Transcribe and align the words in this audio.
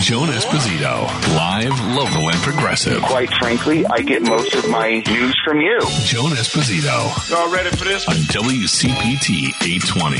Joan 0.00 0.28
Esposito, 0.28 1.06
live, 1.36 1.78
local, 1.94 2.30
and 2.30 2.38
progressive. 2.38 3.02
Quite 3.02 3.30
frankly, 3.34 3.84
I 3.84 4.00
get 4.00 4.22
most 4.22 4.54
of 4.54 4.68
my 4.70 5.02
news 5.06 5.38
from 5.44 5.60
you. 5.60 5.78
Joan 6.04 6.30
Esposito. 6.30 7.28
Y'all 7.28 7.52
ready 7.52 7.68
for 7.76 7.84
this? 7.84 8.08
On 8.08 8.14
WCPT 8.14 9.48
820. 9.62 10.18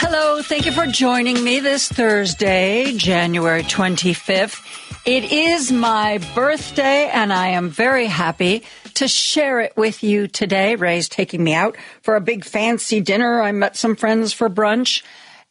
Hello, 0.00 0.42
thank 0.42 0.66
you 0.66 0.72
for 0.72 0.86
joining 0.86 1.42
me 1.44 1.60
this 1.60 1.88
Thursday, 1.88 2.92
January 2.96 3.62
25th. 3.62 4.60
It 5.06 5.30
is 5.32 5.70
my 5.70 6.18
birthday, 6.34 7.08
and 7.08 7.32
I 7.32 7.50
am 7.50 7.70
very 7.70 8.06
happy 8.06 8.64
to 8.94 9.06
share 9.06 9.60
it 9.60 9.76
with 9.76 10.02
you 10.02 10.26
today. 10.26 10.74
Ray's 10.74 11.08
taking 11.08 11.44
me 11.44 11.54
out 11.54 11.76
for 12.02 12.16
a 12.16 12.20
big 12.20 12.44
fancy 12.44 13.00
dinner. 13.00 13.40
I 13.40 13.52
met 13.52 13.76
some 13.76 13.94
friends 13.94 14.32
for 14.32 14.50
brunch, 14.50 15.04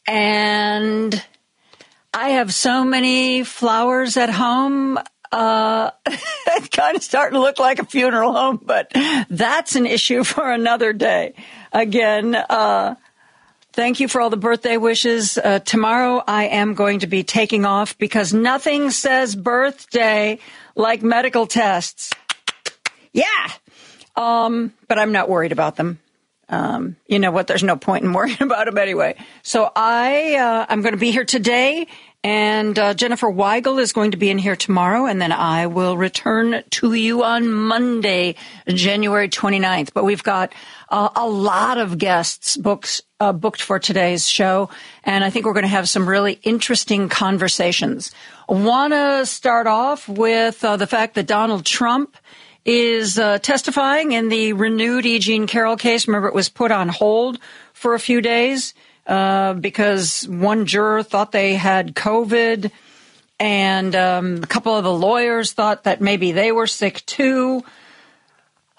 and 0.06 1.24
I 2.14 2.30
have 2.30 2.54
so 2.54 2.84
many 2.84 3.42
flowers 3.42 4.16
at 4.16 4.30
home. 4.30 4.98
Uh, 5.32 5.90
it's 6.06 6.68
kind 6.68 6.96
of 6.96 7.02
starting 7.02 7.34
to 7.34 7.40
look 7.40 7.58
like 7.58 7.80
a 7.80 7.84
funeral 7.84 8.32
home, 8.32 8.60
but 8.62 8.92
that's 9.28 9.74
an 9.74 9.84
issue 9.84 10.22
for 10.24 10.50
another 10.50 10.92
day. 10.92 11.34
Again, 11.72 12.34
uh, 12.34 12.94
Thank 13.72 13.98
you 13.98 14.06
for 14.06 14.20
all 14.20 14.30
the 14.30 14.36
birthday 14.36 14.76
wishes. 14.76 15.36
Uh, 15.36 15.58
tomorrow 15.58 16.22
I 16.28 16.44
am 16.44 16.74
going 16.74 17.00
to 17.00 17.08
be 17.08 17.24
taking 17.24 17.64
off 17.64 17.98
because 17.98 18.32
nothing 18.32 18.92
says 18.92 19.34
birthday 19.34 20.38
like 20.76 21.02
medical 21.02 21.48
tests. 21.48 22.12
Yeah. 23.12 23.24
Um, 24.14 24.72
but 24.86 25.00
I'm 25.00 25.10
not 25.10 25.28
worried 25.28 25.50
about 25.50 25.74
them. 25.74 25.98
Um, 26.48 26.96
you 27.06 27.18
know 27.18 27.30
what? 27.30 27.46
There's 27.46 27.62
no 27.62 27.76
point 27.76 28.04
in 28.04 28.12
worrying 28.12 28.36
about 28.40 28.66
them 28.66 28.78
anyway. 28.78 29.16
So 29.42 29.70
I, 29.74 30.36
uh, 30.36 30.66
I'm 30.68 30.82
going 30.82 30.94
to 30.94 31.00
be 31.00 31.10
here 31.10 31.24
today 31.24 31.86
and 32.24 32.78
uh, 32.78 32.94
Jennifer 32.94 33.30
Weigel 33.30 33.78
is 33.78 33.92
going 33.92 34.12
to 34.12 34.16
be 34.16 34.30
in 34.30 34.38
here 34.38 34.56
tomorrow, 34.56 35.04
and 35.04 35.20
then 35.20 35.30
I 35.30 35.66
will 35.66 35.94
return 35.94 36.64
to 36.70 36.94
you 36.94 37.22
on 37.22 37.52
Monday, 37.52 38.36
January 38.66 39.28
29th. 39.28 39.90
But 39.92 40.04
we've 40.04 40.22
got 40.22 40.54
uh, 40.88 41.10
a 41.14 41.28
lot 41.28 41.76
of 41.76 41.98
guests 41.98 42.56
books, 42.56 43.02
uh, 43.20 43.34
booked 43.34 43.60
for 43.60 43.78
today's 43.78 44.26
show, 44.26 44.70
and 45.04 45.22
I 45.22 45.28
think 45.28 45.44
we're 45.44 45.52
going 45.52 45.64
to 45.64 45.68
have 45.68 45.86
some 45.86 46.08
really 46.08 46.40
interesting 46.42 47.10
conversations. 47.10 48.10
Want 48.48 48.94
to 48.94 49.26
start 49.26 49.66
off 49.66 50.08
with 50.08 50.64
uh, 50.64 50.78
the 50.78 50.86
fact 50.86 51.16
that 51.16 51.26
Donald 51.26 51.66
Trump 51.66 52.16
is 52.64 53.18
uh, 53.18 53.38
testifying 53.38 54.12
in 54.12 54.28
the 54.28 54.52
renewed 54.54 55.06
E. 55.06 55.18
Jean 55.18 55.46
Carroll 55.46 55.76
case. 55.76 56.08
Remember, 56.08 56.28
it 56.28 56.34
was 56.34 56.48
put 56.48 56.70
on 56.70 56.88
hold 56.88 57.38
for 57.72 57.94
a 57.94 58.00
few 58.00 58.20
days. 58.20 58.74
Uh, 59.06 59.52
because 59.52 60.26
one 60.28 60.64
juror 60.64 61.02
thought 61.02 61.30
they 61.30 61.56
had 61.56 61.94
COVID, 61.94 62.70
and 63.38 63.94
um, 63.94 64.40
a 64.42 64.46
couple 64.46 64.74
of 64.74 64.82
the 64.82 64.92
lawyers 64.92 65.52
thought 65.52 65.84
that 65.84 66.00
maybe 66.00 66.32
they 66.32 66.52
were 66.52 66.66
sick 66.66 67.04
too. 67.04 67.62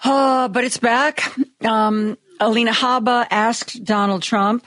Uh, 0.02 0.48
but 0.48 0.64
it's 0.64 0.78
back. 0.78 1.32
Um, 1.64 2.18
Alina 2.40 2.72
Habba 2.72 3.26
asked 3.30 3.84
Donald 3.84 4.22
Trump 4.22 4.66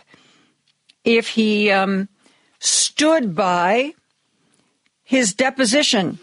if 1.04 1.28
he 1.28 1.72
um, 1.72 2.08
stood 2.60 3.36
by 3.36 3.94
his 5.04 5.34
deposition. 5.34 6.20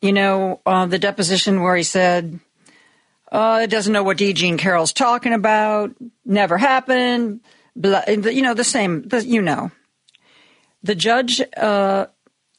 You 0.00 0.12
know, 0.12 0.60
uh, 0.64 0.86
the 0.86 0.98
deposition 0.98 1.62
where 1.62 1.76
he 1.76 1.82
said, 1.82 2.40
uh, 3.30 3.60
it 3.62 3.70
doesn't 3.70 3.92
know 3.92 4.02
what 4.02 4.20
E. 4.20 4.32
Jean 4.32 4.58
Carroll's 4.58 4.92
talking 4.92 5.32
about, 5.32 5.94
never 6.24 6.56
happened 6.56 7.40
you 7.74 8.42
know, 8.42 8.54
the 8.54 8.64
same, 8.64 9.02
the, 9.02 9.24
you 9.24 9.42
know. 9.42 9.70
The 10.82 10.94
judge, 10.94 11.42
uh, 11.56 12.06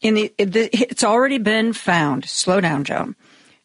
in 0.02 0.14
the, 0.16 0.34
it's 0.38 1.04
already 1.04 1.38
been 1.38 1.74
found, 1.74 2.26
slow 2.26 2.62
down, 2.62 2.84
Joan. 2.84 3.16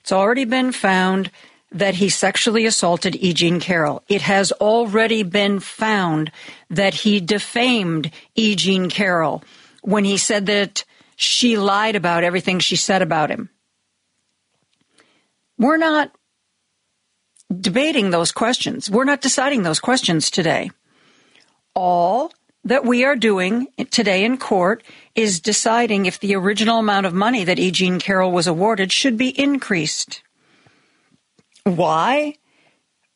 It's 0.00 0.12
already 0.12 0.44
been 0.44 0.72
found 0.72 1.30
that 1.72 1.96
he 1.96 2.08
sexually 2.08 2.64
assaulted 2.64 3.16
E. 3.16 3.32
Jean 3.32 3.60
Carroll. 3.60 4.02
It 4.08 4.22
has 4.22 4.52
already 4.52 5.24
been 5.24 5.60
found 5.60 6.30
that 6.70 6.94
he 6.94 7.20
defamed 7.20 8.10
E. 8.34 8.54
Jean 8.54 8.88
Carroll 8.88 9.42
when 9.82 10.04
he 10.04 10.16
said 10.16 10.46
that 10.46 10.84
she 11.16 11.58
lied 11.58 11.96
about 11.96 12.24
everything 12.24 12.60
she 12.60 12.76
said 12.76 13.02
about 13.02 13.30
him. 13.30 13.50
We're 15.58 15.76
not 15.76 16.12
debating 17.60 18.10
those 18.10 18.32
questions. 18.32 18.90
We're 18.90 19.04
not 19.04 19.20
deciding 19.20 19.62
those 19.62 19.80
questions 19.80 20.30
today 20.30 20.70
all 21.76 22.32
that 22.64 22.84
we 22.84 23.04
are 23.04 23.14
doing 23.14 23.68
today 23.90 24.24
in 24.24 24.38
court 24.38 24.82
is 25.14 25.40
deciding 25.40 26.06
if 26.06 26.18
the 26.18 26.34
original 26.34 26.80
amount 26.80 27.06
of 27.06 27.14
money 27.14 27.44
that 27.44 27.60
E. 27.60 27.70
Jean 27.70 28.00
Carroll 28.00 28.32
was 28.32 28.48
awarded 28.48 28.90
should 28.90 29.16
be 29.16 29.28
increased. 29.28 30.22
Why? 31.62 32.34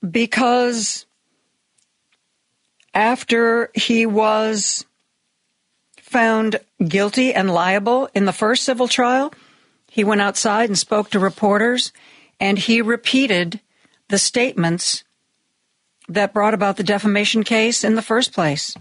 Because 0.09 1.07
after 2.95 3.71
he 3.75 4.07
was 4.07 4.85
found 6.01 6.61
guilty 6.87 7.33
and 7.35 7.51
liable 7.51 8.09
in 8.15 8.27
the 8.27 8.33
first 8.33 8.63
civil 8.63 8.89
trial, 8.89 9.33
he 9.91 10.05
went 10.05 10.21
outside 10.21 10.69
and 10.69 10.79
spoke 10.79 11.11
to 11.11 11.19
reporters 11.19 11.93
and 12.41 12.59
he 12.59 12.81
repeated 12.81 13.61
the 14.09 14.19
statements 14.19 15.05
that 16.09 16.35
brought 16.35 16.55
about 16.55 16.77
the 16.77 16.83
defamation 16.83 17.45
case 17.45 17.85
in 17.85 17.95
the 17.95 18.03
first 18.03 18.33
place. 18.33 18.75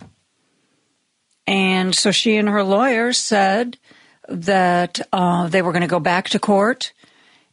And 1.45 1.93
so 1.93 2.11
she 2.11 2.37
and 2.37 2.49
her 2.49 2.63
lawyer 2.63 3.13
said 3.13 3.77
that 4.27 4.99
uh, 5.11 5.47
they 5.47 5.61
were 5.61 5.71
going 5.71 5.81
to 5.81 5.87
go 5.87 5.99
back 5.99 6.29
to 6.29 6.39
court 6.39 6.93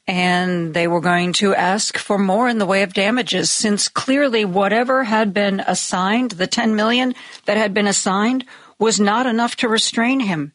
and 0.06 0.72
they 0.72 0.86
were 0.86 1.00
going 1.00 1.32
to 1.32 1.54
ask 1.54 1.98
for 1.98 2.16
more 2.16 2.48
in 2.48 2.58
the 2.58 2.66
way 2.66 2.82
of 2.82 2.94
damages 2.94 3.50
since 3.50 3.88
clearly 3.88 4.44
whatever 4.44 5.04
had 5.04 5.34
been 5.34 5.60
assigned, 5.66 6.32
the 6.32 6.46
10 6.46 6.76
million 6.76 7.14
that 7.46 7.56
had 7.56 7.74
been 7.74 7.88
assigned, 7.88 8.44
was 8.78 9.00
not 9.00 9.26
enough 9.26 9.56
to 9.56 9.68
restrain 9.68 10.20
him. 10.20 10.52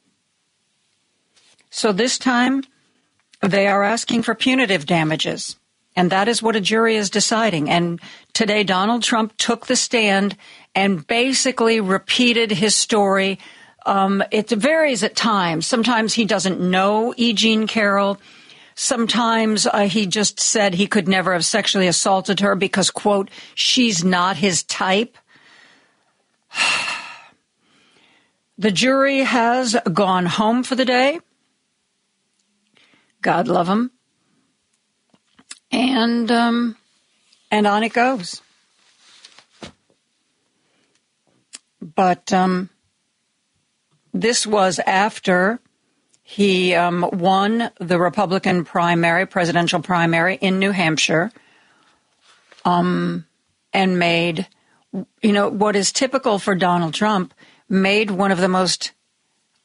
So 1.69 1.91
this 1.91 2.17
time 2.17 2.63
they 3.41 3.67
are 3.67 3.83
asking 3.83 4.23
for 4.23 4.35
punitive 4.35 4.85
damages. 4.85 5.55
And 5.95 6.11
that 6.11 6.27
is 6.27 6.41
what 6.41 6.55
a 6.55 6.61
jury 6.61 6.95
is 6.95 7.09
deciding. 7.09 7.69
And 7.69 7.99
today, 8.33 8.63
Donald 8.63 9.03
Trump 9.03 9.35
took 9.37 9.67
the 9.67 9.75
stand 9.75 10.37
and 10.73 11.05
basically 11.05 11.81
repeated 11.81 12.51
his 12.51 12.75
story. 12.75 13.39
Um, 13.85 14.23
it 14.31 14.49
varies 14.49 15.03
at 15.03 15.15
times. 15.15 15.67
Sometimes 15.67 16.13
he 16.13 16.25
doesn't 16.25 16.61
know 16.61 17.13
E. 17.17 17.33
Jean 17.33 17.67
Carroll. 17.67 18.19
Sometimes 18.75 19.67
uh, 19.67 19.81
he 19.81 20.05
just 20.05 20.39
said 20.39 20.73
he 20.73 20.87
could 20.87 21.09
never 21.09 21.33
have 21.33 21.43
sexually 21.43 21.87
assaulted 21.87 22.39
her 22.39 22.55
because, 22.55 22.89
quote, 22.89 23.29
she's 23.53 24.03
not 24.03 24.37
his 24.37 24.63
type. 24.63 25.17
the 28.57 28.71
jury 28.71 29.19
has 29.19 29.75
gone 29.91 30.25
home 30.25 30.63
for 30.63 30.75
the 30.75 30.85
day. 30.85 31.19
God 33.21 33.47
love 33.47 33.67
him 33.67 33.91
and 35.71 36.31
um, 36.31 36.75
and 37.49 37.65
on 37.65 37.83
it 37.83 37.93
goes. 37.93 38.41
But 41.81 42.31
um, 42.31 42.69
this 44.13 44.45
was 44.45 44.79
after 44.79 45.59
he 46.21 46.75
um, 46.75 47.09
won 47.11 47.71
the 47.79 47.99
Republican 47.99 48.63
primary, 48.63 49.25
presidential 49.25 49.81
primary 49.81 50.35
in 50.35 50.59
New 50.59 50.71
Hampshire, 50.71 51.31
um, 52.63 53.25
and 53.73 53.97
made, 53.97 54.47
you 55.21 55.31
know, 55.31 55.49
what 55.49 55.75
is 55.75 55.91
typical 55.91 56.37
for 56.37 56.55
Donald 56.55 56.93
Trump, 56.93 57.33
made 57.67 58.11
one 58.11 58.31
of 58.31 58.37
the 58.37 58.47
most 58.47 58.91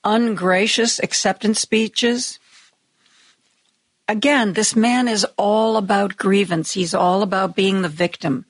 ungracious 0.03 0.99
acceptance 0.99 1.61
speeches 1.61 2.39
again, 4.08 4.53
this 4.53 4.76
man 4.76 5.08
is 5.08 5.26
all 5.36 5.76
about 5.76 6.16
grievance. 6.16 6.72
He's 6.72 6.94
all 6.94 7.22
about 7.22 7.56
being 7.56 7.82
the 7.82 7.88
victim. 7.88 8.44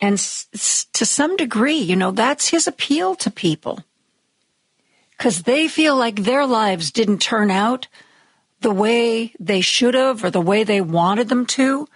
And 0.00 0.14
s- 0.14 0.86
to 0.92 1.04
some 1.04 1.36
degree, 1.36 1.78
you 1.78 1.96
know, 1.96 2.10
that's 2.10 2.48
his 2.48 2.66
appeal 2.66 3.14
to 3.16 3.30
people. 3.30 3.80
Because 5.16 5.42
they 5.42 5.66
feel 5.66 5.96
like 5.96 6.22
their 6.22 6.46
lives 6.46 6.92
didn't 6.92 7.18
turn 7.18 7.50
out 7.50 7.88
the 8.60 8.70
way 8.70 9.32
they 9.40 9.60
should 9.60 9.94
have 9.94 10.24
or 10.24 10.30
the 10.30 10.40
way 10.40 10.62
they 10.64 10.80
wanted 10.80 11.28
them 11.28 11.46
to. 11.46 11.88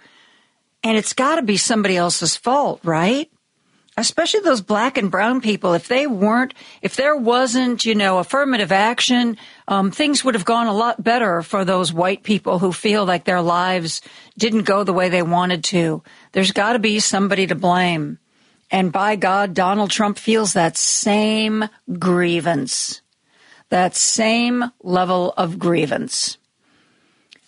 And 0.83 0.97
it's 0.97 1.13
got 1.13 1.35
to 1.35 1.41
be 1.41 1.55
somebody 1.55 1.95
else's 1.95 2.35
fault, 2.35 2.81
right? 2.83 3.31
Especially 3.95 4.39
those 4.41 4.61
black 4.61 4.97
and 4.97 5.11
brown 5.11 5.41
people, 5.41 5.73
if 5.73 5.87
they 5.87 6.07
weren't, 6.07 6.53
if 6.81 6.95
there 6.95 7.15
wasn't, 7.15 7.85
you 7.85 7.95
know, 7.95 8.17
affirmative 8.17 8.71
action, 8.71 9.37
um, 9.67 9.91
things 9.91 10.23
would 10.23 10.33
have 10.33 10.45
gone 10.45 10.67
a 10.67 10.73
lot 10.73 11.03
better 11.03 11.41
for 11.41 11.63
those 11.63 11.93
white 11.93 12.23
people 12.23 12.59
who 12.59 12.71
feel 12.71 13.05
like 13.05 13.25
their 13.25 13.41
lives 13.41 14.01
didn't 14.37 14.63
go 14.63 14.83
the 14.83 14.93
way 14.93 15.09
they 15.09 15.21
wanted 15.21 15.63
to. 15.65 16.01
There's 16.31 16.51
got 16.51 16.73
to 16.73 16.79
be 16.79 16.99
somebody 16.99 17.47
to 17.47 17.55
blame. 17.55 18.17
And 18.71 18.91
by 18.91 19.15
God, 19.15 19.53
Donald 19.53 19.91
Trump 19.91 20.17
feels 20.17 20.53
that 20.53 20.77
same 20.77 21.69
grievance. 21.99 23.01
that 23.69 23.95
same 23.95 24.63
level 24.83 25.33
of 25.35 25.57
grievance. 25.57 26.37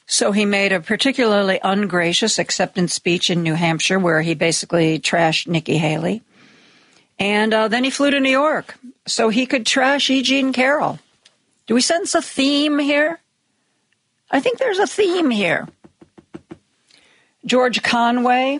So 0.08 0.32
he 0.32 0.46
made 0.46 0.72
a 0.72 0.80
particularly 0.80 1.60
ungracious 1.64 2.40
acceptance 2.40 2.94
speech 2.96 3.30
in 3.30 3.44
New 3.44 3.54
Hampshire 3.54 4.00
where 4.00 4.22
he 4.22 4.34
basically 4.34 5.00
trashed 5.00 5.48
Nikki 5.48 5.78
Haley. 5.78 6.24
And 7.18 7.54
uh, 7.54 7.68
then 7.68 7.84
he 7.84 7.90
flew 7.90 8.12
to 8.12 8.20
New 8.20 8.32
York 8.32 8.78
so 9.06 9.30
he 9.30 9.46
could 9.46 9.66
trash 9.66 10.10
E. 10.10 10.22
Jean 10.22 10.52
Carroll. 10.52 11.00
Do 11.68 11.74
we 11.74 11.82
sense 11.82 12.14
a 12.14 12.22
theme 12.22 12.78
here? 12.80 13.20
I 14.30 14.40
think 14.40 14.58
there's 14.58 14.80
a 14.80 14.88
theme 14.88 15.30
here. 15.30 15.68
George 17.46 17.84
Conway, 17.84 18.60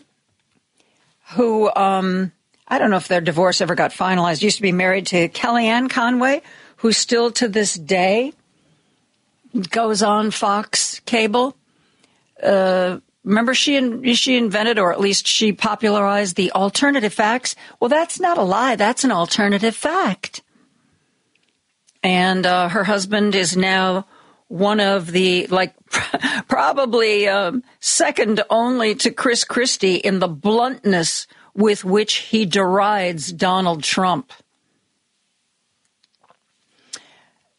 who 1.34 1.74
um, 1.76 2.32
I 2.68 2.78
don't 2.80 2.90
know 2.90 2.98
if 2.98 3.08
their 3.08 3.22
divorce 3.22 3.62
ever 3.62 3.76
got 3.76 3.92
finalized, 3.92 4.42
used 4.42 4.58
to 4.58 4.62
be 4.62 4.72
married 4.72 5.08
to 5.08 5.28
Kellyanne 5.30 5.90
Conway, 5.90 6.42
who 6.78 6.92
still 6.92 7.32
to 7.32 7.48
this 7.48 7.74
day 7.74 8.34
goes 9.70 10.04
on 10.04 10.32
Fox 10.32 11.00
Cable. 11.02 11.56
Uh, 12.42 13.00
remember, 13.26 13.54
she 13.54 14.14
she 14.14 14.38
invented, 14.38 14.80
or 14.80 14.94
at 14.94 15.02
least 15.02 15.28
she 15.28 15.52
popularized, 15.52 16.36
the 16.36 16.52
alternative 16.54 17.14
facts. 17.14 17.56
Well, 17.80 17.90
that's 17.90 18.20
not 18.20 18.38
a 18.38 18.44
lie. 18.44 18.76
That's 18.76 19.04
an 19.04 19.12
alternative 19.12 19.76
fact. 19.76 20.42
And 22.04 22.46
uh, 22.46 22.70
her 22.70 22.84
husband 22.84 23.36
is 23.36 23.58
now 23.58 24.06
one 24.48 24.80
of 24.80 25.12
the 25.12 25.48
like 25.48 25.74
probably 26.48 27.28
um, 27.28 27.64
second 27.80 28.42
only 28.50 28.96
to 28.96 29.12
Chris 29.12 29.44
Christie 29.44 29.96
in 29.96 30.20
the 30.20 30.28
bluntness 30.28 31.28
with 31.56 31.84
which 31.84 32.16
he 32.16 32.46
derides 32.46 33.32
Donald 33.32 33.84
Trump. 33.84 34.32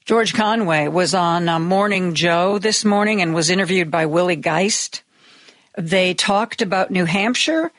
George 0.04 0.34
Conway 0.34 0.86
was 0.86 1.14
on 1.14 1.48
uh, 1.48 1.58
Morning 1.58 2.14
Joe 2.14 2.58
this 2.58 2.84
morning 2.84 3.20
and 3.20 3.34
was 3.34 3.50
interviewed 3.50 3.90
by 3.90 4.06
Willie 4.06 4.36
Geist. 4.36 5.02
They 5.76 6.14
talked 6.14 6.62
about 6.62 6.90
New 6.90 7.04
Hampshire 7.04 7.70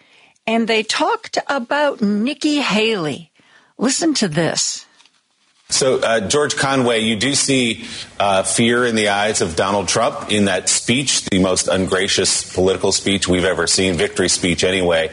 and 0.46 0.68
they 0.68 0.84
talked 0.84 1.38
about 1.48 2.02
Nikki 2.02 2.62
Haley. 2.62 3.32
Listen 3.78 4.14
to 4.16 4.28
this. 4.28 4.86
So, 5.70 6.00
uh, 6.00 6.22
George 6.22 6.56
Conway, 6.56 7.02
you 7.02 7.18
do 7.18 7.36
see 7.36 7.86
uh, 8.20 8.44
fear 8.44 8.86
in 8.86 8.96
the 8.96 9.10
eyes 9.10 9.42
of 9.42 9.58
Donald 9.58 9.90
Trump 9.90 10.32
in 10.32 10.46
that 10.46 10.70
speech, 10.70 11.26
the 11.26 11.40
most 11.40 11.68
ungracious 11.68 12.54
political 12.54 12.94
speech 12.94 13.28
we've 13.28 13.44
ever 13.44 13.68
seen, 13.68 13.96
victory 13.96 14.30
speech 14.30 14.64
anyway. 14.64 15.10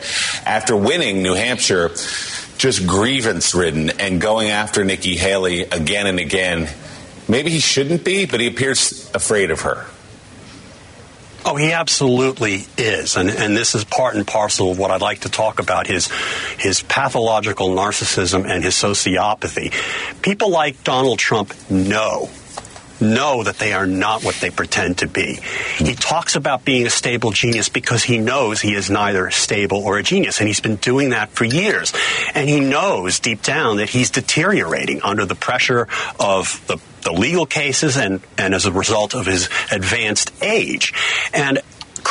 After 0.47 0.77
winning 0.77 1.25
New 1.25 1.35
Hampshire, 1.35 1.89
just 2.57 2.87
grievance 2.87 3.53
ridden 3.53 3.91
and 3.99 4.21
going 4.21 4.51
after 4.51 4.85
Nikki 4.85 5.17
Haley 5.17 5.63
again 5.63 6.07
and 6.07 6.21
again. 6.21 6.69
Maybe 7.27 7.51
he 7.51 7.59
shouldn't 7.59 8.05
be, 8.05 8.27
but 8.27 8.39
he 8.39 8.47
appears 8.47 9.11
afraid 9.13 9.51
of 9.51 9.63
her. 9.63 9.87
Oh, 11.47 11.57
he 11.57 11.73
absolutely 11.73 12.65
is, 12.79 13.17
and 13.17 13.29
and 13.29 13.55
this 13.55 13.75
is 13.75 13.85
part 13.85 14.15
and 14.15 14.27
parcel 14.27 14.71
of 14.71 14.79
what 14.79 14.91
I'd 14.91 15.03
like 15.03 15.21
to 15.21 15.29
talk 15.29 15.59
about 15.59 15.87
his 15.87 16.09
his 16.59 16.83
pathological 16.83 17.69
narcissism 17.69 18.49
and 18.51 18.65
his 18.65 18.75
sociopathy. 18.75 19.73
People 20.23 20.51
like 20.51 20.83
Donald 20.85 21.19
Trump 21.19 21.53
know 21.69 22.31
know 23.05 23.45
that 23.45 23.59
they 23.59 23.73
are 23.73 23.87
not 23.87 24.25
what 24.25 24.35
they 24.37 24.51
pretend 24.51 24.99
to 24.99 25.07
be. 25.07 25.39
He 25.77 25.95
talks 25.95 26.35
about 26.35 26.65
being 26.65 26.87
a 26.87 26.91
stable 26.91 27.31
genius 27.31 27.69
because 27.69 28.03
he 28.03 28.19
knows 28.19 28.61
he 28.61 28.75
is 28.75 28.91
neither 28.91 29.31
stable 29.31 29.79
or 29.79 29.99
a 29.99 30.03
genius, 30.03 30.41
and 30.41 30.49
he's 30.49 30.61
been 30.61 30.77
doing 30.77 31.11
that 31.11 31.31
for 31.31 31.45
years. 31.45 31.93
And 32.35 32.49
he 32.49 32.61
knows 32.61 33.21
deep 33.21 33.43
down 33.43 33.77
that 33.77 33.89
he's 33.89 34.11
deteriorating 34.11 35.03
under 35.03 35.25
the 35.25 35.35
pressure 35.35 35.89
of 36.19 36.65
the 36.67 36.79
the 37.05 37.13
legal 37.13 37.45
cases 37.47 37.97
and, 37.99 38.23
and 38.39 38.55
as 38.55 38.65
a 38.65 38.73
result 38.73 39.15
of 39.15 39.27
his 39.27 39.49
advanced 39.71 40.33
age. 40.43 40.95
And 41.35 41.61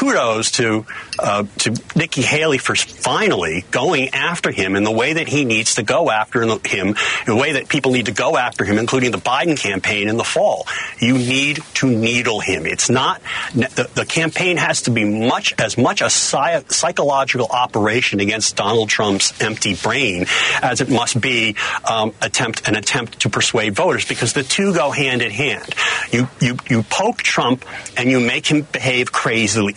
kudos 0.03 0.51
to 0.51 0.85
uh, 1.19 1.45
to 1.59 1.73
Nikki 1.95 2.21
Haley 2.21 2.57
for 2.57 2.75
finally 2.75 3.63
going 3.71 4.09
after 4.09 4.51
him 4.51 4.75
in 4.75 4.83
the 4.83 4.91
way 4.91 5.13
that 5.13 5.29
he 5.29 5.45
needs 5.45 5.75
to 5.75 5.83
go 5.83 6.11
after 6.11 6.41
him, 6.41 6.49
in 6.49 6.95
the 7.25 7.35
way 7.35 7.53
that 7.53 7.69
people 7.69 7.91
need 7.91 8.07
to 8.07 8.11
go 8.11 8.35
after 8.35 8.65
him, 8.65 8.77
including 8.77 9.11
the 9.11 9.17
Biden 9.17 9.57
campaign 9.57 10.09
in 10.09 10.17
the 10.17 10.23
fall. 10.23 10.67
You 10.99 11.17
need 11.17 11.61
to 11.75 11.87
needle 11.87 12.41
him. 12.41 12.65
It's 12.65 12.89
not 12.89 13.21
the, 13.53 13.89
the 13.93 14.05
campaign 14.05 14.57
has 14.57 14.83
to 14.83 14.91
be 14.91 15.05
much 15.05 15.53
as 15.57 15.77
much 15.77 16.01
a 16.01 16.05
sci- 16.05 16.63
psychological 16.67 17.47
operation 17.47 18.19
against 18.19 18.55
Donald 18.57 18.89
Trump's 18.89 19.39
empty 19.41 19.75
brain 19.75 20.25
as 20.61 20.81
it 20.81 20.89
must 20.89 21.21
be 21.21 21.55
um, 21.89 22.13
attempt 22.21 22.67
an 22.67 22.75
attempt 22.75 23.21
to 23.21 23.29
persuade 23.29 23.75
voters 23.75 24.05
because 24.05 24.33
the 24.33 24.43
two 24.43 24.73
go 24.73 24.91
hand 24.91 25.21
in 25.21 25.31
hand. 25.31 25.73
You 26.11 26.27
you 26.41 26.57
you 26.69 26.83
poke 26.83 27.19
Trump 27.19 27.63
and 27.95 28.09
you 28.09 28.19
make 28.19 28.47
him 28.47 28.67
behave 28.71 29.11
crazily 29.11 29.53
crazily, 29.53 29.73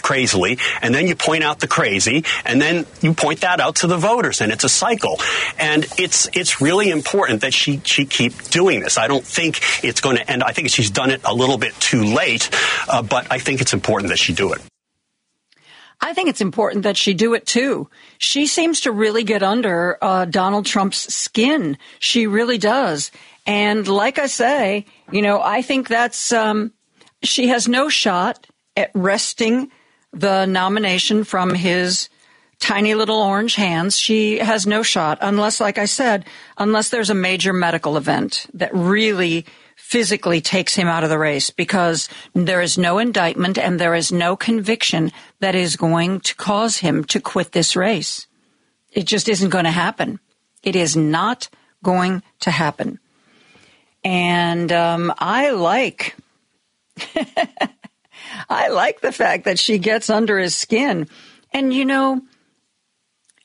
and 0.82 0.94
then 0.94 1.06
you 1.06 1.14
point 1.14 1.44
out 1.44 1.60
the 1.60 1.68
crazy, 1.68 2.24
and 2.44 2.60
then 2.60 2.86
you 3.00 3.12
point 3.14 3.40
that 3.42 3.60
out 3.60 3.76
to 3.76 3.86
the 3.86 3.96
voters, 3.96 4.40
and 4.40 4.52
it's 4.52 4.64
a 4.64 4.68
cycle. 4.68 5.20
And 5.58 5.86
it's 5.98 6.28
it's 6.32 6.60
really 6.60 6.90
important 6.90 7.42
that 7.42 7.52
she 7.52 7.80
she 7.84 8.06
keep 8.06 8.32
doing 8.50 8.80
this. 8.80 8.98
I 8.98 9.08
don't 9.08 9.24
think 9.24 9.60
it's 9.84 10.00
going 10.00 10.16
to 10.16 10.30
end. 10.30 10.42
I 10.42 10.52
think 10.52 10.70
she's 10.70 10.90
done 10.90 11.10
it 11.10 11.20
a 11.24 11.34
little 11.34 11.58
bit 11.58 11.74
too 11.80 12.04
late, 12.04 12.50
uh, 12.88 13.02
but 13.02 13.30
I 13.30 13.38
think 13.38 13.60
it's 13.60 13.74
important 13.74 14.10
that 14.10 14.18
she 14.18 14.32
do 14.32 14.52
it. 14.52 14.60
I 16.00 16.12
think 16.12 16.28
it's 16.28 16.42
important 16.42 16.82
that 16.82 16.96
she 16.96 17.14
do 17.14 17.34
it 17.34 17.46
too. 17.46 17.88
She 18.18 18.46
seems 18.46 18.82
to 18.82 18.92
really 18.92 19.24
get 19.24 19.42
under 19.42 19.96
uh, 20.02 20.26
Donald 20.26 20.66
Trump's 20.66 21.12
skin. 21.14 21.78
She 21.98 22.26
really 22.26 22.58
does. 22.58 23.10
And 23.46 23.86
like 23.88 24.18
I 24.18 24.26
say, 24.26 24.86
you 25.10 25.22
know, 25.22 25.40
I 25.40 25.62
think 25.62 25.88
that's 25.88 26.32
um, 26.32 26.72
she 27.22 27.48
has 27.48 27.66
no 27.66 27.88
shot 27.88 28.46
at 28.76 28.90
wresting 28.94 29.70
the 30.16 30.46
nomination 30.46 31.24
from 31.24 31.54
his 31.54 32.08
tiny 32.58 32.94
little 32.94 33.20
orange 33.20 33.54
hands. 33.54 33.98
She 33.98 34.38
has 34.38 34.66
no 34.66 34.82
shot 34.82 35.18
unless, 35.20 35.60
like 35.60 35.78
I 35.78 35.84
said, 35.84 36.24
unless 36.56 36.88
there's 36.88 37.10
a 37.10 37.14
major 37.14 37.52
medical 37.52 37.96
event 37.96 38.46
that 38.54 38.74
really 38.74 39.44
physically 39.76 40.40
takes 40.40 40.74
him 40.74 40.88
out 40.88 41.04
of 41.04 41.10
the 41.10 41.18
race 41.18 41.50
because 41.50 42.08
there 42.34 42.62
is 42.62 42.78
no 42.78 42.98
indictment 42.98 43.58
and 43.58 43.78
there 43.78 43.94
is 43.94 44.10
no 44.10 44.34
conviction 44.36 45.12
that 45.40 45.54
is 45.54 45.76
going 45.76 46.20
to 46.20 46.34
cause 46.34 46.78
him 46.78 47.04
to 47.04 47.20
quit 47.20 47.52
this 47.52 47.76
race. 47.76 48.26
It 48.90 49.04
just 49.04 49.28
isn't 49.28 49.50
going 49.50 49.66
to 49.66 49.70
happen. 49.70 50.18
It 50.62 50.74
is 50.74 50.96
not 50.96 51.50
going 51.84 52.22
to 52.40 52.50
happen. 52.50 52.98
And 54.02 54.72
um, 54.72 55.12
I 55.18 55.50
like 55.50 56.16
I 58.48 58.68
like 58.68 59.00
the 59.00 59.12
fact 59.12 59.44
that 59.44 59.58
she 59.58 59.78
gets 59.78 60.10
under 60.10 60.38
his 60.38 60.54
skin. 60.54 61.08
And, 61.52 61.72
you 61.72 61.84
know, 61.84 62.22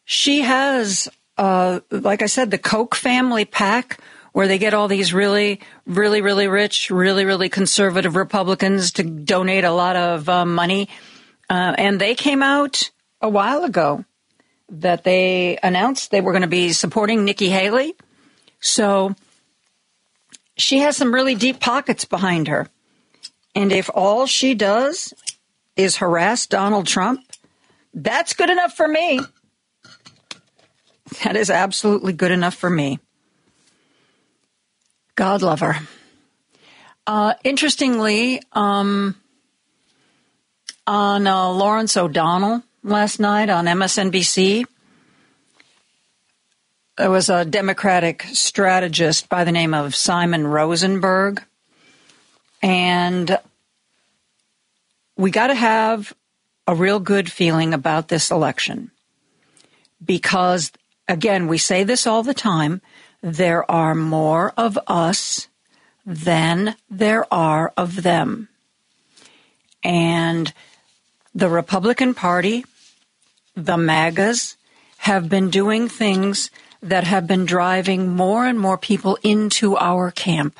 she 0.06 0.42
has, 0.42 1.08
uh, 1.38 1.80
like 1.90 2.22
I 2.22 2.26
said, 2.26 2.52
the 2.52 2.58
Koch 2.58 2.96
family 2.96 3.46
PAC 3.46 4.00
where 4.34 4.48
they 4.48 4.58
get 4.58 4.74
all 4.74 4.88
these 4.88 5.14
really, 5.14 5.60
really, 5.86 6.22
really 6.22 6.48
rich, 6.48 6.90
really, 6.90 7.26
really 7.26 7.50
conservative 7.50 8.16
Republicans 8.16 8.94
to 8.94 9.04
donate 9.04 9.64
a 9.64 9.72
lot 9.72 9.96
of 9.96 10.30
uh, 10.30 10.46
money. 10.46 10.88
Uh, 11.50 11.76
and 11.78 12.00
they 12.00 12.16
came 12.16 12.42
out 12.42 12.92
a 13.22 13.30
while 13.30 13.64
ago 13.64 14.06
that 14.70 15.04
they 15.04 15.58
announced 15.62 16.12
they 16.12 16.22
were 16.22 16.32
going 16.32 16.44
to 16.44 16.48
be 16.48 16.72
supporting 16.72 17.26
Nikki 17.26 17.50
Haley. 17.50 17.94
So 18.62 19.16
she 20.56 20.80
has 20.80 20.96
some 20.96 21.14
really 21.14 21.36
deep 21.36 21.60
pockets 21.60 22.06
behind 22.06 22.48
her. 22.48 22.70
And 23.56 23.72
if 23.72 23.90
all 23.94 24.26
she 24.26 24.54
does 24.54 25.14
is 25.76 25.98
harass 25.98 26.48
Donald 26.48 26.88
Trump, 26.88 27.22
that's 27.94 28.34
good 28.34 28.50
enough 28.50 28.74
for 28.74 28.88
me. 28.88 29.20
That 31.24 31.36
is 31.36 31.50
absolutely 31.50 32.14
good 32.14 32.32
enough 32.32 32.56
for 32.56 32.70
me. 32.70 33.00
God 35.16 35.42
love 35.42 35.60
her. 35.60 35.76
Uh, 37.06 37.34
interestingly, 37.44 38.42
um, 38.54 39.16
on 40.88 41.28
uh, 41.28 41.50
Lawrence 41.50 41.98
O'Donnell 41.98 42.64
last 42.84 43.20
night 43.20 43.50
on 43.50 43.66
MSNBC, 43.66 44.66
there 46.98 47.12
was 47.12 47.30
a 47.30 47.44
Democratic 47.44 48.24
strategist 48.32 49.28
by 49.28 49.44
the 49.44 49.52
name 49.52 49.74
of 49.74 49.96
Simon 49.96 50.48
Rosenberg 50.48 51.44
and 52.62 53.38
we 55.16 55.32
got 55.32 55.48
to 55.48 55.56
have 55.56 56.14
a 56.68 56.76
real 56.76 57.00
good 57.00 57.32
feeling 57.32 57.74
about 57.74 58.08
this 58.08 58.32
election 58.32 58.92
because, 60.04 60.72
again, 61.08 61.48
we 61.48 61.58
say 61.58 61.84
this 61.84 62.08
all 62.08 62.24
the 62.24 62.34
time 62.34 62.82
there 63.22 63.70
are 63.70 63.94
more 63.94 64.52
of 64.58 64.80
us 64.88 65.48
than 66.06 66.76
there 66.90 67.32
are 67.32 67.72
of 67.78 68.02
them. 68.02 68.50
And 69.84 70.52
the 71.34 71.50
Republican 71.50 72.14
Party, 72.14 72.66
the 73.56 73.78
MAGAs, 73.78 74.58
have 74.98 75.30
been 75.30 75.50
doing 75.50 75.88
things 75.88 76.50
that 76.82 77.04
have 77.04 77.28
been 77.28 77.46
driving 77.46 78.10
more 78.16 78.46
and 78.46 78.60
more 78.60 78.78
people 78.78 79.18
into 79.24 79.78
our 79.78 80.10
camp 80.10 80.58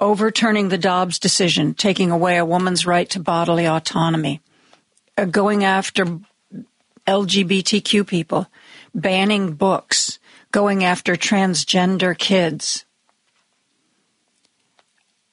overturning 0.00 0.68
the 0.68 0.78
Dobbs 0.78 1.18
decision, 1.18 1.74
taking 1.74 2.10
away 2.10 2.38
a 2.38 2.44
woman's 2.44 2.86
right 2.86 3.08
to 3.10 3.20
bodily 3.20 3.66
autonomy, 3.66 4.40
uh, 5.16 5.26
going 5.26 5.64
after 5.64 6.20
LGBTQ 7.06 8.06
people, 8.06 8.46
banning 8.94 9.52
books, 9.52 10.18
going 10.52 10.84
after 10.84 11.14
transgender 11.16 12.16
kids. 12.16 12.84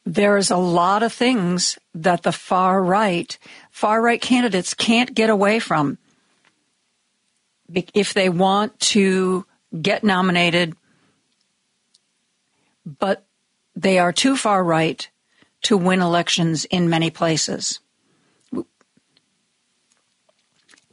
There's 0.05 0.51
a 0.51 0.57
lot 0.57 1.03
of 1.03 1.11
things 1.11 1.77
that 1.93 2.23
the 2.23 2.31
far 2.31 2.81
right, 2.83 3.37
far 3.71 4.01
right 4.01 4.21
candidates 4.21 4.73
can't 4.73 5.13
get 5.13 5.29
away 5.29 5.59
from 5.59 5.97
if 7.93 8.13
they 8.13 8.29
want 8.29 8.79
to 8.79 9.45
get 9.81 10.03
nominated, 10.03 10.75
but 12.85 13.26
they 13.77 13.99
are 13.99 14.11
too 14.11 14.35
far 14.35 14.63
right 14.63 15.07
to 15.61 15.77
win 15.77 16.01
elections 16.01 16.65
in 16.65 16.89
many 16.89 17.11
places. 17.11 17.79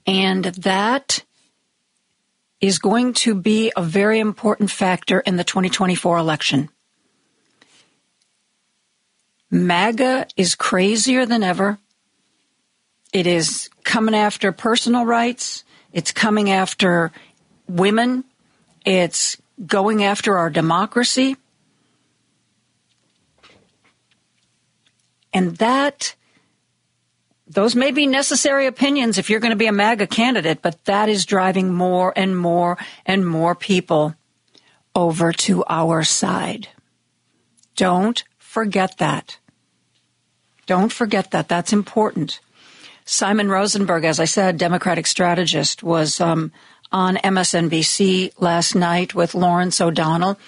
And 0.06 0.44
that 0.44 1.24
is 2.60 2.78
going 2.78 3.14
to 3.14 3.34
be 3.34 3.72
a 3.74 3.82
very 3.82 4.20
important 4.20 4.70
factor 4.70 5.20
in 5.20 5.36
the 5.36 5.44
2024 5.44 6.18
election. 6.18 6.68
MAGA 9.50 10.26
is 10.36 10.54
crazier 10.54 11.24
than 11.24 11.42
ever. 11.42 11.78
It 13.14 13.26
is 13.26 13.70
coming 13.82 14.14
after 14.14 14.52
personal 14.52 15.06
rights. 15.06 15.64
It's 15.92 16.12
coming 16.12 16.50
after 16.50 17.12
women. 17.66 18.24
It's 18.84 19.38
going 19.64 20.04
after 20.04 20.36
our 20.36 20.50
democracy. 20.50 21.36
And 25.34 25.56
that, 25.56 26.14
those 27.48 27.74
may 27.74 27.90
be 27.90 28.06
necessary 28.06 28.66
opinions 28.66 29.18
if 29.18 29.28
you're 29.28 29.40
going 29.40 29.50
to 29.50 29.56
be 29.56 29.66
a 29.66 29.72
MAGA 29.72 30.06
candidate, 30.06 30.62
but 30.62 30.82
that 30.84 31.08
is 31.08 31.26
driving 31.26 31.74
more 31.74 32.12
and 32.14 32.38
more 32.38 32.78
and 33.04 33.26
more 33.26 33.56
people 33.56 34.14
over 34.94 35.32
to 35.32 35.64
our 35.68 36.04
side. 36.04 36.68
Don't 37.74 38.22
forget 38.38 38.98
that. 38.98 39.38
Don't 40.66 40.92
forget 40.92 41.32
that. 41.32 41.48
That's 41.48 41.72
important. 41.72 42.40
Simon 43.04 43.48
Rosenberg, 43.48 44.04
as 44.04 44.20
I 44.20 44.24
said, 44.24 44.56
Democratic 44.56 45.06
strategist, 45.06 45.82
was 45.82 46.20
um, 46.20 46.52
on 46.90 47.16
MSNBC 47.16 48.32
last 48.38 48.74
night 48.74 49.14
with 49.14 49.34
Lawrence 49.34 49.80
O'Donnell, 49.80 50.38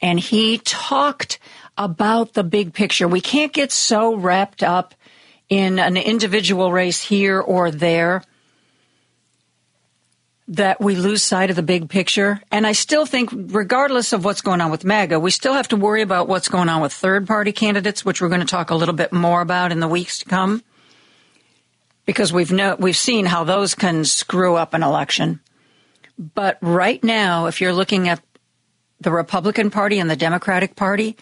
and 0.00 0.18
he 0.18 0.58
talked 0.58 1.38
about 1.76 2.34
the 2.34 2.44
big 2.44 2.72
picture. 2.72 3.06
We 3.08 3.20
can't 3.20 3.52
get 3.52 3.72
so 3.72 4.14
wrapped 4.14 4.62
up 4.62 4.94
in 5.48 5.78
an 5.78 5.96
individual 5.96 6.72
race 6.72 7.02
here 7.02 7.40
or 7.40 7.70
there 7.70 8.22
that 10.48 10.80
we 10.80 10.94
lose 10.94 11.22
sight 11.22 11.50
of 11.50 11.56
the 11.56 11.62
big 11.62 11.88
picture. 11.88 12.40
And 12.52 12.66
I 12.66 12.72
still 12.72 13.04
think, 13.04 13.30
regardless 13.32 14.12
of 14.12 14.24
what's 14.24 14.40
going 14.40 14.60
on 14.60 14.70
with 14.70 14.84
MAGA, 14.84 15.18
we 15.18 15.30
still 15.30 15.54
have 15.54 15.68
to 15.68 15.76
worry 15.76 16.02
about 16.02 16.28
what's 16.28 16.48
going 16.48 16.68
on 16.68 16.80
with 16.80 16.92
third 16.92 17.26
party 17.26 17.52
candidates, 17.52 18.04
which 18.04 18.20
we're 18.20 18.28
going 18.28 18.40
to 18.40 18.46
talk 18.46 18.70
a 18.70 18.76
little 18.76 18.94
bit 18.94 19.12
more 19.12 19.40
about 19.40 19.72
in 19.72 19.80
the 19.80 19.88
weeks 19.88 20.20
to 20.20 20.24
come. 20.24 20.62
Because 22.04 22.32
we've 22.32 22.52
no, 22.52 22.76
we've 22.78 22.96
seen 22.96 23.26
how 23.26 23.42
those 23.42 23.74
can 23.74 24.04
screw 24.04 24.54
up 24.54 24.74
an 24.74 24.84
election. 24.84 25.40
But 26.16 26.58
right 26.60 27.02
now, 27.02 27.46
if 27.46 27.60
you're 27.60 27.72
looking 27.72 28.08
at 28.08 28.22
the 29.00 29.10
Republican 29.10 29.70
Party 29.70 29.98
and 29.98 30.08
the 30.08 30.16
Democratic 30.16 30.76
Party, 30.76 31.16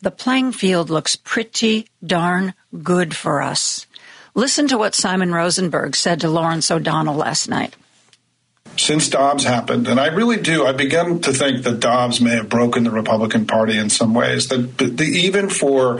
the 0.00 0.10
playing 0.10 0.52
field 0.52 0.90
looks 0.90 1.16
pretty 1.16 1.88
darn 2.04 2.54
good 2.82 3.16
for 3.16 3.42
us. 3.42 3.86
Listen 4.34 4.68
to 4.68 4.78
what 4.78 4.94
Simon 4.94 5.32
Rosenberg 5.32 5.96
said 5.96 6.20
to 6.20 6.28
Lawrence 6.28 6.70
O'Donnell 6.70 7.16
last 7.16 7.48
night. 7.48 7.74
Since 8.76 9.08
Dobbs 9.08 9.42
happened, 9.42 9.88
and 9.88 9.98
I 9.98 10.06
really 10.06 10.40
do, 10.40 10.64
I 10.64 10.72
begin 10.72 11.20
to 11.22 11.32
think 11.32 11.64
that 11.64 11.80
Dobbs 11.80 12.20
may 12.20 12.36
have 12.36 12.48
broken 12.48 12.84
the 12.84 12.92
Republican 12.92 13.46
Party 13.46 13.76
in 13.76 13.90
some 13.90 14.14
ways. 14.14 14.48
That 14.48 14.78
the, 14.78 15.02
even 15.02 15.48
for 15.48 15.98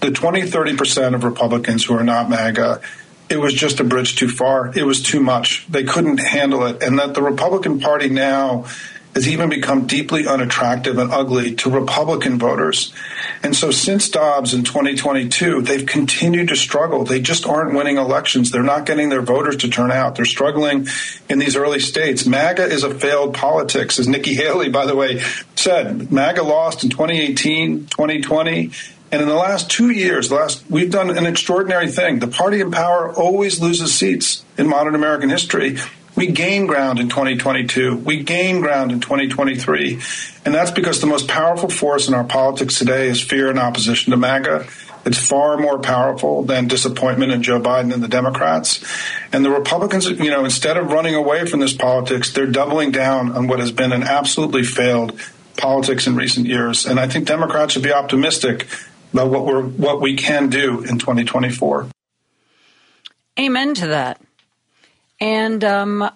the 0.00 0.10
20, 0.10 0.42
30% 0.42 1.14
of 1.14 1.22
Republicans 1.22 1.84
who 1.84 1.94
are 1.94 2.02
not 2.02 2.28
MAGA, 2.28 2.80
it 3.28 3.36
was 3.36 3.54
just 3.54 3.78
a 3.80 3.84
bridge 3.84 4.16
too 4.16 4.28
far. 4.28 4.72
It 4.76 4.84
was 4.84 5.02
too 5.02 5.20
much. 5.20 5.66
They 5.68 5.84
couldn't 5.84 6.18
handle 6.18 6.66
it. 6.66 6.82
And 6.82 6.98
that 6.98 7.14
the 7.14 7.22
Republican 7.22 7.78
Party 7.78 8.08
now 8.08 8.66
has 9.14 9.28
even 9.28 9.48
become 9.48 9.86
deeply 9.86 10.26
unattractive 10.26 10.98
and 10.98 11.12
ugly 11.12 11.54
to 11.54 11.70
Republican 11.70 12.38
voters. 12.38 12.92
And 13.42 13.54
so 13.54 13.70
since 13.70 14.08
Dobbs 14.08 14.54
in 14.54 14.64
2022, 14.64 15.62
they've 15.62 15.86
continued 15.86 16.48
to 16.48 16.56
struggle. 16.56 17.04
They 17.04 17.20
just 17.20 17.46
aren't 17.46 17.74
winning 17.74 17.96
elections. 17.96 18.50
They're 18.50 18.62
not 18.62 18.86
getting 18.86 19.10
their 19.10 19.22
voters 19.22 19.56
to 19.58 19.68
turn 19.68 19.92
out. 19.92 20.16
They're 20.16 20.24
struggling 20.24 20.88
in 21.28 21.38
these 21.38 21.56
early 21.56 21.80
states. 21.80 22.26
MAGA 22.26 22.64
is 22.64 22.82
a 22.82 22.92
failed 22.92 23.34
politics, 23.34 23.98
as 23.98 24.08
Nikki 24.08 24.34
Haley, 24.34 24.68
by 24.68 24.86
the 24.86 24.96
way, 24.96 25.20
said. 25.54 26.10
MAGA 26.10 26.42
lost 26.42 26.82
in 26.82 26.90
2018, 26.90 27.86
2020. 27.86 28.70
And 29.12 29.22
in 29.22 29.28
the 29.28 29.34
last 29.34 29.70
two 29.70 29.90
years, 29.90 30.32
last 30.32 30.64
we've 30.68 30.90
done 30.90 31.16
an 31.16 31.24
extraordinary 31.24 31.88
thing. 31.88 32.18
The 32.18 32.26
party 32.26 32.60
in 32.60 32.72
power 32.72 33.12
always 33.12 33.60
loses 33.60 33.94
seats 33.94 34.44
in 34.58 34.66
modern 34.66 34.96
American 34.96 35.30
history. 35.30 35.78
We 36.16 36.28
gain 36.28 36.66
ground 36.66 37.00
in 37.00 37.08
2022. 37.08 37.96
We 37.96 38.22
gain 38.22 38.60
ground 38.60 38.92
in 38.92 39.00
2023. 39.00 40.00
And 40.44 40.54
that's 40.54 40.70
because 40.70 41.00
the 41.00 41.06
most 41.06 41.26
powerful 41.28 41.68
force 41.68 42.06
in 42.06 42.14
our 42.14 42.24
politics 42.24 42.78
today 42.78 43.08
is 43.08 43.20
fear 43.20 43.50
and 43.50 43.58
opposition 43.58 44.12
to 44.12 44.16
MAGA. 44.16 44.66
It's 45.06 45.18
far 45.18 45.58
more 45.58 45.78
powerful 45.78 46.44
than 46.44 46.66
disappointment 46.66 47.32
in 47.32 47.42
Joe 47.42 47.60
Biden 47.60 47.92
and 47.92 48.02
the 48.02 48.08
Democrats. 48.08 48.82
And 49.32 49.44
the 49.44 49.50
Republicans, 49.50 50.08
you 50.08 50.30
know, 50.30 50.44
instead 50.44 50.76
of 50.76 50.90
running 50.90 51.14
away 51.14 51.46
from 51.46 51.60
this 51.60 51.74
politics, 51.74 52.32
they're 52.32 52.46
doubling 52.46 52.90
down 52.90 53.32
on 53.32 53.46
what 53.46 53.58
has 53.58 53.70
been 53.70 53.92
an 53.92 54.02
absolutely 54.02 54.62
failed 54.62 55.18
politics 55.56 56.06
in 56.06 56.16
recent 56.16 56.46
years. 56.46 56.86
And 56.86 56.98
I 56.98 57.08
think 57.08 57.26
Democrats 57.26 57.74
should 57.74 57.82
be 57.82 57.92
optimistic 57.92 58.66
about 59.12 59.30
what 59.30 59.44
we're 59.44 59.62
what 59.62 60.00
we 60.00 60.16
can 60.16 60.48
do 60.48 60.80
in 60.80 60.98
2024. 60.98 61.88
Amen 63.38 63.74
to 63.74 63.86
that. 63.88 64.20
And 65.20 65.62
um, 65.64 66.10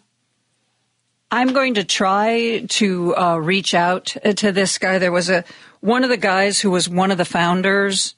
I'm 1.31 1.53
going 1.53 1.75
to 1.75 1.85
try 1.85 2.65
to 2.69 3.17
uh, 3.17 3.37
reach 3.37 3.75
out 3.75 4.17
to 4.37 4.53
this 4.53 4.79
guy. 4.79 4.99
There 4.99 5.13
was 5.13 5.29
a 5.31 5.45
one 5.81 6.03
of 6.03 6.11
the 6.11 6.17
guys 6.17 6.61
who 6.61 6.71
was 6.71 6.89
one 6.89 7.11
of 7.11 7.19
the 7.19 7.25
founders 7.25 8.15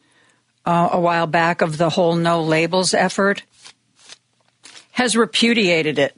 uh, 0.65 0.91
a 0.93 1.01
while 1.01 1.27
back 1.27 1.61
of 1.61 1.77
the 1.77 1.91
whole 1.91 2.17
no 2.17 2.43
labels 2.43 2.95
effort 2.95 3.43
has 4.93 5.17
repudiated 5.17 5.99
it. 5.99 6.17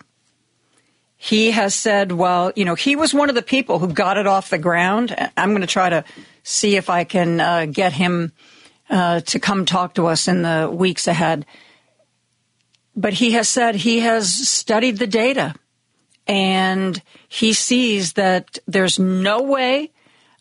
He 1.17 1.53
has 1.53 1.75
said, 1.75 2.11
well, 2.13 2.53
you 2.57 2.65
know, 2.65 2.75
he 2.75 2.97
was 2.97 3.15
one 3.15 3.29
of 3.29 3.37
the 3.37 3.43
people 3.43 3.79
who 3.79 3.93
got 3.93 4.19
it 4.19 4.27
off 4.27 4.51
the 4.51 4.59
ground. 4.59 5.15
I'm 5.37 5.51
going 5.51 5.61
to 5.61 5.69
try 5.69 5.89
to 5.89 6.05
see 6.43 6.77
if 6.77 6.91
I 6.91 7.05
can 7.05 7.41
uh, 7.41 7.67
get 7.67 7.93
him 7.93 8.33
uh, 8.91 9.21
to 9.21 9.39
come 9.39 9.65
talk 9.65 9.95
to 9.95 10.07
us 10.07 10.27
in 10.27 10.43
the 10.43 10.69
weeks 10.71 11.07
ahead 11.07 11.47
but 12.95 13.15
he 13.15 13.33
has 13.33 13.49
said 13.49 13.75
he 13.75 14.01
has 14.01 14.33
studied 14.33 14.99
the 14.99 15.07
data 15.07 15.55
and 16.27 17.03
he 17.29 17.53
sees 17.53 18.15
that 18.15 18.59
there's 18.67 18.99
no 18.99 19.43
way 19.43 19.91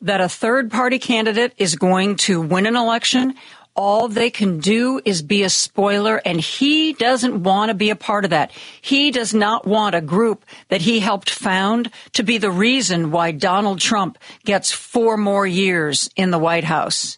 that 0.02 0.22
a 0.22 0.30
third 0.30 0.72
party 0.72 1.00
candidate 1.00 1.54
is 1.58 1.76
going 1.76 2.16
to 2.16 2.42
win 2.42 2.66
an 2.66 2.76
election. 2.76 3.36
All 3.76 4.08
they 4.08 4.30
can 4.30 4.60
do 4.60 5.00
is 5.06 5.22
be 5.22 5.44
a 5.44 5.50
spoiler, 5.50 6.22
and 6.26 6.42
he 6.42 6.94
doesn't 6.94 7.44
want 7.44 7.70
to 7.70 7.74
be 7.74 7.90
a 7.90 7.96
part 7.96 8.26
of 8.26 8.32
that. 8.32 8.52
He 8.82 9.12
does 9.12 9.34
not 9.34 9.66
want 9.66 9.96
a 9.96 10.02
group 10.02 10.46
that 10.68 10.82
he 10.82 11.00
helped 11.00 11.30
found 11.30 11.90
to 12.14 12.24
be 12.24 12.38
the 12.38 12.52
reason 12.52 13.12
why 13.12 13.32
Donald 13.32 13.80
Trump 13.80 14.18
gets 14.44 14.72
four 14.72 15.16
more 15.16 15.48
years 15.48 16.10
in 16.16 16.32
the 16.32 16.40
White 16.40 16.66
House. 16.66 17.18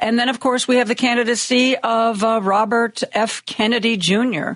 And 0.00 0.18
then, 0.18 0.28
of 0.28 0.40
course, 0.40 0.68
we 0.68 0.76
have 0.76 0.88
the 0.88 0.94
candidacy 0.94 1.76
of 1.76 2.22
uh, 2.22 2.40
Robert 2.42 3.02
F. 3.12 3.44
Kennedy 3.46 3.96
Jr., 3.96 4.52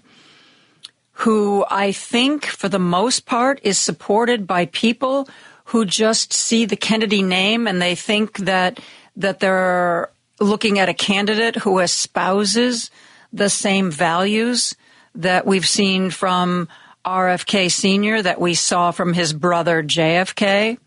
who 1.12 1.64
I 1.70 1.92
think, 1.92 2.46
for 2.46 2.68
the 2.68 2.78
most 2.78 3.26
part, 3.26 3.60
is 3.62 3.78
supported 3.78 4.46
by 4.46 4.66
people 4.66 5.28
who 5.66 5.84
just 5.84 6.32
see 6.32 6.64
the 6.64 6.76
Kennedy 6.76 7.22
name 7.22 7.66
and 7.66 7.80
they 7.80 7.94
think 7.94 8.38
that 8.38 8.80
that 9.16 9.40
they're 9.40 10.10
looking 10.40 10.78
at 10.78 10.88
a 10.88 10.94
candidate 10.94 11.56
who 11.56 11.78
espouses 11.78 12.90
the 13.32 13.50
same 13.50 13.90
values 13.90 14.74
that 15.14 15.46
we've 15.46 15.66
seen 15.66 16.10
from 16.10 16.68
RFK 17.04 17.70
Sr., 17.70 18.22
that 18.22 18.40
we 18.40 18.54
saw 18.54 18.90
from 18.90 19.12
his 19.12 19.32
brother 19.32 19.82
JFK 19.82 20.78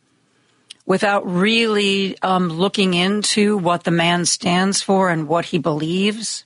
without 0.86 1.30
really 1.30 2.18
um, 2.22 2.50
looking 2.50 2.94
into 2.94 3.58
what 3.58 3.84
the 3.84 3.92
man 3.92 4.26
stands 4.26 4.82
for 4.82 5.10
and 5.10 5.28
what 5.28 5.46
he 5.46 5.58
believes. 5.58 6.46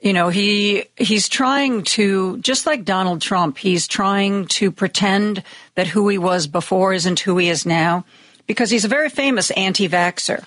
You 0.00 0.12
know, 0.12 0.28
he 0.28 0.84
he's 0.96 1.28
trying 1.28 1.84
to 1.84 2.38
just 2.38 2.66
like 2.66 2.84
Donald 2.84 3.20
Trump, 3.22 3.56
he's 3.56 3.86
trying 3.86 4.46
to 4.46 4.70
pretend 4.72 5.42
that 5.74 5.86
who 5.86 6.08
he 6.08 6.18
was 6.18 6.46
before 6.46 6.92
isn't 6.92 7.20
who 7.20 7.38
he 7.38 7.48
is 7.48 7.64
now. 7.64 8.04
because 8.46 8.70
he's 8.70 8.84
a 8.84 8.88
very 8.88 9.08
famous 9.08 9.50
anti 9.52 9.88
vaxxer. 9.88 10.44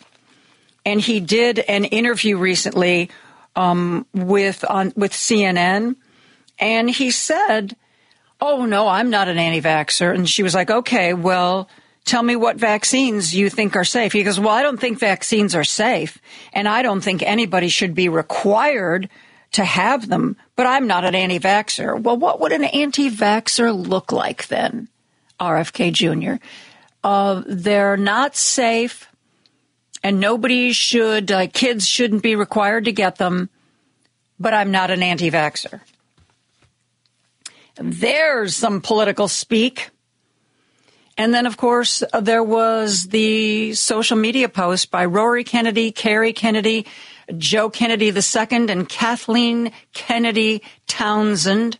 And 0.85 1.01
he 1.01 1.19
did 1.19 1.59
an 1.59 1.85
interview 1.85 2.37
recently 2.37 3.09
um, 3.55 4.05
with, 4.13 4.63
on, 4.69 4.93
with 4.95 5.11
CNN, 5.11 5.95
and 6.59 6.89
he 6.89 7.09
said, 7.11 7.75
Oh, 8.41 8.65
no, 8.65 8.87
I'm 8.87 9.09
not 9.09 9.27
an 9.27 9.37
anti 9.37 9.61
vaxxer. 9.61 10.13
And 10.13 10.29
she 10.29 10.43
was 10.43 10.53
like, 10.53 10.69
Okay, 10.69 11.13
well, 11.13 11.69
tell 12.05 12.23
me 12.23 12.35
what 12.35 12.55
vaccines 12.55 13.35
you 13.35 13.49
think 13.49 13.75
are 13.75 13.83
safe. 13.83 14.13
He 14.13 14.23
goes, 14.23 14.39
Well, 14.39 14.49
I 14.49 14.61
don't 14.63 14.79
think 14.79 14.99
vaccines 14.99 15.55
are 15.55 15.63
safe, 15.63 16.19
and 16.53 16.67
I 16.67 16.81
don't 16.81 17.01
think 17.01 17.21
anybody 17.21 17.67
should 17.67 17.93
be 17.93 18.07
required 18.07 19.09
to 19.53 19.65
have 19.65 20.07
them, 20.07 20.37
but 20.55 20.67
I'm 20.67 20.87
not 20.87 21.05
an 21.05 21.15
anti 21.15 21.39
vaxxer. 21.39 21.99
Well, 21.99 22.17
what 22.17 22.39
would 22.39 22.51
an 22.51 22.63
anti 22.63 23.09
vaxxer 23.09 23.75
look 23.75 24.11
like 24.11 24.47
then, 24.47 24.87
RFK 25.39 25.91
Jr.? 25.91 26.43
Uh, 27.03 27.43
they're 27.45 27.97
not 27.97 28.35
safe, 28.35 29.09
and 30.03 30.19
nobody 30.19 30.71
should, 30.71 31.31
uh, 31.31 31.47
kids 31.47 31.87
shouldn't 31.87 32.23
be 32.23 32.35
required 32.35 32.85
to 32.85 32.91
get 32.91 33.17
them, 33.17 33.49
but 34.39 34.53
I'm 34.53 34.71
not 34.71 34.91
an 34.91 35.03
anti 35.03 35.31
vaxxer. 35.31 35.81
There's 37.75 38.55
some 38.55 38.81
political 38.81 39.27
speak. 39.27 39.89
And 41.17 41.33
then, 41.33 41.45
of 41.45 41.55
course, 41.55 42.03
uh, 42.11 42.19
there 42.19 42.43
was 42.43 43.07
the 43.07 43.73
social 43.73 44.17
media 44.17 44.49
post 44.49 44.91
by 44.91 45.05
Rory 45.05 45.43
Kennedy, 45.43 45.91
Kerry 45.91 46.33
Kennedy, 46.33 46.85
Joe 47.37 47.69
Kennedy 47.69 48.07
II, 48.07 48.69
and 48.69 48.89
Kathleen 48.89 49.71
Kennedy 49.93 50.61
Townsend 50.87 51.79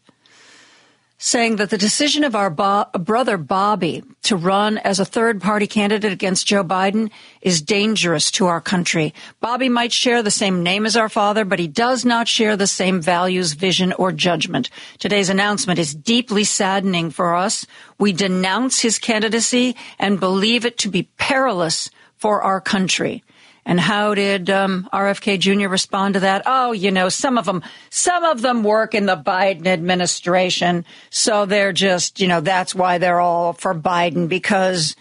saying 1.18 1.56
that 1.56 1.70
the 1.70 1.78
decision 1.78 2.24
of 2.24 2.36
our 2.36 2.50
Bo- 2.50 2.86
brother 3.00 3.38
Bobby 3.38 4.04
to 4.24 4.36
run 4.36 4.78
as 4.80 5.00
a 5.00 5.06
third 5.06 5.42
party 5.42 5.66
candidate 5.66 6.12
against 6.12 6.48
Joe 6.48 6.64
Biden 6.64 7.10
is 7.42 7.62
dangerous 7.62 8.32
to 8.32 8.48
our 8.48 8.60
country. 8.60 9.14
Bobby 9.40 9.70
might 9.70 9.94
share 9.94 10.22
the 10.22 10.32
same 10.32 10.62
name 10.62 10.86
as 10.86 10.98
our 10.98 11.10
father, 11.10 11.46
but 11.46 11.60
he 11.60 11.68
does 11.68 12.04
not 12.04 12.28
share 12.28 12.58
the 12.58 12.68
same 12.68 13.02
values, 13.02 13.54
vision, 13.54 13.94
or 13.94 14.12
judgment. 14.12 14.70
Today's 15.00 15.30
announcement 15.30 15.80
is 15.80 15.96
deeply 15.96 16.44
saddening 16.44 17.12
for 17.12 17.34
us. 17.34 17.66
We 17.98 18.12
denounce 18.12 18.82
his 18.82 19.00
candidacy 19.00 19.76
and 19.98 20.20
believe 20.20 20.66
it 20.66 20.78
to 20.80 20.90
be 20.90 21.04
perilous 21.18 21.90
for 22.18 22.42
our 22.42 22.60
country. 22.60 23.24
And 23.66 23.80
how 23.80 24.14
did 24.14 24.50
um, 24.52 24.88
RFK 24.94 25.40
Jr. 25.40 25.68
respond 25.68 26.14
to 26.14 26.20
that? 26.20 26.44
Oh, 26.46 26.72
you 26.72 26.92
know, 26.92 27.10
some 27.10 27.38
of 27.40 27.46
them, 27.46 27.64
some 27.90 28.24
of 28.24 28.42
them 28.42 28.64
work 28.64 28.94
in 28.94 29.08
the 29.08 29.18
Biden 29.18 29.66
administration, 29.66 30.86
so 31.10 31.46
they're 31.46 31.74
just, 31.74 32.20
you 32.20 32.28
know, 32.28 32.42
that's 32.42 32.76
why 32.76 33.00
they're 33.00 33.20
all 33.20 33.54
for 33.54 33.74
Biden 33.74 34.30
because 34.30 34.96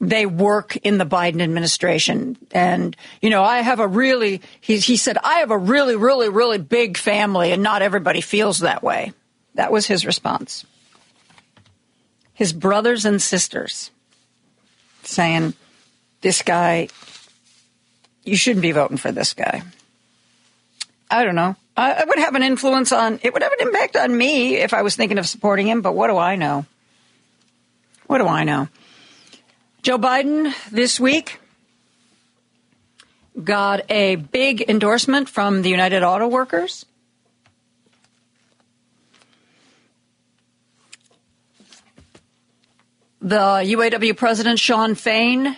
they 0.00 0.24
work 0.24 0.76
in 0.76 0.96
the 0.96 1.04
Biden 1.04 1.42
administration. 1.42 2.38
And, 2.52 2.96
you 3.20 3.28
know, 3.28 3.42
I 3.42 3.60
have 3.60 3.80
a 3.80 3.88
really, 3.88 4.40
he, 4.60 4.78
he 4.78 4.96
said, 4.96 5.18
I 5.22 5.40
have 5.40 5.50
a 5.50 5.58
really, 5.58 5.96
really, 5.96 6.30
really 6.30 6.58
big 6.58 6.96
family, 6.96 7.52
and 7.52 7.62
not 7.62 7.82
everybody 7.82 8.22
feels 8.22 8.60
that 8.60 8.82
way. 8.82 9.12
That 9.54 9.72
was 9.72 9.86
his 9.86 10.06
response. 10.06 10.64
His 12.32 12.54
brothers 12.54 13.04
and 13.04 13.20
sisters 13.20 13.90
saying, 15.02 15.54
this 16.20 16.42
guy 16.42 16.88
you 18.28 18.36
shouldn't 18.36 18.62
be 18.62 18.72
voting 18.72 18.96
for 18.96 19.12
this 19.12 19.34
guy. 19.34 19.62
I 21.10 21.24
don't 21.24 21.34
know. 21.34 21.56
I, 21.76 22.04
would 22.04 22.18
have 22.18 22.34
an 22.34 22.42
influence 22.42 22.92
on, 22.92 23.20
it 23.22 23.32
would 23.32 23.42
have 23.42 23.52
an 23.52 23.68
impact 23.68 23.96
on 23.96 24.16
me 24.16 24.56
if 24.56 24.74
I 24.74 24.82
was 24.82 24.96
thinking 24.96 25.16
of 25.18 25.26
supporting 25.26 25.68
him, 25.68 25.80
but 25.80 25.94
what 25.94 26.08
do 26.08 26.16
I 26.16 26.36
know? 26.36 26.66
What 28.06 28.18
do 28.18 28.26
I 28.26 28.44
know? 28.44 28.68
Joe 29.82 29.96
Biden 29.96 30.52
this 30.70 30.98
week 30.98 31.38
got 33.42 33.88
a 33.90 34.16
big 34.16 34.68
endorsement 34.68 35.28
from 35.28 35.62
the 35.62 35.70
United 35.70 36.02
Auto 36.02 36.26
Workers. 36.26 36.84
The 43.20 43.36
UAW 43.38 44.16
president, 44.16 44.58
Shawn 44.58 44.94
Fain, 44.94 45.56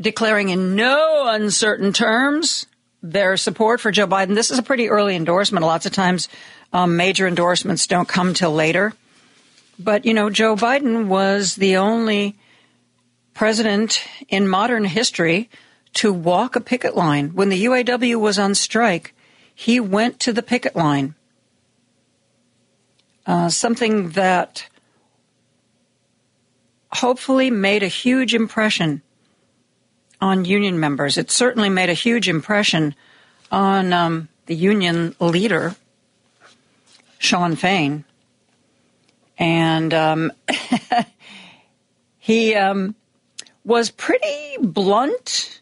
declaring 0.00 0.48
in 0.50 0.76
no 0.76 1.26
uncertain 1.28 1.92
terms 1.92 2.66
their 3.02 3.36
support 3.36 3.80
for 3.80 3.90
Joe 3.90 4.06
Biden. 4.06 4.34
This 4.34 4.50
is 4.50 4.58
a 4.58 4.62
pretty 4.62 4.88
early 4.88 5.16
endorsement. 5.16 5.64
Lots 5.64 5.86
of 5.86 5.92
times, 5.92 6.28
um, 6.72 6.96
major 6.96 7.26
endorsements 7.26 7.86
don't 7.86 8.08
come 8.08 8.34
till 8.34 8.52
later. 8.52 8.92
But, 9.78 10.04
you 10.04 10.14
know, 10.14 10.30
Joe 10.30 10.56
Biden 10.56 11.06
was 11.06 11.54
the 11.54 11.76
only 11.76 12.36
president 13.34 14.02
in 14.28 14.48
modern 14.48 14.84
history 14.84 15.48
to 15.94 16.12
walk 16.12 16.56
a 16.56 16.60
picket 16.60 16.96
line. 16.96 17.30
When 17.30 17.48
the 17.48 17.64
UAW 17.64 18.16
was 18.16 18.38
on 18.38 18.54
strike, 18.54 19.14
he 19.54 19.78
went 19.78 20.18
to 20.20 20.32
the 20.32 20.42
picket 20.42 20.74
line. 20.74 21.14
Uh, 23.26 23.48
something 23.48 24.10
that 24.10 24.66
hopefully 26.92 27.50
made 27.50 27.82
a 27.82 27.88
huge 27.88 28.34
impression 28.34 29.02
on 30.20 30.44
union 30.44 30.80
members. 30.80 31.16
It 31.16 31.30
certainly 31.30 31.68
made 31.68 31.88
a 31.88 31.94
huge 31.94 32.28
impression 32.28 32.94
on 33.50 33.92
um, 33.92 34.28
the 34.46 34.54
union 34.54 35.14
leader, 35.20 35.76
Shawn 37.18 37.56
Fain. 37.56 38.04
And 39.38 39.94
um, 39.94 40.32
he 42.18 42.54
um, 42.54 42.94
was 43.64 43.90
pretty 43.90 44.56
blunt 44.60 45.60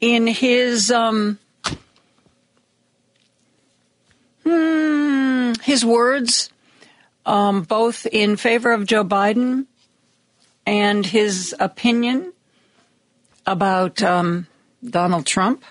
in 0.00 0.26
his 0.26 0.90
um, 0.90 1.38
hmm, 4.44 5.52
his 5.62 5.84
words, 5.84 6.50
um, 7.24 7.62
both 7.62 8.06
in 8.06 8.36
favor 8.36 8.72
of 8.72 8.86
Joe 8.86 9.04
Biden 9.04 9.66
and 10.66 11.06
his 11.06 11.54
opinion 11.60 12.32
about 13.46 14.02
um, 14.02 14.46
Donald 14.88 15.26
Trump. 15.26 15.64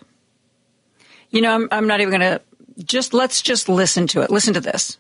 You 1.29 1.41
know, 1.41 1.53
I'm, 1.53 1.67
I'm 1.71 1.87
not 1.87 2.01
even 2.01 2.19
going 2.19 2.21
to 2.21 2.41
just 2.83 3.13
let's 3.13 3.41
just 3.41 3.69
listen 3.69 4.07
to 4.07 4.21
it. 4.21 4.29
Listen 4.29 4.53
to 4.53 4.61
this. 4.61 4.97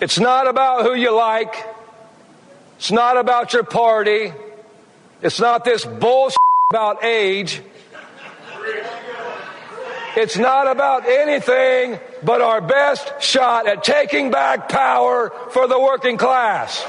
It's 0.00 0.18
not 0.18 0.48
about 0.48 0.84
who 0.84 0.94
you 0.94 1.14
like. 1.14 1.54
It's 2.78 2.90
not 2.90 3.16
about 3.16 3.52
your 3.52 3.64
party. 3.64 4.32
It's 5.20 5.38
not 5.38 5.64
this 5.64 5.84
bullshit 5.84 6.36
about 6.70 7.04
age. 7.04 7.62
It's 10.14 10.36
not 10.36 10.70
about 10.70 11.06
anything 11.06 11.98
but 12.22 12.40
our 12.42 12.60
best 12.60 13.20
shot 13.20 13.66
at 13.66 13.82
taking 13.82 14.30
back 14.30 14.68
power 14.68 15.32
for 15.50 15.66
the 15.66 15.78
working 15.78 16.18
class. 16.18 16.84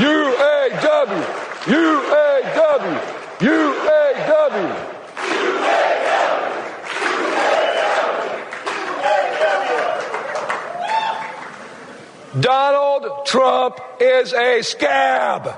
UAW, 0.00 1.24
UAW. 1.66 3.20
Donald 12.38 13.26
Trump 13.26 13.80
is 13.98 14.32
a 14.32 14.62
scab. 14.62 15.52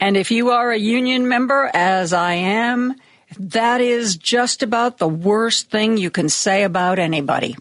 And 0.00 0.16
if 0.16 0.32
you 0.32 0.50
are 0.50 0.72
a 0.72 0.78
union 0.78 1.28
member, 1.28 1.70
as 1.72 2.12
I 2.12 2.34
am, 2.34 2.94
that 3.38 3.80
is 3.80 4.16
just 4.16 4.64
about 4.64 4.98
the 4.98 5.08
worst 5.08 5.70
thing 5.70 5.96
you 5.96 6.10
can 6.10 6.28
say 6.28 6.64
about 6.64 6.98
anybody. 6.98 7.56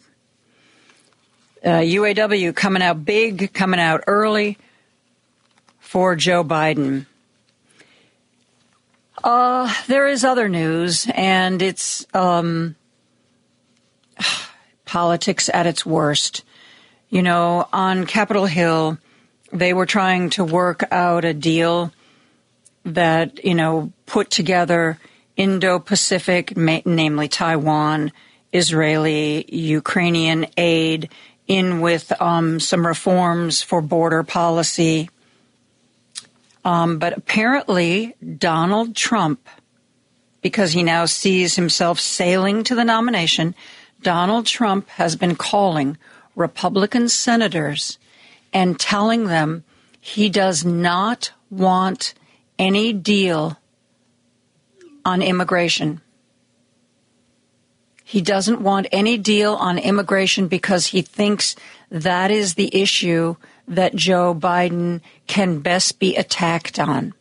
Uh, 1.64 1.82
UAW 1.82 2.56
coming 2.56 2.82
out 2.82 3.06
big, 3.06 3.54
coming 3.54 3.80
out 3.80 4.04
early 4.08 4.58
for 5.80 6.16
Joe 6.16 6.44
Biden. 6.44 7.06
Uh, 9.24 9.72
there 9.88 10.08
is 10.08 10.24
other 10.24 10.50
news, 10.50 11.08
and 11.14 11.62
it's 11.62 12.06
um, 12.14 12.76
politics 14.86 15.50
at 15.54 15.68
its 15.68 15.86
worst. 15.86 16.44
You 17.10 17.22
know, 17.22 17.68
on 17.72 18.06
Capitol 18.06 18.46
Hill, 18.46 18.98
they 19.52 19.74
were 19.74 19.86
trying 19.86 20.30
to 20.32 20.44
work 20.44 20.84
out 20.92 21.26
a 21.26 21.34
deal 21.34 21.92
that, 22.84 23.44
you 23.44 23.56
know, 23.56 23.92
put 24.06 24.30
together 24.30 24.98
Indo 25.36 25.80
Pacific, 25.80 26.58
namely 26.58 27.28
Taiwan, 27.28 28.12
Israeli, 28.52 29.46
Ukrainian 29.54 30.48
aid 30.58 31.10
in 31.48 31.80
with 31.80 32.12
um, 32.22 32.60
some 32.60 32.86
reforms 32.86 33.62
for 33.62 33.82
border 33.82 34.24
policy. 34.24 35.10
Um, 36.66 36.98
but 37.00 37.18
apparently, 37.18 38.16
Donald 38.38 38.96
Trump, 38.96 39.48
because 40.42 40.74
he 40.74 40.84
now 40.84 41.06
sees 41.06 41.56
himself 41.56 42.00
sailing 42.00 42.64
to 42.66 42.76
the 42.76 42.84
nomination, 42.84 43.56
Donald 44.02 44.46
Trump 44.46 44.90
has 44.90 45.16
been 45.16 45.36
calling 45.36 45.98
Republican 46.36 47.10
senators 47.10 47.98
and 48.54 48.80
telling 48.80 49.26
them 49.26 49.64
he 50.00 50.30
does 50.30 50.64
not 50.64 51.32
want 51.50 52.14
any 52.60 52.94
deal 52.94 53.58
on 55.06 55.22
immigration. 55.22 56.02
He 58.04 58.22
doesn't 58.22 58.62
want 58.62 58.88
any 58.92 59.18
deal 59.18 59.56
on 59.56 59.78
immigration 59.78 60.48
because 60.48 60.88
he 60.88 61.02
thinks 61.02 61.56
that 61.92 62.32
is 62.32 62.54
the 62.54 62.74
issue 62.74 63.36
that 63.68 63.96
Joe 63.96 64.34
Biden 64.34 65.02
can 65.28 65.60
best 65.60 66.00
be 66.00 66.16
attacked 66.16 66.80
on. 66.80 67.14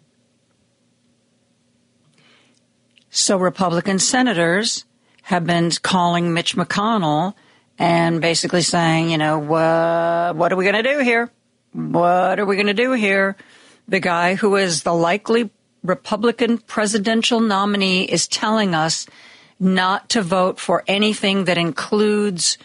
So 3.11 3.37
Republican 3.37 3.99
senators 3.99 4.85
have 5.27 5.45
been 5.45 5.73
calling 5.83 6.33
Mitch 6.33 6.55
McConnell 6.55 7.35
and 7.81 8.21
basically 8.21 8.63
saying, 8.63 9.11
you 9.11 9.19
know, 9.19 9.41
what, 9.41 10.53
are 10.53 10.57
we 10.57 10.63
going 10.63 10.85
to 10.85 10.85
do 10.85 11.01
here? 11.01 11.33
What 11.73 12.39
are 12.39 12.47
we 12.47 12.55
going 12.55 12.69
to 12.69 12.75
do 12.75 12.93
here? 12.93 13.37
The 13.89 13.99
guy 13.99 14.37
who 14.37 14.55
is 14.55 14.85
the 14.85 14.95
likely 14.95 15.51
Republican 15.83 16.59
presidential 16.59 17.41
nominee 17.41 18.05
is 18.05 18.29
telling 18.29 18.73
us 18.73 19.09
not 19.59 20.11
to 20.11 20.23
vote 20.23 20.61
for 20.61 20.85
anything 20.87 21.47
that 21.47 21.59
includes 21.59 22.57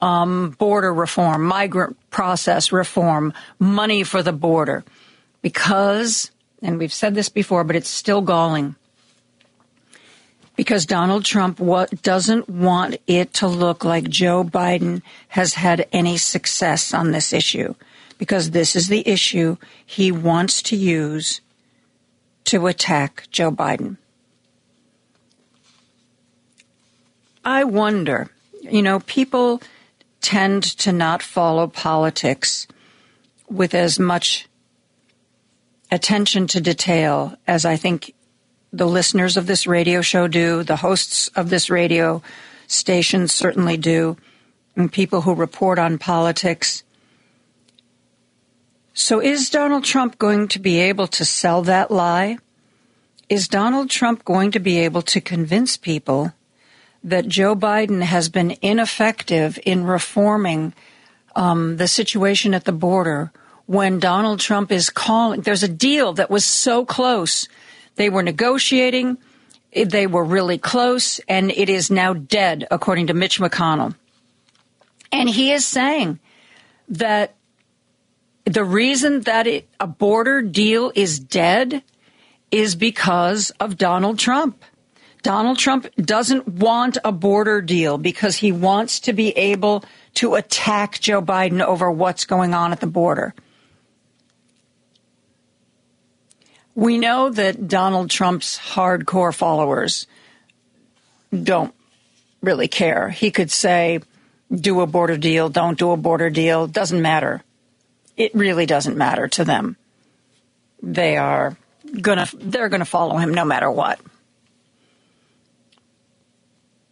um, 0.00 0.50
border 0.50 0.94
reform, 0.94 1.42
migrant 1.42 1.96
process 2.10 2.70
reform, 2.70 3.32
money 3.58 4.04
for 4.04 4.22
the 4.22 4.32
border. 4.32 4.84
Because, 5.42 6.30
and 6.62 6.78
we've 6.78 6.92
said 6.92 7.16
this 7.16 7.28
before, 7.28 7.64
but 7.64 7.74
it's 7.74 7.90
still 7.90 8.20
galling. 8.20 8.76
Because 10.56 10.86
Donald 10.86 11.24
Trump 11.24 11.60
doesn't 12.02 12.48
want 12.48 12.96
it 13.06 13.34
to 13.34 13.48
look 13.48 13.84
like 13.84 14.08
Joe 14.08 14.44
Biden 14.44 15.02
has 15.28 15.54
had 15.54 15.88
any 15.92 16.16
success 16.16 16.94
on 16.94 17.10
this 17.10 17.32
issue. 17.32 17.74
Because 18.18 18.52
this 18.52 18.76
is 18.76 18.86
the 18.86 19.06
issue 19.08 19.56
he 19.84 20.12
wants 20.12 20.62
to 20.62 20.76
use 20.76 21.40
to 22.44 22.66
attack 22.68 23.24
Joe 23.30 23.50
Biden. 23.50 23.96
I 27.44 27.64
wonder, 27.64 28.30
you 28.62 28.82
know, 28.82 29.00
people 29.00 29.60
tend 30.20 30.62
to 30.62 30.92
not 30.92 31.22
follow 31.22 31.66
politics 31.66 32.66
with 33.50 33.74
as 33.74 33.98
much 33.98 34.48
attention 35.90 36.46
to 36.48 36.60
detail 36.60 37.36
as 37.46 37.64
I 37.64 37.76
think 37.76 38.13
the 38.76 38.86
listeners 38.86 39.36
of 39.36 39.46
this 39.46 39.66
radio 39.66 40.00
show 40.02 40.26
do, 40.28 40.62
the 40.62 40.76
hosts 40.76 41.28
of 41.28 41.50
this 41.50 41.70
radio 41.70 42.22
station 42.66 43.28
certainly 43.28 43.76
do, 43.76 44.16
and 44.76 44.92
people 44.92 45.22
who 45.22 45.34
report 45.34 45.78
on 45.78 45.98
politics. 45.98 46.82
So 48.92 49.20
is 49.20 49.50
Donald 49.50 49.84
Trump 49.84 50.18
going 50.18 50.48
to 50.48 50.58
be 50.58 50.80
able 50.80 51.06
to 51.08 51.24
sell 51.24 51.62
that 51.62 51.90
lie? 51.90 52.38
Is 53.28 53.48
Donald 53.48 53.90
Trump 53.90 54.24
going 54.24 54.50
to 54.52 54.60
be 54.60 54.78
able 54.78 55.02
to 55.02 55.20
convince 55.20 55.76
people 55.76 56.32
that 57.02 57.28
Joe 57.28 57.54
Biden 57.54 58.02
has 58.02 58.28
been 58.28 58.56
ineffective 58.62 59.58
in 59.64 59.84
reforming 59.84 60.74
um, 61.36 61.76
the 61.76 61.88
situation 61.88 62.54
at 62.54 62.64
the 62.64 62.72
border 62.72 63.30
when 63.66 63.98
Donald 63.98 64.40
Trump 64.40 64.72
is 64.72 64.90
calling. 64.90 65.42
There's 65.42 65.62
a 65.62 65.68
deal 65.68 66.14
that 66.14 66.30
was 66.30 66.44
so 66.44 66.84
close. 66.84 67.48
They 67.96 68.10
were 68.10 68.22
negotiating. 68.22 69.18
They 69.72 70.06
were 70.06 70.24
really 70.24 70.58
close, 70.58 71.20
and 71.28 71.50
it 71.50 71.68
is 71.68 71.90
now 71.90 72.14
dead, 72.14 72.66
according 72.70 73.08
to 73.08 73.14
Mitch 73.14 73.40
McConnell. 73.40 73.94
And 75.10 75.28
he 75.28 75.52
is 75.52 75.66
saying 75.66 76.20
that 76.88 77.34
the 78.44 78.64
reason 78.64 79.22
that 79.22 79.46
it, 79.46 79.68
a 79.80 79.86
border 79.86 80.42
deal 80.42 80.92
is 80.94 81.18
dead 81.18 81.82
is 82.50 82.76
because 82.76 83.50
of 83.58 83.78
Donald 83.78 84.18
Trump. 84.18 84.62
Donald 85.22 85.58
Trump 85.58 85.88
doesn't 85.96 86.46
want 86.46 86.98
a 87.02 87.10
border 87.10 87.62
deal 87.62 87.96
because 87.96 88.36
he 88.36 88.52
wants 88.52 89.00
to 89.00 89.12
be 89.12 89.30
able 89.30 89.82
to 90.14 90.34
attack 90.34 91.00
Joe 91.00 91.22
Biden 91.22 91.64
over 91.64 91.90
what's 91.90 92.26
going 92.26 92.52
on 92.52 92.72
at 92.72 92.80
the 92.80 92.86
border. 92.86 93.34
We 96.74 96.98
know 96.98 97.30
that 97.30 97.68
Donald 97.68 98.10
Trump's 98.10 98.58
hardcore 98.58 99.34
followers 99.34 100.06
don't 101.30 101.74
really 102.42 102.68
care. 102.68 103.08
He 103.10 103.30
could 103.30 103.50
say, 103.50 104.00
do 104.52 104.80
a 104.80 104.86
border 104.86 105.16
deal, 105.16 105.48
don't 105.48 105.78
do 105.78 105.92
a 105.92 105.96
border 105.96 106.30
deal, 106.30 106.66
doesn't 106.66 107.00
matter. 107.00 107.42
It 108.16 108.34
really 108.34 108.66
doesn't 108.66 108.96
matter 108.96 109.28
to 109.28 109.44
them. 109.44 109.76
They 110.82 111.16
are 111.16 111.56
gonna, 112.00 112.28
they're 112.34 112.68
gonna 112.68 112.84
follow 112.84 113.16
him 113.16 113.32
no 113.32 113.44
matter 113.44 113.70
what. 113.70 114.00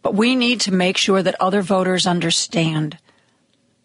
But 0.01 0.15
we 0.15 0.35
need 0.35 0.61
to 0.61 0.73
make 0.73 0.97
sure 0.97 1.21
that 1.21 1.35
other 1.39 1.61
voters 1.61 2.05
understand 2.05 2.97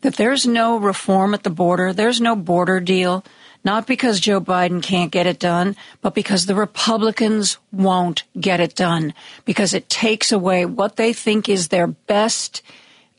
that 0.01 0.17
there's 0.17 0.47
no 0.47 0.77
reform 0.77 1.35
at 1.35 1.43
the 1.43 1.51
border, 1.51 1.93
there's 1.93 2.21
no 2.21 2.35
border 2.35 2.81
deal, 2.81 3.25
not 3.69 3.87
because 3.87 4.19
Joe 4.19 4.41
Biden 4.41 4.83
can't 4.83 5.13
get 5.13 5.27
it 5.27 5.39
done, 5.39 5.77
but 6.01 6.15
because 6.15 6.47
the 6.47 6.55
Republicans 6.55 7.59
won't 7.71 8.23
get 8.41 8.61
it 8.61 8.75
done, 8.75 9.13
because 9.45 9.75
it 9.75 9.91
takes 9.91 10.33
away 10.33 10.65
what 10.65 10.97
they 10.97 11.13
think 11.13 11.51
is 11.51 11.69
their 11.69 11.87
best 11.87 12.63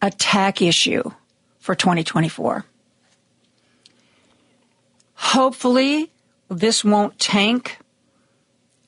attack 0.01 0.59
issue 0.59 1.03
for 1.59 1.75
2024. 1.75 2.65
Hopefully, 5.13 6.09
this 6.49 6.83
won't 6.83 7.19
tank 7.19 7.77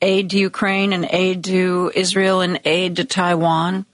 aid 0.01 0.31
to 0.31 0.39
Ukraine 0.39 0.93
and 0.93 1.05
aid 1.11 1.43
to 1.43 1.91
Israel 1.93 2.41
and 2.41 2.59
aid 2.65 2.95
to 2.95 3.05
Taiwan. 3.05 3.85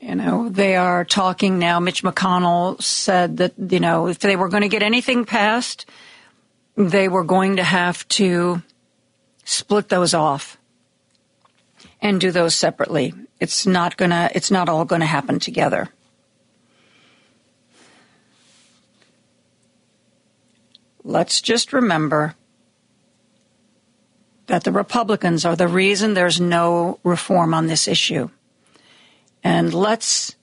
You 0.00 0.14
know, 0.14 0.48
they 0.48 0.76
are 0.76 1.04
talking 1.04 1.58
now. 1.58 1.80
Mitch 1.80 2.04
McConnell 2.04 2.80
said 2.80 3.38
that, 3.38 3.54
you 3.58 3.80
know, 3.80 4.06
if 4.06 4.20
they 4.20 4.36
were 4.36 4.48
going 4.48 4.62
to 4.62 4.68
get 4.68 4.84
anything 4.84 5.24
passed, 5.24 5.86
they 6.76 7.08
were 7.08 7.24
going 7.24 7.56
to 7.56 7.64
have 7.64 8.06
to 8.08 8.62
split 9.44 9.88
those 9.88 10.14
off 10.14 10.58
and 12.00 12.20
do 12.20 12.30
those 12.30 12.54
separately. 12.54 13.14
It's 13.40 13.66
not 13.66 13.96
to, 14.10 14.30
it's 14.34 14.50
not 14.50 14.68
all 14.68 14.84
to 15.00 15.06
happen 15.06 15.38
together. 15.38 15.88
Let's 21.04 21.40
just 21.40 21.72
remember 21.72 22.36
that 24.46 24.64
the 24.64 24.72
Republicans 24.72 25.44
are 25.44 25.56
the 25.56 25.68
reason 25.68 26.14
there's 26.14 26.40
no 26.40 26.98
reform 27.02 27.54
on 27.54 27.66
this 27.66 27.88
issue. 27.88 28.30
And 29.42 29.74
let's 29.74 30.36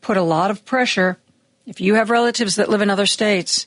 put 0.00 0.16
a 0.16 0.22
lot 0.22 0.50
of 0.50 0.64
pressure. 0.64 1.18
If 1.66 1.80
you 1.80 1.94
have 1.96 2.08
relatives 2.08 2.56
that 2.56 2.70
live 2.70 2.80
in 2.80 2.88
other 2.88 3.06
states, 3.06 3.66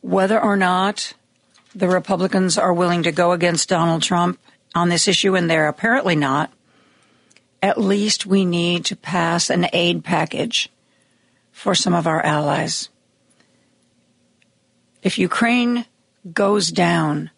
whether 0.00 0.40
or 0.40 0.56
not 0.56 1.14
the 1.74 1.88
Republicans 1.88 2.58
are 2.58 2.72
willing 2.72 3.02
to 3.02 3.12
go 3.12 3.32
against 3.32 3.68
Donald 3.68 4.02
Trump 4.02 4.38
on 4.74 4.88
this 4.88 5.08
issue, 5.08 5.34
and 5.34 5.50
they're 5.50 5.68
apparently 5.68 6.16
not, 6.16 6.52
at 7.62 7.78
least 7.78 8.26
we 8.26 8.44
need 8.44 8.84
to 8.86 8.96
pass 8.96 9.50
an 9.50 9.66
aid 9.72 10.04
package 10.04 10.70
for 11.52 11.74
some 11.74 11.94
of 11.94 12.06
our 12.06 12.24
allies. 12.24 12.88
If 15.02 15.18
Ukraine 15.18 15.84
goes 16.32 16.68
down, 16.68 17.30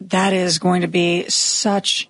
that 0.00 0.32
is 0.32 0.58
going 0.58 0.80
to 0.80 0.88
be 0.88 1.28
such 1.28 2.08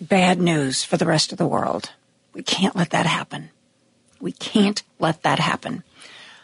bad 0.00 0.40
news 0.40 0.82
for 0.82 0.96
the 0.96 1.06
rest 1.06 1.32
of 1.32 1.38
the 1.38 1.46
world. 1.46 1.90
We 2.32 2.42
can't 2.42 2.76
let 2.76 2.90
that 2.90 3.06
happen. 3.06 3.50
We 4.20 4.32
can't 4.32 4.82
let 4.98 5.22
that 5.22 5.38
happen. 5.38 5.82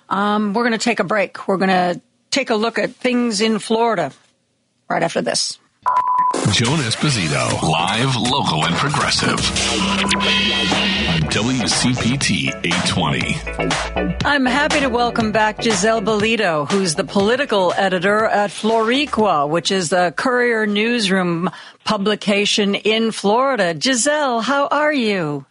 Um, 0.09 0.55
we're 0.55 0.63
going 0.63 0.79
to 0.79 0.85
take 0.85 1.01
a 1.01 1.05
break. 1.05 1.47
We're 1.49 1.59
going 1.59 1.69
to 1.69 2.01
take 2.31 2.51
a 2.51 2.55
look 2.55 2.79
at 2.79 2.93
things 2.93 3.41
in 3.41 3.59
Florida 3.59 4.13
right 4.89 5.03
after 5.03 5.21
this. 5.23 5.59
Joan 6.53 6.79
Esposito, 6.79 7.63
live, 7.63 8.17
local, 8.17 8.65
and 8.65 8.75
progressive. 8.77 9.39
On 11.11 11.23
WCPT 11.31 12.49
820. 12.65 14.17
I'm 14.25 14.47
happy 14.47 14.81
to 14.81 14.89
welcome 14.89 15.33
back 15.33 15.63
Giselle 15.63 16.01
Balido, 16.03 16.71
who's 16.71 16.95
the 16.95 17.05
political 17.05 17.73
editor 17.77 18.27
at 18.27 18.51
Floricua, 18.51 19.49
which 19.49 19.71
is 19.71 19.91
the 19.91 20.15
Courier 20.17 20.67
Newsroom 20.67 21.51
publication 21.85 22.75
in 22.75 23.13
Florida. 23.13 23.75
Giselle, 23.79 24.41
how 24.41 24.67
are 24.69 24.93
you? 24.93 25.47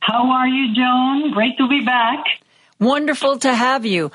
How 0.00 0.30
are 0.30 0.48
you, 0.48 0.74
Joan? 0.74 1.32
Great 1.32 1.58
to 1.58 1.68
be 1.68 1.84
back. 1.84 2.24
Wonderful 2.78 3.38
to 3.40 3.54
have 3.54 3.84
you. 3.84 4.10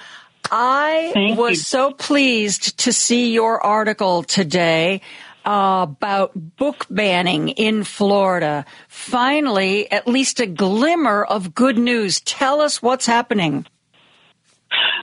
I 0.52 1.12
Thank 1.14 1.38
was 1.38 1.52
you. 1.52 1.56
so 1.56 1.92
pleased 1.92 2.80
to 2.80 2.94
see 2.94 3.34
your 3.34 3.62
article 3.62 4.24
today 4.24 5.02
uh, 5.46 5.86
about 5.90 6.32
book 6.58 6.86
banning 6.90 7.50
in 7.50 7.84
Florida. 7.84 8.66
Finally, 8.88 9.92
at 9.92 10.08
least 10.08 10.40
a 10.40 10.46
glimmer 10.46 11.24
of 11.24 11.54
good 11.54 11.78
news. 11.78 12.22
Tell 12.22 12.62
us 12.62 12.82
what's 12.82 13.06
happening. 13.06 13.66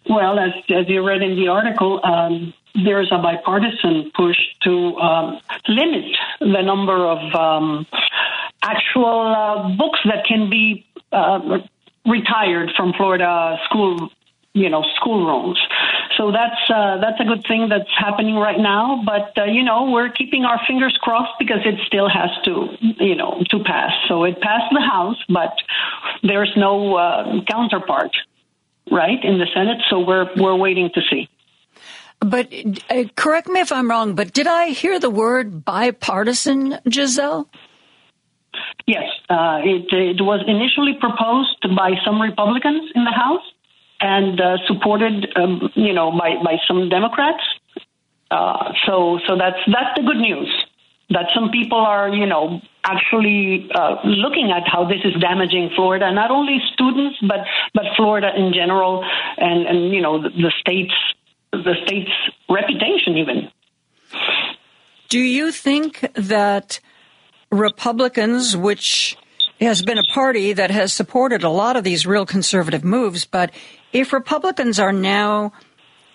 Well, 0.08 0.38
as, 0.38 0.52
as 0.70 0.88
you 0.88 1.06
read 1.06 1.22
in 1.22 1.36
the 1.36 1.48
article, 1.48 2.00
um, 2.02 2.54
there's 2.74 3.10
a 3.12 3.18
bipartisan 3.18 4.10
push 4.14 4.36
to 4.62 4.96
um, 4.96 5.40
limit 5.68 6.04
the 6.40 6.62
number 6.62 7.06
of 7.06 7.34
um, 7.34 7.86
actual 8.62 9.34
uh, 9.34 9.76
books 9.76 10.00
that 10.04 10.24
can 10.26 10.50
be 10.50 10.86
uh, 11.12 11.58
retired 12.06 12.70
from 12.76 12.92
Florida 12.92 13.58
school, 13.64 14.10
you 14.54 14.68
know, 14.68 14.84
schoolrooms. 14.96 15.58
So 16.16 16.32
that's 16.32 16.60
uh, 16.68 16.98
that's 17.00 17.20
a 17.20 17.24
good 17.24 17.44
thing 17.46 17.68
that's 17.68 17.90
happening 17.96 18.36
right 18.36 18.58
now. 18.58 19.02
But 19.04 19.36
uh, 19.38 19.44
you 19.44 19.62
know, 19.62 19.90
we're 19.90 20.10
keeping 20.10 20.44
our 20.44 20.60
fingers 20.66 20.96
crossed 21.00 21.38
because 21.38 21.60
it 21.64 21.76
still 21.86 22.08
has 22.08 22.30
to, 22.44 22.68
you 22.80 23.14
know, 23.14 23.42
to 23.50 23.64
pass. 23.64 23.92
So 24.08 24.24
it 24.24 24.40
passed 24.40 24.72
the 24.72 24.80
House, 24.80 25.16
but 25.28 25.56
there's 26.22 26.52
no 26.56 26.96
uh, 26.96 27.42
counterpart, 27.44 28.10
right, 28.90 29.22
in 29.22 29.38
the 29.38 29.46
Senate. 29.54 29.82
So 29.88 30.00
we're 30.00 30.28
we're 30.36 30.56
waiting 30.56 30.90
to 30.94 31.00
see. 31.10 31.28
But 32.20 32.52
uh, 32.90 33.04
correct 33.16 33.48
me 33.48 33.60
if 33.60 33.72
I'm 33.72 33.88
wrong, 33.88 34.14
but 34.14 34.32
did 34.32 34.46
I 34.46 34.68
hear 34.68 35.00
the 35.00 35.10
word 35.10 35.64
bipartisan, 35.64 36.78
Giselle? 36.88 37.48
Yes, 38.86 39.08
uh, 39.30 39.60
it, 39.64 39.86
it 39.92 40.20
was 40.20 40.44
initially 40.46 40.98
proposed 41.00 41.64
by 41.76 41.92
some 42.04 42.20
Republicans 42.20 42.90
in 42.94 43.04
the 43.04 43.12
House 43.12 43.44
and 44.00 44.40
uh, 44.40 44.56
supported, 44.66 45.32
um, 45.36 45.70
you 45.74 45.92
know, 45.92 46.10
by, 46.10 46.34
by 46.42 46.56
some 46.66 46.88
Democrats. 46.88 47.42
Uh, 48.30 48.72
so, 48.86 49.18
so 49.26 49.36
that's 49.36 49.58
that's 49.66 49.96
the 49.96 50.02
good 50.02 50.18
news. 50.18 50.48
That 51.10 51.26
some 51.34 51.50
people 51.50 51.78
are, 51.78 52.08
you 52.08 52.26
know, 52.26 52.60
actually 52.84 53.68
uh, 53.74 53.96
looking 54.04 54.52
at 54.52 54.68
how 54.68 54.84
this 54.84 55.00
is 55.04 55.20
damaging 55.20 55.70
Florida, 55.74 56.12
not 56.12 56.30
only 56.30 56.58
students, 56.72 57.16
but 57.26 57.40
but 57.74 57.84
Florida 57.96 58.30
in 58.36 58.52
general, 58.52 59.04
and 59.36 59.66
and 59.66 59.92
you 59.92 60.00
know 60.00 60.22
the, 60.22 60.30
the 60.30 60.52
state's 60.60 60.94
the 61.52 61.74
state's 61.84 62.10
reputation 62.48 63.16
even. 63.16 63.48
Do 65.08 65.18
you 65.18 65.50
think 65.50 66.06
that 66.14 66.80
Republicans, 67.50 68.56
which 68.56 69.16
has 69.60 69.82
been 69.82 69.98
a 69.98 70.04
party 70.04 70.52
that 70.52 70.70
has 70.70 70.92
supported 70.92 71.42
a 71.42 71.48
lot 71.48 71.76
of 71.76 71.84
these 71.84 72.06
real 72.06 72.24
conservative 72.24 72.84
moves, 72.84 73.24
but 73.24 73.50
if 73.92 74.12
Republicans 74.12 74.78
are 74.78 74.92
now 74.92 75.52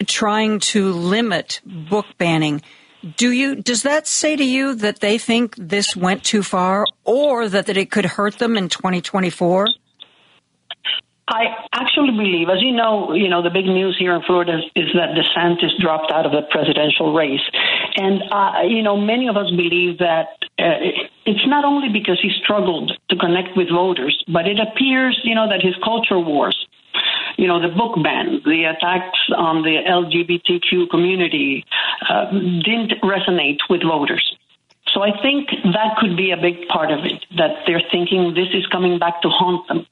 trying 0.07 0.59
to 0.59 0.91
limit 0.91 1.61
book 1.65 2.05
banning, 2.17 2.61
do 3.17 3.31
you 3.31 3.55
does 3.55 3.83
that 3.83 4.07
say 4.07 4.35
to 4.35 4.43
you 4.43 4.73
that 4.75 4.99
they 4.99 5.17
think 5.17 5.55
this 5.57 5.95
went 5.95 6.23
too 6.23 6.41
far 6.41 6.87
or 7.03 7.47
that, 7.49 7.67
that 7.67 7.77
it 7.77 7.91
could 7.91 8.05
hurt 8.05 8.39
them 8.39 8.57
in 8.57 8.67
2024? 8.67 9.67
I 11.27 11.65
actually 11.73 12.11
believe, 12.11 12.49
as 12.49 12.61
you 12.61 12.71
know, 12.71 13.13
you 13.13 13.29
know 13.29 13.41
the 13.41 13.49
big 13.49 13.65
news 13.65 13.95
here 13.97 14.13
in 14.13 14.21
Florida 14.21 14.59
is, 14.59 14.65
is 14.75 14.93
that 14.93 15.17
DeSantis 15.17 15.75
dropped 15.81 16.11
out 16.11 16.25
of 16.25 16.31
the 16.31 16.43
presidential 16.51 17.13
race, 17.13 17.41
and 17.95 18.21
uh, 18.31 18.61
you 18.67 18.83
know 18.83 18.95
many 18.95 19.27
of 19.27 19.35
us 19.35 19.49
believe 19.49 19.97
that 19.97 20.37
uh, 20.59 20.85
it's 21.25 21.47
not 21.47 21.65
only 21.65 21.89
because 21.89 22.19
he 22.21 22.29
struggled 22.43 22.97
to 23.09 23.15
connect 23.15 23.57
with 23.57 23.69
voters, 23.69 24.23
but 24.27 24.47
it 24.47 24.59
appears, 24.59 25.19
you 25.23 25.33
know, 25.33 25.49
that 25.49 25.61
his 25.61 25.73
culture 25.83 26.19
wars, 26.19 26.55
you 27.37 27.47
know, 27.47 27.59
the 27.59 27.73
book 27.73 28.01
ban, 28.03 28.41
the 28.45 28.65
attacks 28.65 29.19
on 29.35 29.63
the 29.63 29.81
LGBTQ 29.81 30.89
community, 30.89 31.65
uh, 32.07 32.31
didn't 32.31 33.01
resonate 33.01 33.59
with 33.69 33.81
voters. 33.81 34.37
So 34.93 35.01
I 35.01 35.11
think 35.21 35.49
that 35.49 35.97
could 35.97 36.15
be 36.15 36.31
a 36.31 36.37
big 36.37 36.67
part 36.67 36.91
of 36.91 37.03
it, 37.03 37.25
that 37.37 37.65
they're 37.65 37.81
thinking 37.91 38.33
this 38.33 38.47
is 38.53 38.65
coming 38.67 38.99
back 38.99 39.21
to 39.23 39.29
haunt 39.29 39.67
them, 39.67 39.85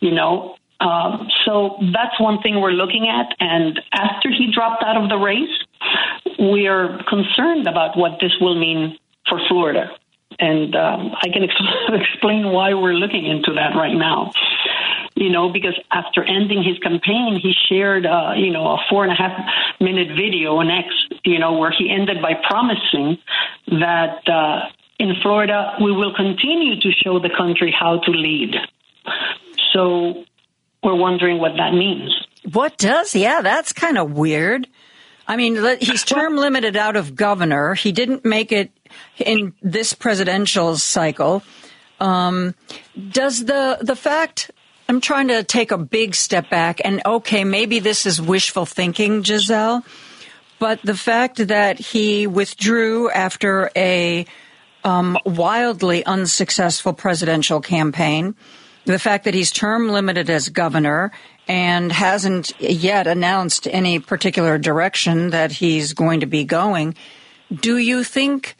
you 0.00 0.10
know. 0.10 0.56
Um, 0.82 1.28
so 1.44 1.76
that's 1.94 2.18
one 2.18 2.42
thing 2.42 2.60
we're 2.60 2.72
looking 2.72 3.08
at. 3.08 3.36
And 3.38 3.80
after 3.92 4.30
he 4.30 4.50
dropped 4.52 4.82
out 4.82 4.96
of 4.96 5.08
the 5.08 5.16
race, 5.16 5.56
we 6.38 6.66
are 6.66 7.00
concerned 7.08 7.68
about 7.68 7.96
what 7.96 8.18
this 8.20 8.32
will 8.40 8.58
mean 8.58 8.98
for 9.28 9.40
Florida. 9.48 9.90
And 10.40 10.74
um, 10.74 11.12
I 11.14 11.28
can 11.32 11.44
ex- 11.44 11.54
explain 11.88 12.50
why 12.50 12.74
we're 12.74 12.94
looking 12.94 13.26
into 13.26 13.52
that 13.54 13.76
right 13.76 13.94
now. 13.94 14.32
You 15.14 15.30
know, 15.30 15.52
because 15.52 15.78
after 15.92 16.24
ending 16.24 16.64
his 16.64 16.78
campaign, 16.78 17.38
he 17.40 17.52
shared, 17.68 18.06
uh, 18.06 18.32
you 18.34 18.50
know, 18.50 18.66
a 18.66 18.78
four 18.88 19.04
and 19.04 19.12
a 19.12 19.14
half 19.14 19.38
minute 19.78 20.08
video 20.16 20.56
on 20.56 20.70
X, 20.70 20.88
you 21.24 21.38
know, 21.38 21.58
where 21.58 21.70
he 21.70 21.90
ended 21.90 22.22
by 22.22 22.32
promising 22.48 23.18
that 23.68 24.26
uh, 24.26 24.70
in 24.98 25.14
Florida 25.20 25.76
we 25.82 25.92
will 25.92 26.14
continue 26.14 26.80
to 26.80 26.90
show 27.04 27.20
the 27.20 27.30
country 27.36 27.74
how 27.78 27.98
to 27.98 28.10
lead. 28.10 28.56
So 29.72 30.24
we're 30.82 30.94
wondering 30.94 31.38
what 31.38 31.52
that 31.56 31.72
means. 31.72 32.10
What 32.52 32.76
does? 32.76 33.14
Yeah, 33.14 33.40
that's 33.40 33.72
kind 33.72 33.98
of 33.98 34.12
weird. 34.12 34.66
I 35.26 35.36
mean, 35.36 35.56
he's 35.80 36.04
term 36.04 36.36
limited 36.36 36.76
out 36.76 36.96
of 36.96 37.14
governor. 37.14 37.74
He 37.74 37.92
didn't 37.92 38.24
make 38.24 38.50
it 38.50 38.72
in 39.18 39.54
this 39.62 39.94
presidential 39.94 40.76
cycle. 40.76 41.42
Um, 42.00 42.54
does 43.10 43.44
the 43.44 43.78
the 43.80 43.96
fact? 43.96 44.50
I'm 44.88 45.00
trying 45.00 45.28
to 45.28 45.44
take 45.44 45.70
a 45.70 45.78
big 45.78 46.14
step 46.14 46.50
back, 46.50 46.80
and 46.84 47.00
okay, 47.06 47.44
maybe 47.44 47.78
this 47.78 48.04
is 48.04 48.20
wishful 48.20 48.66
thinking, 48.66 49.22
Giselle, 49.22 49.84
but 50.58 50.82
the 50.82 50.96
fact 50.96 51.46
that 51.48 51.78
he 51.78 52.26
withdrew 52.26 53.08
after 53.08 53.70
a 53.76 54.26
um, 54.84 55.16
wildly 55.24 56.04
unsuccessful 56.04 56.92
presidential 56.92 57.60
campaign, 57.60 58.34
the 58.84 58.98
fact 58.98 59.24
that 59.24 59.34
he's 59.34 59.50
term 59.50 59.88
limited 59.88 60.28
as 60.28 60.48
governor 60.48 61.12
and 61.48 61.92
hasn't 61.92 62.58
yet 62.60 63.06
announced 63.06 63.68
any 63.70 63.98
particular 63.98 64.58
direction 64.58 65.30
that 65.30 65.52
he's 65.52 65.92
going 65.92 66.20
to 66.20 66.26
be 66.26 66.44
going, 66.44 66.94
do 67.52 67.78
you 67.78 68.04
think 68.04 68.56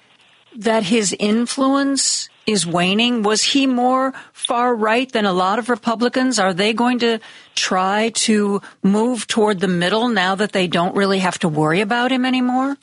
that 0.57 0.85
his 0.85 1.15
influence 1.19 2.29
is 2.47 2.67
waning? 2.67 3.23
Was 3.23 3.43
he 3.43 3.67
more 3.67 4.13
far 4.33 4.75
right 4.75 5.11
than 5.11 5.25
a 5.25 5.33
lot 5.33 5.59
of 5.59 5.69
Republicans? 5.69 6.39
Are 6.39 6.53
they 6.53 6.73
going 6.73 6.99
to 7.01 7.19
try 7.55 8.11
to 8.15 8.61
move 8.83 9.27
toward 9.27 9.61
the 9.61 9.69
middle 9.69 10.09
now 10.09 10.35
that 10.35 10.53
they 10.53 10.67
don't 10.67 10.97
really 10.97 11.21
have 11.21 11.39
to 11.41 11.49
worry 11.49 11.81
about 11.81 12.13
him 12.13 12.25
anymore? 12.25 12.77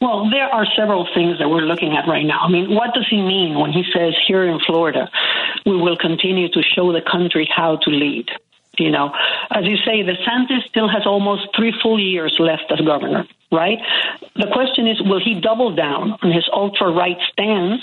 Well, 0.00 0.28
there 0.30 0.44
are 0.46 0.66
several 0.76 1.08
things 1.14 1.38
that 1.38 1.48
we're 1.48 1.62
looking 1.62 1.96
at 1.96 2.06
right 2.06 2.24
now. 2.24 2.40
I 2.40 2.50
mean, 2.50 2.74
what 2.74 2.92
does 2.92 3.06
he 3.08 3.22
mean 3.22 3.58
when 3.58 3.72
he 3.72 3.82
says 3.94 4.14
here 4.26 4.44
in 4.44 4.60
Florida, 4.60 5.10
we 5.64 5.76
will 5.76 5.96
continue 5.96 6.48
to 6.50 6.62
show 6.62 6.92
the 6.92 7.00
country 7.00 7.48
how 7.50 7.76
to 7.76 7.90
lead? 7.90 8.28
You 8.78 8.90
know, 8.90 9.10
as 9.50 9.64
you 9.64 9.78
say, 9.78 10.02
the 10.02 10.12
DeSantis 10.12 10.68
still 10.68 10.88
has 10.88 11.06
almost 11.06 11.48
three 11.56 11.72
full 11.82 11.98
years 11.98 12.36
left 12.38 12.70
as 12.70 12.78
governor, 12.80 13.26
right? 13.50 13.78
The 14.34 14.48
question 14.52 14.86
is, 14.86 15.00
will 15.00 15.20
he 15.22 15.40
double 15.40 15.74
down 15.74 16.18
on 16.22 16.30
his 16.30 16.46
ultra 16.52 16.92
right 16.92 17.16
stance? 17.32 17.80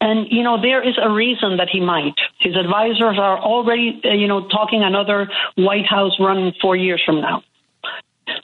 And, 0.00 0.30
you 0.30 0.44
know, 0.44 0.62
there 0.62 0.86
is 0.86 0.96
a 1.02 1.10
reason 1.10 1.56
that 1.56 1.68
he 1.68 1.80
might. 1.80 2.14
His 2.38 2.54
advisors 2.54 3.18
are 3.18 3.36
already, 3.36 4.00
uh, 4.04 4.12
you 4.12 4.28
know, 4.28 4.46
talking 4.46 4.84
another 4.84 5.28
White 5.56 5.86
House 5.86 6.12
run 6.20 6.52
four 6.60 6.76
years 6.76 7.02
from 7.04 7.20
now. 7.20 7.42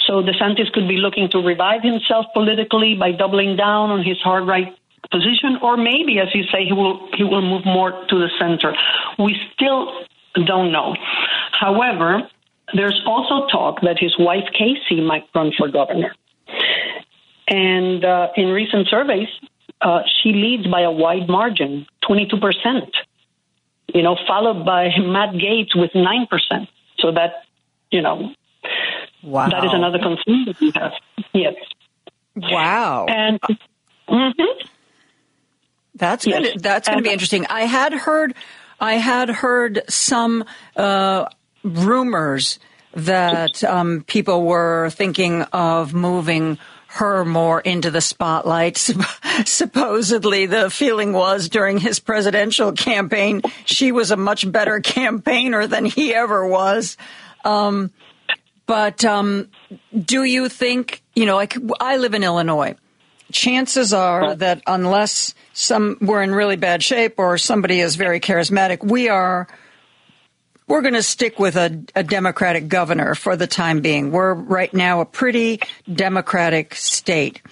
So 0.06 0.22
DeSantis 0.22 0.72
could 0.72 0.88
be 0.88 0.96
looking 0.96 1.28
to 1.30 1.38
revive 1.38 1.82
himself 1.82 2.26
politically 2.34 2.94
by 2.94 3.12
doubling 3.12 3.56
down 3.56 3.90
on 3.90 4.02
his 4.02 4.18
hard 4.18 4.46
right 4.46 4.74
position, 5.10 5.58
or 5.62 5.76
maybe, 5.76 6.18
as 6.18 6.28
you 6.34 6.44
say, 6.52 6.64
he 6.64 6.72
will 6.72 7.08
he 7.16 7.24
will 7.24 7.42
move 7.42 7.64
more 7.64 7.92
to 7.92 8.18
the 8.18 8.30
center. 8.38 8.74
We 9.18 9.36
still 9.54 9.92
don't 10.34 10.72
know. 10.72 10.96
However, 11.52 12.22
there's 12.74 13.00
also 13.06 13.46
talk 13.46 13.80
that 13.82 13.98
his 13.98 14.14
wife 14.18 14.44
Casey 14.52 15.00
might 15.00 15.24
run 15.34 15.52
for 15.56 15.68
governor, 15.68 16.14
and 17.48 18.04
uh, 18.04 18.28
in 18.36 18.48
recent 18.48 18.88
surveys, 18.88 19.28
uh, 19.80 20.00
she 20.22 20.32
leads 20.32 20.66
by 20.66 20.80
a 20.82 20.90
wide 20.90 21.28
margin, 21.28 21.86
22 22.06 22.38
percent. 22.38 22.90
You 23.94 24.02
know, 24.02 24.16
followed 24.26 24.64
by 24.64 24.88
Matt 24.98 25.34
Gaetz 25.34 25.76
with 25.76 25.90
nine 25.94 26.26
percent. 26.26 26.68
So 26.98 27.12
that, 27.12 27.44
you 27.90 28.00
know, 28.00 28.32
Wow. 29.24 29.48
that 29.48 29.64
is 29.64 29.72
another 29.72 29.98
concern 29.98 30.44
that 30.46 30.60
we 30.60 30.72
have. 30.74 30.92
Yes. 31.32 31.54
Wow. 32.36 33.06
And 33.08 33.40
mhm. 34.08 34.32
That's 35.94 36.26
Yes. 36.26 36.34
gonna 36.42 36.58
that's 36.58 36.88
gonna 36.88 37.02
be 37.02 37.10
interesting. 37.10 37.46
I 37.48 37.62
had 37.62 37.92
heard 37.92 38.34
I 38.80 38.94
had 38.94 39.28
heard 39.30 39.82
some 39.88 40.44
uh, 40.76 41.26
rumors 41.62 42.58
that 42.94 43.62
um, 43.64 44.04
people 44.06 44.44
were 44.44 44.90
thinking 44.90 45.42
of 45.52 45.94
moving 45.94 46.58
her 46.88 47.24
more 47.24 47.60
into 47.60 47.90
the 47.90 48.00
spotlight. 48.00 48.76
Supposedly, 49.44 50.46
the 50.46 50.70
feeling 50.70 51.12
was 51.12 51.48
during 51.48 51.78
his 51.78 51.98
presidential 51.98 52.72
campaign, 52.72 53.42
she 53.64 53.90
was 53.92 54.10
a 54.10 54.16
much 54.16 54.50
better 54.50 54.80
campaigner 54.98 55.66
than 55.66 55.84
he 55.84 56.14
ever 56.14 56.46
was. 56.46 56.96
Um, 57.44 57.90
but 58.66 59.04
um, 59.04 59.50
do 59.98 60.24
you 60.24 60.48
think, 60.48 61.02
you 61.14 61.26
know, 61.26 61.36
like 61.36 61.56
I 61.80 61.96
live 61.96 62.14
in 62.14 62.24
Illinois. 62.24 62.76
Chances 63.32 63.92
are 63.92 64.34
that 64.36 64.62
unless 64.66 65.34
some 65.52 65.96
we're 66.00 66.22
in 66.22 66.34
really 66.34 66.56
bad 66.56 66.82
shape 66.82 67.14
or 67.18 67.36
somebody 67.36 67.80
is 67.80 67.96
very 67.96 68.20
charismatic, 68.20 68.84
we 68.84 69.08
are 69.08 69.48
we're 70.66 70.82
going 70.82 70.94
to 70.94 71.02
stick 71.02 71.38
with 71.38 71.56
a, 71.56 71.84
a, 71.94 72.02
Democratic 72.02 72.68
governor 72.68 73.14
for 73.14 73.36
the 73.36 73.46
time 73.46 73.80
being. 73.80 74.10
We're 74.10 74.32
right 74.34 74.72
now 74.72 75.00
a 75.00 75.04
pretty 75.04 75.60
Democratic 75.92 76.74
state. 76.74 77.42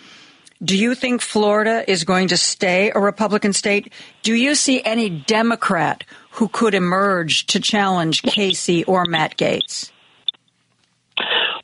Do 0.64 0.78
you 0.78 0.94
think 0.94 1.20
Florida 1.20 1.84
is 1.90 2.04
going 2.04 2.28
to 2.28 2.36
stay 2.36 2.90
a 2.94 3.00
Republican 3.00 3.52
state? 3.52 3.92
Do 4.22 4.34
you 4.34 4.54
see 4.54 4.82
any 4.82 5.10
Democrat 5.10 6.04
who 6.32 6.48
could 6.48 6.74
emerge 6.74 7.46
to 7.46 7.60
challenge 7.60 8.22
Casey 8.22 8.84
or 8.84 9.04
Matt 9.04 9.36
Gaetz? 9.36 9.91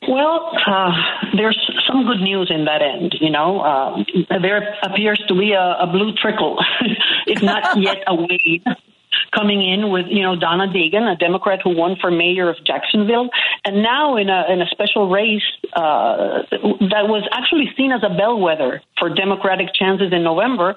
Well, 0.07 0.51
uh, 0.65 0.91
there's 1.35 1.59
some 1.87 2.05
good 2.05 2.21
news 2.21 2.49
in 2.49 2.65
that 2.65 2.81
end. 2.81 3.15
You 3.19 3.29
know, 3.29 3.59
uh, 3.59 4.03
there 4.41 4.77
appears 4.83 5.21
to 5.27 5.35
be 5.35 5.51
a, 5.51 5.77
a 5.81 5.87
blue 5.87 6.13
trickle, 6.13 6.57
if 7.27 7.41
not 7.41 7.77
yet 7.81 8.03
a 8.07 8.15
wave 8.15 8.63
coming 9.35 9.61
in 9.61 9.91
with 9.91 10.05
you 10.09 10.21
know 10.21 10.35
Donna 10.35 10.67
Deegan, 10.67 11.11
a 11.11 11.15
Democrat 11.15 11.59
who 11.63 11.75
won 11.75 11.95
for 11.99 12.11
mayor 12.11 12.49
of 12.49 12.57
Jacksonville, 12.65 13.29
and 13.65 13.83
now 13.83 14.15
in 14.17 14.29
a 14.29 14.45
in 14.51 14.61
a 14.61 14.67
special 14.67 15.09
race 15.09 15.43
uh, 15.73 16.43
that 16.51 17.07
was 17.07 17.27
actually 17.31 17.69
seen 17.77 17.91
as 17.91 18.01
a 18.03 18.09
bellwether 18.09 18.81
for 18.97 19.09
Democratic 19.09 19.73
chances 19.73 20.11
in 20.11 20.23
November. 20.23 20.75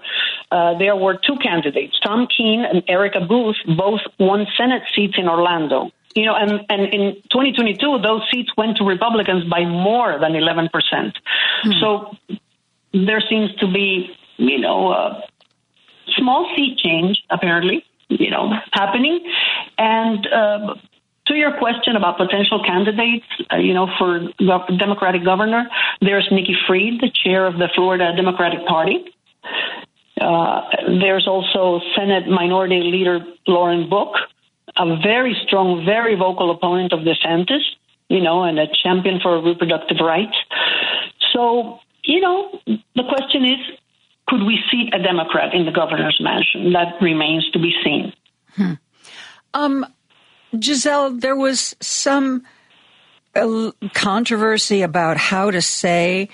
Uh, 0.51 0.77
there 0.79 0.97
were 0.97 1.15
two 1.15 1.37
candidates, 1.43 1.99
Tom 2.01 2.27
Keen 2.27 2.65
and 2.65 2.83
Erica 2.89 3.21
Booth, 3.21 3.57
both 3.77 4.01
won 4.19 4.47
Senate 4.57 4.83
seats 4.95 5.15
in 5.17 5.29
Orlando. 5.29 5.91
You 6.15 6.27
know, 6.27 6.35
and, 6.35 6.61
and 6.69 6.83
in 6.93 7.15
2022, 7.31 8.01
those 8.03 8.23
seats 8.31 8.51
went 8.57 8.77
to 8.79 8.85
Republicans 8.85 9.45
by 9.49 9.65
more 9.65 10.19
than 10.21 10.33
11%. 10.33 10.69
Hmm. 11.63 11.71
So 11.81 12.17
there 12.93 13.23
seems 13.29 13.55
to 13.57 13.67
be, 13.67 14.11
you 14.37 14.59
know, 14.59 14.93
a 14.93 15.23
small 16.17 16.53
seat 16.55 16.79
change, 16.79 17.23
apparently, 17.31 17.85
you 18.09 18.31
know, 18.31 18.53
happening. 18.73 19.25
And 19.79 20.27
uh, 20.27 20.75
to 21.27 21.35
your 21.35 21.57
question 21.59 21.97
about 21.97 22.19
potential 22.19 22.63
candidates, 22.65 23.27
uh, 23.53 23.57
you 23.57 23.75
know, 23.75 23.89
for 23.99 24.21
Democratic 24.79 25.25
governor, 25.25 25.69
there's 26.01 26.29
Nikki 26.31 26.57
Fried, 26.67 27.01
the 27.01 27.11
chair 27.25 27.47
of 27.47 27.55
the 27.55 27.69
Florida 27.75 28.13
Democratic 28.17 28.67
Party. 28.67 29.05
Uh, 30.21 30.63
there's 31.01 31.27
also 31.27 31.81
Senate 31.97 32.29
Minority 32.29 32.81
Leader 32.83 33.21
Lauren 33.47 33.89
Book, 33.89 34.15
a 34.77 34.97
very 35.03 35.37
strong, 35.47 35.85
very 35.85 36.17
vocal 36.17 36.51
opponent 36.51 36.93
of 36.93 37.01
DeSantis, 37.01 37.63
you 38.09 38.21
know, 38.21 38.45
and 38.45 38.59
a 38.59 38.67
champion 38.83 39.21
for 39.23 39.43
reproductive 39.43 39.99
rights. 40.01 40.37
So, 41.33 41.79
you 42.05 42.21
know, 42.21 42.59
the 42.67 43.05
question 43.09 43.45
is 43.45 43.79
could 44.29 44.43
we 44.47 44.59
see 44.71 44.89
a 44.93 45.03
Democrat 45.03 45.55
in 45.55 45.67
the 45.67 45.73
governor's 45.73 46.19
mansion? 46.21 46.73
That 46.73 47.03
remains 47.03 47.51
to 47.51 47.59
be 47.59 47.73
seen. 47.85 48.13
Hmm. 48.55 48.73
Um, 49.53 49.87
Giselle, 50.59 51.13
there 51.13 51.37
was 51.37 51.75
some 51.81 52.45
uh, 53.35 53.73
controversy 53.95 54.83
about 54.83 55.17
how 55.17 55.51
to 55.51 55.61
say 55.61 56.29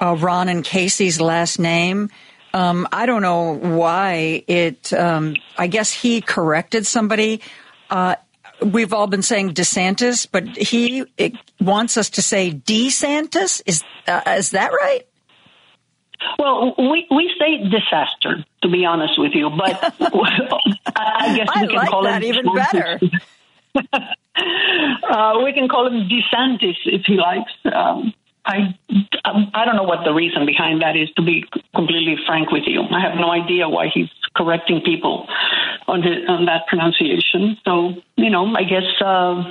uh, 0.00 0.16
Ron 0.18 0.48
and 0.48 0.64
Casey's 0.64 1.20
last 1.20 1.58
name. 1.58 2.10
Um, 2.54 2.88
I 2.92 3.06
don't 3.06 3.22
know 3.22 3.54
why 3.54 4.42
it. 4.46 4.92
Um, 4.92 5.34
I 5.56 5.66
guess 5.66 5.92
he 5.92 6.20
corrected 6.20 6.86
somebody. 6.86 7.40
Uh, 7.90 8.16
we've 8.60 8.92
all 8.92 9.06
been 9.06 9.22
saying 9.22 9.54
DeSantis, 9.54 10.26
but 10.30 10.46
he 10.56 11.04
wants 11.60 11.96
us 11.96 12.10
to 12.10 12.22
say 12.22 12.52
DeSantis. 12.52 13.62
Is 13.66 13.82
uh, 14.06 14.20
is 14.26 14.50
that 14.50 14.72
right? 14.72 15.06
Well, 16.38 16.74
we, 16.76 17.06
we 17.10 17.30
say 17.38 17.68
disaster, 17.68 18.44
to 18.62 18.68
be 18.68 18.84
honest 18.84 19.14
with 19.18 19.32
you, 19.34 19.50
but 19.50 19.78
I 20.96 21.36
guess 21.36 21.48
we 21.54 21.62
I 21.62 21.66
can 21.66 21.76
like 21.76 21.90
call 21.90 22.02
that 22.04 22.22
him 22.22 22.34
even 22.34 22.54
better. 22.54 23.00
uh, 23.76 25.34
we 25.44 25.52
can 25.52 25.68
call 25.68 25.86
him 25.86 26.08
DeSantis 26.08 26.76
if 26.86 27.02
he 27.06 27.14
likes. 27.14 27.52
Um, 27.72 28.12
I 28.44 28.74
I 29.24 29.64
don't 29.64 29.76
know 29.76 29.84
what 29.84 30.04
the 30.04 30.12
reason 30.12 30.46
behind 30.46 30.82
that 30.82 30.96
is. 30.96 31.10
To 31.16 31.22
be 31.22 31.44
completely 31.74 32.16
frank 32.26 32.50
with 32.50 32.64
you, 32.66 32.82
I 32.82 33.00
have 33.00 33.16
no 33.16 33.30
idea 33.30 33.68
why 33.68 33.88
he's 33.92 34.08
correcting 34.38 34.80
people 34.84 35.26
on 35.88 36.02
his, 36.02 36.28
on 36.28 36.46
that 36.46 36.66
pronunciation. 36.68 37.58
So 37.64 37.94
you 38.16 38.30
know, 38.30 38.54
I 38.54 38.62
guess 38.62 38.86
uh, 39.00 39.42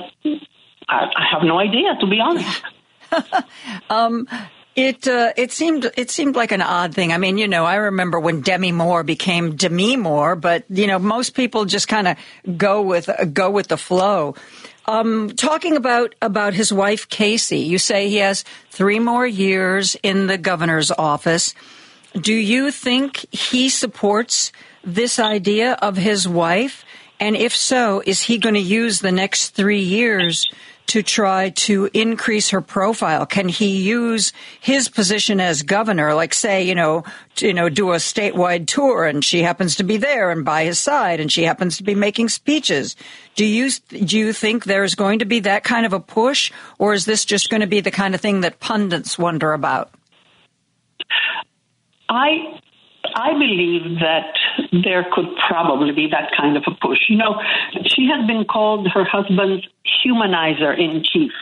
I, 0.88 1.04
I 1.14 1.24
have 1.32 1.42
no 1.44 1.58
idea. 1.58 1.94
To 2.00 2.06
be 2.06 2.20
honest. 2.20 2.62
um, 3.90 4.26
it 4.78 5.08
uh, 5.08 5.32
it 5.36 5.50
seemed 5.50 5.90
it 5.96 6.08
seemed 6.08 6.36
like 6.36 6.52
an 6.52 6.62
odd 6.62 6.94
thing. 6.94 7.12
I 7.12 7.18
mean, 7.18 7.36
you 7.36 7.48
know, 7.48 7.64
I 7.64 7.74
remember 7.76 8.20
when 8.20 8.42
Demi 8.42 8.70
Moore 8.70 9.02
became 9.02 9.56
Demi 9.56 9.96
Moore, 9.96 10.36
but 10.36 10.64
you 10.68 10.86
know, 10.86 11.00
most 11.00 11.34
people 11.34 11.64
just 11.64 11.88
kind 11.88 12.06
of 12.06 12.16
go 12.56 12.82
with 12.82 13.08
uh, 13.08 13.24
go 13.24 13.50
with 13.50 13.66
the 13.66 13.76
flow. 13.76 14.36
Um, 14.86 15.30
talking 15.30 15.76
about 15.76 16.14
about 16.22 16.54
his 16.54 16.72
wife 16.72 17.08
Casey, 17.08 17.58
you 17.58 17.78
say 17.78 18.08
he 18.08 18.18
has 18.18 18.44
three 18.70 19.00
more 19.00 19.26
years 19.26 19.96
in 20.02 20.28
the 20.28 20.38
governor's 20.38 20.92
office. 20.92 21.54
Do 22.14 22.32
you 22.32 22.70
think 22.70 23.26
he 23.32 23.68
supports 23.68 24.52
this 24.94 25.18
idea 25.18 25.72
of 25.74 25.96
his 25.96 26.28
wife? 26.28 26.84
And 27.20 27.36
if 27.36 27.54
so, 27.54 28.02
is 28.04 28.22
he 28.22 28.38
going 28.38 28.54
to 28.54 28.60
use 28.60 29.00
the 29.00 29.12
next 29.12 29.50
three 29.50 29.82
years 29.82 30.46
to 30.88 31.02
try 31.02 31.50
to 31.50 31.90
increase 31.92 32.48
her 32.50 32.62
profile? 32.62 33.26
Can 33.26 33.48
he 33.48 33.82
use 33.82 34.32
his 34.60 34.88
position 34.88 35.38
as 35.38 35.62
governor, 35.62 36.14
like 36.14 36.32
say, 36.32 36.62
you 36.62 36.74
know, 36.74 37.04
you 37.38 37.52
know, 37.52 37.68
do 37.68 37.92
a 37.92 37.96
statewide 37.96 38.66
tour 38.66 39.04
and 39.04 39.22
she 39.22 39.42
happens 39.42 39.76
to 39.76 39.84
be 39.84 39.98
there 39.98 40.30
and 40.30 40.44
by 40.44 40.64
his 40.64 40.78
side 40.78 41.20
and 41.20 41.30
she 41.30 41.42
happens 41.42 41.76
to 41.76 41.82
be 41.82 41.94
making 41.94 42.30
speeches? 42.30 42.96
Do 43.34 43.44
you, 43.44 43.70
do 43.90 44.18
you 44.18 44.32
think 44.32 44.64
there's 44.64 44.94
going 44.94 45.18
to 45.18 45.26
be 45.26 45.40
that 45.40 45.62
kind 45.62 45.84
of 45.84 45.92
a 45.92 46.00
push 46.00 46.50
or 46.78 46.94
is 46.94 47.04
this 47.04 47.24
just 47.24 47.50
going 47.50 47.60
to 47.60 47.66
be 47.66 47.80
the 47.80 47.90
kind 47.90 48.14
of 48.14 48.20
thing 48.20 48.40
that 48.40 48.60
pundits 48.60 49.18
wonder 49.18 49.52
about? 49.52 49.90
I 52.08 52.60
I 53.18 53.32
believe 53.32 53.98
that 53.98 54.32
there 54.84 55.04
could 55.12 55.26
probably 55.48 55.90
be 55.90 56.06
that 56.08 56.30
kind 56.36 56.56
of 56.56 56.62
a 56.68 56.70
push. 56.70 56.98
You 57.08 57.16
know, 57.16 57.42
she 57.84 58.06
has 58.06 58.24
been 58.28 58.44
called 58.44 58.86
her 58.94 59.04
husband's 59.04 59.66
humanizer 59.84 60.78
in 60.78 61.02
chief, 61.02 61.32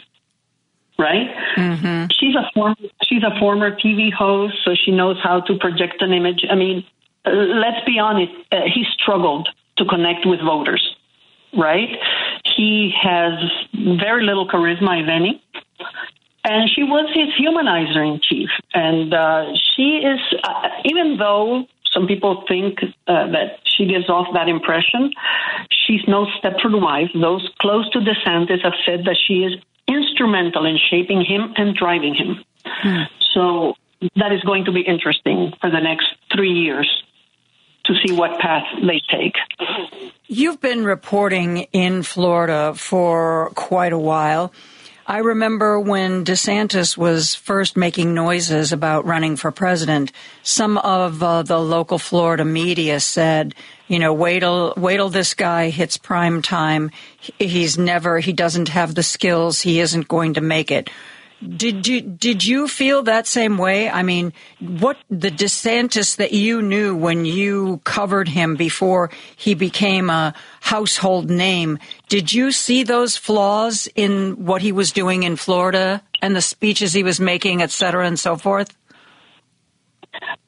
right? 0.99 1.29
Mm-hmm. 1.57 2.07
She's 2.19 2.35
a 2.35 2.51
former 2.55 2.77
she's 3.03 3.23
a 3.23 3.39
former 3.39 3.77
TV 3.77 4.11
host, 4.11 4.55
so 4.65 4.75
she 4.75 4.91
knows 4.91 5.19
how 5.23 5.41
to 5.41 5.59
project 5.59 6.01
an 6.01 6.15
image. 6.15 6.47
I 6.51 6.55
mean, 6.55 6.83
uh, 7.27 7.31
let's 7.33 7.85
be 7.85 7.99
honest, 7.99 8.33
uh, 8.53 8.63
he 8.75 8.87
struggled 8.99 9.49
to 9.77 9.85
connect 9.85 10.25
with 10.25 10.41
voters, 10.41 10.97
right? 11.53 11.91
He 12.57 12.91
has 13.03 13.35
very 13.75 14.25
little 14.25 14.49
charisma, 14.49 15.03
if 15.03 15.09
any 15.11 15.43
and 16.47 16.71
she 16.71 16.85
was 16.85 17.11
his 17.13 17.35
humanizer 17.35 18.07
in 18.07 18.21
chief. 18.23 18.49
And 18.73 19.13
uh, 19.13 19.53
she 19.75 19.99
is, 19.99 20.21
uh, 20.45 20.69
even 20.85 21.17
though 21.19 21.67
some 21.93 22.07
people 22.07 22.45
think 22.47 22.79
uh, 23.09 23.27
that 23.33 23.59
she 23.65 23.87
gives 23.87 24.09
off 24.09 24.29
that 24.35 24.49
impression, 24.49 25.11
she's 25.71 26.03
no 26.07 26.27
Stepford 26.39 26.81
wife. 26.81 27.11
Those 27.15 27.49
close 27.61 27.91
to 27.91 27.99
DeSantis 27.99 28.63
have 28.63 28.75
said 28.87 29.01
that 29.07 29.19
she 29.27 29.43
is 29.43 29.55
instrumental 29.89 30.67
in 30.67 30.79
shaping 30.91 31.25
him 31.25 31.53
and 31.57 31.75
driving 31.75 32.15
him. 32.15 32.45
Hmm. 32.65 33.03
So 33.35 33.75
that 34.15 34.33
is 34.33 34.41
going 34.43 34.67
to 34.67 34.73
be 34.73 34.83
interesting 34.83 35.53
for 35.61 35.69
the 35.69 35.81
next 35.81 36.07
three 36.33 36.53
years 36.53 36.89
to 37.87 37.95
see 38.05 38.13
what 38.13 38.39
path 38.39 38.65
they 38.83 39.01
take. 39.11 39.35
You've 40.27 40.61
been 40.61 40.85
reporting 40.85 41.67
in 41.73 42.03
Florida 42.03 42.75
for 42.75 43.51
quite 43.55 43.93
a 43.93 43.99
while. 43.99 44.53
I 45.09 45.19
remember 45.19 45.79
when 45.79 46.25
DeSantis 46.25 46.97
was 46.97 47.37
first 47.37 47.77
making 47.77 48.13
noises 48.13 48.73
about 48.73 49.07
running 49.07 49.37
for 49.37 49.53
president, 49.53 50.11
some 50.43 50.79
of 50.79 51.23
uh, 51.23 51.45
the 51.45 51.61
local 51.61 52.01
Florida 52.01 52.45
media 52.45 52.99
said, 52.99 53.55
you 53.87 54.01
know, 54.01 54.13
wait 54.13 54.41
till, 54.41 54.75
wait 54.77 54.97
till 54.97 55.09
this 55.09 55.35
guy 55.35 55.71
hits 55.71 55.97
prime 55.97 56.43
time. 56.43 56.91
He's 57.39 57.79
never, 57.79 58.19
he 58.19 58.33
doesn't 58.33 58.71
have 58.71 58.97
the 58.97 59.05
skills. 59.05 59.61
He 59.61 59.79
isn't 59.79 60.09
going 60.09 60.35
to 60.35 60.41
make 60.41 60.73
it. 60.73 60.91
Did 61.47 61.87
you 61.87 62.01
did 62.01 62.45
you 62.45 62.67
feel 62.67 63.03
that 63.05 63.27
same 63.27 63.57
way? 63.57 63.89
I 63.89 64.03
mean, 64.03 64.33
what 64.59 64.97
the 65.11 65.31
DeSantis 65.31 66.17
that 66.17 66.33
you 66.33 66.61
knew 66.61 66.97
when 66.97 67.25
you 67.25 67.81
covered 67.85 68.29
him 68.29 68.57
before 68.57 69.11
he 69.37 69.55
became 69.55 70.11
a 70.11 70.35
household 70.61 71.31
name, 71.31 71.79
did 72.09 72.33
you 72.33 72.51
see 72.51 72.83
those 72.83 73.17
flaws 73.17 73.89
in 73.95 74.45
what 74.45 74.63
he 74.63 74.73
was 74.73 74.91
doing 74.91 75.23
in 75.23 75.37
Florida 75.37 76.03
and 76.21 76.35
the 76.35 76.41
speeches 76.41 76.93
he 76.93 77.03
was 77.03 77.21
making, 77.21 77.63
et 77.63 77.71
cetera, 77.71 78.07
and 78.07 78.19
so 78.19 78.37
forth? 78.37 78.77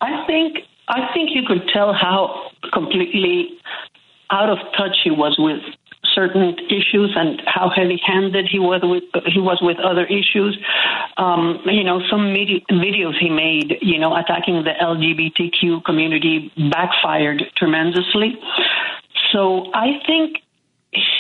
I 0.01 0.25
think 0.27 0.59
I 0.89 1.13
think 1.15 1.31
you 1.33 1.43
could 1.47 1.69
tell 1.73 1.93
how 1.93 2.51
completely 2.73 3.51
out 4.31 4.51
of 4.51 4.59
touch 4.77 4.97
he 5.05 5.11
was 5.11 5.37
with 5.39 5.63
certain 6.19 6.57
issues 6.67 7.15
and 7.15 7.41
how 7.47 7.71
heavy-handed 7.71 8.49
he 8.51 8.59
was 8.59 8.81
with 8.83 9.05
he 9.27 9.41
was 9.41 9.59
with 9.63 9.79
other 9.79 10.05
issues. 10.07 10.59
Um, 11.17 11.61
you 11.67 11.85
know, 11.85 12.01
some 12.11 12.33
media, 12.33 12.61
videos 12.71 13.17
he 13.19 13.31
made, 13.31 13.79
you 13.81 13.99
know, 13.99 14.17
attacking 14.17 14.65
the 14.65 14.75
LGBTQ 14.83 15.85
community 15.85 16.53
backfired 16.73 17.43
tremendously. 17.57 18.35
So 19.33 19.71
I 19.75 20.01
think 20.07 20.39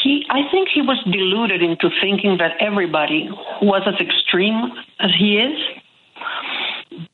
he 0.02 0.24
I 0.30 0.50
think 0.50 0.68
he 0.74 0.82
was 0.82 0.98
deluded 1.04 1.62
into 1.62 1.90
thinking 2.00 2.38
that 2.38 2.52
everybody 2.60 3.28
was 3.62 3.82
as 3.86 4.00
extreme 4.00 4.72
as 4.98 5.10
he 5.16 5.38
is. 5.38 5.58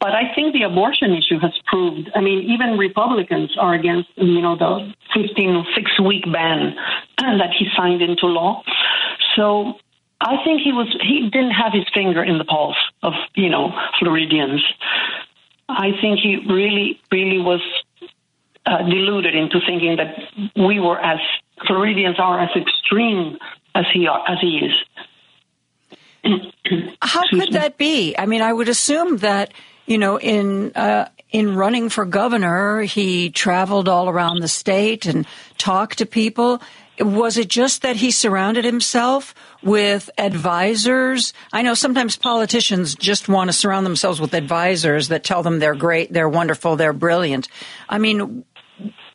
But 0.01 0.13
I 0.13 0.35
think 0.35 0.55
the 0.55 0.63
abortion 0.63 1.13
issue 1.13 1.39
has 1.41 1.53
proved. 1.67 2.11
I 2.15 2.21
mean, 2.21 2.51
even 2.51 2.79
Republicans 2.79 3.51
are 3.59 3.75
against, 3.75 4.09
you 4.17 4.41
know, 4.41 4.57
the 4.57 4.93
15 5.15 5.67
six 5.75 6.01
week 6.01 6.25
ban 6.33 6.77
that 7.19 7.51
he 7.59 7.67
signed 7.77 8.03
into 8.03 8.27
law. 8.27 8.63
So 9.37 9.75
I 10.21 10.37
think 10.45 10.63
he 10.63 10.73
was 10.73 10.89
he 11.03 11.29
didn't 11.31 11.53
have 11.53 11.73
his 11.73 11.85
finger 11.93 12.23
in 12.23 12.39
the 12.39 12.45
pulse 12.45 12.77
of 13.03 13.13
you 13.35 13.51
know 13.51 13.73
Floridians. 13.99 14.63
I 15.69 15.91
think 16.01 16.21
he 16.21 16.39
really 16.49 17.01
really 17.11 17.41
was 17.41 17.61
uh, 18.67 18.83
deluded 18.89 19.35
into 19.35 19.61
thinking 19.67 19.97
that 19.97 20.17
we 20.57 20.81
were 20.81 20.99
as 20.99 21.19
Floridians 21.67 22.17
are 22.19 22.41
as 22.41 22.51
extreme 22.57 23.37
as 23.75 23.85
he 23.93 24.07
are, 24.07 24.23
as 24.31 24.39
he 24.41 24.59
is. 24.59 24.73
How 27.01 27.23
could 27.31 27.53
that 27.53 27.77
be? 27.77 28.15
I 28.17 28.27
mean, 28.27 28.43
I 28.43 28.53
would 28.53 28.69
assume 28.69 29.19
that 29.19 29.53
you 29.87 29.99
know 29.99 30.19
in 30.19 30.73
uh, 30.75 31.09
in 31.31 31.57
running 31.57 31.89
for 31.89 32.05
governor, 32.05 32.83
he 32.83 33.29
traveled 33.31 33.89
all 33.89 34.09
around 34.09 34.41
the 34.41 34.49
state 34.49 35.05
and 35.05 35.27
talked 35.59 35.99
to 35.99 36.07
people. 36.07 36.63
Was 37.01 37.37
it 37.39 37.49
just 37.49 37.83
that 37.83 37.97
he 37.97 38.13
surrounded 38.13 38.65
himself 38.65 39.35
with 39.61 40.09
advisors? 40.17 41.33
I 41.53 41.63
know 41.63 41.75
sometimes 41.75 42.17
politicians 42.17 42.95
just 42.95 43.29
want 43.29 43.49
to 43.49 43.53
surround 43.53 43.85
themselves 43.85 44.21
with 44.21 44.33
advisors 44.33 45.09
that 45.09 45.25
tell 45.25 45.43
them 45.43 45.59
they're 45.59 45.75
great, 45.75 46.13
they're 46.13 46.29
wonderful, 46.29 46.77
they're 46.77 46.93
brilliant. 46.93 47.49
I 47.89 47.99
mean, 47.99 48.45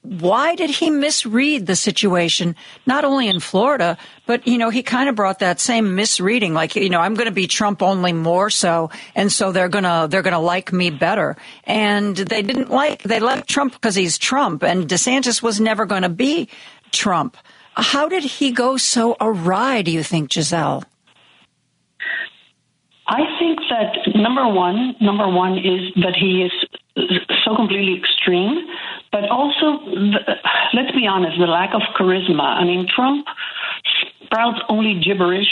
why 0.01 0.55
did 0.55 0.69
he 0.69 0.89
misread 0.89 1.65
the 1.65 1.75
situation 1.75 2.55
not 2.85 3.03
only 3.03 3.27
in 3.27 3.39
Florida 3.39 3.97
but 4.25 4.47
you 4.47 4.57
know 4.57 4.69
he 4.69 4.81
kind 4.81 5.09
of 5.09 5.15
brought 5.15 5.39
that 5.39 5.59
same 5.59 5.95
misreading 5.95 6.53
like 6.53 6.75
you 6.75 6.89
know 6.89 6.99
I'm 6.99 7.15
going 7.15 7.27
to 7.27 7.33
be 7.33 7.47
Trump 7.47 7.81
only 7.81 8.13
more 8.13 8.49
so 8.49 8.89
and 9.13 9.31
so 9.31 9.51
they're 9.51 9.69
going 9.69 9.83
to 9.83 10.07
they're 10.09 10.21
going 10.21 10.33
to 10.33 10.39
like 10.39 10.71
me 10.71 10.89
better. 10.89 11.35
And 11.65 12.15
they 12.15 12.41
didn't 12.41 12.69
like 12.69 13.03
they 13.03 13.19
left 13.19 13.49
Trump 13.49 13.73
because 13.73 13.95
he's 13.95 14.17
Trump 14.17 14.63
and 14.63 14.87
DeSantis 14.87 15.41
was 15.41 15.59
never 15.59 15.85
going 15.85 16.03
to 16.03 16.09
be 16.09 16.49
Trump. 16.91 17.37
How 17.75 18.09
did 18.09 18.23
he 18.23 18.51
go 18.51 18.77
so 18.77 19.15
awry 19.19 19.81
do 19.81 19.91
you 19.91 20.03
think 20.03 20.31
Giselle? 20.31 20.83
I 23.07 23.21
think 23.39 23.59
that 23.69 24.15
number 24.15 24.47
one 24.47 24.95
number 25.01 25.27
one 25.27 25.57
is 25.57 25.93
that 25.95 26.15
he 26.15 26.43
is 26.43 26.78
so 27.45 27.55
completely 27.55 27.97
extreme 27.97 28.67
but 29.11 29.29
also, 29.29 29.83
the, 29.85 30.19
let's 30.73 30.91
be 30.91 31.07
honest, 31.07 31.37
the 31.39 31.47
lack 31.47 31.73
of 31.73 31.81
charisma. 31.97 32.43
I 32.43 32.63
mean, 32.63 32.87
Trump 32.87 33.25
sprouts 34.23 34.59
only 34.69 34.99
gibberish. 34.99 35.49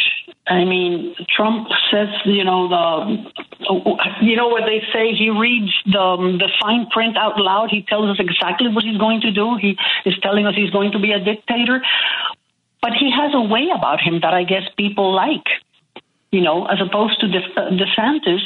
I 0.47 0.63
mean, 0.63 1.15
Trump 1.35 1.67
says, 1.91 2.07
you 2.25 2.43
know, 2.43 2.69
the, 2.69 3.31
you 4.21 4.35
know 4.35 4.47
what 4.47 4.63
they 4.65 4.81
say. 4.93 5.13
He 5.13 5.29
reads 5.29 5.73
the 5.85 6.37
the 6.39 6.49
fine 6.61 6.87
print 6.87 7.17
out 7.17 7.39
loud. 7.39 7.69
He 7.71 7.81
tells 7.81 8.09
us 8.09 8.17
exactly 8.19 8.69
what 8.69 8.83
he's 8.83 8.97
going 8.97 9.21
to 9.21 9.31
do. 9.31 9.57
He 9.59 9.75
is 10.05 10.13
telling 10.21 10.45
us 10.45 10.53
he's 10.55 10.69
going 10.69 10.91
to 10.91 10.99
be 10.99 11.11
a 11.11 11.19
dictator, 11.19 11.81
but 12.81 12.93
he 12.93 13.11
has 13.11 13.31
a 13.33 13.41
way 13.41 13.69
about 13.75 13.99
him 13.99 14.19
that 14.21 14.33
I 14.33 14.43
guess 14.43 14.63
people 14.77 15.13
like. 15.13 15.47
You 16.31 16.41
know, 16.41 16.65
as 16.65 16.79
opposed 16.81 17.21
to 17.21 17.27
De- 17.29 17.85
DeSantis, 17.85 18.41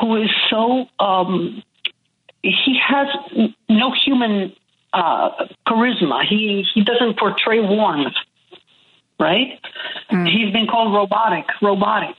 who 0.00 0.22
is 0.22 0.30
so 0.48 0.86
um, 0.98 1.62
he 2.42 2.78
has 2.86 3.08
no 3.68 3.92
human 4.04 4.52
uh, 4.92 5.46
charisma. 5.66 6.24
He 6.28 6.64
he 6.74 6.82
doesn't 6.82 7.18
portray 7.18 7.60
warmth, 7.60 8.14
right? 9.18 9.60
Mm. 10.10 10.26
He's 10.26 10.52
been 10.52 10.66
called 10.66 10.94
robotic. 10.94 11.46
Robotic. 11.62 12.16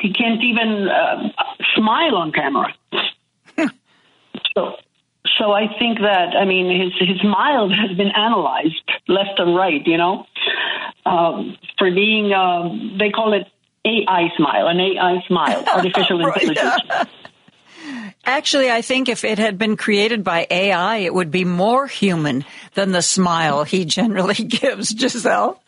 He 0.00 0.12
can't 0.12 0.42
even 0.42 0.88
uh, 0.88 1.28
smile 1.76 2.16
on 2.16 2.32
camera. 2.32 2.74
so, 4.54 4.76
so 5.38 5.52
I 5.52 5.66
think 5.78 5.98
that 6.00 6.34
I 6.36 6.44
mean 6.44 6.80
his 6.80 7.08
his 7.08 7.22
mild 7.22 7.72
has 7.72 7.96
been 7.96 8.10
analyzed 8.14 8.90
left 9.08 9.38
and 9.38 9.54
right. 9.54 9.86
You 9.86 9.98
know, 9.98 10.26
um, 11.04 11.56
for 11.78 11.90
being 11.90 12.32
um, 12.32 12.96
they 12.98 13.10
call 13.10 13.32
it 13.32 13.46
AI 13.84 14.28
smile, 14.36 14.68
an 14.68 14.80
AI 14.80 15.22
smile, 15.26 15.64
artificial 15.74 16.24
intelligence. 16.24 16.82
Actually, 18.24 18.70
I 18.70 18.82
think 18.82 19.08
if 19.08 19.24
it 19.24 19.38
had 19.38 19.58
been 19.58 19.76
created 19.76 20.22
by 20.22 20.46
AI, 20.50 20.96
it 20.98 21.12
would 21.12 21.30
be 21.30 21.44
more 21.44 21.86
human 21.86 22.44
than 22.74 22.92
the 22.92 23.02
smile 23.02 23.64
he 23.64 23.84
generally 23.84 24.34
gives, 24.44 24.96
Giselle. 24.96 25.60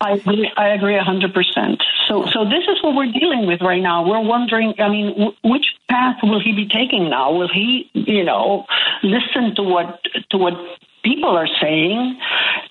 I 0.00 0.12
agree. 0.12 0.50
I 0.56 0.68
agree 0.68 0.98
hundred 0.98 1.32
percent. 1.32 1.82
So, 2.06 2.26
so 2.26 2.44
this 2.44 2.64
is 2.68 2.82
what 2.82 2.94
we're 2.94 3.10
dealing 3.12 3.46
with 3.46 3.62
right 3.62 3.80
now. 3.80 4.06
We're 4.06 4.20
wondering. 4.20 4.74
I 4.78 4.88
mean, 4.90 5.08
w- 5.08 5.32
which 5.42 5.64
path 5.88 6.16
will 6.22 6.40
he 6.40 6.52
be 6.52 6.68
taking 6.68 7.08
now? 7.08 7.32
Will 7.32 7.48
he, 7.52 7.90
you 7.94 8.24
know, 8.24 8.66
listen 9.02 9.54
to 9.56 9.62
what 9.62 10.00
to 10.30 10.36
what 10.36 10.52
people 11.02 11.30
are 11.30 11.48
saying 11.60 12.18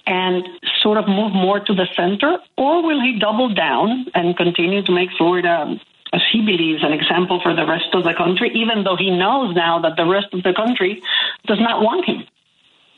and 0.05 0.43
sort 0.83 0.97
of 0.97 1.07
move 1.07 1.33
more 1.33 1.59
to 1.59 1.73
the 1.73 1.87
center, 1.95 2.37
or 2.57 2.83
will 2.83 3.01
he 3.01 3.17
double 3.19 3.53
down 3.53 4.05
and 4.13 4.37
continue 4.37 4.83
to 4.83 4.91
make 4.91 5.09
Florida 5.17 5.79
as 6.13 6.21
he 6.31 6.41
believes, 6.41 6.83
an 6.83 6.93
example 6.93 7.39
for 7.41 7.55
the 7.55 7.65
rest 7.65 7.93
of 7.93 8.03
the 8.03 8.13
country, 8.13 8.51
even 8.55 8.83
though 8.83 8.95
he 8.95 9.09
knows 9.11 9.55
now 9.55 9.79
that 9.81 9.97
the 9.97 10.05
rest 10.05 10.27
of 10.33 10.43
the 10.43 10.53
country 10.53 11.01
does 11.45 11.59
not 11.59 11.81
want 11.81 12.05
him. 12.05 12.23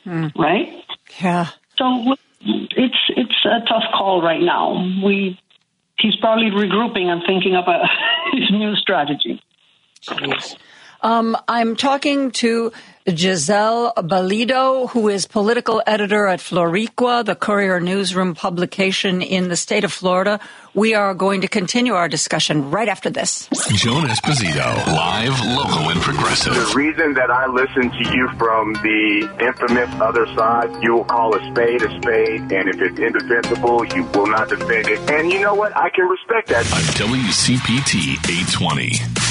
Hmm. 0.04 0.40
Right? 0.40 0.84
Yeah. 1.20 1.48
So 1.76 2.16
it's 2.40 3.02
it's 3.08 3.44
a 3.44 3.66
tough 3.66 3.84
call 3.92 4.22
right 4.22 4.40
now. 4.40 4.74
We 5.04 5.38
he's 5.98 6.16
probably 6.16 6.50
regrouping 6.50 7.06
and 7.06 7.22
thinking 7.26 7.56
of 7.56 7.64
a, 7.66 7.88
his 8.36 8.50
new 8.50 8.74
strategy. 8.76 9.42
Jeez. 10.02 10.56
Um, 11.00 11.36
I'm 11.46 11.76
talking 11.76 12.32
to 12.32 12.72
Giselle 13.08 13.92
Balido, 13.96 14.90
who 14.90 15.08
is 15.08 15.26
political 15.26 15.80
editor 15.86 16.26
at 16.26 16.40
Floricua, 16.40 17.24
the 17.24 17.34
Courier 17.34 17.80
Newsroom 17.80 18.34
publication 18.34 19.22
in 19.22 19.48
the 19.48 19.56
state 19.56 19.84
of 19.84 19.92
Florida. 19.92 20.40
We 20.74 20.94
are 20.94 21.14
going 21.14 21.42
to 21.42 21.48
continue 21.48 21.94
our 21.94 22.08
discussion 22.08 22.70
right 22.70 22.88
after 22.88 23.10
this. 23.10 23.48
Joan 23.74 24.04
Esposito, 24.04 24.86
live, 24.86 25.40
local, 25.56 25.88
and 25.90 26.00
progressive. 26.00 26.54
The 26.54 26.72
reason 26.76 27.14
that 27.14 27.30
I 27.30 27.46
listen 27.46 27.90
to 27.90 28.16
you 28.16 28.28
from 28.36 28.74
the 28.74 29.36
infamous 29.40 29.88
other 30.00 30.26
side, 30.34 30.82
you 30.82 30.94
will 30.94 31.04
call 31.04 31.34
a 31.34 31.40
spade 31.50 31.82
a 31.82 32.02
spade, 32.02 32.40
and 32.52 32.68
if 32.68 32.80
it's 32.80 32.98
indefensible, 32.98 33.84
you 33.86 34.02
will 34.14 34.26
not 34.26 34.48
defend 34.48 34.88
it. 34.88 35.10
And 35.10 35.32
you 35.32 35.40
know 35.40 35.54
what? 35.54 35.76
I 35.76 35.90
can 35.90 36.06
respect 36.06 36.48
that. 36.48 36.66
On 36.72 36.82
WCPT 37.08 38.18
820. 38.28 39.27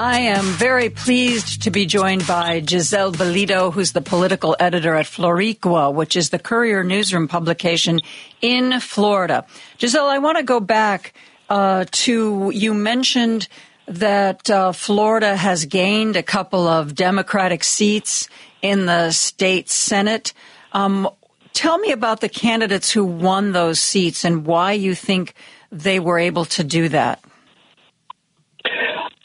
I 0.00 0.20
am 0.20 0.46
very 0.46 0.88
pleased 0.88 1.64
to 1.64 1.70
be 1.70 1.84
joined 1.84 2.26
by 2.26 2.62
Giselle 2.66 3.12
Balido, 3.12 3.70
who's 3.70 3.92
the 3.92 4.00
political 4.00 4.56
editor 4.58 4.94
at 4.94 5.04
Floricua, 5.04 5.92
which 5.92 6.16
is 6.16 6.30
the 6.30 6.38
Courier 6.38 6.82
Newsroom 6.82 7.28
publication 7.28 8.00
in 8.40 8.80
Florida. 8.80 9.44
Giselle, 9.78 10.08
I 10.08 10.16
want 10.16 10.38
to 10.38 10.42
go 10.42 10.58
back 10.58 11.12
uh, 11.50 11.84
to 11.90 12.50
you 12.54 12.72
mentioned 12.72 13.46
that 13.88 14.48
uh, 14.48 14.72
Florida 14.72 15.36
has 15.36 15.66
gained 15.66 16.16
a 16.16 16.22
couple 16.22 16.66
of 16.66 16.94
Democratic 16.94 17.62
seats 17.62 18.26
in 18.62 18.86
the 18.86 19.10
state 19.10 19.68
Senate. 19.68 20.32
Um, 20.72 21.10
tell 21.52 21.76
me 21.76 21.92
about 21.92 22.22
the 22.22 22.30
candidates 22.30 22.90
who 22.90 23.04
won 23.04 23.52
those 23.52 23.78
seats 23.78 24.24
and 24.24 24.46
why 24.46 24.72
you 24.72 24.94
think 24.94 25.34
they 25.70 26.00
were 26.00 26.18
able 26.18 26.46
to 26.46 26.64
do 26.64 26.88
that. 26.88 27.22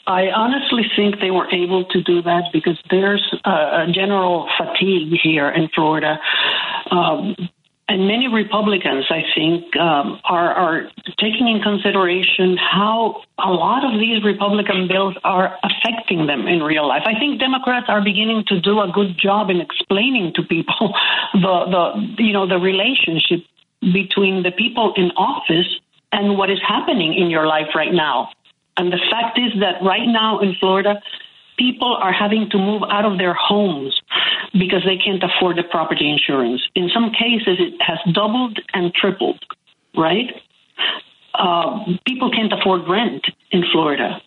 I 0.06 0.30
honestly 0.30 0.82
think 0.94 1.20
they 1.20 1.30
were 1.30 1.50
able 1.52 1.84
to 1.86 2.02
do 2.02 2.22
that 2.22 2.44
because 2.52 2.78
there's 2.90 3.34
a, 3.44 3.86
general 3.92 4.48
fatigue 4.56 5.18
here 5.22 5.48
in 5.48 5.68
Florida. 5.74 6.18
Um, 6.90 7.34
and 7.88 8.08
many 8.08 8.26
Republicans, 8.26 9.04
I 9.10 9.22
think, 9.34 9.76
um, 9.76 10.20
are, 10.24 10.52
are 10.52 10.90
taking 11.18 11.46
in 11.46 11.62
consideration 11.62 12.56
how 12.56 13.22
a 13.38 13.50
lot 13.50 13.84
of 13.84 13.98
these 14.00 14.24
Republican 14.24 14.88
bills 14.88 15.14
are 15.22 15.56
affecting 15.62 16.26
them 16.26 16.48
in 16.48 16.62
real 16.62 16.86
life. 16.86 17.02
I 17.06 17.18
think 17.18 17.38
Democrats 17.38 17.86
are 17.88 18.02
beginning 18.02 18.44
to 18.48 18.60
do 18.60 18.80
a 18.80 18.90
good 18.92 19.16
job 19.16 19.50
in 19.50 19.60
explaining 19.60 20.32
to 20.34 20.42
people 20.42 20.94
the, 21.34 22.16
the 22.16 22.24
you 22.24 22.32
know 22.32 22.48
the 22.48 22.58
relationship 22.58 23.46
between 23.80 24.42
the 24.42 24.50
people 24.50 24.92
in 24.96 25.10
office 25.12 25.70
and 26.10 26.36
what 26.36 26.50
is 26.50 26.58
happening 26.66 27.14
in 27.14 27.30
your 27.30 27.46
life 27.46 27.68
right 27.74 27.92
now. 27.92 28.30
And 28.76 28.92
the 28.92 29.00
fact 29.10 29.38
is 29.38 29.52
that 29.60 29.82
right 29.82 30.06
now 30.06 30.40
in 30.40 30.54
Florida, 30.60 31.00
people 31.58 31.96
are 32.00 32.12
having 32.12 32.48
to 32.50 32.58
move 32.58 32.82
out 32.90 33.04
of 33.04 33.18
their 33.18 33.34
homes 33.34 34.00
because 34.52 34.82
they 34.84 34.96
can't 34.96 35.22
afford 35.22 35.56
the 35.56 35.62
property 35.62 36.10
insurance. 36.10 36.62
In 36.74 36.90
some 36.92 37.10
cases, 37.10 37.56
it 37.58 37.80
has 37.80 37.98
doubled 38.12 38.58
and 38.74 38.92
tripled, 38.94 39.44
right? 39.96 40.30
Uh, 41.34 41.84
people 42.06 42.30
can't 42.30 42.52
afford 42.52 42.88
rent 42.88 43.24
in 43.50 43.64
Florida. 43.72 44.20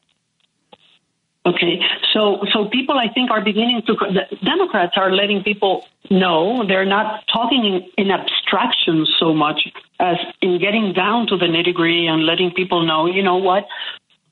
Okay, 1.46 1.80
so 2.14 2.46
so 2.52 2.68
people 2.68 3.00
I 3.00 3.12
think 3.12 3.32
are 3.32 3.42
beginning 3.42 3.82
to. 3.88 3.96
Democrats 4.44 4.94
are 4.98 5.12
letting 5.12 5.42
people 5.42 5.86
know 6.12 6.66
they're 6.68 6.86
not 6.86 7.24
talking 7.32 7.64
in, 7.66 8.06
in 8.06 8.12
abstractions 8.12 9.10
so 9.20 9.34
much 9.34 9.62
as 10.00 10.18
in 10.42 10.60
getting 10.60 10.94
down 10.94 11.28
to 11.28 11.38
the 11.38 11.46
nitty 11.46 11.74
gritty 11.74 12.08
and 12.08 12.26
letting 12.26 12.52
people 12.52 12.86
know, 12.86 13.06
you 13.06 13.24
know 13.24 13.38
what, 13.38 13.66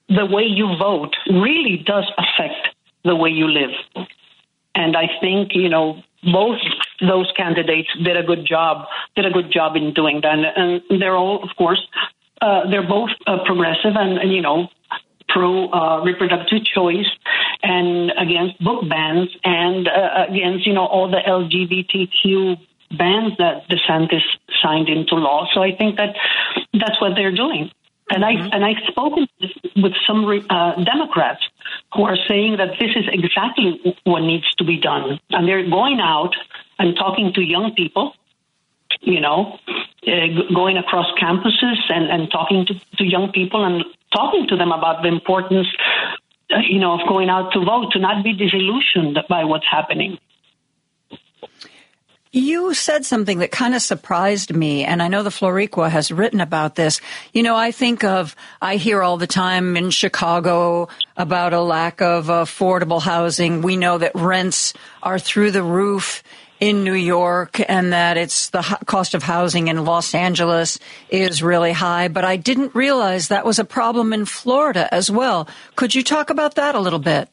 the 0.10 0.26
way 0.26 0.44
you 0.44 0.76
vote 0.78 1.16
really 1.28 1.84
does 1.86 2.06
affect 2.18 2.76
the 3.04 3.16
way 3.16 3.30
you 3.30 3.48
live. 3.48 3.72
And 4.76 4.96
I 4.96 5.08
think 5.22 5.52
you 5.54 5.70
know 5.70 6.02
both 6.24 6.60
those 7.00 7.32
candidates 7.36 7.90
did 8.04 8.18
a 8.18 8.24
good 8.24 8.46
job 8.46 8.88
did 9.16 9.26
a 9.26 9.32
good 9.32 9.52
job 9.52 9.76
in 9.76 9.94
doing 9.94 10.22
that, 10.22 10.38
and 10.56 10.82
they're 11.02 11.16
all, 11.16 11.44
of 11.44 11.50
course, 11.58 11.82
uh, 12.42 12.70
they're 12.70 12.88
both 12.88 13.10
uh, 13.26 13.44
progressive 13.46 13.96
and, 13.96 14.18
and 14.20 14.32
you 14.32 14.42
know 14.42 14.68
pro 15.28 15.70
uh, 15.70 16.04
reproductive 16.04 16.64
choice 16.64 17.10
and 17.64 18.12
against 18.18 18.64
book 18.64 18.88
bans 18.88 19.30
and 19.44 19.88
uh, 19.88 20.26
against 20.30 20.66
you 20.66 20.74
know 20.74 20.86
all 20.86 21.10
the 21.10 21.22
LGBTQ 21.28 22.58
bans 22.98 23.34
that 23.38 23.68
DeSantis 23.70 24.22
signed 24.62 24.88
into 24.88 25.16
law. 25.16 25.48
So 25.54 25.62
I 25.62 25.76
think 25.76 25.98
that 25.98 26.16
that's 26.74 27.02
what 27.02 27.16
they're 27.16 27.36
doing. 27.36 27.72
And 28.10 28.24
mm-hmm. 28.24 28.44
I 28.44 28.56
and 28.56 28.66
I've 28.66 28.84
spoken 28.88 29.28
with 29.76 29.94
some 30.06 30.26
uh, 30.50 30.84
Democrats 30.84 31.42
who 31.94 32.04
are 32.04 32.18
saying 32.28 32.58
that 32.58 32.72
this 32.80 32.92
is 32.96 33.06
exactly 33.12 33.82
what 34.04 34.22
needs 34.22 34.50
to 34.56 34.64
be 34.64 34.80
done, 34.80 35.20
and 35.32 35.48
they're 35.48 35.70
going 35.70 36.00
out 36.00 36.36
and 36.80 36.96
talking 36.96 37.34
to 37.34 37.42
young 37.42 37.74
people 37.76 38.14
you 39.02 39.20
know, 39.20 39.60
uh, 40.08 40.54
going 40.54 40.78
across 40.78 41.08
campuses 41.20 41.78
and, 41.90 42.10
and 42.10 42.32
talking 42.32 42.66
to, 42.66 42.74
to 42.98 43.04
young 43.04 43.32
people 43.32 43.64
and 43.64 43.84
talking 44.14 44.48
to 44.48 44.56
them 44.56 44.72
about 44.72 45.02
the 45.04 45.08
importance, 45.08 45.68
uh, 46.52 46.60
you 46.68 46.80
know, 46.80 47.00
of 47.00 47.08
going 47.08 47.30
out 47.30 47.52
to 47.54 47.64
vote, 47.64 47.92
to 47.92 48.00
not 48.00 48.24
be 48.24 48.34
disillusioned 48.34 49.20
by 49.30 49.44
what's 49.44 49.68
happening. 49.70 50.18
You 52.38 52.76
said 52.76 53.04
something 53.04 53.40
that 53.40 53.50
kind 53.50 53.74
of 53.74 53.82
surprised 53.82 54.56
me, 54.56 54.84
and 54.84 55.02
I 55.02 55.08
know 55.08 55.24
the 55.24 55.32
Floricua 55.32 55.90
has 55.90 56.12
written 56.12 56.40
about 56.40 56.76
this. 56.76 57.02
You 57.34 57.42
know, 57.42 57.56
I 57.56 57.72
think 57.72 58.04
of, 58.04 58.36
I 58.62 58.76
hear 58.76 59.02
all 59.02 59.18
the 59.18 59.26
time 59.26 59.76
in 59.76 59.90
Chicago 59.90 60.88
about 61.18 61.54
a 61.54 61.62
lack 61.62 62.00
of 62.00 62.28
affordable 62.28 63.02
housing. 63.02 63.64
We 63.64 63.76
know 63.76 63.98
that 63.98 64.12
rents 64.14 64.76
are 65.02 65.18
through 65.18 65.50
the 65.50 65.64
roof 65.64 66.22
in 66.60 66.84
New 66.84 66.94
York 66.94 67.60
and 67.68 67.92
that 67.92 68.18
it's 68.18 68.50
the 68.50 68.62
cost 68.86 69.16
of 69.16 69.24
housing 69.24 69.68
in 69.68 69.84
Los 69.84 70.14
Angeles 70.14 70.78
is 71.10 71.42
really 71.42 71.72
high, 71.72 72.08
but 72.08 72.24
I 72.24 72.36
didn't 72.36 72.76
realize 72.76 73.30
that 73.30 73.46
was 73.46 73.58
a 73.58 73.66
problem 73.66 74.14
in 74.14 74.26
Florida 74.26 74.88
as 74.94 75.10
well. 75.10 75.48
Could 75.76 75.96
you 75.96 76.04
talk 76.04 76.30
about 76.30 76.54
that 76.54 76.76
a 76.76 76.80
little 76.80 77.00
bit? 77.00 77.30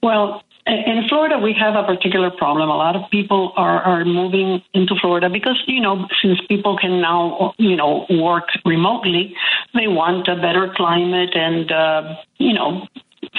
Well, 0.00 0.44
in 0.68 1.08
Florida, 1.08 1.38
we 1.38 1.54
have 1.54 1.74
a 1.74 1.84
particular 1.84 2.30
problem. 2.30 2.68
A 2.68 2.76
lot 2.76 2.94
of 2.94 3.10
people 3.10 3.52
are, 3.56 3.82
are 3.82 4.04
moving 4.04 4.62
into 4.74 4.94
Florida 5.00 5.30
because, 5.30 5.62
you 5.66 5.80
know, 5.80 6.06
since 6.22 6.38
people 6.48 6.76
can 6.76 7.00
now, 7.00 7.54
you 7.58 7.76
know, 7.76 8.06
work 8.10 8.48
remotely, 8.64 9.34
they 9.74 9.88
want 9.88 10.28
a 10.28 10.36
better 10.36 10.72
climate 10.76 11.34
and, 11.34 11.72
uh, 11.72 12.16
you 12.38 12.52
know, 12.52 12.86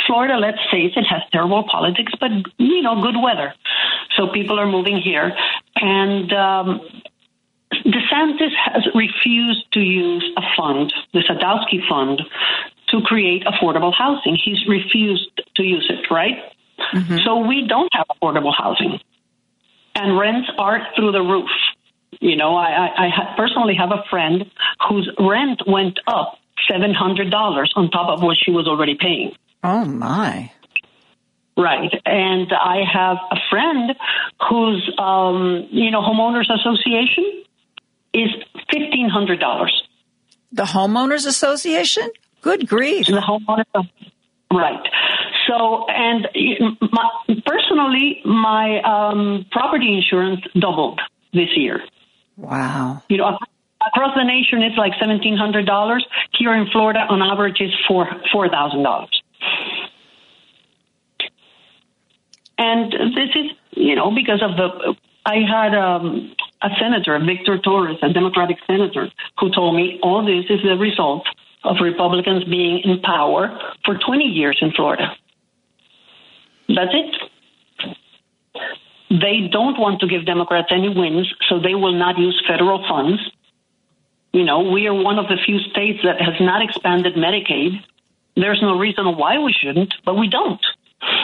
Florida, 0.07 0.37
let's 0.37 0.59
face 0.71 0.93
it, 0.95 1.05
has 1.05 1.21
terrible 1.31 1.63
politics, 1.63 2.13
but 2.19 2.31
you 2.57 2.81
know, 2.81 3.01
good 3.01 3.15
weather. 3.21 3.53
So 4.17 4.27
people 4.27 4.59
are 4.59 4.65
moving 4.65 4.99
here, 5.01 5.31
and 5.75 6.33
um, 6.33 6.81
DeSantis 7.71 8.51
has 8.65 8.87
refused 8.93 9.71
to 9.73 9.79
use 9.79 10.29
a 10.35 10.41
fund, 10.57 10.93
the 11.13 11.19
Sadowski 11.19 11.87
Fund, 11.87 12.21
to 12.89 13.01
create 13.01 13.45
affordable 13.45 13.93
housing. 13.93 14.35
He's 14.35 14.67
refused 14.67 15.41
to 15.55 15.63
use 15.63 15.89
it, 15.89 16.11
right? 16.11 16.37
Mm-hmm. 16.93 17.17
So 17.25 17.47
we 17.47 17.65
don't 17.67 17.89
have 17.93 18.05
affordable 18.09 18.53
housing, 18.55 18.99
and 19.95 20.17
rents 20.17 20.49
are 20.57 20.79
through 20.95 21.11
the 21.11 21.21
roof. 21.21 21.49
You 22.19 22.35
know, 22.35 22.55
I, 22.55 22.87
I, 22.87 23.05
I 23.05 23.35
personally 23.37 23.75
have 23.77 23.91
a 23.91 24.03
friend 24.09 24.45
whose 24.89 25.09
rent 25.19 25.61
went 25.67 25.99
up 26.07 26.37
seven 26.69 26.93
hundred 26.93 27.31
dollars 27.31 27.71
on 27.75 27.89
top 27.91 28.09
of 28.09 28.23
what 28.23 28.37
she 28.43 28.51
was 28.51 28.67
already 28.67 28.95
paying. 28.99 29.31
Oh 29.63 29.85
my. 29.85 30.51
Right. 31.57 31.91
And 32.05 32.53
I 32.53 32.83
have 32.91 33.17
a 33.31 33.37
friend 33.49 33.91
whose, 34.49 34.93
um, 34.97 35.67
you 35.69 35.91
know, 35.91 36.01
homeowners 36.01 36.47
association 36.49 37.43
is 38.13 38.29
$1,500. 38.73 39.67
The 40.53 40.63
homeowners 40.63 41.27
association? 41.27 42.09
Good 42.41 42.65
grief. 42.67 43.07
The 43.07 43.19
homeowners. 43.19 43.89
Right. 44.51 44.81
So, 45.47 45.85
and 45.87 46.27
my, 46.81 47.09
personally, 47.45 48.21
my 48.25 48.81
um, 48.81 49.45
property 49.51 49.95
insurance 49.95 50.41
doubled 50.59 50.99
this 51.33 51.49
year. 51.55 51.81
Wow. 52.35 53.03
You 53.09 53.17
know, 53.17 53.37
across 53.85 54.15
the 54.15 54.23
nation, 54.23 54.63
it's 54.63 54.77
like 54.77 54.93
$1,700. 54.93 55.99
Here 56.37 56.53
in 56.53 56.67
Florida, 56.71 56.99
on 57.09 57.21
average, 57.21 57.61
is 57.61 57.71
four 57.87 58.07
$4,000. 58.33 59.07
And 62.57 62.91
this 62.91 63.29
is, 63.35 63.51
you 63.71 63.95
know, 63.95 64.11
because 64.13 64.41
of 64.41 64.57
the. 64.57 64.95
I 65.25 65.37
had 65.47 65.75
um, 65.75 66.35
a 66.61 66.69
senator, 66.79 67.19
Victor 67.23 67.59
Torres, 67.59 67.97
a 68.01 68.11
Democratic 68.11 68.57
senator, 68.67 69.09
who 69.39 69.51
told 69.51 69.75
me 69.75 69.99
all 70.01 70.25
this 70.25 70.45
is 70.49 70.61
the 70.63 70.75
result 70.75 71.27
of 71.63 71.77
Republicans 71.81 72.43
being 72.45 72.81
in 72.83 73.01
power 73.01 73.57
for 73.85 73.97
20 73.97 74.23
years 74.23 74.57
in 74.61 74.71
Florida. 74.71 75.15
That's 76.67 76.93
it. 76.93 77.15
They 79.09 79.49
don't 79.51 79.79
want 79.79 80.01
to 80.01 80.07
give 80.07 80.25
Democrats 80.25 80.67
any 80.71 80.89
wins, 80.89 81.33
so 81.49 81.59
they 81.59 81.73
will 81.73 81.97
not 81.97 82.17
use 82.17 82.41
federal 82.47 82.85
funds. 82.87 83.19
You 84.31 84.45
know, 84.45 84.71
we 84.71 84.85
are 84.85 84.93
one 84.93 85.17
of 85.17 85.27
the 85.27 85.37
few 85.43 85.57
states 85.71 85.99
that 86.03 86.21
has 86.21 86.39
not 86.39 86.61
expanded 86.61 87.15
Medicaid. 87.15 87.83
There's 88.35 88.61
no 88.61 88.77
reason 88.77 89.17
why 89.17 89.39
we 89.39 89.51
shouldn't, 89.51 89.93
but 90.05 90.13
we 90.13 90.29
don't. 90.29 90.61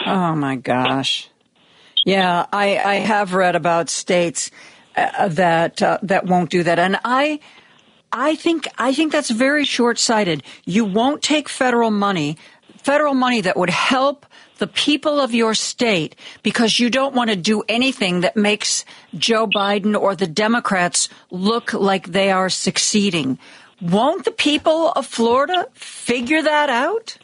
Oh 0.06 0.34
my 0.34 0.56
gosh. 0.56 1.28
Yeah, 2.04 2.46
I, 2.52 2.76
I 2.78 2.94
have 2.96 3.34
read 3.34 3.54
about 3.54 3.88
states 3.88 4.50
uh, 4.96 5.28
that 5.28 5.82
uh, 5.82 5.98
that 6.02 6.26
won't 6.26 6.50
do 6.50 6.62
that, 6.62 6.78
and 6.78 6.98
I 7.04 7.40
I 8.18 8.34
think 8.34 8.66
I 8.78 8.94
think 8.94 9.12
that's 9.12 9.28
very 9.28 9.66
short 9.66 9.98
sighted. 9.98 10.42
You 10.64 10.86
won't 10.86 11.22
take 11.22 11.50
federal 11.50 11.90
money, 11.90 12.38
federal 12.78 13.12
money 13.12 13.42
that 13.42 13.58
would 13.58 13.68
help 13.68 14.24
the 14.56 14.66
people 14.66 15.20
of 15.20 15.34
your 15.34 15.52
state 15.52 16.16
because 16.42 16.80
you 16.80 16.88
don't 16.88 17.14
want 17.14 17.28
to 17.28 17.36
do 17.36 17.62
anything 17.68 18.22
that 18.22 18.34
makes 18.34 18.86
Joe 19.14 19.46
Biden 19.46 19.94
or 19.94 20.16
the 20.16 20.26
Democrats 20.26 21.10
look 21.30 21.74
like 21.74 22.12
they 22.12 22.30
are 22.30 22.48
succeeding. 22.48 23.38
Won't 23.82 24.24
the 24.24 24.30
people 24.30 24.92
of 24.92 25.04
Florida 25.04 25.68
figure 25.74 26.40
that 26.40 26.70
out? 26.70 27.18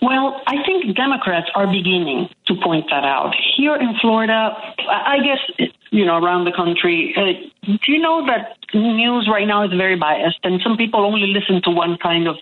Well, 0.00 0.40
I 0.46 0.64
think 0.64 0.96
Democrats 0.96 1.50
are 1.54 1.66
beginning 1.66 2.30
to 2.46 2.54
point 2.64 2.86
that 2.88 3.04
out. 3.04 3.34
Here 3.56 3.76
in 3.76 3.96
Florida, 4.00 4.56
I 4.88 5.18
guess, 5.18 5.68
you 5.90 6.04
know, 6.04 6.16
around 6.16 6.44
the 6.44 6.52
country, 6.52 7.14
uh, 7.16 7.32
do 7.66 7.92
you 7.92 7.98
know 7.98 8.26
that 8.26 8.58
news 8.74 9.28
right 9.30 9.46
now 9.46 9.64
is 9.64 9.72
very 9.72 9.96
biased 9.96 10.38
and 10.44 10.60
some 10.62 10.76
people 10.76 11.04
only 11.04 11.26
listen 11.28 11.62
to 11.62 11.70
one 11.70 11.96
kind 11.98 12.28
of 12.28 12.36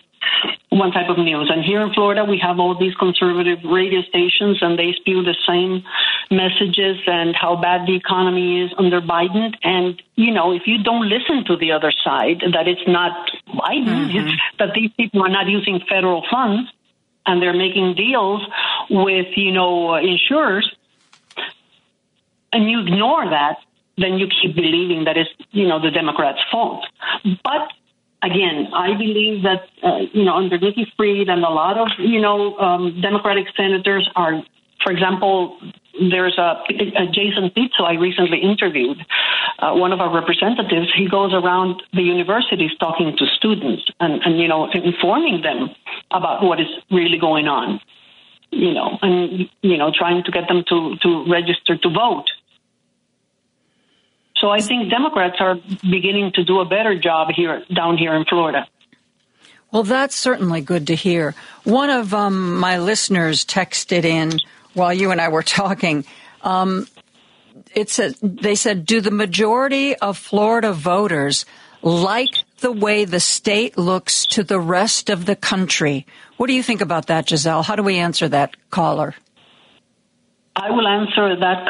one 0.70 0.90
type 0.90 1.08
of 1.08 1.18
news. 1.18 1.50
And 1.52 1.64
here 1.64 1.80
in 1.80 1.92
Florida, 1.92 2.24
we 2.24 2.38
have 2.38 2.58
all 2.58 2.76
these 2.78 2.94
conservative 2.94 3.58
radio 3.64 4.02
stations, 4.02 4.58
and 4.60 4.78
they 4.78 4.92
spew 4.92 5.22
the 5.22 5.36
same 5.46 5.84
messages 6.30 6.98
and 7.06 7.34
how 7.36 7.56
bad 7.56 7.86
the 7.86 7.94
economy 7.94 8.62
is 8.62 8.72
under 8.76 9.00
Biden. 9.00 9.54
And 9.62 10.02
you 10.16 10.32
know, 10.32 10.52
if 10.52 10.62
you 10.66 10.82
don't 10.82 11.08
listen 11.08 11.44
to 11.46 11.56
the 11.56 11.72
other 11.72 11.92
side, 12.04 12.42
that 12.52 12.66
it's 12.66 12.86
not 12.86 13.30
Biden, 13.48 14.10
mm-hmm. 14.10 14.34
that 14.58 14.74
these 14.74 14.90
people 14.96 15.22
are 15.22 15.28
not 15.28 15.48
using 15.48 15.80
federal 15.88 16.24
funds, 16.30 16.70
and 17.26 17.40
they're 17.40 17.54
making 17.56 17.94
deals 17.94 18.42
with 18.90 19.26
you 19.36 19.52
know 19.52 19.94
insurers, 19.94 20.68
and 22.54 22.70
you 22.70 22.80
ignore 22.86 23.28
that, 23.28 23.56
then 23.98 24.12
you 24.20 24.26
keep 24.28 24.52
believing 24.56 25.04
that 25.04 25.16
it's 25.16 25.30
you 25.50 25.66
know 25.68 25.78
the 25.86 25.90
Democrats' 25.90 26.42
fault. 26.50 26.82
But 27.50 27.64
again, 28.22 28.58
I 28.72 28.88
believe 29.04 29.42
that 29.42 29.62
uh, 29.82 30.00
you 30.12 30.24
know 30.24 30.34
under 30.42 30.58
Nikki 30.58 30.86
Fried 30.96 31.28
and 31.28 31.42
a 31.44 31.54
lot 31.62 31.76
of 31.76 31.88
you 31.98 32.20
know 32.20 32.56
um, 32.58 33.00
Democratic 33.02 33.46
senators 33.56 34.08
are, 34.16 34.34
for 34.82 34.90
example, 34.92 35.58
there's 36.10 36.38
a, 36.38 36.48
a 37.02 37.06
Jason 37.18 37.50
Pizzo 37.54 37.82
I 37.86 37.94
recently 38.08 38.40
interviewed, 38.50 38.98
uh, 39.60 39.72
one 39.74 39.92
of 39.92 40.00
our 40.00 40.12
representatives. 40.14 40.88
He 40.96 41.06
goes 41.08 41.32
around 41.32 41.82
the 41.92 42.02
universities 42.02 42.72
talking 42.80 43.16
to 43.16 43.24
students 43.38 43.84
and, 44.00 44.22
and 44.24 44.38
you 44.40 44.48
know 44.48 44.70
informing 44.72 45.42
them 45.42 45.70
about 46.10 46.42
what 46.42 46.58
is 46.60 46.70
really 46.90 47.18
going 47.18 47.46
on. 47.46 47.80
you 48.50 48.72
know, 48.72 48.98
and 49.02 49.48
you 49.62 49.76
know, 49.76 49.90
trying 49.96 50.22
to 50.24 50.30
get 50.30 50.48
them 50.48 50.64
to 50.68 50.96
to 51.02 51.24
register 51.30 51.76
to 51.76 51.88
vote. 51.90 52.30
So 54.36 54.50
I 54.50 54.60
think 54.60 54.90
Democrats 54.90 55.36
are 55.40 55.56
beginning 55.82 56.32
to 56.34 56.44
do 56.44 56.60
a 56.60 56.64
better 56.64 56.98
job 56.98 57.28
here 57.34 57.62
down 57.72 57.96
here 57.96 58.14
in 58.14 58.24
Florida. 58.24 58.66
Well, 59.70 59.84
that's 59.84 60.14
certainly 60.14 60.60
good 60.60 60.86
to 60.88 60.94
hear. 60.94 61.34
One 61.64 61.90
of 61.90 62.14
um, 62.14 62.58
my 62.58 62.78
listeners 62.78 63.44
texted 63.44 64.04
in 64.04 64.38
while 64.72 64.94
you 64.94 65.10
and 65.10 65.20
I 65.20 65.28
were 65.28 65.42
talking. 65.42 66.04
Um, 66.42 66.86
it 67.74 67.90
said 67.90 68.14
they 68.22 68.54
said, 68.54 68.86
"Do 68.86 69.00
the 69.00 69.10
majority 69.10 69.96
of 69.96 70.18
Florida 70.18 70.72
voters 70.72 71.44
like 71.82 72.30
the 72.60 72.72
way 72.72 73.04
the 73.04 73.20
state 73.20 73.76
looks 73.76 74.26
to 74.26 74.44
the 74.44 74.60
rest 74.60 75.10
of 75.10 75.26
the 75.26 75.36
country?" 75.36 76.06
What 76.36 76.48
do 76.48 76.52
you 76.52 76.62
think 76.62 76.80
about 76.80 77.06
that, 77.06 77.28
Giselle? 77.28 77.62
How 77.62 77.76
do 77.76 77.82
we 77.82 77.98
answer 77.98 78.28
that 78.28 78.54
caller? 78.70 79.14
I 80.56 80.70
will 80.70 80.86
answer 80.86 81.34
that 81.34 81.66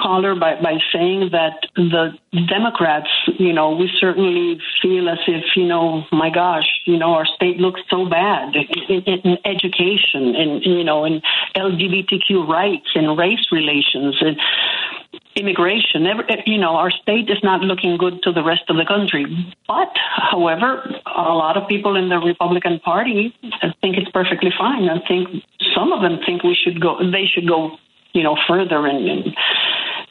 caller 0.00 0.36
by, 0.36 0.60
by 0.62 0.78
saying 0.92 1.30
that 1.32 1.66
the 1.74 2.12
Democrats, 2.46 3.08
you 3.36 3.52
know, 3.52 3.74
we 3.74 3.90
certainly 3.98 4.60
feel 4.80 5.08
as 5.08 5.18
if, 5.26 5.44
you 5.56 5.66
know, 5.66 6.04
my 6.12 6.30
gosh, 6.30 6.68
you 6.86 6.98
know, 6.98 7.14
our 7.14 7.26
state 7.26 7.56
looks 7.56 7.80
so 7.90 8.08
bad 8.08 8.54
in, 8.54 9.02
in, 9.02 9.20
in 9.24 9.38
education 9.44 10.36
and, 10.36 10.64
you 10.64 10.84
know, 10.84 11.04
in 11.04 11.20
LGBTQ 11.56 12.46
rights 12.46 12.86
and 12.94 13.18
race 13.18 13.44
relations 13.50 14.16
and 14.20 14.36
immigration. 15.34 16.06
You 16.46 16.58
know, 16.58 16.76
our 16.76 16.92
state 16.92 17.28
is 17.28 17.38
not 17.42 17.62
looking 17.62 17.96
good 17.96 18.22
to 18.22 18.32
the 18.32 18.44
rest 18.44 18.62
of 18.68 18.76
the 18.76 18.84
country. 18.86 19.26
But, 19.66 19.90
however, 20.30 20.84
a 21.06 21.34
lot 21.34 21.56
of 21.56 21.68
people 21.68 21.96
in 21.96 22.08
the 22.08 22.18
Republican 22.18 22.78
Party 22.78 23.34
think 23.80 23.96
it's 23.96 24.10
perfectly 24.12 24.50
fine. 24.56 24.88
I 24.88 25.04
think 25.08 25.42
some 25.74 25.92
of 25.92 26.02
them 26.02 26.20
think 26.24 26.44
we 26.44 26.54
should 26.54 26.80
go, 26.80 26.98
they 27.00 27.26
should 27.26 27.48
go 27.48 27.78
you 28.12 28.22
know, 28.22 28.36
further 28.48 28.86
in 28.86 28.96
in, 28.96 29.34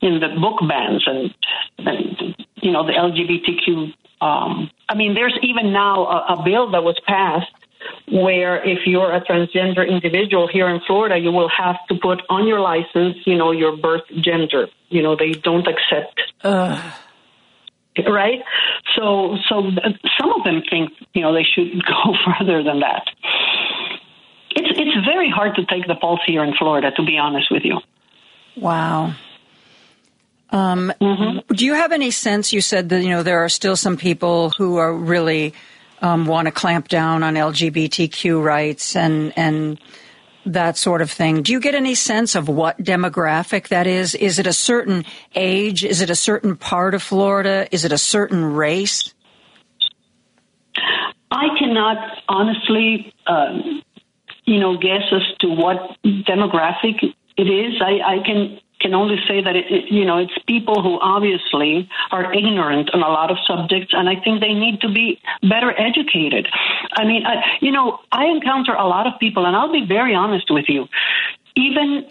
in 0.02 0.20
the 0.20 0.40
book 0.40 0.60
bans 0.68 1.04
and, 1.08 1.34
and 1.80 2.36
you 2.62 2.72
know 2.72 2.86
the 2.86 2.94
LGBTQ. 2.94 3.94
Um, 4.20 4.70
I 4.90 4.96
mean, 4.96 5.14
there's 5.14 5.38
even 5.44 5.74
now 5.74 6.06
a, 6.06 6.34
a 6.34 6.44
bill 6.44 6.72
that 6.72 6.84
was 6.84 7.00
passed 7.06 7.52
where 8.12 8.64
if 8.64 8.80
you're 8.86 9.14
a 9.14 9.22
transgender 9.22 9.88
individual 9.88 10.48
here 10.48 10.68
in 10.70 10.82
Florida, 10.88 11.18
you 11.18 11.32
will 11.32 11.50
have 11.50 11.76
to 11.90 11.96
put 12.02 12.22
on 12.30 12.48
your 12.48 12.60
license, 12.60 13.18
you 13.26 13.38
know, 13.38 13.52
your 13.52 13.78
birth 13.78 14.04
gender. 14.22 14.68
You 14.90 15.04
know, 15.04 15.16
they 15.16 15.32
don't 15.32 15.68
accept. 15.68 16.22
Uh. 16.44 16.94
Right, 18.08 18.44
so 18.96 19.38
so 19.50 19.72
some 20.20 20.32
of 20.32 20.44
them 20.44 20.62
think 20.70 20.92
you 21.16 21.24
know 21.24 21.34
they 21.34 21.44
should 21.44 21.84
go 21.86 22.14
further 22.26 22.62
than 22.62 22.82
that. 22.82 23.08
It's 24.58 24.80
it's 24.80 25.06
very 25.06 25.30
hard 25.30 25.56
to 25.56 25.66
take 25.66 25.86
the 25.86 25.94
pulse 25.94 26.22
here 26.26 26.44
in 26.44 26.56
Florida, 26.56 26.90
to 26.96 27.04
be 27.04 27.18
honest 27.18 27.52
with 27.52 27.64
you. 27.64 27.80
Wow. 28.56 29.14
Um, 30.50 30.92
mm-hmm. 31.00 31.54
Do 31.54 31.66
you 31.66 31.76
have 31.76 31.92
any 31.92 32.10
sense? 32.10 32.52
You 32.52 32.62
said 32.62 32.90
that 32.90 33.04
you 33.04 33.10
know 33.10 33.22
there 33.22 33.44
are 33.44 33.50
still 33.50 33.76
some 33.76 33.98
people 33.98 34.52
who 34.58 34.78
are 34.78 34.92
really 34.92 35.54
um, 36.02 36.26
want 36.26 36.48
to 36.48 36.52
clamp 36.52 36.88
down 36.88 37.22
on 37.22 37.36
LGBTQ 37.36 38.44
rights 38.44 38.96
and 38.96 39.32
and 39.38 39.80
that 40.46 40.76
sort 40.78 41.04
of 41.04 41.12
thing. 41.12 41.44
Do 41.44 41.52
you 41.52 41.60
get 41.60 41.76
any 41.76 41.94
sense 41.94 42.34
of 42.34 42.50
what 42.50 42.80
demographic 42.80 43.68
that 43.68 43.86
is? 43.86 44.16
Is 44.16 44.40
it 44.40 44.48
a 44.48 44.54
certain 44.54 45.06
age? 45.36 45.86
Is 45.86 46.02
it 46.02 46.10
a 46.10 46.16
certain 46.16 46.56
part 46.56 46.96
of 46.96 47.04
Florida? 47.04 47.68
Is 47.72 47.86
it 47.86 47.92
a 47.92 47.98
certain 47.98 48.44
race? 48.44 49.14
I 51.30 51.48
cannot 51.60 51.98
honestly, 52.30 53.14
uh, 53.28 53.60
you 54.48 54.60
know, 54.60 54.78
guess 54.78 55.04
as 55.12 55.22
to 55.40 55.50
what 55.50 55.98
demographic 56.04 57.04
it 57.38 57.44
is. 57.44 57.80
I, 57.82 58.00
I 58.16 58.26
can 58.26 58.60
can 58.80 58.94
only 58.94 59.18
say 59.28 59.42
that 59.42 59.56
it, 59.56 59.92
you 59.92 60.06
know 60.06 60.18
it's 60.18 60.34
people 60.48 60.82
who 60.82 61.00
obviously 61.02 61.90
are 62.12 62.34
ignorant 62.34 62.90
on 62.94 63.02
a 63.02 63.10
lot 63.10 63.30
of 63.30 63.38
subjects, 63.46 63.94
and 63.94 64.08
I 64.08 64.16
think 64.16 64.40
they 64.40 64.54
need 64.54 64.82
to 64.82 64.90
be 64.90 65.20
better 65.42 65.72
educated. 65.78 66.48
I 66.94 67.04
mean, 67.06 67.26
I, 67.26 67.58
you 67.60 67.72
know, 67.72 68.00
I 68.12 68.26
encounter 68.26 68.74
a 68.74 68.88
lot 68.88 69.06
of 69.06 69.20
people, 69.20 69.46
and 69.46 69.56
I'll 69.56 69.72
be 69.72 69.86
very 69.86 70.16
honest 70.16 70.50
with 70.50 70.66
you, 70.70 70.88
even 71.56 72.08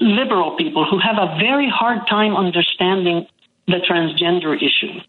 liberal 0.00 0.56
people 0.56 0.86
who 0.88 0.98
have 0.98 1.16
a 1.18 1.36
very 1.38 1.68
hard 1.68 2.06
time 2.08 2.36
understanding 2.36 3.26
the 3.66 3.80
transgender 3.88 4.54
issue. 4.56 5.00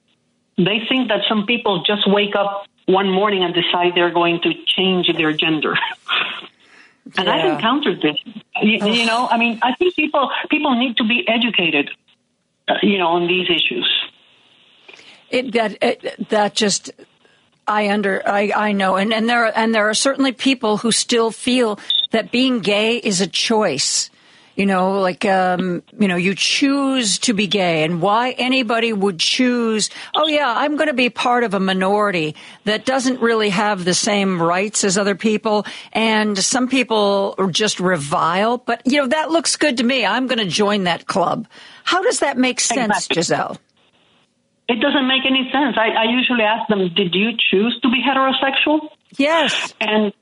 They 0.58 0.82
think 0.88 1.10
that 1.10 1.22
some 1.28 1.46
people 1.46 1.84
just 1.84 2.08
wake 2.08 2.36
up 2.36 2.66
one 2.86 3.10
morning 3.10 3.44
and 3.44 3.54
decide 3.54 3.94
they're 3.96 4.14
going 4.14 4.42
to 4.42 4.54
change 4.66 5.08
their 5.16 5.34
gender. 5.34 5.76
And 7.18 7.28
yeah. 7.28 7.34
I've 7.34 7.54
encountered 7.56 8.02
this. 8.02 8.16
You, 8.62 8.86
you, 8.86 9.06
know, 9.06 9.28
I 9.30 9.38
mean, 9.38 9.60
I 9.62 9.76
think 9.76 9.96
people 9.96 10.30
people 10.50 10.78
need 10.80 10.98
to 10.98 11.04
be 11.04 11.26
educated, 11.28 11.90
uh, 12.68 12.76
you 12.82 12.98
know, 12.98 13.08
on 13.08 13.28
these 13.28 13.50
issues. 13.50 13.90
It, 15.30 15.52
that 15.54 15.78
it, 15.82 16.30
that 16.30 16.56
just 16.56 16.92
I 17.68 17.90
under 17.90 18.22
I, 18.28 18.52
I 18.56 18.72
know, 18.72 18.96
and 18.96 19.14
and 19.14 19.28
there 19.30 19.46
are, 19.46 19.52
and 19.56 19.76
there 19.76 19.90
are 19.90 19.94
certainly 19.94 20.32
people 20.32 20.78
who 20.78 20.92
still 20.92 21.32
feel 21.32 21.80
that 22.12 22.32
being 22.32 22.60
gay 22.60 22.98
is 22.98 23.20
a 23.20 23.28
choice. 23.28 24.10
You 24.56 24.68
know, 24.68 25.02
like, 25.02 25.26
um, 25.26 25.82
you 26.00 26.08
know, 26.08 26.16
you 26.16 26.36
choose 26.36 27.18
to 27.20 27.34
be 27.34 27.48
gay 27.48 27.84
and 27.84 28.02
why 28.02 28.32
anybody 28.32 28.94
would 28.94 29.20
choose, 29.20 29.90
oh 30.16 30.28
yeah, 30.28 30.54
I'm 30.56 30.76
going 30.76 30.90
to 30.90 30.94
be 30.94 31.10
part 31.10 31.44
of 31.44 31.56
a 31.56 31.60
minority 31.60 32.36
that 32.66 32.86
doesn't 32.86 33.20
really 33.20 33.50
have 33.50 33.84
the 33.84 33.96
same 33.96 34.40
rights 34.40 34.84
as 34.84 34.96
other 34.96 35.16
people. 35.16 35.66
And 35.92 36.38
some 36.38 36.68
people 36.68 37.36
just 37.50 37.80
revile, 37.80 38.60
but 38.60 38.84
you 38.86 38.98
know, 38.98 39.08
that 39.08 39.32
looks 39.32 39.56
good 39.56 39.78
to 39.78 39.84
me. 39.84 40.06
I'm 40.06 40.28
going 40.28 40.38
to 40.38 40.46
join 40.46 40.84
that 40.84 41.08
club. 41.08 41.48
How 41.84 42.04
does 42.04 42.20
that 42.20 42.38
make 42.38 42.60
sense, 42.60 43.08
exactly. 43.08 43.16
Giselle? 43.16 43.58
It 44.70 44.80
doesn't 44.80 45.08
make 45.08 45.26
any 45.26 45.50
sense. 45.52 45.78
I, 45.78 45.90
I 45.90 46.04
usually 46.12 46.44
ask 46.44 46.70
them, 46.70 46.94
did 46.96 47.16
you 47.16 47.32
choose 47.38 47.78
to 47.82 47.90
be 47.90 48.02
heterosexual? 48.02 48.90
Yes. 49.18 49.74
And 49.82 50.14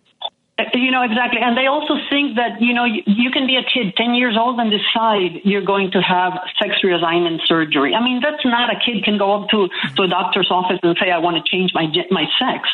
you 0.73 0.91
know, 0.91 1.03
exactly. 1.03 1.39
And 1.41 1.57
they 1.57 1.67
also 1.67 1.95
think 2.09 2.35
that, 2.35 2.61
you 2.61 2.73
know, 2.73 2.85
you, 2.85 3.01
you, 3.05 3.31
can 3.31 3.47
be 3.47 3.55
a 3.55 3.63
kid 3.63 3.95
10 3.95 4.13
years 4.13 4.37
old 4.37 4.59
and 4.59 4.71
decide 4.71 5.41
you're 5.43 5.65
going 5.65 5.91
to 5.91 6.01
have 6.01 6.33
sex 6.61 6.75
reassignment 6.83 7.39
surgery. 7.45 7.95
I 7.95 8.03
mean, 8.03 8.21
that's 8.21 8.43
not 8.45 8.69
a 8.69 8.77
kid 8.79 9.03
can 9.03 9.17
go 9.17 9.41
up 9.41 9.49
to, 9.49 9.69
to 9.95 10.03
a 10.03 10.07
doctor's 10.07 10.49
office 10.51 10.79
and 10.83 10.95
say, 11.01 11.09
I 11.09 11.17
want 11.19 11.37
to 11.37 11.43
change 11.49 11.71
my, 11.73 11.87
my 12.09 12.25
sex. 12.37 12.69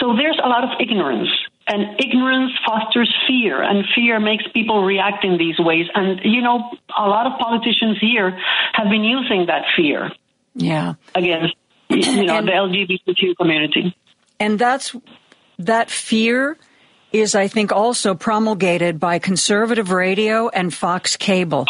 So 0.00 0.16
there's 0.16 0.38
a 0.42 0.48
lot 0.48 0.64
of 0.64 0.70
ignorance. 0.80 1.28
And 1.66 2.00
ignorance 2.00 2.52
fosters 2.66 3.14
fear, 3.28 3.62
and 3.62 3.84
fear 3.94 4.18
makes 4.18 4.42
people 4.52 4.82
react 4.82 5.24
in 5.24 5.38
these 5.38 5.56
ways. 5.58 5.86
And, 5.94 6.20
you 6.24 6.42
know, 6.42 6.68
a 6.96 7.06
lot 7.06 7.26
of 7.26 7.38
politicians 7.38 7.98
here 8.00 8.36
have 8.72 8.88
been 8.90 9.04
using 9.04 9.46
that 9.46 9.66
fear. 9.76 10.10
Yeah. 10.54 10.94
Against, 11.14 11.54
you 11.88 12.24
know, 12.24 12.38
and, 12.38 12.48
the 12.48 12.52
LGBTQ 12.52 13.36
community. 13.36 13.94
And 14.40 14.58
that's 14.58 14.96
that 15.66 15.90
fear 15.90 16.56
is, 17.12 17.34
I 17.34 17.48
think, 17.48 17.72
also 17.72 18.14
promulgated 18.14 19.00
by 19.00 19.18
conservative 19.18 19.90
radio 19.90 20.48
and 20.48 20.72
Fox 20.72 21.16
Cable. 21.16 21.66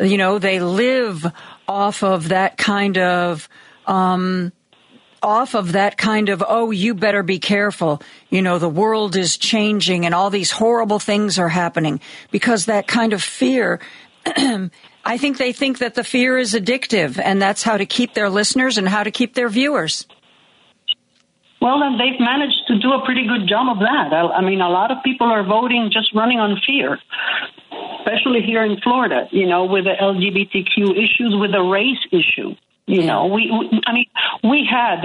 You 0.00 0.16
know, 0.16 0.38
they 0.38 0.60
live 0.60 1.26
off 1.66 2.02
of 2.02 2.28
that 2.28 2.56
kind 2.56 2.96
of, 2.96 3.48
um, 3.86 4.52
off 5.22 5.54
of 5.54 5.72
that 5.72 5.96
kind 5.96 6.28
of, 6.28 6.42
oh, 6.46 6.70
you 6.70 6.94
better 6.94 7.22
be 7.22 7.38
careful. 7.38 8.00
You 8.30 8.40
know, 8.40 8.58
the 8.58 8.68
world 8.68 9.16
is 9.16 9.36
changing 9.36 10.06
and 10.06 10.14
all 10.14 10.30
these 10.30 10.50
horrible 10.50 10.98
things 10.98 11.38
are 11.38 11.48
happening 11.48 12.00
because 12.30 12.66
that 12.66 12.86
kind 12.86 13.12
of 13.12 13.22
fear, 13.22 13.80
I 14.26 15.18
think 15.18 15.38
they 15.38 15.52
think 15.52 15.78
that 15.78 15.94
the 15.94 16.04
fear 16.04 16.38
is 16.38 16.54
addictive 16.54 17.20
and 17.22 17.42
that's 17.42 17.62
how 17.62 17.76
to 17.76 17.86
keep 17.86 18.14
their 18.14 18.30
listeners 18.30 18.78
and 18.78 18.88
how 18.88 19.02
to 19.02 19.10
keep 19.10 19.34
their 19.34 19.48
viewers. 19.48 20.06
Well, 21.60 21.80
then 21.80 21.98
they've 21.98 22.20
managed 22.20 22.66
to 22.68 22.78
do 22.78 22.92
a 22.92 23.04
pretty 23.04 23.26
good 23.26 23.48
job 23.48 23.76
of 23.76 23.80
that. 23.80 24.12
I, 24.12 24.38
I 24.38 24.40
mean, 24.42 24.60
a 24.60 24.68
lot 24.68 24.90
of 24.90 24.98
people 25.02 25.26
are 25.26 25.42
voting 25.42 25.90
just 25.92 26.14
running 26.14 26.38
on 26.38 26.60
fear, 26.64 26.98
especially 27.98 28.42
here 28.42 28.64
in 28.64 28.80
Florida, 28.80 29.28
you 29.32 29.46
know, 29.46 29.64
with 29.64 29.84
the 29.84 29.94
LGBTQ 30.00 30.92
issues, 30.92 31.34
with 31.34 31.52
the 31.52 31.62
race 31.62 31.98
issue. 32.12 32.54
You 32.86 33.04
know, 33.04 33.26
we, 33.26 33.50
we 33.50 33.80
I 33.86 33.92
mean, 33.92 34.06
we 34.42 34.66
had 34.70 35.04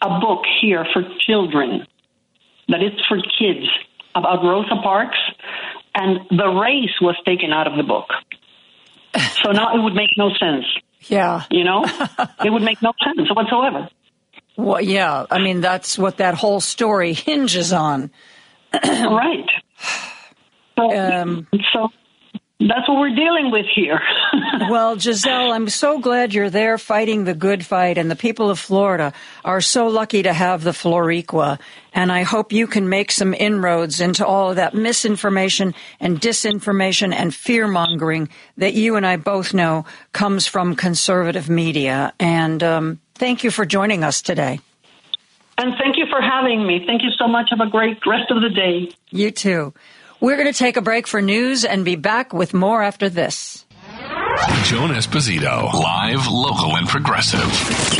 a 0.00 0.20
book 0.20 0.44
here 0.60 0.86
for 0.94 1.02
children 1.20 1.86
that 2.68 2.82
is 2.82 2.92
for 3.06 3.18
kids 3.38 3.68
about 4.14 4.42
Rosa 4.42 4.76
Parks, 4.82 5.18
and 5.94 6.20
the 6.30 6.48
race 6.48 6.94
was 7.00 7.16
taken 7.26 7.52
out 7.52 7.66
of 7.66 7.76
the 7.76 7.82
book. 7.82 8.08
So 9.42 9.52
now 9.52 9.74
it 9.74 9.82
would 9.82 9.94
make 9.94 10.10
no 10.16 10.30
sense. 10.34 10.66
Yeah. 11.06 11.44
You 11.50 11.64
know, 11.64 11.84
it 12.44 12.50
would 12.50 12.62
make 12.62 12.82
no 12.82 12.92
sense 13.02 13.28
whatsoever. 13.34 13.88
Well, 14.58 14.80
yeah. 14.80 15.24
I 15.30 15.38
mean, 15.38 15.60
that's 15.60 15.96
what 15.96 16.16
that 16.16 16.34
whole 16.34 16.60
story 16.60 17.14
hinges 17.14 17.72
on. 17.72 18.10
right. 18.74 19.46
So, 20.76 20.98
um, 20.98 21.46
so 21.72 21.88
that's 22.60 22.88
what 22.88 22.98
we're 22.98 23.14
dealing 23.14 23.52
with 23.52 23.66
here. 23.72 24.00
well, 24.68 24.98
Giselle, 24.98 25.52
I'm 25.52 25.68
so 25.68 26.00
glad 26.00 26.34
you're 26.34 26.50
there 26.50 26.76
fighting 26.76 27.22
the 27.22 27.34
good 27.34 27.64
fight, 27.64 27.98
and 27.98 28.10
the 28.10 28.16
people 28.16 28.50
of 28.50 28.58
Florida 28.58 29.12
are 29.44 29.60
so 29.60 29.86
lucky 29.86 30.24
to 30.24 30.32
have 30.32 30.64
the 30.64 30.72
Floricua. 30.72 31.60
And 31.92 32.10
I 32.10 32.24
hope 32.24 32.52
you 32.52 32.66
can 32.66 32.88
make 32.88 33.12
some 33.12 33.34
inroads 33.34 34.00
into 34.00 34.26
all 34.26 34.50
of 34.50 34.56
that 34.56 34.74
misinformation 34.74 35.72
and 36.00 36.20
disinformation 36.20 37.14
and 37.14 37.32
fear 37.32 37.68
mongering 37.68 38.28
that 38.56 38.74
you 38.74 38.96
and 38.96 39.06
I 39.06 39.18
both 39.18 39.54
know 39.54 39.84
comes 40.12 40.48
from 40.48 40.74
conservative 40.74 41.48
media. 41.48 42.12
And 42.18 42.60
um, 42.64 43.00
thank 43.18 43.44
you 43.44 43.50
for 43.50 43.66
joining 43.66 44.04
us 44.04 44.22
today. 44.22 44.60
And 45.58 45.74
thank 45.76 45.96
you 45.96 46.06
for 46.08 46.20
having 46.20 46.66
me. 46.66 46.84
Thank 46.86 47.02
you 47.02 47.10
so 47.18 47.26
much. 47.26 47.48
Have 47.50 47.60
a 47.60 47.70
great 47.70 47.98
rest 48.06 48.30
of 48.30 48.40
the 48.42 48.48
day. 48.48 48.90
You 49.10 49.30
too. 49.32 49.74
We're 50.20 50.36
going 50.36 50.52
to 50.52 50.58
take 50.58 50.76
a 50.76 50.82
break 50.82 51.06
for 51.06 51.20
news 51.20 51.64
and 51.64 51.84
be 51.84 51.96
back 51.96 52.32
with 52.32 52.54
more 52.54 52.82
after 52.82 53.08
this. 53.08 53.64
Joan 54.64 54.90
Esposito, 54.90 55.72
live, 55.72 56.28
local, 56.28 56.76
and 56.76 56.86
progressive. 56.86 57.40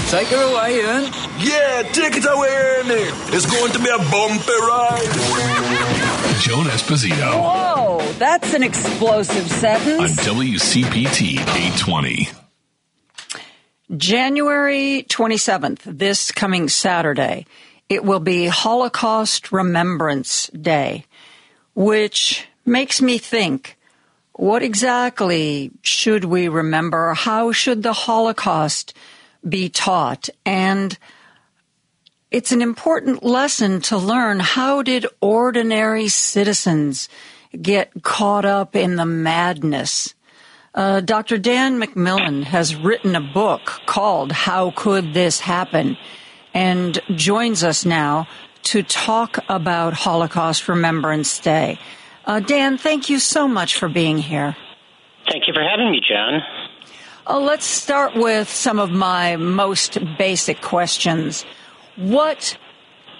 Take 0.08 0.30
it 0.30 0.38
away, 0.38 0.76
Ian. 0.76 1.04
Yeah, 1.38 1.82
take 1.92 2.16
it 2.16 2.24
away, 2.24 2.48
Ernie. 2.48 3.10
It's 3.34 3.46
going 3.46 3.72
to 3.72 3.78
be 3.78 3.88
a 3.88 3.98
bumpy 3.98 4.52
ride. 4.52 5.08
Joan 6.40 6.66
Esposito. 6.66 7.42
Whoa, 7.42 8.12
that's 8.18 8.54
an 8.54 8.62
explosive 8.62 9.50
sentence. 9.50 10.00
On 10.00 10.08
WCPT 10.36 11.32
820. 11.32 12.28
January 13.96 15.06
27th, 15.08 15.80
this 15.84 16.30
coming 16.30 16.68
Saturday, 16.68 17.46
it 17.88 18.04
will 18.04 18.20
be 18.20 18.46
Holocaust 18.46 19.50
Remembrance 19.50 20.48
Day 20.48 21.04
which 21.78 22.44
makes 22.66 23.00
me 23.00 23.18
think 23.18 23.78
what 24.32 24.64
exactly 24.64 25.70
should 25.82 26.24
we 26.24 26.48
remember? 26.48 27.14
How 27.14 27.52
should 27.52 27.84
the 27.84 27.92
Holocaust 27.92 28.94
be 29.48 29.68
taught? 29.68 30.28
And 30.44 30.98
it's 32.32 32.50
an 32.50 32.60
important 32.60 33.22
lesson 33.22 33.80
to 33.82 33.96
learn 33.96 34.40
how 34.40 34.82
did 34.82 35.06
ordinary 35.20 36.08
citizens 36.08 37.08
get 37.62 38.02
caught 38.02 38.44
up 38.44 38.74
in 38.74 38.96
the 38.96 39.06
madness? 39.06 40.14
Uh, 40.74 41.00
Dr. 41.00 41.38
Dan 41.38 41.80
McMillan 41.80 42.44
has 42.44 42.76
written 42.76 43.16
a 43.16 43.20
book 43.20 43.80
called 43.86 44.32
How 44.32 44.72
Could 44.72 45.14
This 45.14 45.40
Happen? 45.40 45.96
and 46.54 47.00
joins 47.14 47.62
us 47.62 47.84
now 47.84 48.26
to 48.64 48.82
talk 48.82 49.38
about 49.48 49.92
Holocaust 49.92 50.68
Remembrance 50.68 51.38
Day. 51.38 51.78
Uh, 52.24 52.40
Dan, 52.40 52.78
thank 52.78 53.08
you 53.08 53.18
so 53.18 53.46
much 53.46 53.76
for 53.76 53.88
being 53.88 54.18
here. 54.18 54.56
Thank 55.30 55.46
you 55.46 55.54
for 55.54 55.62
having 55.62 55.90
me, 55.90 56.00
Joan. 56.06 56.42
Uh, 57.26 57.38
let's 57.38 57.64
start 57.64 58.14
with 58.16 58.48
some 58.48 58.78
of 58.78 58.90
my 58.90 59.36
most 59.36 59.98
basic 60.16 60.60
questions. 60.60 61.44
What 61.96 62.58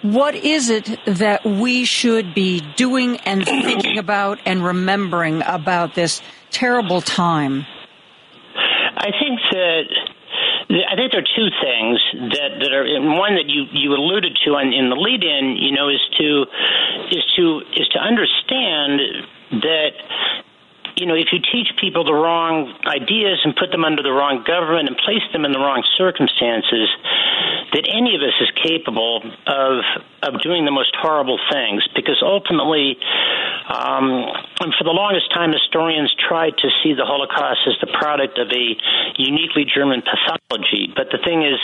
what 0.02 0.36
is 0.36 0.70
it 0.70 0.98
that 1.06 1.44
we 1.44 1.84
should 1.84 2.32
be 2.32 2.60
doing 2.76 3.16
and 3.18 3.44
thinking 3.44 3.98
about 3.98 4.38
and 4.46 4.64
remembering 4.64 5.42
about 5.42 5.96
this 5.96 6.22
terrible 6.50 7.00
time? 7.00 7.66
I 8.96 9.10
think 9.18 9.40
that 9.52 9.84
I 10.70 10.96
think 10.96 11.12
there 11.12 11.22
are 11.22 11.32
two 11.36 11.48
things 11.64 11.96
that 12.36 12.60
that 12.60 12.72
are 12.72 12.84
one 13.16 13.36
that 13.36 13.48
you 13.48 13.64
you 13.72 13.92
alluded 13.92 14.36
to 14.44 14.58
in, 14.58 14.72
in 14.72 14.90
the 14.90 14.96
lead 14.96 15.24
in. 15.24 15.56
You 15.56 15.72
know, 15.72 15.88
is 15.88 16.02
to 16.18 16.44
is 17.10 17.24
to 17.36 17.62
is 17.76 17.88
to 17.88 17.98
understand 17.98 19.00
that 19.64 19.92
you 20.98 21.06
know, 21.06 21.14
if 21.14 21.30
you 21.30 21.38
teach 21.38 21.70
people 21.78 22.02
the 22.02 22.14
wrong 22.14 22.74
ideas 22.82 23.38
and 23.46 23.54
put 23.54 23.70
them 23.70 23.86
under 23.86 24.02
the 24.02 24.10
wrong 24.10 24.42
government 24.42 24.90
and 24.90 24.98
place 24.98 25.22
them 25.30 25.46
in 25.46 25.52
the 25.54 25.62
wrong 25.62 25.86
circumstances, 25.94 26.90
that 27.70 27.86
any 27.86 28.18
of 28.18 28.22
us 28.22 28.34
is 28.42 28.50
capable 28.58 29.22
of 29.46 29.84
of 30.26 30.42
doing 30.42 30.64
the 30.66 30.74
most 30.74 30.90
horrible 30.98 31.38
things. 31.52 31.86
Because 31.94 32.18
ultimately, 32.18 32.98
um, 33.70 34.26
and 34.58 34.74
for 34.74 34.82
the 34.82 34.96
longest 34.96 35.30
time, 35.30 35.54
historians 35.54 36.10
tried 36.18 36.58
to 36.58 36.68
see 36.82 36.98
the 36.98 37.06
Holocaust 37.06 37.62
as 37.70 37.78
the 37.78 37.92
product 37.94 38.38
of 38.42 38.50
a 38.50 38.66
uniquely 39.22 39.62
German 39.62 40.02
pathology. 40.02 40.90
But 40.90 41.14
the 41.14 41.22
thing 41.22 41.46
is, 41.46 41.60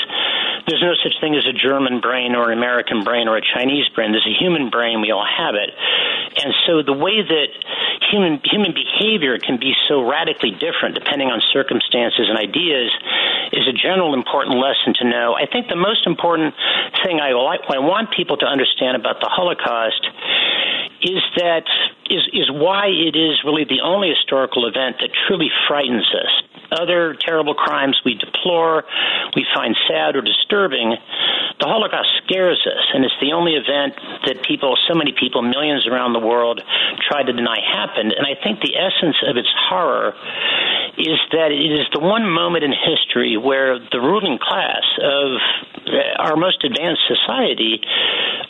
there's 0.68 0.84
no 0.84 0.94
such 1.02 1.18
thing 1.18 1.34
as 1.34 1.48
a 1.48 1.56
German 1.56 1.98
brain 1.98 2.36
or 2.36 2.52
an 2.52 2.58
American 2.58 3.02
brain 3.02 3.26
or 3.26 3.36
a 3.36 3.42
Chinese 3.42 3.88
brain. 3.96 4.12
There's 4.12 4.28
a 4.28 4.38
human 4.38 4.70
brain. 4.70 5.00
We 5.00 5.10
all 5.10 5.26
have 5.26 5.58
it. 5.58 5.74
And 6.44 6.52
so 6.66 6.82
the 6.84 6.94
way 6.94 7.24
that 7.24 7.48
human 8.12 8.40
human 8.44 8.76
behavior 8.76 9.23
can 9.38 9.58
be 9.58 9.72
so 9.88 10.04
radically 10.04 10.50
different 10.50 10.94
depending 10.94 11.28
on 11.28 11.40
circumstances 11.52 12.28
and 12.28 12.36
ideas 12.36 12.92
is 13.52 13.66
a 13.68 13.72
general 13.72 14.14
important 14.14 14.56
lesson 14.58 14.94
to 15.00 15.04
know. 15.08 15.34
I 15.34 15.46
think 15.46 15.68
the 15.68 15.76
most 15.76 16.06
important 16.06 16.54
thing 17.04 17.20
I, 17.20 17.30
I 17.30 17.78
want 17.78 18.12
people 18.12 18.36
to 18.38 18.46
understand 18.46 18.96
about 18.96 19.20
the 19.20 19.28
Holocaust 19.30 20.06
is 21.04 21.22
that 21.36 21.68
is 22.08 22.24
is 22.32 22.50
why 22.50 22.88
it 22.88 23.16
is 23.16 23.44
really 23.44 23.64
the 23.64 23.84
only 23.84 24.08
historical 24.08 24.66
event 24.66 24.96
that 25.00 25.10
truly 25.26 25.50
frightens 25.68 26.08
us. 26.16 26.32
Other 26.72 27.14
terrible 27.14 27.54
crimes 27.54 28.00
we 28.04 28.14
deplore, 28.14 28.84
we 29.36 29.46
find 29.54 29.76
sad 29.86 30.16
or 30.16 30.22
disturbing. 30.22 30.96
The 31.60 31.68
Holocaust 31.68 32.08
scares 32.24 32.58
us, 32.66 32.84
and 32.94 33.04
it's 33.04 33.14
the 33.20 33.32
only 33.32 33.54
event 33.54 33.94
that 34.26 34.42
people, 34.42 34.76
so 34.88 34.94
many 34.94 35.12
people, 35.12 35.42
millions 35.42 35.86
around 35.86 36.14
the 36.14 36.24
world, 36.24 36.64
try 37.06 37.22
to 37.22 37.32
deny 37.32 37.60
happened. 37.60 38.12
And 38.16 38.26
I 38.26 38.34
think 38.42 38.60
the 38.60 38.74
essence 38.74 39.16
of 39.28 39.36
its 39.36 39.48
horror 39.68 40.14
is 40.98 41.18
that 41.32 41.50
it 41.50 41.72
is 41.72 41.86
the 41.92 42.00
one 42.00 42.28
moment 42.28 42.64
in 42.64 42.72
history 42.72 43.36
where 43.36 43.78
the 43.78 44.00
ruling 44.00 44.38
class 44.38 44.84
of 45.02 45.40
our 46.18 46.36
most 46.36 46.64
advanced 46.64 47.02
society 47.06 47.80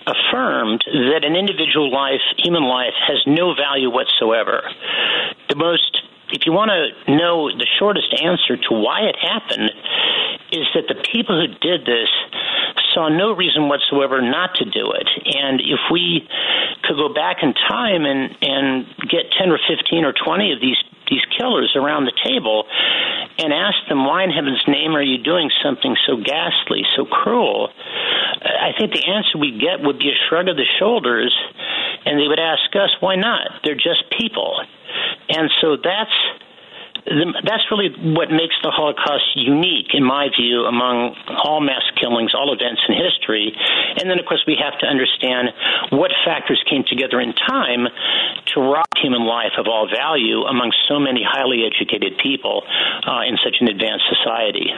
affirmed 0.06 0.84
that 0.84 1.24
an 1.24 1.36
individual 1.36 1.90
life, 1.90 2.20
human 2.38 2.64
life, 2.64 2.94
has 3.06 3.22
no 3.26 3.54
value 3.54 3.90
whatsoever. 3.90 4.62
The 5.48 5.56
most 5.56 6.02
if 6.32 6.46
you 6.46 6.52
want 6.52 6.72
to 6.72 7.12
know 7.12 7.52
the 7.52 7.66
shortest 7.78 8.08
answer 8.22 8.56
to 8.56 8.74
why 8.74 9.02
it 9.06 9.14
happened, 9.20 9.70
is 10.50 10.66
that 10.74 10.88
the 10.88 10.98
people 11.12 11.38
who 11.38 11.46
did 11.60 11.86
this 11.86 12.08
saw 12.94 13.08
no 13.08 13.34
reason 13.34 13.68
whatsoever 13.68 14.22
not 14.22 14.54
to 14.56 14.64
do 14.64 14.92
it. 14.92 15.08
And 15.34 15.60
if 15.60 15.80
we 15.90 16.26
could 16.82 16.96
go 16.96 17.12
back 17.12 17.42
in 17.42 17.52
time 17.54 18.04
and, 18.04 18.36
and 18.40 18.86
get 19.10 19.30
10 19.38 19.50
or 19.50 19.58
15 19.58 20.04
or 20.04 20.12
20 20.12 20.52
of 20.52 20.60
these 20.60 20.78
these 21.10 21.24
killers 21.36 21.74
around 21.76 22.04
the 22.04 22.16
table 22.24 22.64
and 23.38 23.52
ask 23.52 23.76
them 23.88 24.04
why 24.04 24.24
in 24.24 24.30
heaven's 24.30 24.62
name 24.68 24.94
are 24.96 25.02
you 25.02 25.18
doing 25.22 25.50
something 25.62 25.96
so 26.06 26.16
ghastly, 26.16 26.82
so 26.96 27.04
cruel, 27.04 27.68
I 28.44 28.72
think 28.78 28.92
the 28.92 29.06
answer 29.06 29.38
we'd 29.38 29.60
get 29.60 29.80
would 29.80 29.98
be 29.98 30.10
a 30.10 30.18
shrug 30.28 30.48
of 30.48 30.56
the 30.56 30.66
shoulders 30.78 31.34
and 32.04 32.20
they 32.20 32.28
would 32.28 32.40
ask 32.40 32.74
us 32.76 32.90
why 33.00 33.16
not? 33.16 33.64
They're 33.64 33.74
just 33.74 34.10
people. 34.10 34.60
And 35.28 35.50
so 35.60 35.76
that's 35.76 36.14
that's 37.06 37.68
really 37.70 37.92
what 38.16 38.30
makes 38.30 38.56
the 38.62 38.70
Holocaust 38.72 39.36
unique, 39.36 39.92
in 39.92 40.02
my 40.02 40.28
view, 40.32 40.64
among 40.64 41.14
all 41.44 41.60
mass 41.60 41.84
all 42.34 42.52
events 42.54 42.82
in 42.88 42.94
history. 42.94 43.50
And 43.98 44.08
then, 44.10 44.18
of 44.18 44.26
course, 44.26 44.44
we 44.46 44.56
have 44.62 44.78
to 44.80 44.86
understand 44.86 45.50
what 45.90 46.12
factors 46.24 46.62
came 46.70 46.84
together 46.86 47.20
in 47.20 47.34
time 47.34 47.88
to 48.54 48.60
rob 48.60 48.86
human 49.02 49.26
life 49.26 49.58
of 49.58 49.66
all 49.66 49.88
value 49.90 50.46
among 50.46 50.72
so 50.88 50.98
many 50.98 51.26
highly 51.26 51.66
educated 51.66 52.18
people 52.22 52.62
uh, 53.06 53.26
in 53.26 53.36
such 53.42 53.56
an 53.60 53.68
advanced 53.68 54.04
society. 54.08 54.70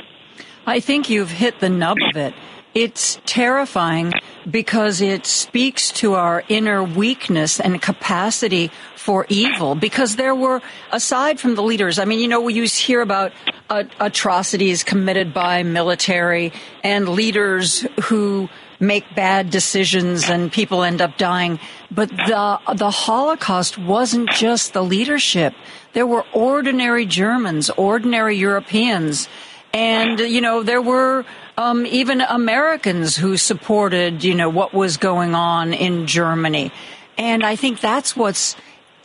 I 0.67 0.81
think 0.81 1.11
you've 1.11 1.31
hit 1.31 1.61
the 1.61 1.69
nub 1.69 1.99
of 2.03 2.17
it. 2.17 2.35
It's 2.77 3.19
terrifying 3.25 4.13
because 4.51 5.01
it 5.01 5.25
speaks 5.25 5.91
to 5.93 6.13
our 6.13 6.45
inner 6.51 6.85
weakness 6.85 7.59
and 7.59 7.81
capacity 7.81 8.71
for 8.97 9.25
evil. 9.31 9.75
Because 9.75 10.17
there 10.17 10.35
were, 10.35 10.61
aside 10.93 11.41
from 11.41 11.55
the 11.55 11.63
leaders, 11.63 11.99
I 11.99 12.05
mean, 12.05 12.21
you 12.21 12.29
know, 12.29 12.43
we 12.43 12.53
used 12.53 12.77
hear 12.77 13.01
about 13.01 13.33
atrocities 13.71 14.85
committed 14.85 15.33
by 15.33 15.63
military 15.63 16.53
and 16.85 17.09
leaders 17.09 17.87
who 18.13 18.51
make 18.79 19.07
bad 19.15 19.49
decisions 19.49 20.29
and 20.29 20.53
people 20.53 20.83
end 20.83 21.01
up 21.01 21.17
dying. 21.17 21.59
But 21.91 22.11
the 22.11 22.61
the 22.75 22.91
Holocaust 22.91 23.79
wasn't 23.79 24.29
just 24.33 24.75
the 24.75 24.85
leadership. 24.85 25.55
There 25.95 26.07
were 26.07 26.27
ordinary 26.35 27.07
Germans, 27.07 27.71
ordinary 27.71 28.37
Europeans, 28.37 29.31
and 29.77 30.21
you 30.21 30.41
know 30.41 30.63
there 30.63 30.81
were 30.81 31.27
um, 31.59 31.85
even 31.87 32.21
Americans 32.23 33.17
who 33.17 33.37
supported, 33.37 34.25
you 34.25 34.35
know, 34.35 34.49
what 34.49 34.73
was 34.73 34.97
going 34.97 35.35
on 35.35 35.73
in 35.75 36.07
Germany. 36.07 36.73
And 37.19 37.45
I 37.45 37.57
think 37.57 37.81
that's 37.81 38.17
what's 38.17 38.57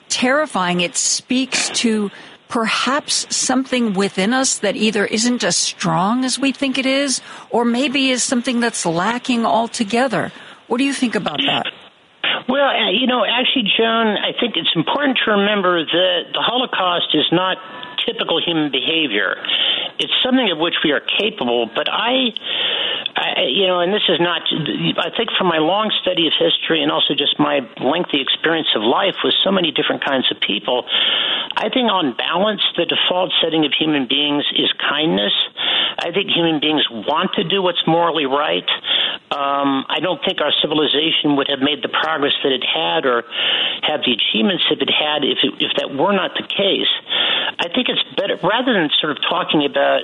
terrifying. 0.08 0.82
It 0.82 0.96
speaks 0.96 1.70
to 1.82 2.12
perhaps 2.48 3.34
something 3.34 3.94
within 3.94 4.34
us 4.34 4.60
that 4.60 4.76
either 4.76 5.06
isn't 5.06 5.44
as 5.44 5.56
strong 5.56 6.26
as 6.26 6.40
we 6.40 6.52
think 6.52 6.78
it 6.78 6.86
is, 6.86 7.22
or 7.50 7.64
maybe 7.64 8.10
is 8.10 8.24
something 8.24 8.60
that's 8.60 8.86
lacking 8.86 9.46
altogether. 9.46 10.32
What 10.68 10.78
do 10.80 10.84
you 10.84 10.94
think 10.94 11.16
about 11.16 11.40
that? 11.48 11.68
Well, 12.50 12.68
uh, 12.68 12.92
you 12.92 13.08
know, 13.08 13.24
actually, 13.24 13.72
Joan, 13.78 14.18
I 14.20 14.32
think 14.40 14.56
it's 14.58 14.72
important 14.76 15.20
to 15.24 15.32
remember 15.32 15.86
that 15.86 16.22
the 16.34 16.42
Holocaust 16.42 17.16
is 17.16 17.28
not 17.32 17.58
typical 18.12 18.42
human 18.44 18.72
behavior. 18.72 19.36
It's 20.00 20.14
something 20.24 20.52
of 20.52 20.58
which 20.58 20.76
we 20.84 20.92
are 20.92 21.02
capable, 21.02 21.70
but 21.74 21.88
I 21.90 22.34
I, 23.16 23.44
you 23.48 23.68
know, 23.68 23.80
and 23.82 23.94
this 23.94 24.08
is 24.08 24.20
not, 24.20 24.42
I 24.98 25.12
think 25.16 25.30
from 25.38 25.48
my 25.48 25.60
long 25.60 25.92
study 26.02 26.28
of 26.28 26.34
history 26.34 26.82
and 26.82 26.92
also 26.92 27.14
just 27.14 27.38
my 27.38 27.60
lengthy 27.78 28.22
experience 28.22 28.70
of 28.76 28.84
life 28.84 29.16
with 29.24 29.36
so 29.44 29.52
many 29.52 29.72
different 29.72 30.04
kinds 30.04 30.32
of 30.32 30.40
people, 30.40 30.88
I 31.54 31.70
think 31.70 31.92
on 31.92 32.16
balance, 32.16 32.62
the 32.78 32.86
default 32.86 33.32
setting 33.44 33.66
of 33.66 33.74
human 33.78 34.08
beings 34.08 34.46
is 34.56 34.72
kindness. 34.80 35.36
I 36.00 36.12
think 36.12 36.30
human 36.30 36.60
beings 36.60 36.86
want 36.90 37.34
to 37.36 37.44
do 37.44 37.62
what's 37.62 37.82
morally 37.88 38.26
right. 38.26 38.68
Um, 39.32 39.86
I 39.88 40.00
don't 40.02 40.20
think 40.24 40.42
our 40.42 40.52
civilization 40.62 41.36
would 41.38 41.48
have 41.50 41.60
made 41.60 41.84
the 41.84 41.90
progress 41.90 42.34
that 42.44 42.52
it 42.52 42.64
had 42.64 43.06
or 43.06 43.24
have 43.84 44.02
the 44.04 44.14
achievements 44.14 44.64
that 44.70 44.82
it 44.82 44.92
had 44.92 45.24
if, 45.24 45.40
it, 45.44 45.54
if 45.60 45.72
that 45.78 45.96
were 45.96 46.14
not 46.14 46.36
the 46.36 46.48
case. 46.48 46.92
I 47.60 47.68
think 47.70 47.90
it's 47.90 48.04
better, 48.16 48.36
rather 48.44 48.74
than 48.74 48.90
sort 49.00 49.12
of 49.12 49.20
talking 49.28 49.66
about 49.66 50.04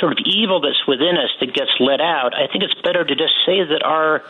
sort 0.00 0.12
of 0.12 0.18
evil 0.24 0.60
that's 0.60 0.80
within 0.88 1.16
us 1.16 1.30
that 1.40 1.52
gets 1.52 1.70
let 1.78 2.00
out, 2.00 2.32
I 2.34 2.48
think 2.48 2.64
it's 2.64 2.74
better 2.82 3.04
to 3.04 3.14
just 3.14 3.34
say 3.44 3.62
that 3.64 3.82
our 3.84 4.24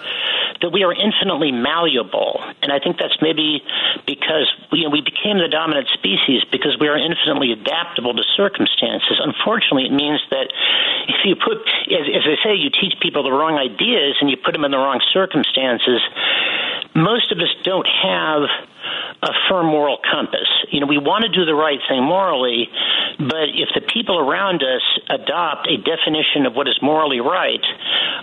that 0.60 0.70
we 0.70 0.84
are 0.84 0.92
infinitely 0.92 1.52
malleable, 1.52 2.42
and 2.60 2.70
I 2.70 2.78
think 2.78 2.98
that's 2.98 3.16
maybe 3.22 3.62
because 4.04 4.50
you 4.72 4.84
know, 4.84 4.90
we 4.90 5.00
became 5.00 5.38
the 5.38 5.48
dominant 5.48 5.88
species 5.88 6.44
because 6.52 6.76
we 6.78 6.88
are 6.88 6.98
infinitely 6.98 7.52
adaptable 7.52 8.12
to 8.12 8.22
circumstances. 8.36 9.16
Unfortunately, 9.22 9.86
it 9.86 9.94
means 9.94 10.20
that 10.30 10.52
if 11.08 11.24
you 11.24 11.34
put, 11.36 11.58
as, 11.90 12.06
as 12.08 12.24
I 12.24 12.36
say, 12.44 12.54
you 12.54 12.70
teach 12.70 12.94
people 13.00 13.22
the 13.22 13.32
wrong 13.32 13.58
ideas 13.58 14.16
and 14.20 14.30
you 14.30 14.36
put 14.36 14.52
them 14.52 14.64
in 14.64 14.70
the 14.70 14.78
wrong 14.78 15.00
circumstances. 15.12 16.00
Most 16.94 17.32
of 17.32 17.38
us 17.38 17.52
don't 17.64 17.86
have 17.86 18.48
a 19.22 19.32
firm 19.48 19.66
moral 19.66 19.98
compass. 20.10 20.48
You 20.70 20.80
know, 20.80 20.86
we 20.86 20.98
want 20.98 21.24
to 21.24 21.28
do 21.28 21.44
the 21.44 21.54
right 21.54 21.78
thing 21.88 22.02
morally, 22.02 22.68
but 23.18 23.52
if 23.52 23.68
the 23.74 23.82
people 23.82 24.18
around 24.18 24.62
us 24.62 24.82
adopt 25.08 25.68
a 25.68 25.76
definition 25.76 26.46
of 26.46 26.54
what 26.54 26.68
is 26.68 26.78
morally 26.80 27.20
right, 27.20 27.64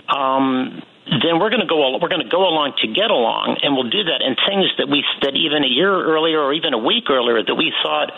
um, 0.08 0.82
then 1.08 1.40
we're 1.40 1.48
going 1.48 1.64
to 1.64 1.70
go 1.70 1.80
we're 1.96 2.12
going 2.12 2.24
to 2.24 2.28
go 2.28 2.44
along 2.44 2.76
to 2.84 2.86
get 2.86 3.08
along, 3.08 3.56
and 3.64 3.72
we'll 3.72 3.88
do 3.88 4.04
that. 4.04 4.20
And 4.20 4.36
things 4.44 4.68
that 4.76 4.92
we 4.92 5.00
that 5.24 5.32
even 5.32 5.64
a 5.64 5.70
year 5.72 5.88
earlier 5.88 6.36
or 6.36 6.52
even 6.52 6.76
a 6.76 6.78
week 6.80 7.08
earlier 7.08 7.40
that 7.40 7.56
we 7.56 7.72
thought 7.80 8.12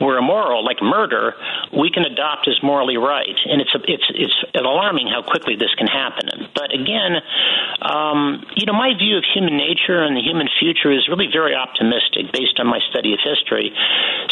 were 0.00 0.16
immoral, 0.16 0.64
like 0.64 0.80
murder, 0.80 1.36
we 1.68 1.92
can 1.92 2.08
adopt 2.08 2.48
as 2.48 2.56
morally 2.64 2.96
right. 2.96 3.36
And 3.44 3.60
it's 3.60 3.74
a, 3.76 3.80
it's 3.84 4.08
it's 4.16 4.38
alarming 4.56 5.12
how 5.12 5.20
quickly 5.20 5.60
this 5.60 5.72
can 5.76 5.86
happen. 5.86 6.48
But 6.56 6.72
again, 6.72 7.20
um, 7.84 8.40
you 8.56 8.64
know, 8.64 8.72
my 8.72 8.96
view 8.96 9.20
of 9.20 9.24
human 9.28 9.60
nature 9.60 10.00
and 10.00 10.16
the 10.16 10.24
human 10.24 10.48
future 10.56 10.88
is 10.88 11.12
really 11.12 11.28
very 11.28 11.52
optimistic 11.52 12.32
based 12.32 12.56
on 12.56 12.72
my 12.72 12.80
study 12.88 13.12
of 13.12 13.20
history. 13.20 13.68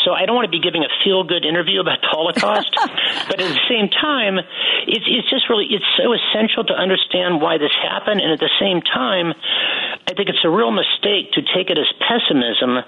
So 0.09 0.17
I 0.17 0.25
don't 0.25 0.35
want 0.35 0.49
to 0.49 0.55
be 0.55 0.65
giving 0.65 0.81
a 0.81 0.93
feel 1.05 1.29
good 1.29 1.45
interview 1.45 1.85
about 1.85 2.01
the 2.01 2.09
Holocaust, 2.09 2.73
but 3.29 3.37
at 3.37 3.53
the 3.53 3.65
same 3.69 3.93
time, 3.93 4.41
it's 4.89 5.05
it's 5.05 5.29
just 5.29 5.53
really 5.53 5.69
it's 5.69 5.85
so 6.01 6.17
essential 6.17 6.65
to 6.73 6.75
understand 6.75 7.45
why 7.45 7.61
this 7.61 7.75
happened 7.85 7.98
happen. 7.99 8.21
And 8.21 8.31
at 8.33 8.39
the 8.39 8.51
same 8.61 8.81
time, 8.81 9.35
I 10.07 10.15
think 10.15 10.31
it's 10.31 10.45
a 10.45 10.49
real 10.49 10.71
mistake 10.71 11.33
to 11.35 11.43
take 11.43 11.69
it 11.69 11.79
as 11.79 11.91
pessimism 12.01 12.81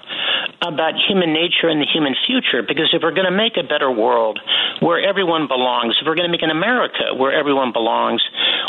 about 0.61 0.95
human 0.97 1.33
nature 1.33 1.69
and 1.69 1.81
the 1.81 1.85
human 1.85 2.15
future. 2.25 2.63
Because 2.63 2.89
if 2.93 3.03
we're 3.03 3.13
going 3.13 3.29
to 3.29 3.35
make 3.35 3.57
a 3.57 3.63
better 3.63 3.91
world 3.91 4.39
where 4.79 4.97
everyone 4.97 5.47
belongs, 5.47 5.97
if 6.01 6.07
we're 6.07 6.15
going 6.15 6.25
to 6.27 6.33
make 6.33 6.41
an 6.41 6.49
America 6.49 7.13
where 7.13 7.31
everyone 7.31 7.71
belongs, 7.71 8.23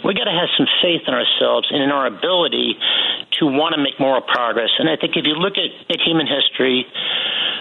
we 0.05 0.13
got 0.13 0.29
to 0.29 0.37
have 0.37 0.53
some 0.59 0.67
faith 0.83 1.03
in 1.07 1.15
ourselves 1.15 1.69
and 1.71 1.83
in 1.83 1.91
our 1.91 2.07
ability 2.07 2.77
to 3.39 3.47
want 3.47 3.75
to 3.75 3.81
make 3.81 3.97
moral 3.99 4.21
progress. 4.21 4.71
And 4.79 4.91
I 4.91 4.97
think 4.97 5.17
if 5.17 5.25
you 5.25 5.33
look 5.33 5.57
at, 5.57 5.71
at 5.89 6.01
human 6.05 6.27
history, 6.27 6.85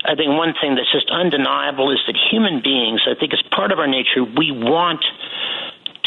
I 0.03 0.15
think 0.15 0.35
one 0.35 0.53
thing 0.59 0.75
that's 0.75 0.91
just 0.91 1.09
undeniable 1.11 1.91
is 1.91 1.99
that 2.07 2.17
human 2.17 2.61
beings, 2.61 3.05
I 3.07 3.13
think, 3.15 3.33
as 3.33 3.41
part 3.53 3.71
of 3.71 3.79
our 3.79 3.87
nature, 3.87 4.25
we 4.25 4.51
want 4.51 5.05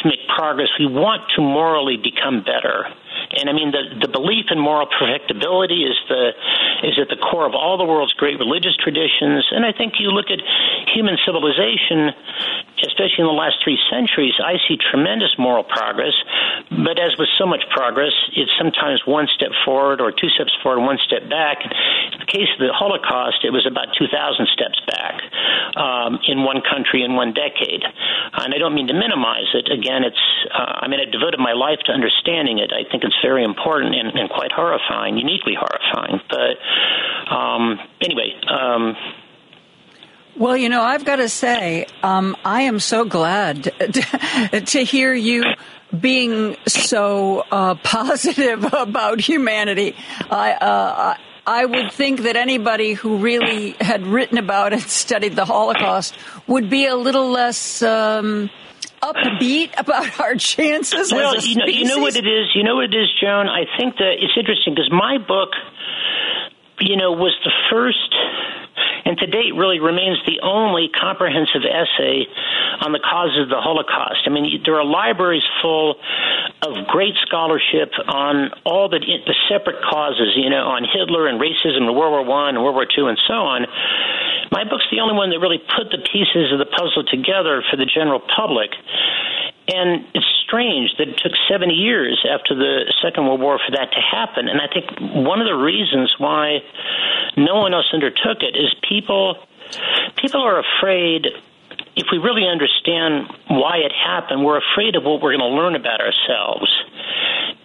to 0.05 0.09
make 0.09 0.28
progress. 0.28 0.68
We 0.78 0.86
want 0.86 1.22
to 1.36 1.40
morally 1.40 1.96
become 1.96 2.44
better. 2.44 2.84
And 3.32 3.48
I 3.48 3.52
mean, 3.52 3.72
the, 3.72 4.07
the 4.07 4.12
belief 4.12 4.52
in 4.52 4.61
moral 4.61 4.86
perfectibility 4.86 5.88
is 5.88 5.96
the 6.09 6.36
is 6.84 7.00
at 7.00 7.09
the 7.09 7.16
core 7.16 7.48
of 7.48 7.57
all 7.57 7.80
the 7.80 7.88
world's 7.88 8.12
great 8.12 8.38
religious 8.38 8.76
traditions. 8.76 9.48
And 9.50 9.64
I 9.64 9.72
think 9.72 9.94
you 9.98 10.12
look 10.12 10.28
at 10.28 10.44
human 10.92 11.16
civilization, 11.24 12.12
especially 12.87 13.24
in 13.24 13.30
the 13.30 13.37
last 13.37 13.57
three 13.64 13.78
centuries, 13.91 14.35
I 14.39 14.61
see 14.68 14.76
tremendous 14.76 15.35
moral 15.39 15.64
progress. 15.64 16.14
But 16.70 16.99
as 17.01 17.16
with 17.18 17.28
so 17.39 17.47
much 17.47 17.64
progress, 17.70 18.12
it's 18.37 18.53
sometimes 18.59 19.03
one 19.07 19.26
step 19.35 19.51
forward 19.64 20.01
or 20.01 20.12
two 20.12 20.28
steps 20.28 20.53
forward, 20.62 20.85
one 20.85 20.99
step 21.05 21.28
back. 21.28 21.64
In 21.64 22.20
the 22.20 22.30
case 22.30 22.49
of 22.55 22.61
the 22.61 22.72
Holocaust, 22.72 23.45
it 23.45 23.51
was 23.51 23.66
about 23.66 23.93
2,000 23.99 24.12
steps 24.53 24.80
back 24.87 25.20
um, 25.76 26.18
in 26.26 26.45
one 26.45 26.62
country 26.62 27.03
in 27.03 27.14
one 27.16 27.32
decade. 27.32 27.82
And 27.82 28.55
I 28.55 28.59
don't 28.59 28.74
mean 28.74 28.89
to 28.89 28.97
minimize 28.97 29.51
it. 29.55 29.70
Again, 29.70 30.05
it's 30.05 30.24
uh, 30.53 30.85
I 30.85 30.89
mean 30.89 31.01
I 31.01 31.09
devoted 31.11 31.41
my 31.41 31.53
life 31.53 31.78
to 31.87 31.93
understanding 31.93 32.59
it. 32.59 32.72
I 32.72 32.89
think 32.91 33.05
it's 33.05 33.16
very 33.22 33.45
important 33.45 33.95
and, 33.95 34.12
and 34.14 34.28
quite 34.30 34.53
horrifying, 34.53 35.16
uniquely 35.16 35.55
horrifying. 35.57 36.20
But 36.28 36.59
um, 37.32 37.78
anyway. 38.01 38.35
Um, 38.49 38.97
well, 40.37 40.57
you 40.57 40.68
know, 40.68 40.82
I've 40.82 41.05
got 41.05 41.16
to 41.16 41.28
say, 41.28 41.87
um, 42.03 42.37
I 42.45 42.62
am 42.62 42.80
so 42.80 43.05
glad 43.05 43.64
to, 43.64 44.61
to 44.66 44.85
hear 44.85 45.14
you 45.14 45.45
being 45.99 46.57
so 46.66 47.45
uh, 47.51 47.76
positive 47.76 48.64
about 48.72 49.20
humanity. 49.20 49.95
I, 50.30 50.53
uh, 50.53 51.16
I 51.47 51.66
would 51.66 51.93
think 51.93 52.22
that 52.22 52.37
anybody 52.37 52.95
who 52.95 53.18
really 53.18 53.76
had 53.80 54.07
written 54.07 54.39
about 54.39 54.72
and 54.72 54.82
studied 55.05 55.37
the 55.37 55.45
Holocaust 55.45 56.16
would 56.47 56.68
be 56.70 56.87
a 56.87 56.97
little 56.97 57.30
less. 57.30 57.82
Um, 57.82 58.51
upbeat 59.03 59.70
about 59.76 60.18
our 60.18 60.35
chances? 60.35 61.12
Well, 61.12 61.39
you 61.39 61.57
know, 61.57 61.66
you 61.66 61.85
know 61.85 61.99
what 61.99 62.16
it 62.16 62.26
is. 62.26 62.49
You 62.55 62.62
know 62.64 62.76
what 62.76 62.85
it 62.85 62.97
is, 62.97 63.11
Joan. 63.20 63.49
I 63.49 63.64
think 63.76 63.97
that 63.97 64.14
it's 64.18 64.32
interesting 64.35 64.72
because 64.72 64.91
my 64.91 65.18
book, 65.18 65.51
you 66.80 66.97
know, 66.97 67.12
was 67.12 67.37
the 67.45 67.53
first 67.70 68.16
and 69.05 69.18
to 69.18 69.26
date 69.26 69.55
really 69.55 69.80
remains 69.80 70.18
the 70.26 70.40
only 70.42 70.88
comprehensive 70.88 71.62
essay 71.62 72.26
on 72.80 72.92
the 72.92 73.00
causes 73.00 73.44
of 73.44 73.48
the 73.48 73.61
Holocaust. 73.61 74.24
I 74.26 74.30
mean, 74.30 74.62
there 74.64 74.80
are 74.80 74.84
libraries 74.84 75.44
full 75.62 75.96
of 76.62 76.86
great 76.88 77.14
scholarship 77.22 77.92
on 78.09 78.50
all 78.64 78.88
the, 78.88 78.98
the 78.98 79.36
separate 79.48 79.82
causes, 79.84 80.32
you 80.36 80.48
know, 80.48 80.64
on 80.64 80.84
Hitler 80.84 81.28
and 81.28 81.40
racism 81.40 81.84
and 81.84 81.96
World 81.96 82.12
War 82.12 82.24
One 82.24 82.57
and 82.57 82.64
World 82.64 82.74
War 82.74 82.86
Two 82.88 83.07
and 83.07 83.18
so 83.28 83.34
on. 83.34 83.66
My 84.50 84.64
book's 84.64 84.86
the 84.90 85.00
only 85.00 85.14
one 85.14 85.30
that 85.30 85.40
really 85.40 85.59
put 85.59 85.90
the 85.90 85.98
pieces 85.98 86.52
of 86.52 86.59
the 86.59 86.68
puzzle 86.68 87.05
together 87.05 87.62
for 87.70 87.76
the 87.76 87.86
general 87.86 88.20
public. 88.20 88.70
And 89.66 90.04
it's 90.14 90.26
strange 90.44 90.90
that 90.98 91.08
it 91.08 91.16
took 91.16 91.32
70 91.48 91.72
years 91.72 92.24
after 92.30 92.54
the 92.54 92.92
Second 93.02 93.26
World 93.26 93.40
War 93.40 93.58
for 93.58 93.72
that 93.72 93.92
to 93.92 94.00
happen. 94.00 94.48
And 94.48 94.60
I 94.60 94.68
think 94.68 94.90
one 95.00 95.40
of 95.40 95.46
the 95.46 95.54
reasons 95.56 96.14
why 96.18 96.60
no 97.36 97.56
one 97.56 97.72
else 97.72 97.86
undertook 97.92 98.42
it 98.42 98.56
is 98.56 98.74
people 98.86 99.36
people 100.16 100.42
are 100.42 100.60
afraid 100.60 101.26
if 101.96 102.06
we 102.10 102.18
really 102.18 102.46
understand 102.46 103.30
why 103.48 103.78
it 103.78 103.92
happened, 103.92 104.44
we're 104.44 104.58
afraid 104.58 104.96
of 104.96 105.04
what 105.04 105.22
we're 105.22 105.36
going 105.36 105.50
to 105.50 105.56
learn 105.56 105.74
about 105.76 106.00
ourselves. 106.00 106.70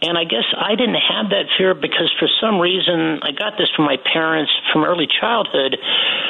And 0.02 0.18
I 0.18 0.24
guess 0.24 0.46
I 0.56 0.76
didn't 0.76 1.02
have 1.02 1.30
that 1.32 1.46
fear 1.58 1.74
because 1.74 2.14
for 2.20 2.30
some 2.40 2.60
reason, 2.60 3.20
I 3.22 3.32
got 3.32 3.58
this 3.58 3.70
from 3.76 3.86
my 3.86 3.98
parents 3.98 4.52
from 4.72 4.84
early 4.86 5.08
childhood. 5.08 5.78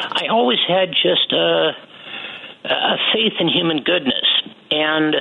I 0.01 0.27
always 0.31 0.59
had 0.67 0.91
just 0.91 1.31
a, 1.31 1.71
a 2.65 2.97
faith 3.13 3.33
in 3.39 3.47
human 3.47 3.83
goodness. 3.83 4.25
And 4.71 5.15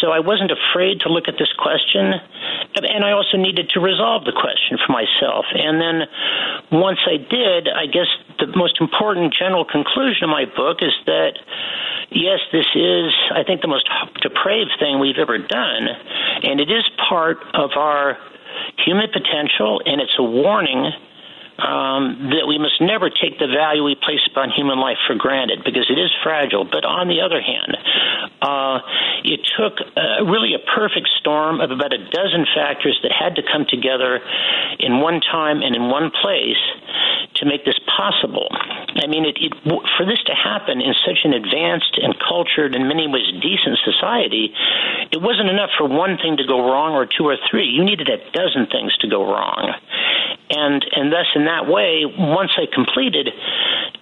so 0.00 0.10
I 0.10 0.20
wasn't 0.20 0.50
afraid 0.50 1.00
to 1.00 1.08
look 1.08 1.28
at 1.28 1.34
this 1.38 1.52
question, 1.58 2.14
and 2.74 3.04
I 3.04 3.12
also 3.12 3.36
needed 3.36 3.70
to 3.70 3.80
resolve 3.80 4.24
the 4.24 4.32
question 4.32 4.78
for 4.84 4.92
myself. 4.92 5.44
And 5.52 5.80
then 5.80 6.08
once 6.70 7.00
I 7.06 7.16
did, 7.16 7.68
I 7.68 7.86
guess 7.86 8.08
the 8.38 8.46
most 8.56 8.80
important 8.80 9.34
general 9.34 9.64
conclusion 9.64 10.24
of 10.24 10.30
my 10.30 10.46
book 10.46 10.78
is 10.80 10.94
that 11.06 11.38
yes, 12.10 12.40
this 12.52 12.66
is, 12.74 13.12
I 13.34 13.42
think, 13.44 13.60
the 13.60 13.68
most 13.68 13.88
depraved 14.20 14.72
thing 14.78 14.98
we've 15.00 15.18
ever 15.18 15.38
done, 15.38 15.88
and 16.42 16.60
it 16.60 16.70
is 16.70 16.84
part 17.08 17.38
of 17.54 17.72
our 17.76 18.18
human 18.84 19.08
potential, 19.12 19.80
and 19.84 20.00
it's 20.00 20.16
a 20.18 20.24
warning 20.24 20.92
um, 21.58 22.32
that 22.32 22.46
we 22.48 22.58
must 22.58 22.80
never 22.80 23.10
take 23.10 23.38
the 23.38 23.46
value 23.46 23.84
we 23.84 23.94
place 23.94 24.24
upon 24.30 24.50
human 24.50 24.78
life 24.78 24.98
for 25.06 25.14
granted 25.14 25.64
because 25.64 25.86
it 25.90 25.98
is 25.98 26.10
fragile. 26.22 26.64
But 26.64 26.84
on 26.84 27.08
the 27.08 27.20
other 27.20 27.40
hand, 27.40 27.76
uh, 28.40 28.78
it 29.24 29.40
took 29.56 29.78
uh, 29.80 30.24
really 30.24 30.54
a 30.54 30.62
perfect 30.74 31.08
storm 31.20 31.60
of 31.60 31.70
about 31.70 31.92
a 31.92 31.98
dozen 31.98 32.46
factors 32.54 32.98
that 33.02 33.12
had 33.12 33.36
to 33.36 33.42
come 33.42 33.66
together 33.68 34.20
in 34.78 35.00
one 35.00 35.20
time 35.20 35.62
and 35.62 35.76
in 35.76 35.88
one 35.88 36.10
place 36.10 36.60
to 37.36 37.46
make 37.46 37.64
this 37.64 37.78
possible. 37.86 38.48
I 38.50 39.06
mean, 39.06 39.24
it, 39.24 39.38
it, 39.40 39.52
for 39.64 40.04
this 40.04 40.20
to 40.26 40.34
happen 40.34 40.80
in 40.80 40.94
such 41.06 41.24
an 41.24 41.32
advanced 41.32 41.98
and 42.02 42.14
cultured, 42.18 42.74
in 42.74 42.88
many 42.88 43.08
ways 43.08 43.26
decent 43.40 43.78
society, 43.84 44.52
it 45.10 45.20
wasn't 45.20 45.48
enough 45.48 45.70
for 45.78 45.88
one 45.88 46.18
thing 46.18 46.36
to 46.36 46.46
go 46.46 46.60
wrong 46.60 46.92
or 46.92 47.06
two 47.06 47.24
or 47.24 47.36
three. 47.50 47.66
You 47.66 47.84
needed 47.84 48.08
a 48.08 48.18
dozen 48.32 48.66
things 48.66 48.96
to 49.00 49.08
go 49.08 49.24
wrong. 49.24 49.74
And, 50.50 50.84
and 50.92 51.12
thus, 51.12 51.26
in 51.34 51.41
that 51.46 51.66
way, 51.66 52.04
once 52.06 52.52
I 52.56 52.66
completed 52.72 53.30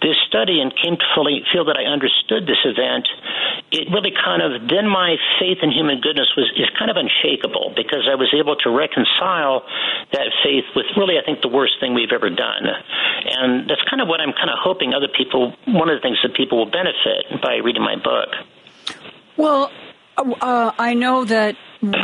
this 0.00 0.16
study 0.26 0.60
and 0.60 0.72
came 0.74 0.96
to 0.96 1.06
fully 1.14 1.44
feel 1.52 1.64
that 1.66 1.76
I 1.76 1.84
understood 1.84 2.46
this 2.48 2.60
event, 2.64 3.06
it 3.70 3.86
really 3.92 4.12
kind 4.16 4.40
of, 4.42 4.68
then 4.68 4.88
my 4.88 5.16
faith 5.38 5.58
in 5.62 5.70
human 5.70 6.00
goodness 6.00 6.32
was, 6.36 6.50
is 6.56 6.66
kind 6.78 6.90
of 6.90 6.96
unshakable 6.96 7.72
because 7.76 8.08
I 8.10 8.16
was 8.16 8.32
able 8.32 8.56
to 8.64 8.70
reconcile 8.70 9.62
that 10.12 10.32
faith 10.42 10.64
with 10.74 10.86
really, 10.96 11.18
I 11.18 11.24
think, 11.24 11.42
the 11.42 11.52
worst 11.52 11.78
thing 11.80 11.94
we've 11.94 12.12
ever 12.12 12.30
done. 12.30 12.64
And 12.66 13.68
that's 13.68 13.82
kind 13.88 14.00
of 14.00 14.08
what 14.08 14.20
I'm 14.20 14.32
kind 14.32 14.50
of 14.50 14.58
hoping 14.58 14.94
other 14.94 15.08
people, 15.08 15.54
one 15.66 15.88
of 15.88 15.96
the 15.96 16.02
things 16.02 16.18
that 16.22 16.34
people 16.34 16.58
will 16.58 16.72
benefit 16.72 17.40
by 17.42 17.56
reading 17.62 17.82
my 17.82 17.96
book. 17.96 18.28
Well, 19.36 19.70
uh, 20.16 20.72
I 20.78 20.94
know 20.94 21.24
that 21.24 21.56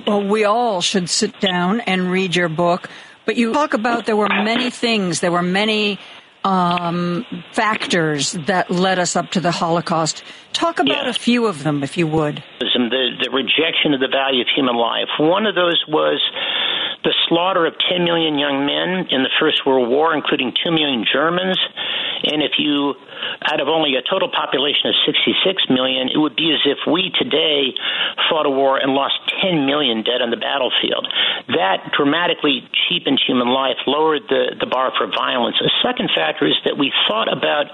we 0.06 0.44
all 0.44 0.80
should 0.80 1.08
sit 1.10 1.40
down 1.40 1.80
and 1.80 2.10
read 2.10 2.34
your 2.34 2.48
book, 2.48 2.88
but 3.26 3.36
you 3.36 3.52
talk 3.52 3.74
about 3.74 4.06
there 4.06 4.16
were 4.16 4.28
many 4.28 4.70
things, 4.70 5.20
there 5.20 5.32
were 5.32 5.42
many 5.42 5.98
um, 6.46 7.26
factors 7.52 8.32
that 8.46 8.70
led 8.70 8.98
us 8.98 9.16
up 9.16 9.32
to 9.32 9.40
the 9.40 9.50
Holocaust. 9.50 10.22
Talk 10.52 10.78
about 10.78 11.08
a 11.08 11.12
few 11.12 11.46
of 11.46 11.64
them, 11.64 11.82
if 11.82 11.98
you 11.98 12.06
would. 12.06 12.42
The, 12.60 13.16
the 13.20 13.30
rejection 13.30 13.94
of 13.94 14.00
the 14.00 14.08
value 14.08 14.42
of 14.42 14.48
human 14.54 14.76
life. 14.76 15.08
One 15.18 15.44
of 15.46 15.56
those 15.56 15.82
was 15.88 16.22
the 17.06 17.14
slaughter 17.30 17.64
of 17.70 17.78
10 17.86 18.02
million 18.02 18.34
young 18.34 18.66
men 18.66 19.06
in 19.14 19.22
the 19.22 19.30
First 19.38 19.62
World 19.62 19.86
War, 19.86 20.10
including 20.10 20.50
2 20.58 20.74
million 20.74 21.06
Germans. 21.06 21.54
And 22.26 22.42
if 22.42 22.58
you 22.58 22.98
out 23.46 23.62
of 23.62 23.68
only 23.70 23.94
a 23.94 24.02
total 24.02 24.26
population 24.26 24.90
of 24.90 24.94
66 25.06 25.70
million, 25.70 26.10
it 26.10 26.18
would 26.18 26.34
be 26.34 26.50
as 26.50 26.66
if 26.66 26.82
we 26.82 27.14
today 27.14 27.70
fought 28.26 28.46
a 28.46 28.50
war 28.50 28.74
and 28.74 28.90
lost 28.90 29.14
10 29.38 29.70
million 29.70 30.02
dead 30.02 30.18
on 30.18 30.34
the 30.34 30.36
battlefield. 30.36 31.06
That 31.54 31.94
dramatically 31.94 32.66
cheapened 32.90 33.22
human 33.22 33.54
life, 33.54 33.78
lowered 33.86 34.26
the, 34.26 34.58
the 34.58 34.66
bar 34.66 34.90
for 34.98 35.06
violence. 35.06 35.62
A 35.62 35.70
second 35.86 36.10
factor 36.10 36.50
is 36.50 36.58
that 36.66 36.74
we 36.74 36.90
thought 37.06 37.30
about 37.30 37.70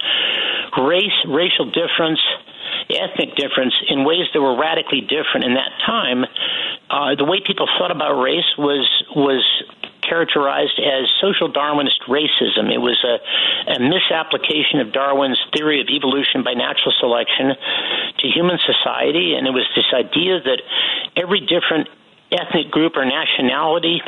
race, 0.76 1.16
racial 1.24 1.72
difference, 1.72 2.20
ethnic 2.98 3.36
difference 3.36 3.74
in 3.88 4.04
ways 4.04 4.26
that 4.32 4.40
were 4.40 4.58
radically 4.58 5.00
different 5.00 5.44
in 5.44 5.54
that 5.54 5.72
time. 5.84 6.24
Uh, 6.90 7.14
the 7.14 7.24
way 7.24 7.40
people 7.44 7.66
thought 7.78 7.90
about 7.90 8.20
race 8.20 8.48
was 8.58 8.86
was 9.14 9.44
characterized 10.02 10.78
as 10.78 11.08
social 11.20 11.50
Darwinist 11.50 12.02
racism. 12.08 12.68
It 12.72 12.82
was 12.82 12.98
a, 13.06 13.16
a 13.72 13.78
misapplication 13.78 14.80
of 14.80 14.92
Darwin's 14.92 15.40
theory 15.54 15.80
of 15.80 15.88
evolution 15.88 16.42
by 16.42 16.54
natural 16.54 16.92
selection 16.98 17.54
to 18.18 18.28
human 18.28 18.58
society, 18.66 19.34
and 19.34 19.46
it 19.46 19.54
was 19.54 19.66
this 19.76 19.88
idea 19.94 20.40
that 20.42 20.60
every 21.16 21.40
different 21.40 21.88
ethnic 22.32 22.70
group 22.70 22.96
or 22.96 23.04
nationality 23.04 24.02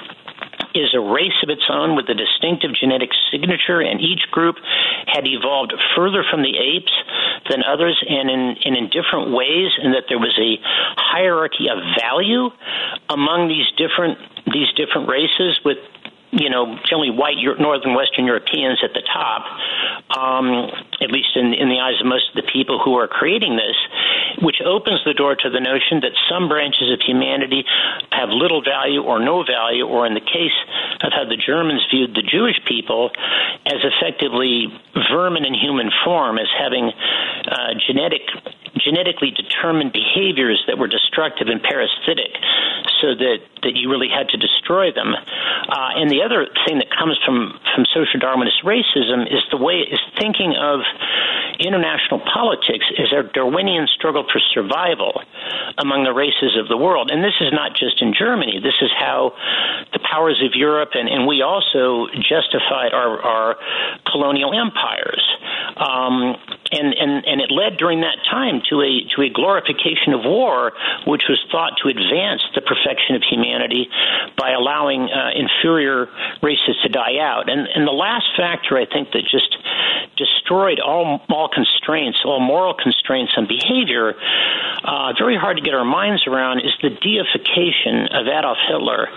is 0.75 0.93
a 0.95 1.01
race 1.01 1.39
of 1.43 1.49
its 1.49 1.62
own 1.70 1.97
with 1.97 2.09
a 2.09 2.14
distinctive 2.14 2.75
genetic 2.75 3.11
signature, 3.31 3.81
and 3.81 4.01
each 4.01 4.31
group 4.31 4.57
had 5.07 5.27
evolved 5.27 5.72
further 5.97 6.25
from 6.29 6.43
the 6.43 6.59
apes 6.59 6.93
than 7.49 7.62
others 7.62 8.03
and 8.09 8.29
in, 8.31 8.57
and 8.64 8.77
in 8.77 8.91
different 8.91 9.33
ways, 9.33 9.70
and 9.83 9.95
that 9.95 10.05
there 10.09 10.18
was 10.18 10.35
a 10.39 10.59
hierarchy 10.97 11.68
of 11.70 11.79
value 11.99 12.51
among 13.09 13.49
these 13.49 13.66
different 13.77 14.18
these 14.53 14.68
different 14.77 15.09
races 15.09 15.59
with 15.64 15.79
you 16.35 16.51
know, 16.51 16.76
generally 16.89 17.11
white 17.11 17.37
northern 17.59 17.95
Western 17.95 18.26
Europeans 18.26 18.82
at 18.82 18.93
the 18.93 19.03
top, 19.07 19.47
um, 20.18 20.66
at 21.01 21.11
least 21.11 21.37
in, 21.37 21.55
in 21.55 21.68
the 21.68 21.78
eyes 21.78 22.01
of 22.01 22.07
most 22.07 22.30
of 22.30 22.37
the 22.37 22.51
people 22.51 22.80
who 22.82 22.99
are 22.99 23.07
creating 23.07 23.55
this, 23.57 23.76
which 24.43 24.59
opens 24.64 25.01
the 25.05 25.14
door 25.14 25.37
to 25.37 25.49
the 25.51 25.61
notion 25.61 26.01
that 26.03 26.11
some 26.28 26.49
branches 26.49 26.91
of 26.91 27.01
humanity 27.01 27.64
have 28.11 28.30
little 28.30 28.62
value 28.62 29.03
or 29.03 29.20
no 29.20 29.45
value, 29.45 29.87
or 29.87 30.07
in 30.07 30.14
the 30.14 30.24
case 30.24 30.59
of 31.03 31.12
how 31.12 31.24
the 31.24 31.39
Germans 31.39 31.87
viewed 31.91 32.14
the 32.14 32.22
Jewish 32.22 32.59
people, 32.66 33.11
as 33.66 33.78
effectively 33.87 34.66
vermin 35.11 35.45
in 35.45 35.55
human 35.55 35.91
form, 36.05 36.39
as 36.39 36.49
having 36.59 36.91
uh, 36.91 37.74
genetic 37.87 38.22
genetically 38.77 39.31
determined 39.31 39.93
behaviors 39.93 40.62
that 40.66 40.79
were 40.79 40.89
destructive 40.89 41.49
and 41.49 41.62
parasitic, 41.62 42.35
so 43.01 43.14
that 43.14 43.39
that 43.62 43.75
you 43.75 43.91
really 43.91 44.09
had 44.09 44.29
to 44.29 44.37
destroy 44.37 44.93
them. 44.93 45.14
Uh, 45.14 45.91
and 45.97 46.11
the 46.11 46.22
other 46.22 46.47
thing 46.66 46.79
that 46.79 46.91
comes 46.91 47.18
from 47.25 47.59
from 47.75 47.85
social 47.95 48.20
Darwinist 48.20 48.62
racism 48.64 49.27
is 49.27 49.43
the 49.51 49.57
way 49.57 49.85
is 49.85 50.01
thinking 50.18 50.55
of 50.59 50.81
international 51.61 52.20
politics 52.20 52.85
as 52.99 53.12
a 53.12 53.22
Darwinian 53.33 53.87
struggle 53.87 54.25
for 54.31 54.41
survival 54.53 55.22
among 55.79 56.05
the 56.05 56.12
races 56.12 56.59
of 56.59 56.68
the 56.68 56.77
world. 56.77 57.11
And 57.11 57.22
this 57.22 57.39
is 57.41 57.53
not 57.53 57.72
just 57.77 58.03
in 58.03 58.14
Germany. 58.16 58.59
This 58.62 58.79
is 58.83 58.91
how 58.99 59.33
the 59.93 60.01
powers 60.01 60.43
of 60.45 60.55
Europe 60.55 60.91
and, 60.95 61.09
and 61.09 61.27
we 61.27 61.43
also 61.43 62.07
justified 62.18 62.93
our, 62.93 63.20
our 63.22 63.57
colonial 64.11 64.53
empires. 64.53 65.22
Um, 65.77 66.37
and, 66.75 66.95
and, 66.95 67.25
and 67.27 67.41
it 67.41 67.51
led 67.51 67.77
during 67.79 68.01
that 68.01 68.18
time 68.31 68.62
to 68.70 68.83
a 68.83 69.07
to 69.16 69.22
a 69.22 69.31
glorification 69.31 70.12
of 70.12 70.25
war, 70.25 70.72
which 71.07 71.22
was 71.29 71.39
thought 71.51 71.79
to 71.83 71.89
advance 71.89 72.43
the 72.55 72.61
perfection 72.61 73.16
of 73.16 73.22
humanity 73.22 73.89
by 74.37 74.51
allowing 74.53 75.09
uh, 75.09 75.31
inferior 75.35 76.09
races 76.43 76.77
to 76.83 76.89
die 76.89 77.18
out. 77.20 77.49
And 77.49 77.68
and 77.68 77.87
the 77.87 77.97
last 77.97 78.27
factor 78.37 78.77
I 78.77 78.87
think 78.87 79.12
that 79.12 79.22
just 79.31 79.57
destroyed 80.16 80.81
all 80.81 81.22
all 81.31 81.49
constraints, 81.49 82.18
all 82.25 82.41
moral 82.41 82.75
constraints 82.75 83.33
on 83.37 83.47
behavior, 83.47 84.14
uh, 84.85 85.16
very 85.18 85.37
hard 85.37 85.57
to 85.57 85.62
get 85.62 85.72
our 85.72 85.85
minds 85.85 86.26
around, 86.26 86.61
is 86.61 86.76
the 86.82 86.93
deification 86.93 88.12
of 88.12 88.28
Adolf 88.28 88.59
Hitler 88.68 89.09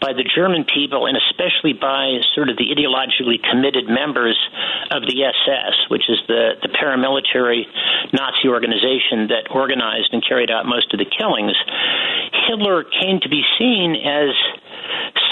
by 0.00 0.14
the 0.14 0.22
German 0.22 0.64
people 0.64 1.06
and 1.06 1.18
especially 1.18 1.74
by 1.74 2.22
sort 2.34 2.48
of 2.48 2.56
the 2.56 2.70
ideologically 2.70 3.42
committed 3.42 3.90
members 3.90 4.38
of 4.90 5.02
the 5.02 5.18
SS, 5.26 5.90
which 5.90 6.06
is 6.08 6.22
the 6.28 6.54
the 6.62 6.70
paramilitary 6.70 7.66
Nazi 8.14 8.48
organization 8.48 9.34
that 9.34 9.50
organized 9.50 10.14
and 10.14 10.22
carried 10.22 10.50
out 10.50 10.64
most 10.64 10.94
of 10.94 10.98
the 10.98 11.10
killings. 11.10 11.58
Hitler 12.46 12.84
came 12.84 13.18
to 13.20 13.28
be 13.28 13.42
seen 13.58 13.98
as 13.98 14.30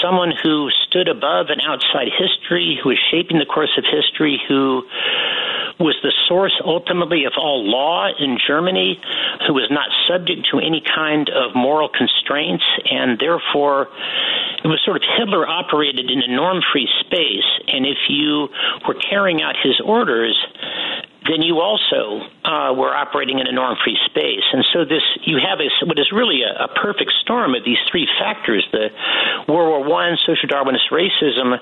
someone 0.03 0.31
who 0.43 0.69
stood 0.87 1.07
above 1.07 1.47
and 1.49 1.61
outside 1.63 2.07
history, 2.11 2.79
who 2.81 2.89
was 2.89 2.99
shaping 3.11 3.39
the 3.39 3.45
course 3.45 3.71
of 3.77 3.83
history, 3.87 4.41
who 4.47 4.83
was 5.79 5.95
the 6.03 6.11
source 6.27 6.59
ultimately 6.65 7.23
of 7.23 7.33
all 7.37 7.63
law 7.63 8.09
in 8.19 8.37
Germany, 8.45 8.99
who 9.47 9.53
was 9.53 9.71
not 9.71 9.87
subject 10.07 10.47
to 10.51 10.59
any 10.59 10.83
kind 10.83 11.29
of 11.29 11.55
moral 11.55 11.87
constraints, 11.87 12.65
and 12.91 13.17
therefore 13.17 13.87
it 14.63 14.67
was 14.67 14.81
sort 14.83 14.97
of 14.97 15.03
Hitler 15.17 15.47
operated 15.47 16.11
in 16.11 16.21
a 16.21 16.27
norm 16.35 16.59
free 16.73 16.87
space. 16.99 17.47
And 17.67 17.85
if 17.85 17.97
you 18.09 18.49
were 18.87 18.95
carrying 18.95 19.41
out 19.41 19.55
his 19.55 19.79
orders, 19.79 20.35
then 21.29 21.41
you 21.41 21.59
also 21.59 22.25
uh, 22.43 22.73
were 22.73 22.93
operating 22.93 23.39
in 23.39 23.47
a 23.47 23.51
norm-free 23.51 23.97
space. 24.05 24.43
And 24.51 24.65
so 24.73 24.83
this, 24.83 25.03
you 25.23 25.37
have 25.37 25.59
a, 25.59 25.69
what 25.85 25.99
is 25.99 26.11
really 26.11 26.41
a, 26.41 26.65
a 26.65 26.67
perfect 26.67 27.13
storm 27.21 27.55
of 27.55 27.63
these 27.63 27.77
three 27.91 28.07
factors: 28.19 28.65
the 28.71 28.89
World 29.47 29.69
War 29.69 29.83
One, 29.83 30.17
social 30.25 30.49
Darwinist 30.49 30.89
racism, 30.91 31.57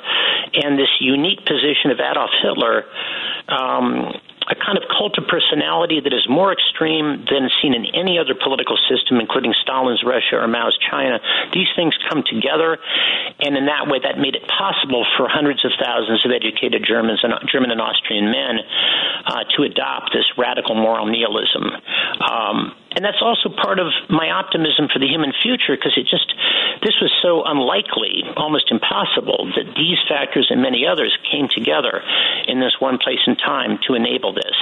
and 0.54 0.80
this 0.80 0.90
unique 1.00 1.46
position 1.46 1.92
of 1.92 2.00
Adolf 2.00 2.32
Hitler. 2.42 2.86
Um, 3.48 4.14
a 4.48 4.56
kind 4.56 4.78
of 4.78 4.84
cult 4.88 5.18
of 5.18 5.28
personality 5.28 6.00
that 6.00 6.14
is 6.14 6.26
more 6.30 6.52
extreme 6.54 7.26
than 7.28 7.50
seen 7.62 7.74
in 7.74 7.86
any 7.94 8.18
other 8.18 8.34
political 8.34 8.78
system, 8.88 9.20
including 9.20 9.54
Stalin's 9.62 10.04
Russia 10.04 10.40
or 10.40 10.48
Mao's 10.48 10.78
China. 10.80 11.20
These 11.54 11.68
things 11.76 11.94
come 12.10 12.24
together, 12.24 12.80
and 13.44 13.58
in 13.58 13.66
that 13.68 13.88
way, 13.88 14.00
that 14.00 14.18
made 14.18 14.36
it 14.36 14.48
possible 14.48 15.06
for 15.18 15.28
hundreds 15.28 15.66
of 15.66 15.72
thousands 15.76 16.24
of 16.26 16.32
educated 16.32 16.86
Germans 16.88 17.20
and 17.24 17.34
German 17.52 17.72
and 17.72 17.82
Austrian 17.82 18.32
men 18.32 18.64
uh, 19.26 19.44
to 19.56 19.64
adopt 19.64 20.14
this 20.14 20.26
radical 20.38 20.76
moral 20.76 21.06
nihilism. 21.06 21.68
Um, 22.24 22.76
and 22.96 23.04
that's 23.04 23.22
also 23.22 23.50
part 23.50 23.80
of 23.80 23.88
my 24.10 24.30
optimism 24.30 24.88
for 24.92 25.00
the 25.00 25.08
human 25.08 25.34
future 25.44 25.76
because 25.76 25.94
it 25.98 26.08
just 26.08 26.34
this 26.84 26.96
was 27.02 27.12
so 27.22 27.44
unlikely, 27.44 28.24
almost 28.38 28.72
impossible, 28.72 29.52
that 29.56 29.76
these 29.76 29.98
factors 30.08 30.48
and 30.50 30.62
many 30.62 30.86
others 30.86 31.18
came 31.30 31.48
together 31.50 32.04
in 32.48 32.60
this 32.60 32.76
one 32.80 32.98
place 32.98 33.20
and 33.26 33.38
time 33.38 33.80
to 33.88 33.96
enable 33.96 34.34
this. 34.34 34.56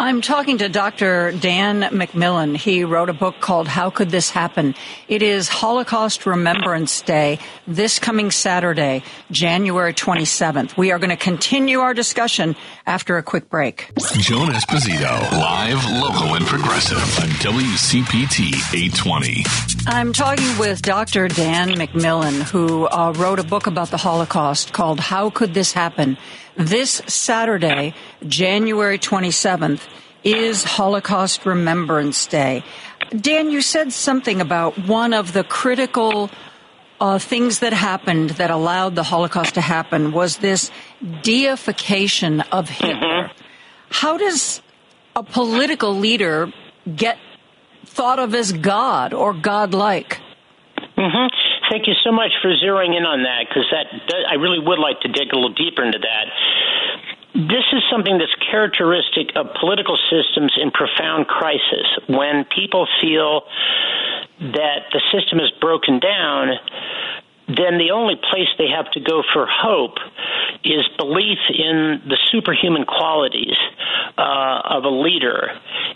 I'm 0.00 0.20
talking 0.20 0.58
to 0.58 0.68
Dr. 0.68 1.32
Dan 1.32 1.82
McMillan. 1.82 2.56
He 2.56 2.84
wrote 2.84 3.08
a 3.08 3.12
book 3.12 3.40
called 3.40 3.66
How 3.66 3.90
Could 3.90 4.10
This 4.10 4.30
Happen? 4.30 4.76
It 5.08 5.22
is 5.22 5.48
Holocaust 5.48 6.24
Remembrance 6.24 7.00
Day 7.00 7.40
this 7.66 7.98
coming 7.98 8.30
Saturday, 8.30 9.02
January 9.32 9.92
27th. 9.92 10.76
We 10.76 10.92
are 10.92 11.00
going 11.00 11.10
to 11.10 11.16
continue 11.16 11.80
our 11.80 11.94
discussion 11.94 12.54
after 12.86 13.16
a 13.16 13.24
quick 13.24 13.50
break. 13.50 13.90
Joan 14.20 14.50
Esposito, 14.50 15.32
live, 15.32 15.84
local, 15.90 16.36
and 16.36 16.46
progressive 16.46 16.98
on 17.18 17.28
WCPT 17.40 18.52
820. 18.72 19.44
I'm 19.88 20.12
talking 20.12 20.58
with 20.58 20.80
Dr. 20.80 21.26
Dan 21.26 21.70
McMillan, 21.70 22.42
who 22.42 22.86
uh, 22.86 23.12
wrote 23.16 23.40
a 23.40 23.44
book 23.44 23.66
about 23.66 23.90
the 23.90 23.96
Holocaust 23.96 24.72
called 24.72 25.00
How 25.00 25.30
Could 25.30 25.54
This 25.54 25.72
Happen? 25.72 26.16
This 26.58 27.00
Saturday, 27.06 27.94
January 28.26 28.98
27th, 28.98 29.80
is 30.24 30.64
Holocaust 30.64 31.46
Remembrance 31.46 32.26
Day. 32.26 32.64
Dan, 33.16 33.50
you 33.50 33.62
said 33.62 33.92
something 33.92 34.40
about 34.40 34.76
one 34.76 35.14
of 35.14 35.32
the 35.32 35.44
critical 35.44 36.30
uh, 37.00 37.18
things 37.18 37.60
that 37.60 37.72
happened 37.72 38.30
that 38.30 38.50
allowed 38.50 38.96
the 38.96 39.04
Holocaust 39.04 39.54
to 39.54 39.60
happen 39.60 40.12
was 40.12 40.38
this 40.38 40.70
deification 41.22 42.40
of 42.52 42.68
Hitler. 42.68 43.30
Mm-hmm. 43.30 43.42
How 43.90 44.18
does 44.18 44.60
a 45.14 45.22
political 45.22 45.94
leader 45.96 46.52
get 46.94 47.18
thought 47.86 48.18
of 48.18 48.34
as 48.34 48.52
God 48.52 49.14
or 49.14 49.32
godlike? 49.32 50.20
Mm-hmm. 50.98 51.27
Thank 51.70 51.86
you 51.86 51.94
so 52.02 52.12
much 52.12 52.32
for 52.40 52.48
zeroing 52.56 52.96
in 52.96 53.04
on 53.04 53.22
that 53.24 53.44
because 53.48 53.66
that, 53.70 53.86
I 54.28 54.34
really 54.34 54.58
would 54.58 54.78
like 54.78 55.00
to 55.00 55.08
dig 55.08 55.32
a 55.32 55.36
little 55.36 55.52
deeper 55.52 55.84
into 55.84 55.98
that. 55.98 56.26
This 57.34 57.64
is 57.72 57.82
something 57.90 58.16
that's 58.16 58.34
characteristic 58.50 59.36
of 59.36 59.52
political 59.60 59.98
systems 60.08 60.52
in 60.56 60.70
profound 60.70 61.28
crisis. 61.28 61.86
When 62.08 62.44
people 62.44 62.88
feel 63.00 63.42
that 64.40 64.88
the 64.92 65.02
system 65.12 65.38
is 65.40 65.52
broken 65.60 66.00
down, 66.00 66.56
then 67.48 67.78
the 67.78 67.92
only 67.92 68.16
place 68.16 68.48
they 68.58 68.68
have 68.68 68.90
to 68.92 69.00
go 69.00 69.22
for 69.32 69.46
hope 69.46 69.96
is 70.64 70.82
belief 70.96 71.38
in 71.48 72.00
the 72.08 72.18
superhuman 72.30 72.84
qualities 72.84 73.56
uh, 74.16 74.60
of 74.64 74.84
a 74.84 74.90
leader. 74.90 75.52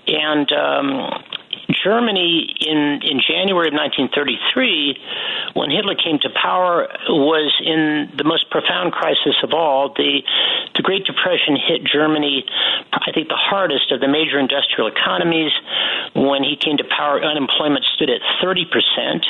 And 0.07 0.53
um, 0.53 1.23
Germany 1.71 2.55
in, 2.61 3.01
in 3.03 3.21
January 3.23 3.69
of 3.69 3.75
1933, 3.75 5.55
when 5.55 5.71
Hitler 5.71 5.95
came 5.95 6.19
to 6.21 6.31
power, 6.35 6.89
was 7.09 7.53
in 7.63 8.11
the 8.17 8.25
most 8.25 8.51
profound 8.51 8.93
crisis 8.93 9.37
of 9.43 9.53
all. 9.55 9.95
The, 9.95 10.23
the 10.75 10.83
Great 10.83 11.05
Depression 11.05 11.57
hit 11.57 11.85
Germany, 11.85 12.45
I 12.93 13.13
think, 13.13 13.29
the 13.29 13.39
hardest 13.39 13.93
of 13.93 14.01
the 14.01 14.09
major 14.09 14.39
industrial 14.39 14.89
economies. 14.91 15.53
When 16.15 16.43
he 16.43 16.57
came 16.57 16.77
to 16.79 16.85
power, 16.85 17.23
unemployment 17.23 17.85
stood 17.95 18.11
at 18.11 18.21
30 18.43 18.67
percent. 18.67 19.27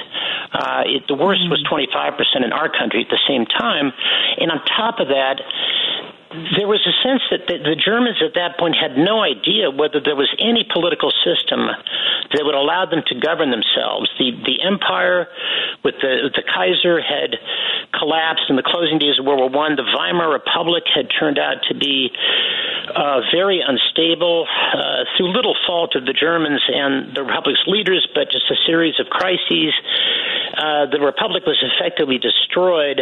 Uh, 0.53 0.85
the 1.09 1.15
worst 1.15 1.49
was 1.51 1.63
25 1.69 2.17
percent 2.17 2.45
in 2.45 2.53
our 2.53 2.69
country 2.69 3.03
at 3.05 3.11
the 3.11 3.21
same 3.29 3.47
time. 3.47 3.93
And 4.39 4.51
on 4.51 4.65
top 4.65 5.01
of 5.01 5.09
that, 5.09 5.41
there 6.57 6.69
was 6.69 6.81
a 6.89 6.95
sense 7.05 7.21
that 7.29 7.45
the, 7.49 7.77
Germans 7.77 8.23
at 8.25 8.35
that 8.41 8.57
point 8.57 8.77
had 8.77 8.97
no 8.97 9.21
idea 9.21 9.69
whether 9.69 10.01
there 10.01 10.17
was 10.17 10.33
any 10.41 10.65
political 10.65 11.13
system 11.25 11.69
that 11.69 12.43
would 12.45 12.55
allow 12.55 12.87
them 12.87 13.03
to 13.13 13.15
govern 13.21 13.51
themselves. 13.51 14.09
The 14.17 14.33
the 14.45 14.65
empire 14.65 15.29
with 15.85 16.01
the 16.01 16.33
the 16.33 16.45
Kaiser 16.47 17.01
had 17.01 17.37
collapsed 17.93 18.49
in 18.49 18.57
the 18.57 18.65
closing 18.65 18.99
days 18.99 19.19
of 19.19 19.27
World 19.27 19.41
War 19.41 19.53
One. 19.53 19.77
The 19.77 19.85
Weimar 19.85 20.33
Republic 20.33 20.85
had 20.89 21.13
turned 21.13 21.39
out 21.39 21.61
to 21.69 21.75
be 21.75 22.09
uh, 22.95 23.21
very 23.33 23.61
unstable 23.61 24.47
uh, 24.49 25.05
through 25.17 25.33
little 25.37 25.57
fault 25.67 25.97
of 25.97 26.07
the 26.07 26.17
Germans 26.17 26.63
and 26.69 27.15
the 27.15 27.23
Republic's 27.23 27.63
leaders, 27.67 28.07
but 28.15 28.31
just 28.33 28.49
a 28.51 28.57
series 28.65 28.97
of 29.01 29.07
crises. 29.13 29.75
Uh, 30.57 30.87
the 30.87 31.01
Republic 31.01 31.45
was 31.47 31.59
effectively 31.61 32.19
destroyed 32.19 33.01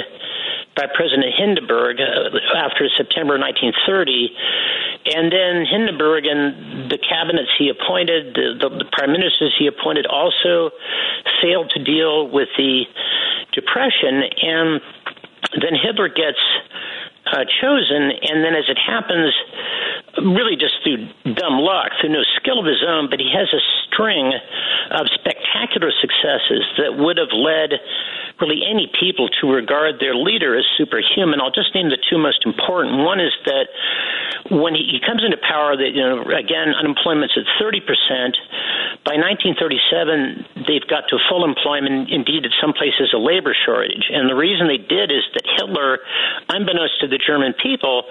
by 0.76 0.86
President 0.86 1.34
Hindenburg 1.36 2.00
uh, 2.00 2.56
after 2.56 2.88
September 2.96 3.19
1930. 3.26 4.30
And 5.12 5.32
then 5.32 5.64
Hindenburg 5.64 6.26
and 6.26 6.90
the 6.90 6.98
cabinets 6.98 7.50
he 7.58 7.68
appointed, 7.68 8.36
the, 8.36 8.56
the, 8.60 8.84
the 8.84 8.88
prime 8.92 9.12
ministers 9.12 9.54
he 9.58 9.66
appointed, 9.66 10.06
also 10.06 10.70
failed 11.42 11.72
to 11.74 11.82
deal 11.82 12.28
with 12.28 12.48
the 12.56 12.84
Depression. 13.52 14.22
And 14.42 14.80
then 15.58 15.74
Hitler 15.74 16.08
gets 16.08 16.38
uh, 17.26 17.44
chosen, 17.60 18.10
and 18.22 18.44
then 18.44 18.54
as 18.54 18.68
it 18.68 18.78
happens, 18.78 19.34
really 20.18 20.56
just 20.56 20.74
through 20.82 21.08
dumb 21.34 21.60
luck, 21.60 21.92
through 22.00 22.10
no 22.10 22.22
skill 22.36 22.58
of 22.58 22.66
his 22.66 22.82
own, 22.86 23.08
but 23.10 23.20
he 23.20 23.30
has 23.30 23.48
a 23.52 23.62
string 23.86 24.32
of 24.90 25.06
spectacular 25.14 25.92
successes 26.00 26.64
that 26.78 26.96
would 26.98 27.18
have 27.18 27.32
led 27.32 27.78
really 28.40 28.62
any 28.64 28.90
people 28.98 29.28
to 29.40 29.48
regard 29.48 30.00
their 30.00 30.14
leader 30.14 30.56
as 30.56 30.64
superhuman. 30.76 31.40
I'll 31.40 31.54
just 31.54 31.74
name 31.74 31.88
the 31.88 32.00
two 32.10 32.18
most 32.18 32.44
important. 32.44 33.04
One 33.04 33.20
is 33.20 33.32
that 33.44 33.68
when 34.50 34.74
he, 34.74 34.98
comes 35.04 35.22
into 35.24 35.36
power, 35.36 35.76
that 35.76 35.92
you 35.92 36.02
know 36.02 36.22
again 36.32 36.72
unemployment's 36.72 37.36
at 37.36 37.44
30 37.60 37.80
percent. 37.80 38.34
By 39.04 39.16
1937, 39.16 40.68
they've 40.68 40.84
got 40.84 41.08
to 41.08 41.16
full 41.28 41.44
employment. 41.44 42.10
Indeed, 42.10 42.44
at 42.44 42.52
some 42.60 42.72
places, 42.72 43.12
a 43.16 43.20
labor 43.20 43.56
shortage. 43.56 44.08
And 44.12 44.28
the 44.28 44.36
reason 44.36 44.68
they 44.68 44.80
did 44.80 45.08
is 45.08 45.24
that 45.32 45.44
Hitler, 45.56 46.00
unbeknownst 46.48 47.00
to 47.00 47.08
the 47.08 47.16
German 47.16 47.54
people, 47.56 48.04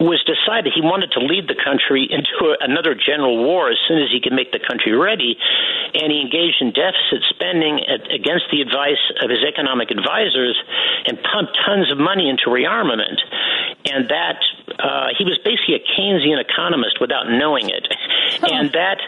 was 0.00 0.24
decided 0.24 0.72
he 0.72 0.80
wanted 0.80 1.12
to 1.12 1.20
lead 1.20 1.44
the 1.44 1.60
country 1.60 2.08
into 2.08 2.56
another 2.64 2.96
general 2.96 3.36
war 3.36 3.68
as 3.68 3.76
soon 3.84 4.00
as 4.00 4.08
he 4.08 4.16
could 4.16 4.32
make 4.32 4.48
the 4.48 4.58
country 4.58 4.96
ready, 4.96 5.36
and 5.92 6.08
he 6.08 6.24
engaged 6.24 6.56
in 6.64 6.72
deficit 6.72 7.20
spending 7.28 7.84
at, 7.84 8.08
against 8.08 8.48
the 8.48 8.64
advice 8.64 9.00
of 9.20 9.28
his 9.28 9.39
economic 9.46 9.90
advisors 9.90 10.56
and 11.06 11.18
pumped 11.22 11.56
tons 11.64 11.90
of 11.90 11.98
money 11.98 12.28
into 12.28 12.48
rearmament. 12.48 13.20
And 13.86 14.08
that 14.08 14.38
uh, 14.76 15.08
he 15.16 15.24
was 15.24 15.38
basically 15.44 15.80
a 15.80 15.84
Keynesian 15.84 16.40
economist 16.40 17.00
without 17.00 17.28
knowing 17.32 17.70
it, 17.72 17.88
and 18.44 18.70
that 18.76 19.00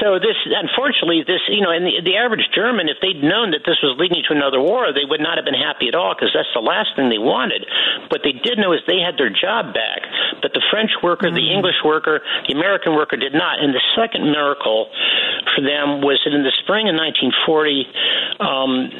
so 0.00 0.20
this 0.20 0.36
unfortunately 0.46 1.24
this 1.24 1.40
you 1.48 1.64
know 1.64 1.72
and 1.72 1.86
the, 1.86 2.04
the 2.04 2.16
average 2.20 2.44
German 2.54 2.92
if 2.92 3.00
they'd 3.00 3.24
known 3.24 3.56
that 3.56 3.64
this 3.64 3.80
was 3.80 3.96
leading 3.96 4.20
to 4.28 4.36
another 4.36 4.60
war 4.60 4.92
they 4.92 5.08
would 5.08 5.20
not 5.20 5.40
have 5.40 5.48
been 5.48 5.58
happy 5.58 5.88
at 5.88 5.96
all 5.96 6.12
because 6.12 6.30
that's 6.36 6.50
the 6.52 6.60
last 6.60 6.92
thing 6.94 7.08
they 7.08 7.18
wanted. 7.18 7.64
What 8.12 8.20
they 8.20 8.36
did 8.36 8.60
know 8.60 8.76
is 8.76 8.84
they 8.86 9.00
had 9.00 9.16
their 9.16 9.32
job 9.32 9.72
back 9.72 10.04
but 10.42 10.52
the 10.52 10.62
French 10.70 10.90
worker, 11.02 11.30
mm-hmm. 11.30 11.38
the 11.38 11.48
English 11.54 11.80
worker, 11.84 12.20
the 12.48 12.54
American 12.54 12.94
worker 12.94 13.16
did 13.16 13.32
not. 13.32 13.62
And 13.62 13.72
the 13.72 13.80
second 13.94 14.26
miracle 14.26 14.90
for 15.54 15.62
them 15.62 16.02
was 16.02 16.20
that 16.26 16.34
in 16.34 16.42
the 16.42 16.52
spring 16.66 16.90
of 16.90 16.98
1940, 16.98 17.86
um, 18.42 18.90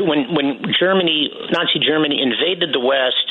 when 0.00 0.34
when 0.34 0.62
Germany, 0.78 1.30
Nazi 1.50 1.78
Germany, 1.78 2.22
invaded 2.22 2.72
the 2.72 2.80
West, 2.80 3.28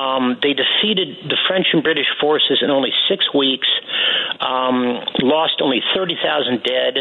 um, 0.00 0.40
they 0.40 0.56
defeated 0.56 1.28
the 1.28 1.36
French 1.44 1.68
and 1.72 1.82
British 1.82 2.08
forces 2.20 2.62
in 2.62 2.70
only 2.70 2.88
six 3.08 3.28
weeks, 3.34 3.68
um, 4.40 4.96
lost 5.20 5.60
only 5.60 5.82
30,000 5.92 6.62
dead, 6.64 6.96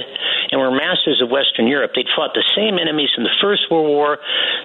and 0.52 0.60
were 0.60 0.72
masters 0.72 1.22
of 1.24 1.32
Western 1.32 1.68
Europe. 1.68 1.96
They'd 1.96 2.12
fought 2.12 2.34
the 2.34 2.44
same 2.58 2.76
enemies 2.76 3.10
in 3.16 3.24
the 3.24 3.32
First 3.40 3.72
World 3.72 3.88
War. 3.88 4.20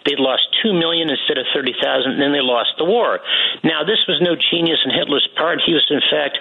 They'd 0.05 0.19
lost 0.19 0.51
2 0.65 0.73
million 0.73 1.11
instead 1.11 1.39
of 1.39 1.47
30,000, 1.55 2.19
and 2.19 2.21
then 2.21 2.33
they 2.33 2.43
lost 2.43 2.75
the 2.79 2.85
war. 2.85 3.21
Now, 3.63 3.85
this 3.85 4.03
was 4.09 4.19
no 4.19 4.35
genius 4.35 4.83
on 4.83 4.91
Hitler's 4.91 5.29
part. 5.37 5.63
He 5.63 5.73
was, 5.73 5.87
in 5.91 6.03
fact, 6.11 6.39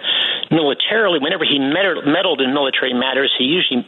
militarily, 0.49 1.19
whenever 1.19 1.45
he 1.45 1.59
meddled 1.59 2.41
in 2.41 2.53
military 2.53 2.93
matters, 2.93 3.29
he 3.37 3.45
usually 3.45 3.85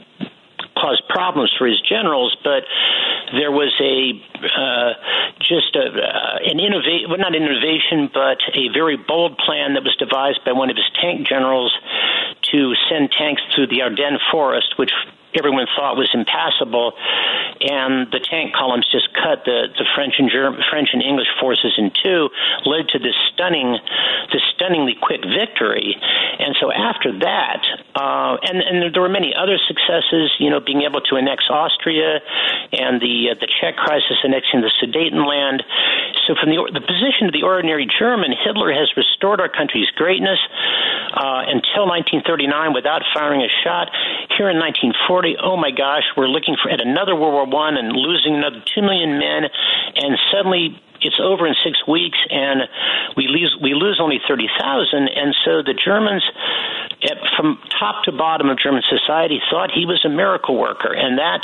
caused 0.77 1.03
problems 1.09 1.51
for 1.57 1.67
his 1.67 1.81
generals, 1.81 2.35
but 2.43 2.63
there 3.33 3.51
was 3.51 3.73
a 3.81 4.13
uh, 4.45 4.93
just 5.39 5.75
a, 5.75 5.87
uh, 5.89 6.37
an 6.45 6.59
innovation, 6.59 7.09
well, 7.09 7.17
not 7.17 7.35
innovation, 7.35 8.09
but 8.13 8.37
a 8.53 8.69
very 8.73 8.97
bold 8.97 9.37
plan 9.37 9.73
that 9.73 9.83
was 9.83 9.95
devised 9.97 10.39
by 10.45 10.51
one 10.51 10.69
of 10.69 10.75
his 10.75 10.85
tank 11.01 11.27
generals 11.27 11.73
to 12.51 12.73
send 12.89 13.11
tanks 13.11 13.41
through 13.53 13.67
the 13.67 13.81
Ardennes 13.81 14.21
forest, 14.31 14.77
which 14.77 14.91
everyone 15.37 15.67
thought 15.75 15.97
was 15.97 16.09
impassable, 16.13 16.93
and 17.61 18.11
the 18.11 18.19
tank 18.19 18.53
columns 18.53 18.87
just 18.91 19.13
cut 19.13 19.45
the, 19.45 19.71
the 19.77 19.85
French 19.95 20.15
and 20.19 20.29
German, 20.29 20.61
French 20.69 20.89
and 20.93 21.01
English 21.01 21.29
forces 21.39 21.73
in 21.77 21.91
two, 22.03 22.29
led 22.65 22.87
to 22.89 22.99
this 22.99 23.15
stunning, 23.33 23.77
this 24.31 24.43
stunningly 24.55 24.95
quick 24.99 25.23
victory. 25.23 25.95
And 26.39 26.55
so 26.59 26.71
after 26.71 27.11
that, 27.19 27.61
uh, 27.95 28.37
and 28.43 28.61
and 28.61 28.93
there 28.93 29.01
were 29.01 29.11
many 29.11 29.33
other 29.33 29.57
successes, 29.57 30.31
you 30.39 30.49
know, 30.49 30.59
being 30.59 30.83
able 30.83 31.01
to 31.01 31.15
annex 31.15 31.47
Austria 31.49 32.19
and 32.71 32.99
the 32.99 33.31
uh, 33.31 33.39
the 33.39 33.47
Czech 33.47 33.75
crisis 33.75 34.19
annexing 34.23 34.61
the 34.61 34.71
Sudetenland. 34.83 35.63
So 36.27 36.35
from 36.35 36.51
the 36.51 36.59
the 36.73 36.83
position 36.83 37.27
of 37.27 37.33
the 37.33 37.43
ordinary 37.43 37.87
German, 37.87 38.35
Hitler 38.35 38.71
has 38.73 38.91
restored 38.97 39.39
our 39.39 39.49
country's 39.49 39.89
greatness 39.95 40.39
uh, 41.15 41.47
until 41.47 41.87
1939 41.87 42.73
without 42.73 43.01
firing 43.13 43.41
a 43.41 43.51
shot. 43.63 43.89
Here 44.35 44.49
in 44.51 44.59
1940 44.59 45.24
oh 45.41 45.57
my 45.57 45.71
gosh, 45.71 46.03
we're 46.15 46.27
looking 46.27 46.55
for 46.61 46.69
at 46.69 46.79
another 46.79 47.15
World 47.15 47.33
War 47.33 47.45
One 47.45 47.77
and 47.77 47.91
losing 47.91 48.35
another 48.35 48.61
two 48.73 48.81
million 48.81 49.17
men, 49.17 49.49
and 49.95 50.17
suddenly 50.31 50.79
it's 51.01 51.19
over 51.21 51.47
in 51.47 51.55
six 51.63 51.85
weeks, 51.87 52.17
and 52.29 52.61
we 53.17 53.27
lose 53.27 53.57
we 53.61 53.73
lose 53.73 53.99
only 54.01 54.19
thirty 54.27 54.47
thousand, 54.59 55.09
and 55.09 55.35
so 55.43 55.61
the 55.61 55.73
Germans, 55.73 56.23
from 57.35 57.59
top 57.79 58.03
to 58.05 58.11
bottom 58.11 58.49
of 58.49 58.57
German 58.59 58.83
society, 58.87 59.41
thought 59.49 59.71
he 59.71 59.85
was 59.85 60.03
a 60.05 60.09
miracle 60.09 60.57
worker, 60.57 60.93
and 60.93 61.17
that 61.17 61.41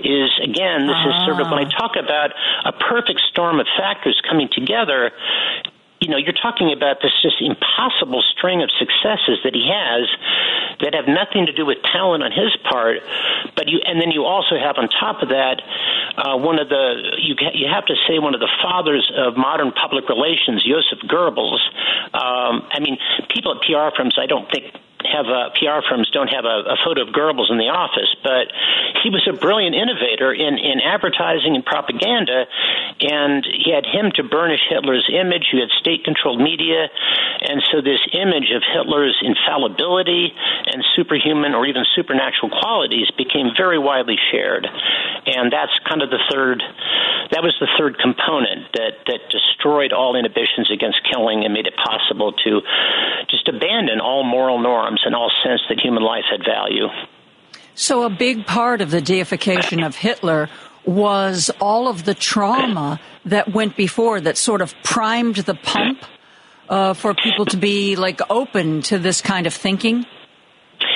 is 0.00 0.30
again, 0.42 0.86
this 0.86 1.02
is 1.06 1.14
sort 1.26 1.40
of 1.40 1.50
when 1.50 1.64
I 1.64 1.68
ah. 1.68 1.78
talk 1.78 1.96
about 1.96 2.30
a 2.64 2.72
perfect 2.72 3.20
storm 3.30 3.60
of 3.60 3.66
factors 3.76 4.20
coming 4.28 4.48
together 4.52 5.10
you 6.06 6.12
know, 6.14 6.22
you're 6.22 6.38
talking 6.38 6.70
about 6.70 7.02
this 7.02 7.10
just 7.18 7.42
impossible 7.42 8.22
string 8.30 8.62
of 8.62 8.70
successes 8.78 9.42
that 9.42 9.58
he 9.58 9.66
has 9.66 10.06
that 10.78 10.94
have 10.94 11.10
nothing 11.10 11.46
to 11.46 11.52
do 11.52 11.66
with 11.66 11.82
talent 11.82 12.22
on 12.22 12.30
his 12.30 12.54
part, 12.62 13.02
but 13.58 13.66
you 13.66 13.82
and 13.82 14.00
then 14.00 14.14
you 14.14 14.22
also 14.22 14.54
have 14.54 14.78
on 14.78 14.86
top 14.86 15.18
of 15.20 15.34
that 15.34 15.66
uh, 16.14 16.38
one 16.38 16.62
of 16.62 16.68
the 16.68 17.18
you 17.18 17.34
you 17.58 17.66
have 17.66 17.84
to 17.90 17.98
say 18.06 18.22
one 18.22 18.38
of 18.38 18.40
the 18.40 18.52
fathers 18.62 19.10
of 19.18 19.36
modern 19.36 19.72
public 19.72 20.08
relations, 20.08 20.62
Joseph 20.62 21.02
Goebbels. 21.10 21.58
Um, 22.14 22.70
I 22.70 22.78
mean, 22.78 22.98
people 23.34 23.58
at 23.58 23.66
PR 23.66 23.90
firms, 23.98 24.14
I 24.14 24.26
don't 24.26 24.46
think 24.46 24.78
have 25.06 25.26
PR 25.54 25.80
firms 25.88 26.10
don't 26.12 26.28
have 26.28 26.44
a, 26.44 26.74
a 26.74 26.76
photo 26.84 27.02
of 27.06 27.14
Goebbels 27.14 27.50
in 27.50 27.58
the 27.58 27.70
office, 27.70 28.10
but 28.22 28.50
he 29.02 29.10
was 29.10 29.22
a 29.28 29.34
brilliant 29.34 29.74
innovator 29.74 30.32
in, 30.32 30.58
in 30.58 30.80
advertising 30.82 31.54
and 31.54 31.64
propaganda, 31.64 32.46
and 33.00 33.46
he 33.46 33.70
had 33.72 33.86
him 33.86 34.12
to 34.16 34.22
burnish 34.22 34.62
Hitler's 34.68 35.06
image. 35.12 35.50
You 35.52 35.60
had 35.60 35.70
state-controlled 35.78 36.40
media, 36.40 36.88
and 37.42 37.62
so 37.70 37.80
this 37.80 38.02
image 38.12 38.50
of 38.54 38.62
Hitler's 38.62 39.16
infallibility 39.22 40.32
and 40.66 40.82
superhuman 40.96 41.54
or 41.54 41.66
even 41.66 41.84
supernatural 41.94 42.50
qualities 42.50 43.10
became 43.16 43.54
very 43.56 43.78
widely 43.78 44.16
shared, 44.30 44.66
and 45.26 45.52
that's 45.52 45.72
kind 45.88 46.02
of 46.02 46.10
the 46.10 46.22
third. 46.30 46.62
That 47.30 47.42
was 47.42 47.54
the 47.58 47.68
third 47.78 47.98
component 47.98 48.70
that 48.74 49.02
that 49.06 49.20
destroyed 49.30 49.92
all 49.92 50.14
inhibitions 50.14 50.70
against 50.70 51.02
killing 51.10 51.44
and 51.44 51.52
made 51.52 51.66
it 51.66 51.74
possible 51.76 52.32
to 52.44 52.62
just 53.28 53.48
abandon 53.48 54.00
all 54.00 54.22
moral 54.22 54.58
norms 54.58 54.95
and 55.04 55.14
all 55.14 55.30
sense 55.44 55.60
that 55.68 55.80
human 55.80 56.02
life 56.02 56.24
had 56.30 56.40
value. 56.44 56.88
So, 57.74 58.04
a 58.04 58.10
big 58.10 58.46
part 58.46 58.80
of 58.80 58.90
the 58.90 59.02
deification 59.02 59.82
of 59.82 59.96
Hitler 59.96 60.48
was 60.86 61.50
all 61.60 61.88
of 61.88 62.04
the 62.04 62.14
trauma 62.14 63.00
that 63.24 63.52
went 63.52 63.76
before 63.76 64.20
that 64.20 64.38
sort 64.38 64.62
of 64.62 64.74
primed 64.82 65.36
the 65.36 65.54
pump 65.54 66.04
uh, 66.68 66.94
for 66.94 67.14
people 67.14 67.44
to 67.46 67.56
be 67.56 67.96
like 67.96 68.20
open 68.30 68.82
to 68.82 68.98
this 68.98 69.20
kind 69.20 69.46
of 69.46 69.54
thinking? 69.54 70.06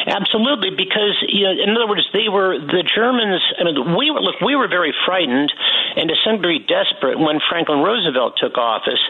Absolutely, 0.07 0.71
because 0.71 1.17
you 1.29 1.45
know, 1.45 1.53
in 1.53 1.71
other 1.77 1.89
words, 1.89 2.09
they 2.13 2.29
were 2.29 2.59
the 2.59 2.83
Germans. 2.83 3.41
I 3.59 3.65
mean, 3.65 3.97
we 3.97 4.11
were 4.11 4.21
look, 4.21 4.41
we 4.41 4.57
were 4.57 4.69
very 4.69 4.95
frightened 5.07 5.53
and 5.97 6.09
to 6.09 6.17
some 6.25 6.37
degree 6.37 6.59
desperate 6.59 7.19
when 7.19 7.39
Franklin 7.49 7.81
Roosevelt 7.81 8.39
took 8.41 8.57
office 8.57 9.01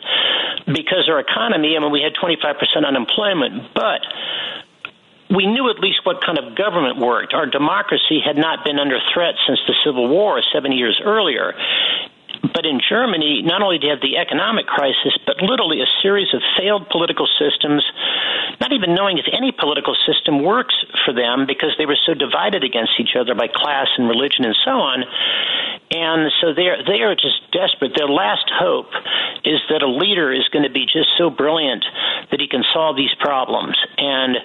because 0.66 1.08
our 1.08 1.20
economy. 1.20 1.76
I 1.76 1.80
mean, 1.80 1.90
we 1.90 2.02
had 2.02 2.12
25 2.20 2.56
percent 2.58 2.84
unemployment, 2.86 3.72
but 3.74 4.02
we 5.34 5.46
knew 5.46 5.70
at 5.70 5.78
least 5.78 6.00
what 6.04 6.24
kind 6.24 6.38
of 6.38 6.56
government 6.56 6.98
worked. 6.98 7.34
Our 7.34 7.46
democracy 7.46 8.20
had 8.24 8.36
not 8.36 8.64
been 8.64 8.78
under 8.78 8.98
threat 9.14 9.34
since 9.46 9.60
the 9.66 9.74
Civil 9.84 10.08
War 10.08 10.42
70 10.52 10.76
years 10.76 11.00
earlier. 11.04 11.54
But 12.42 12.64
in 12.64 12.80
Germany, 12.80 13.42
not 13.44 13.62
only 13.62 13.78
did 13.78 13.86
you 13.86 13.92
have 13.92 14.00
the 14.00 14.16
economic 14.16 14.66
crisis, 14.66 15.12
but 15.26 15.42
literally 15.42 15.80
a 15.80 15.90
series 16.02 16.32
of 16.32 16.40
failed 16.56 16.88
political 16.88 17.28
systems, 17.38 17.84
not 18.60 18.72
even 18.72 18.94
knowing 18.94 19.18
if 19.18 19.28
any 19.32 19.52
political 19.52 19.94
system 20.08 20.42
works 20.42 20.74
for 21.04 21.12
them 21.12 21.44
because 21.46 21.76
they 21.76 21.86
were 21.86 21.98
so 22.06 22.14
divided 22.14 22.64
against 22.64 22.96
each 22.98 23.12
other 23.18 23.34
by 23.34 23.48
class 23.48 23.88
and 23.96 24.08
religion 24.08 24.44
and 24.44 24.56
so 24.64 24.72
on. 24.72 25.04
And 25.90 26.30
so 26.40 26.54
they're 26.54 26.78
they 26.86 27.02
are 27.02 27.18
just 27.18 27.42
desperate. 27.50 27.98
Their 27.98 28.08
last 28.08 28.46
hope 28.46 28.94
is 29.42 29.58
that 29.74 29.82
a 29.82 29.90
leader 29.90 30.30
is 30.30 30.46
going 30.54 30.62
to 30.62 30.70
be 30.70 30.86
just 30.86 31.10
so 31.18 31.30
brilliant 31.34 31.84
that 32.30 32.38
he 32.38 32.46
can 32.46 32.62
solve 32.72 32.94
these 32.94 33.12
problems. 33.18 33.74
And 33.98 34.38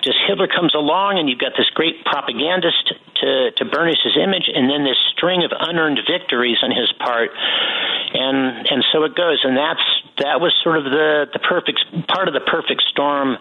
just 0.00 0.16
Hitler 0.26 0.48
comes 0.48 0.74
along, 0.74 1.20
and 1.20 1.28
you've 1.28 1.44
got 1.44 1.52
this 1.60 1.68
great 1.76 2.00
propagandist 2.08 2.88
to 3.20 3.52
to 3.52 3.64
burnish 3.68 4.00
his 4.00 4.16
image, 4.16 4.48
and 4.48 4.64
then 4.72 4.88
this 4.88 4.96
string 5.12 5.44
of 5.44 5.52
unearned 5.52 6.00
victories 6.08 6.56
on 6.64 6.72
his 6.72 6.88
part, 7.04 7.11
and 7.20 8.66
and 8.68 8.84
so 8.92 9.04
it 9.04 9.14
goes. 9.14 9.40
And 9.44 9.56
that's 9.56 9.84
that 10.18 10.40
was 10.40 10.52
sort 10.62 10.78
of 10.78 10.84
the 10.84 11.26
the 11.32 11.38
perfect 11.40 11.80
part 12.08 12.28
of 12.28 12.34
the 12.34 12.44
perfect 12.46 12.82
storm 12.90 13.36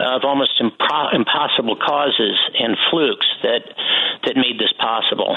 of 0.00 0.22
almost 0.24 0.60
impo- 0.60 1.14
impossible 1.14 1.76
causes 1.76 2.36
and 2.58 2.76
flukes 2.90 3.26
that 3.42 3.62
that 4.24 4.36
made 4.36 4.58
this 4.58 4.72
possible. 4.78 5.36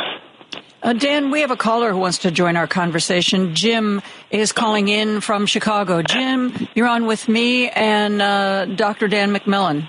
Uh, 0.84 0.94
Dan, 0.94 1.30
we 1.30 1.42
have 1.42 1.52
a 1.52 1.56
caller 1.56 1.92
who 1.92 2.00
wants 2.00 2.20
to 2.20 2.32
join 2.32 2.58
our 2.58 2.66
conversation. 2.66 3.54
Jim 3.54 4.02
is 4.32 4.52
calling 4.52 4.88
in 4.88 5.22
from 5.22 5.46
Chicago. 5.46 6.02
Jim, 6.02 6.68
you're 6.74 6.88
on 6.88 7.06
with 7.06 7.30
me 7.30 7.70
and 7.70 8.20
uh, 8.20 8.66
Dr. 8.66 9.08
Dan 9.08 9.32
McMillan. 9.32 9.88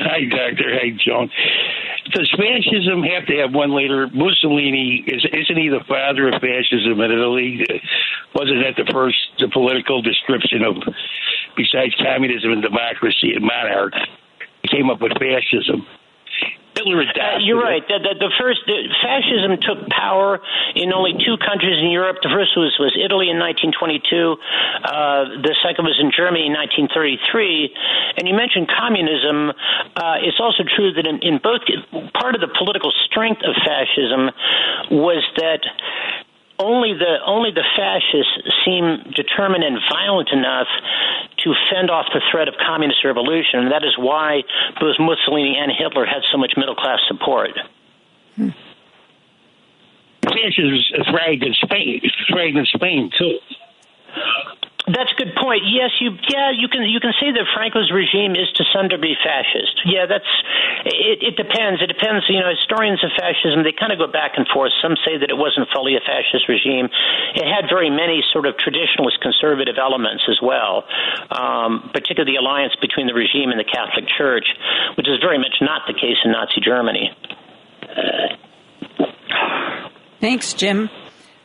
Hi, 0.00 0.24
Doctor. 0.28 0.74
Hi, 0.74 0.90
Joan. 0.98 1.30
Does 2.16 2.32
fascism 2.32 3.02
have 3.02 3.26
to 3.26 3.36
have 3.44 3.52
one 3.52 3.76
leader? 3.76 4.08
Mussolini 4.08 5.04
is 5.06 5.22
isn't 5.22 5.58
he 5.58 5.68
the 5.68 5.84
father 5.86 6.28
of 6.28 6.40
fascism 6.40 6.98
in 7.04 7.12
Italy? 7.12 7.60
Wasn't 8.34 8.64
that 8.64 8.82
the 8.82 8.90
first 8.90 9.18
the 9.38 9.48
political 9.52 10.00
description 10.00 10.64
of 10.64 10.76
besides 11.58 11.94
communism 12.00 12.52
and 12.52 12.62
democracy 12.62 13.36
and 13.36 13.44
monarch? 13.44 13.92
Came 14.72 14.88
up 14.88 15.02
with 15.02 15.12
fascism. 15.20 15.84
Hitler 16.76 17.02
Uh, 17.02 17.38
you're 17.40 17.60
right. 17.60 17.82
The, 17.88 17.98
the, 17.98 18.28
the 18.28 18.32
first 18.38 18.60
the, 18.66 18.76
fascism 19.00 19.56
took 19.64 19.88
power 19.88 20.40
in 20.76 20.92
only 20.92 21.16
two 21.16 21.40
countries 21.40 21.80
in 21.80 21.90
Europe. 21.90 22.20
The 22.22 22.28
first 22.28 22.52
was 22.52 22.76
was 22.78 22.92
Italy 22.94 23.32
in 23.32 23.40
1922. 23.40 24.36
Uh, 24.84 25.40
the 25.40 25.56
second 25.64 25.88
was 25.88 25.96
in 25.96 26.12
Germany 26.12 26.46
in 26.46 26.54
1933. 26.54 28.20
And 28.20 28.28
you 28.28 28.36
mentioned 28.36 28.68
communism. 28.68 29.56
Uh, 29.96 30.20
it's 30.20 30.38
also 30.38 30.68
true 30.68 30.92
that 30.92 31.08
in, 31.08 31.24
in 31.24 31.40
both 31.40 31.64
part 32.12 32.36
of 32.36 32.44
the 32.44 32.52
political 32.52 32.92
strength 33.08 33.40
of 33.40 33.56
fascism 33.64 34.28
was 34.92 35.24
that 35.40 35.64
only 36.58 36.94
the 36.94 37.18
only 37.24 37.50
the 37.50 37.64
fascists 37.76 38.32
seem 38.64 39.12
determined 39.14 39.64
and 39.64 39.78
violent 39.90 40.30
enough 40.30 40.68
to 41.38 41.54
fend 41.70 41.90
off 41.90 42.06
the 42.12 42.20
threat 42.30 42.48
of 42.48 42.54
communist 42.64 43.04
revolution, 43.04 43.60
and 43.60 43.72
that 43.72 43.84
is 43.84 43.96
why 43.98 44.42
both 44.80 44.96
Mussolini 44.98 45.56
and 45.58 45.70
Hitler 45.70 46.06
had 46.06 46.22
so 46.32 46.38
much 46.38 46.54
middle 46.56 46.74
class 46.74 47.00
support. 47.08 47.50
Hmm. 48.36 48.50
Fascism 50.22 50.78
thrived 51.10 51.42
in 51.44 51.54
Spain, 51.54 52.00
thrived 52.28 52.56
in 52.56 52.66
Spain 52.66 53.10
too. 53.16 53.38
That's 54.86 55.10
a 55.10 55.18
good 55.18 55.34
point. 55.34 55.66
Yes, 55.66 55.90
you 55.98 56.14
yeah 56.30 56.54
you 56.54 56.70
can 56.70 56.86
you 56.86 57.02
can 57.02 57.10
say 57.18 57.34
that 57.34 57.42
Franco's 57.58 57.90
regime 57.90 58.38
is 58.38 58.46
to 58.54 58.62
some 58.70 58.86
degree 58.86 59.18
fascist. 59.18 59.82
Yeah, 59.82 60.06
that's 60.06 60.30
it, 60.86 61.26
it 61.26 61.34
depends. 61.34 61.82
It 61.82 61.90
depends. 61.90 62.22
You 62.30 62.38
know, 62.38 62.54
historians 62.54 63.02
of 63.02 63.10
fascism 63.18 63.66
they 63.66 63.74
kind 63.74 63.90
of 63.90 63.98
go 63.98 64.06
back 64.06 64.38
and 64.38 64.46
forth. 64.46 64.70
Some 64.78 64.94
say 65.02 65.18
that 65.18 65.26
it 65.26 65.34
wasn't 65.34 65.66
fully 65.74 65.98
a 65.98 66.02
fascist 66.06 66.46
regime. 66.46 66.86
It 67.34 67.50
had 67.50 67.66
very 67.66 67.90
many 67.90 68.22
sort 68.30 68.46
of 68.46 68.54
traditionalist 68.62 69.18
conservative 69.18 69.74
elements 69.74 70.22
as 70.30 70.38
well, 70.38 70.86
um, 71.34 71.90
particularly 71.90 72.38
the 72.38 72.38
alliance 72.38 72.78
between 72.78 73.10
the 73.10 73.14
regime 73.18 73.50
and 73.50 73.58
the 73.58 73.66
Catholic 73.66 74.06
Church, 74.14 74.46
which 74.94 75.10
is 75.10 75.18
very 75.18 75.42
much 75.42 75.58
not 75.58 75.82
the 75.90 75.98
case 75.98 76.22
in 76.22 76.30
Nazi 76.30 76.62
Germany. 76.62 77.10
Thanks, 80.22 80.54
Jim. 80.54 80.90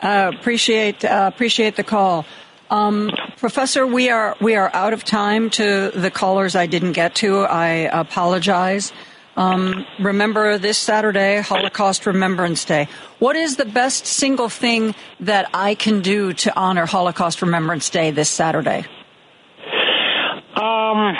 Uh, 0.01 0.31
appreciate 0.33 1.05
uh, 1.05 1.29
appreciate 1.33 1.75
the 1.75 1.83
call. 1.83 2.25
Um, 2.71 3.11
Professor, 3.35 3.85
we 3.85 4.09
are 4.09 4.37
we 4.39 4.55
are 4.55 4.73
out 4.73 4.93
of 4.93 5.03
time 5.03 5.49
to 5.51 5.91
the 5.93 6.09
callers 6.09 6.55
I 6.55 6.67
didn't 6.67 6.93
get 6.93 7.15
to. 7.15 7.39
I 7.39 7.67
apologize. 7.91 8.93
Um, 9.35 9.85
remember 9.99 10.57
this 10.57 10.77
Saturday, 10.77 11.41
Holocaust 11.41 12.05
Remembrance 12.05 12.63
Day. 12.63 12.87
What 13.19 13.35
is 13.35 13.57
the 13.57 13.65
best 13.65 14.05
single 14.05 14.47
thing 14.47 14.95
that 15.19 15.49
I 15.53 15.75
can 15.75 16.01
do 16.01 16.31
to 16.33 16.57
honor 16.57 16.85
Holocaust 16.85 17.41
Remembrance 17.41 17.89
Day 17.89 18.11
this 18.11 18.29
Saturday? 18.29 18.85
Um, 20.55 21.15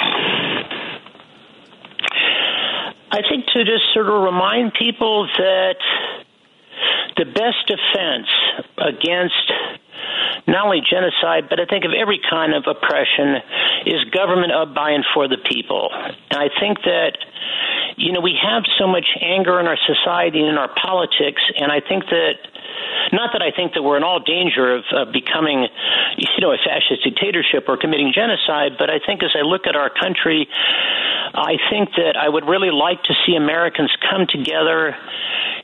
I 3.12 3.22
think 3.30 3.46
to 3.48 3.66
just 3.66 3.94
sort 3.94 4.08
of 4.08 4.24
remind 4.24 4.74
people 4.74 5.28
that 5.38 5.76
the 7.18 7.26
best 7.26 7.68
defense 7.68 8.28
against 8.78 9.52
not 10.48 10.66
only 10.66 10.82
genocide, 10.82 11.50
but 11.50 11.60
I 11.60 11.66
think 11.66 11.86
of 11.86 11.92
every 11.92 12.20
kind 12.30 12.54
of 12.54 12.66
oppression 12.68 13.38
is 13.86 14.04
government 14.12 14.52
of, 14.52 14.74
by, 14.74 14.92
and 14.92 15.06
for 15.14 15.28
the 15.28 15.38
people. 15.38 15.90
And 15.94 16.40
I 16.40 16.50
think 16.60 16.82
that, 16.84 17.18
you 17.98 18.12
know, 18.12 18.22
we 18.22 18.38
have 18.42 18.64
so 18.80 18.88
much 18.88 19.06
anger 19.22 19.60
in 19.60 19.68
our 19.68 19.78
society 19.78 20.40
and 20.40 20.50
in 20.50 20.58
our 20.58 20.72
politics, 20.74 21.42
and 21.58 21.72
I 21.72 21.82
think 21.82 22.06
that 22.10 22.36
not 23.12 23.34
that 23.34 23.42
I 23.42 23.52
think 23.52 23.74
that 23.74 23.84
we're 23.84 23.98
in 23.98 24.04
all 24.04 24.20
danger 24.20 24.76
of, 24.76 24.84
of 24.94 25.14
becoming, 25.14 25.68
you 26.18 26.40
know, 26.40 26.52
a 26.52 26.58
fascist 26.58 27.04
dictatorship 27.04 27.68
or 27.68 27.78
committing 27.78 28.14
genocide, 28.14 28.78
but 28.80 28.90
I 28.90 29.00
think 29.04 29.24
as 29.24 29.36
I 29.36 29.42
look 29.42 29.68
at 29.68 29.76
our 29.76 29.90
country, 29.90 30.48
I 31.34 31.58
think 31.70 31.90
that 31.98 32.16
I 32.16 32.30
would 32.30 32.48
really 32.48 32.72
like 32.72 33.04
to 33.04 33.14
see 33.26 33.36
Americans 33.36 33.92
come 34.10 34.28
together 34.28 34.96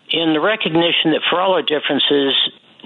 in 0.09 0.33
the 0.33 0.39
recognition 0.39 1.11
that 1.11 1.21
for 1.29 1.39
all 1.39 1.53
our 1.53 1.63
differences, 1.63 2.35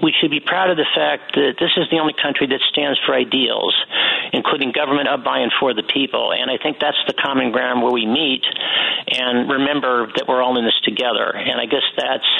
we 0.02 0.12
should 0.20 0.30
be 0.30 0.40
proud 0.40 0.70
of 0.70 0.76
the 0.76 0.88
fact 0.94 1.34
that 1.34 1.54
this 1.58 1.70
is 1.78 1.86
the 1.90 1.98
only 1.98 2.14
country 2.18 2.46
that 2.48 2.60
stands 2.70 2.98
for 3.06 3.14
ideals. 3.14 3.74
including 4.32 4.72
government 4.72 5.08
of, 5.08 5.22
by, 5.22 5.38
and 5.40 5.52
for 5.60 5.74
the 5.74 5.82
people. 5.82 6.32
And 6.32 6.50
I 6.50 6.56
think 6.56 6.80
that's 6.80 6.98
the 7.06 7.12
common 7.12 7.52
ground 7.52 7.82
where 7.82 7.92
we 7.92 8.06
meet 8.06 8.42
and 9.08 9.50
remember 9.50 10.08
that 10.16 10.24
we're 10.26 10.42
all 10.42 10.58
in 10.58 10.64
this 10.64 10.78
together. 10.84 11.36
And 11.36 11.60
I 11.60 11.66
guess 11.66 11.84
that's 11.96 12.30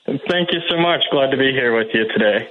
Thank 0.05 0.51
you 0.51 0.59
so 0.69 0.77
much. 0.77 1.03
Glad 1.11 1.29
to 1.31 1.37
be 1.37 1.51
here 1.51 1.75
with 1.77 1.87
you 1.93 2.07
today. 2.07 2.49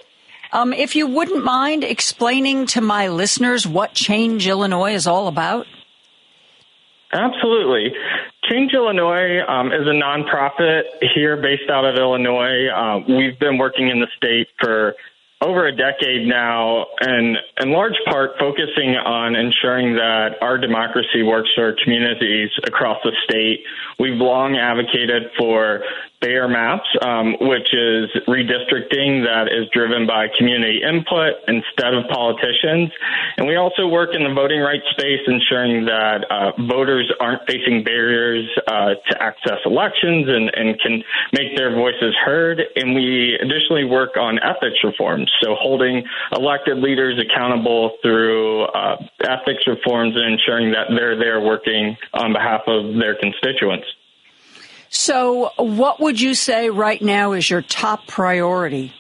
Um, 0.57 0.73
if 0.73 0.97
you 0.97 1.07
wouldn't 1.07 1.45
mind 1.45 1.85
explaining 1.85 2.65
to 2.69 2.81
my 2.81 3.09
listeners 3.09 3.67
what 3.67 3.93
Change 3.93 4.49
Illinois 4.49 4.95
is 4.95 5.07
all 5.07 5.29
about. 5.29 5.67
Absolutely. 7.13 7.93
Change 8.51 8.73
Illinois 8.73 9.41
um, 9.47 9.71
is 9.71 9.87
a 9.87 9.93
nonprofit 9.93 10.85
here 11.15 11.37
based 11.37 11.69
out 11.69 11.85
of 11.85 11.97
Illinois. 11.97 12.69
Uh, 12.69 13.01
we've 13.07 13.39
been 13.39 13.59
working 13.59 13.91
in 13.91 14.01
the 14.01 14.07
state 14.17 14.49
for 14.59 14.95
over 15.43 15.67
a 15.67 15.77
decade 15.77 16.27
now, 16.27 16.87
and 17.01 17.37
in 17.61 17.71
large 17.71 17.97
part 18.07 18.31
focusing 18.39 18.97
on 18.97 19.37
ensuring 19.37 19.95
that 19.97 20.37
our 20.41 20.57
democracy 20.57 21.23
works 21.23 21.51
for 21.55 21.77
communities 21.85 22.49
across 22.65 22.97
the 23.05 23.13
state. 23.25 23.63
We've 23.99 24.17
long 24.17 24.57
advocated 24.57 25.33
for 25.37 25.83
fair 26.23 26.49
maps, 26.49 26.89
um, 27.03 27.37
which 27.41 27.73
is 27.73 28.11
redistricting 28.27 29.25
that 29.25 29.49
is 29.51 29.69
driven 29.73 30.07
by 30.07 30.29
community 30.37 30.81
input 30.83 31.35
instead 31.49 31.95
of 31.95 32.09
politicians. 32.09 32.91
And 33.37 33.47
we 33.47 33.57
also 33.57 33.87
work 33.87 34.15
in 34.15 34.23
the 34.25 34.33
voting 34.33 34.61
rights 34.61 34.87
space, 34.91 35.21
ensuring 35.27 35.85
that 35.87 36.25
uh, 36.31 36.53
voters 36.69 37.13
aren't 37.21 37.43
facing 37.47 37.85
barriers 37.85 38.49
uh, 38.67 38.95
to 39.11 39.23
access 39.23 39.59
elections 39.65 40.27
and, 40.29 40.51
and 40.55 40.81
can 40.81 41.05
make 41.33 41.57
their 41.57 41.75
voices 41.75 42.15
heard. 42.25 42.63
And 42.77 42.95
we 42.95 43.39
additionally 43.41 43.85
work 43.85 44.17
on 44.17 44.39
ethics 44.43 44.79
reforms, 44.83 45.31
so 45.43 45.55
holding 45.55 46.05
elected 46.33 46.79
leaders 46.79 47.21
accountable 47.21 47.97
through 48.03 48.65
uh, 48.65 48.97
ethics 49.25 49.67
reforms 49.67 50.15
and 50.17 50.35
ensuring 50.35 50.73
that 50.73 50.89
they're 50.91 51.19
there 51.19 51.41
working 51.41 51.97
on 52.15 52.33
behalf 52.33 52.63
of 52.67 52.95
their 52.97 53.15
constituents. 53.17 53.87
So, 54.99 55.53
what 55.57 56.01
would 56.01 56.19
you 56.19 56.35
say 56.35 56.71
right 56.71 57.01
now 57.01 57.33
is 57.33 57.51
your 57.51 57.61
top 57.61 58.07
priority? 58.07 58.95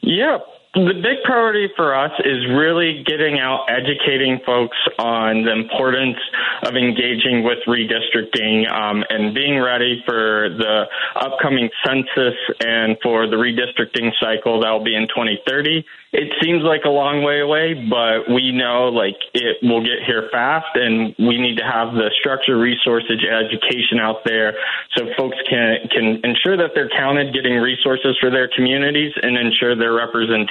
Yeah, 0.00 0.38
the 0.74 0.94
big 1.02 1.24
priority 1.24 1.68
for 1.74 1.94
us 1.96 2.12
is 2.20 2.46
really 2.54 3.02
getting 3.04 3.40
out, 3.40 3.66
educating 3.68 4.38
folks 4.46 4.76
on 4.98 5.42
the 5.42 5.50
importance 5.50 6.18
of 6.62 6.76
engaging 6.76 7.42
with 7.42 7.58
redistricting 7.66 8.70
um, 8.70 9.02
and 9.10 9.34
being 9.34 9.60
ready 9.60 10.00
for 10.06 10.48
the 10.48 10.84
upcoming 11.16 11.68
census 11.84 12.38
and 12.60 12.96
for 13.02 13.26
the 13.26 13.34
redistricting 13.34 14.10
cycle 14.20 14.60
that 14.60 14.70
will 14.70 14.84
be 14.84 14.94
in 14.94 15.08
2030 15.08 15.84
it 16.12 16.34
seems 16.42 16.66
like 16.66 16.82
a 16.84 16.90
long 16.90 17.22
way 17.22 17.38
away, 17.38 17.86
but 17.86 18.26
we 18.26 18.50
know 18.50 18.90
like 18.90 19.14
it 19.30 19.62
will 19.62 19.78
get 19.78 20.02
here 20.02 20.26
fast 20.34 20.74
and 20.74 21.14
we 21.22 21.38
need 21.38 21.54
to 21.62 21.62
have 21.62 21.94
the 21.94 22.10
structure, 22.18 22.58
resources, 22.58 23.22
education 23.22 24.02
out 24.02 24.26
there 24.26 24.58
so 24.98 25.06
folks 25.16 25.38
can, 25.46 25.86
can 25.94 26.18
ensure 26.26 26.58
that 26.58 26.74
they're 26.74 26.90
counted, 26.90 27.30
getting 27.32 27.62
resources 27.62 28.18
for 28.18 28.26
their 28.26 28.50
communities 28.50 29.14
and 29.22 29.38
ensure 29.38 29.78
their 29.78 29.94
representation, 29.94 30.50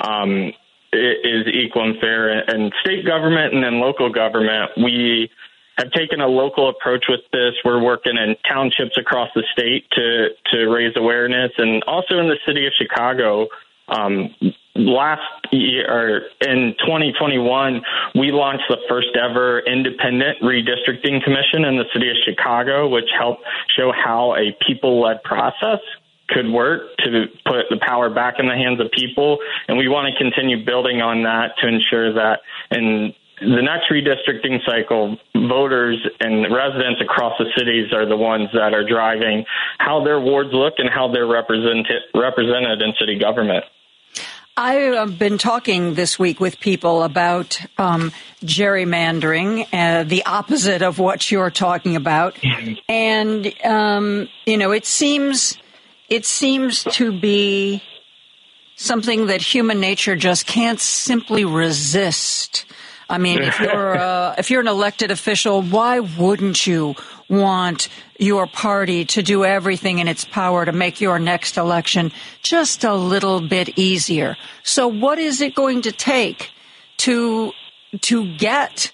um, 0.00 0.52
is 0.92 1.46
equal 1.52 1.84
and 1.84 1.98
fair 2.00 2.38
and 2.50 2.72
state 2.80 3.06
government 3.06 3.54
and 3.54 3.62
then 3.62 3.80
local 3.80 4.10
government. 4.10 4.70
We 4.76 5.30
have 5.76 5.90
taken 5.92 6.20
a 6.20 6.26
local 6.26 6.68
approach 6.68 7.04
with 7.08 7.20
this. 7.32 7.54
We're 7.64 7.82
working 7.82 8.16
in 8.16 8.36
townships 8.48 8.96
across 8.98 9.28
the 9.34 9.44
state 9.52 9.84
to, 9.92 10.28
to 10.52 10.66
raise 10.68 10.96
awareness 10.96 11.52
and 11.58 11.82
also 11.84 12.18
in 12.18 12.28
the 12.28 12.38
city 12.46 12.66
of 12.66 12.72
Chicago 12.76 13.48
um, 13.88 14.34
last 14.74 15.22
year, 15.50 16.28
in 16.42 16.74
2021, 16.78 17.82
we 18.14 18.30
launched 18.32 18.64
the 18.68 18.76
first 18.88 19.08
ever 19.16 19.60
independent 19.60 20.38
redistricting 20.42 21.22
commission 21.22 21.64
in 21.64 21.76
the 21.76 21.84
city 21.92 22.10
of 22.10 22.16
Chicago, 22.24 22.88
which 22.88 23.08
helped 23.18 23.42
show 23.76 23.92
how 23.92 24.34
a 24.36 24.56
people 24.66 25.00
led 25.00 25.22
process 25.22 25.80
could 26.28 26.48
work 26.48 26.96
to 26.98 27.26
put 27.44 27.66
the 27.70 27.78
power 27.80 28.10
back 28.10 28.34
in 28.38 28.46
the 28.46 28.54
hands 28.54 28.80
of 28.80 28.90
people. 28.92 29.38
And 29.66 29.78
we 29.78 29.88
want 29.88 30.12
to 30.12 30.18
continue 30.22 30.64
building 30.64 31.00
on 31.00 31.22
that 31.22 31.56
to 31.60 31.68
ensure 31.68 32.12
that 32.14 32.40
in 32.70 33.14
the 33.40 33.62
next 33.62 33.90
redistricting 33.90 34.58
cycle, 34.66 35.16
voters 35.34 36.04
and 36.20 36.52
residents 36.52 37.00
across 37.00 37.34
the 37.38 37.46
cities 37.56 37.92
are 37.92 38.06
the 38.06 38.16
ones 38.16 38.48
that 38.52 38.74
are 38.74 38.86
driving 38.86 39.44
how 39.78 40.02
their 40.04 40.20
wards 40.20 40.50
look 40.52 40.74
and 40.78 40.88
how 40.88 41.10
they're 41.10 41.26
represented, 41.26 42.02
represented 42.14 42.82
in 42.82 42.92
city 42.98 43.18
government. 43.18 43.64
I 44.56 44.74
have 44.74 45.20
been 45.20 45.38
talking 45.38 45.94
this 45.94 46.18
week 46.18 46.40
with 46.40 46.58
people 46.58 47.04
about 47.04 47.60
um, 47.78 48.10
gerrymandering, 48.42 49.68
uh, 49.72 50.02
the 50.02 50.26
opposite 50.26 50.82
of 50.82 50.98
what 50.98 51.30
you're 51.30 51.52
talking 51.52 51.94
about, 51.94 52.36
and 52.88 53.54
um, 53.64 54.28
you 54.46 54.56
know, 54.56 54.72
it 54.72 54.84
seems 54.84 55.56
it 56.08 56.24
seems 56.24 56.84
to 56.84 57.12
be 57.18 57.82
something 58.76 59.26
that 59.26 59.42
human 59.42 59.80
nature 59.80 60.16
just 60.16 60.46
can't 60.46 60.80
simply 60.80 61.44
resist. 61.44 62.64
I 63.10 63.18
mean, 63.18 63.42
if 63.42 63.58
you're 63.60 63.98
uh, 63.98 64.34
if 64.38 64.50
you're 64.50 64.60
an 64.60 64.68
elected 64.68 65.10
official, 65.10 65.62
why 65.62 66.00
wouldn't 66.00 66.66
you 66.66 66.94
want 67.28 67.88
your 68.18 68.46
party 68.46 69.04
to 69.04 69.22
do 69.22 69.44
everything 69.44 69.98
in 69.98 70.08
its 70.08 70.24
power 70.24 70.64
to 70.64 70.72
make 70.72 71.00
your 71.00 71.18
next 71.18 71.56
election 71.56 72.10
just 72.42 72.84
a 72.84 72.94
little 72.94 73.40
bit 73.40 73.78
easier. 73.78 74.36
So 74.62 74.88
what 74.88 75.18
is 75.18 75.40
it 75.40 75.54
going 75.54 75.82
to 75.82 75.92
take 75.92 76.50
to 76.98 77.52
to 78.00 78.36
get 78.36 78.90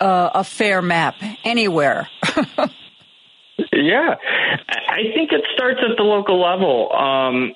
uh, 0.00 0.30
a 0.34 0.44
fair 0.44 0.80
map 0.80 1.16
anywhere? 1.44 2.08
yeah, 3.72 4.16
I 4.68 5.10
think 5.14 5.32
it 5.32 5.44
starts 5.54 5.80
at 5.82 5.96
the 5.96 6.02
local 6.02 6.40
level. 6.40 6.92
Um, 6.92 7.54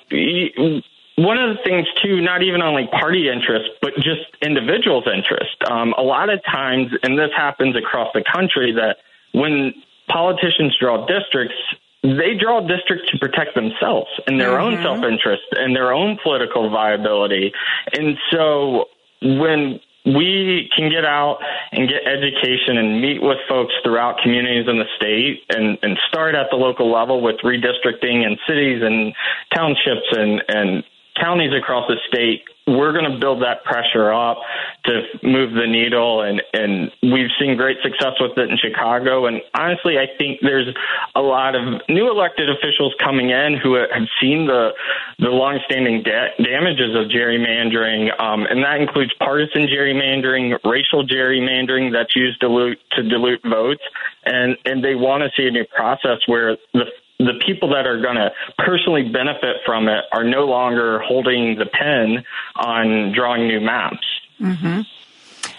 one 1.15 1.37
of 1.37 1.55
the 1.55 1.63
things 1.63 1.87
too, 2.01 2.21
not 2.21 2.41
even 2.43 2.61
on 2.61 2.73
like 2.73 2.91
party 2.91 3.29
interest, 3.29 3.69
but 3.81 3.95
just 3.95 4.21
individuals' 4.41 5.05
interest. 5.07 5.55
Um, 5.69 5.93
a 5.97 6.01
lot 6.01 6.29
of 6.29 6.43
times, 6.43 6.91
and 7.03 7.17
this 7.17 7.31
happens 7.35 7.75
across 7.75 8.09
the 8.13 8.23
country, 8.23 8.73
that 8.73 8.97
when 9.31 9.73
politicians 10.07 10.75
draw 10.79 11.05
districts, 11.05 11.55
they 12.01 12.35
draw 12.37 12.59
districts 12.59 13.09
to 13.11 13.17
protect 13.17 13.55
themselves 13.55 14.09
and 14.27 14.39
their 14.39 14.57
mm-hmm. 14.57 14.75
own 14.75 14.83
self 14.83 15.03
interest 15.03 15.43
and 15.51 15.75
their 15.75 15.93
own 15.93 16.17
political 16.21 16.69
viability. 16.69 17.53
And 17.93 18.17
so 18.31 18.85
when 19.21 19.79
we 20.05 20.69
can 20.75 20.89
get 20.89 21.05
out 21.05 21.39
and 21.71 21.87
get 21.87 22.05
education 22.05 22.77
and 22.77 23.01
meet 23.01 23.21
with 23.21 23.37
folks 23.47 23.73
throughout 23.83 24.17
communities 24.21 24.67
in 24.67 24.77
the 24.77 24.85
state 24.97 25.43
and, 25.49 25.77
and 25.81 25.97
start 26.09 26.35
at 26.35 26.47
the 26.51 26.57
local 26.57 26.91
level 26.91 27.21
with 27.21 27.37
redistricting 27.37 28.25
and 28.25 28.37
cities 28.47 28.81
and 28.83 29.13
townships 29.55 30.07
and, 30.11 30.43
and 30.49 30.83
counties 31.15 31.53
across 31.53 31.87
the 31.87 31.95
state, 32.07 32.43
we're 32.65 32.93
going 32.93 33.11
to 33.11 33.17
build 33.19 33.41
that 33.41 33.63
pressure 33.65 34.13
up 34.13 34.37
to 34.85 35.01
move 35.21 35.53
the 35.53 35.67
needle. 35.67 36.21
And, 36.21 36.41
and 36.53 36.91
we've 37.01 37.29
seen 37.39 37.57
great 37.57 37.77
success 37.83 38.13
with 38.19 38.37
it 38.37 38.49
in 38.49 38.57
Chicago. 38.57 39.25
And 39.25 39.41
honestly, 39.53 39.97
I 39.97 40.07
think 40.17 40.39
there's 40.41 40.73
a 41.15 41.21
lot 41.21 41.55
of 41.55 41.81
new 41.89 42.09
elected 42.09 42.49
officials 42.49 42.93
coming 43.03 43.31
in 43.31 43.57
who 43.61 43.75
have 43.75 44.07
seen 44.21 44.47
the, 44.47 44.71
the 45.19 45.29
longstanding 45.29 46.03
da- 46.03 46.35
damages 46.41 46.95
of 46.95 47.11
gerrymandering. 47.11 48.17
Um, 48.19 48.45
and 48.49 48.63
that 48.63 48.79
includes 48.79 49.13
partisan 49.19 49.67
gerrymandering, 49.67 50.57
racial 50.63 51.05
gerrymandering 51.05 51.91
that's 51.91 52.15
used 52.15 52.39
dilute, 52.39 52.79
to 52.91 53.03
dilute 53.03 53.41
votes. 53.43 53.83
And, 54.25 54.57
and 54.65 54.83
they 54.83 54.95
want 54.95 55.23
to 55.23 55.29
see 55.35 55.47
a 55.47 55.51
new 55.51 55.65
process 55.65 56.19
where 56.27 56.55
the 56.73 56.85
the 57.19 57.39
people 57.45 57.69
that 57.69 57.85
are 57.87 58.01
going 58.01 58.15
to 58.15 58.31
personally 58.57 59.03
benefit 59.09 59.57
from 59.65 59.87
it 59.87 60.05
are 60.11 60.23
no 60.23 60.45
longer 60.45 60.99
holding 60.99 61.57
the 61.57 61.65
pen 61.65 62.23
on 62.55 63.13
drawing 63.13 63.47
new 63.47 63.61
maps. 63.61 64.05
Mm-hmm. 64.39 64.81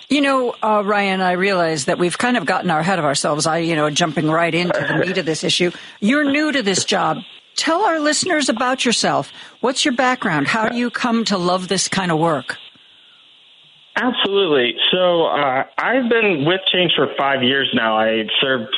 You 0.09 0.20
know, 0.20 0.55
uh, 0.62 0.82
Ryan, 0.85 1.20
I 1.20 1.32
realize 1.32 1.86
that 1.86 1.98
we've 1.98 2.16
kind 2.16 2.36
of 2.36 2.44
gotten 2.44 2.70
ahead 2.70 2.98
of 2.98 3.05
ourselves. 3.05 3.47
I, 3.47 3.59
you 3.59 3.74
know, 3.74 3.89
jumping 3.90 4.31
right 4.31 4.55
into 4.55 4.78
the 4.78 4.98
meat 4.98 5.18
of 5.18 5.26
this 5.26 5.44
issue. 5.44 5.70
You're 6.01 6.31
new 6.31 6.52
to 6.52 6.62
this 6.62 6.85
job. 6.85 7.18
tell 7.56 7.85
our 7.85 8.01
listeners 8.01 8.48
about 8.48 8.85
yourself. 8.85 9.32
What's 9.60 9.85
your 9.85 9.94
background? 9.94 10.47
How 10.47 10.68
do 10.68 10.76
you 10.76 10.90
come 10.90 11.24
to 11.26 11.39
love 11.39 11.68
this 11.68 11.89
kind 11.89 12.12
of 12.12 12.18
work? 12.18 12.59
Absolutely. 13.97 14.74
So 14.90 15.26
uh, 15.26 15.64
I've 15.78 16.09
been 16.09 16.44
with 16.44 16.60
Change 16.72 16.93
for 16.97 17.09
five 17.16 17.43
years 17.43 17.70
now. 17.74 17.97
I 17.97 18.24
served 18.40 18.74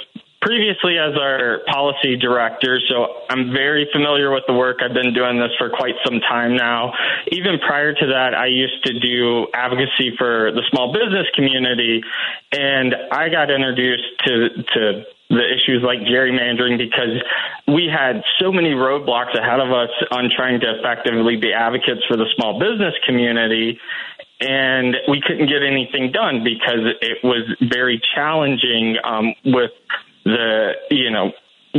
previously 0.46 0.94
as 0.96 1.18
our 1.18 1.58
policy 1.66 2.16
director, 2.16 2.78
so 2.88 3.26
I'm 3.28 3.50
very 3.50 3.88
familiar 3.92 4.30
with 4.30 4.44
the 4.46 4.54
work. 4.54 4.78
I've 4.78 4.94
been 4.94 5.12
doing 5.12 5.40
this 5.40 5.50
for 5.58 5.68
quite 5.70 5.94
some 6.04 6.20
time 6.20 6.54
now. 6.54 6.92
Even 7.32 7.58
prior 7.58 7.92
to 7.92 8.06
that, 8.14 8.30
I 8.32 8.46
used 8.46 8.78
to 8.86 8.94
do 9.00 9.48
advocacy 9.52 10.14
for 10.16 10.52
the 10.52 10.62
small 10.70 10.92
business 10.92 11.26
community, 11.34 12.00
and 12.52 12.94
I 13.10 13.28
got 13.28 13.50
introduced 13.50 14.06
to 14.26 14.48
to 14.74 15.02
the 15.28 15.42
issues 15.42 15.82
like 15.82 15.98
gerrymandering 16.06 16.78
because 16.78 17.18
we 17.66 17.90
had 17.90 18.22
so 18.38 18.52
many 18.52 18.70
roadblocks 18.70 19.34
ahead 19.36 19.58
of 19.58 19.72
us 19.72 19.90
on 20.12 20.30
trying 20.30 20.60
to 20.60 20.78
effectively 20.78 21.34
be 21.34 21.52
advocates 21.52 22.06
for 22.06 22.16
the 22.16 22.26
small 22.36 22.60
business 22.60 22.94
community 23.04 23.80
and 24.40 24.96
we 25.08 25.20
couldn't 25.26 25.48
get 25.48 25.62
anything 25.62 26.12
done 26.12 26.44
because 26.44 26.94
it 27.00 27.24
was 27.24 27.42
very 27.60 28.00
challenging 28.14 28.96
um, 29.02 29.34
with 29.44 29.70
the 30.26 30.72
you 30.90 31.10
know 31.10 31.32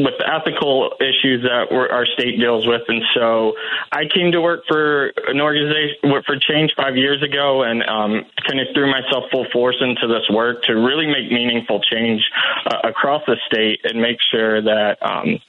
with 0.04 0.14
the 0.20 0.28
ethical 0.30 0.92
issues 1.00 1.44
that 1.44 1.74
our 1.74 2.06
state 2.06 2.40
deals 2.40 2.68
with. 2.68 2.82
And 2.88 3.02
so 3.16 3.54
I 3.92 4.04
came 4.14 4.32
to 4.32 4.42
work 4.42 4.64
for 4.68 5.08
an 5.28 5.42
organization 5.42 5.98
for 6.26 6.38
change 6.38 6.72
five 6.78 6.96
years 6.96 7.24
ago 7.24 7.64
and 7.64 7.82
um, 7.84 8.26
kind 8.48 8.60
of 8.60 8.68
threw 8.74 8.90
myself 8.92 9.26
full 9.32 9.48
force 9.52 9.78
into 9.82 10.08
this 10.08 10.30
work 10.30 10.64
to 10.64 10.74
really 10.74 11.08
make 11.08 11.32
meaningful 11.32 11.82
change 11.82 12.22
uh, 12.66 12.88
across 12.88 13.24
the 13.26 13.38
state 13.48 13.82
and 13.84 14.02
make 14.02 14.18
sure 14.32 14.62
that 14.62 14.98
um, 15.02 15.40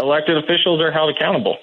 elected 0.00 0.36
officials 0.36 0.80
are 0.80 0.92
held 0.92 1.14
accountable. 1.14 1.56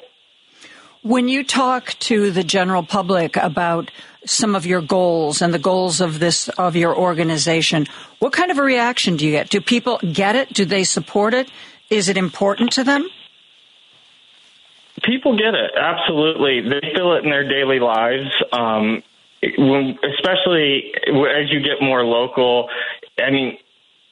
When 1.01 1.27
you 1.27 1.43
talk 1.43 1.95
to 1.99 2.31
the 2.31 2.43
general 2.43 2.83
public 2.83 3.35
about 3.35 3.91
some 4.25 4.55
of 4.55 4.65
your 4.65 4.81
goals 4.81 5.41
and 5.41 5.53
the 5.53 5.59
goals 5.59 6.01
of 6.01 6.19
this 6.19 6.49
of 6.49 6.75
your 6.75 6.95
organization, 6.95 7.87
what 8.19 8.33
kind 8.33 8.51
of 8.51 8.57
a 8.57 8.63
reaction 8.63 9.17
do 9.17 9.25
you 9.25 9.31
get? 9.31 9.49
Do 9.49 9.61
people 9.61 9.99
get 10.11 10.35
it? 10.35 10.53
Do 10.53 10.65
they 10.65 10.83
support 10.83 11.33
it? 11.33 11.49
Is 11.89 12.09
it 12.09 12.17
important 12.17 12.71
to 12.73 12.83
them? 12.83 13.07
People 15.03 15.37
get 15.37 15.53
it 15.53 15.71
absolutely. 15.77 16.61
They 16.61 16.93
feel 16.95 17.13
it 17.13 17.23
in 17.23 17.29
their 17.29 17.47
daily 17.47 17.79
lives. 17.79 18.31
Um, 18.51 19.03
when, 19.57 19.99
especially 20.17 20.93
as 21.05 21.51
you 21.51 21.59
get 21.59 21.81
more 21.81 22.05
local, 22.05 22.69
I 23.17 23.29
mean, 23.31 23.57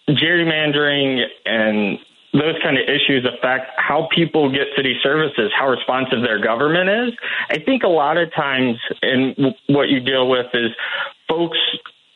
gerrymandering 0.10 1.24
and 1.46 2.00
those 2.34 2.56
kind 2.64 2.78
of 2.78 2.84
issues 2.88 3.26
affect 3.26 3.72
how 3.78 4.08
people 4.14 4.50
get 4.52 4.68
city 4.76 4.98
services, 5.04 5.52
how 5.58 5.70
responsive 5.70 6.22
their 6.24 6.40
government 6.40 6.90
is. 6.90 7.20
I 7.50 7.60
think 7.60 7.84
a 7.84 7.90
lot 7.90 8.18
of 8.18 8.34
times, 8.34 8.78
and 9.02 9.56
what 9.68 9.90
you 9.90 10.00
deal 10.00 10.30
with 10.30 10.48
is 10.54 10.72
folks 11.28 11.58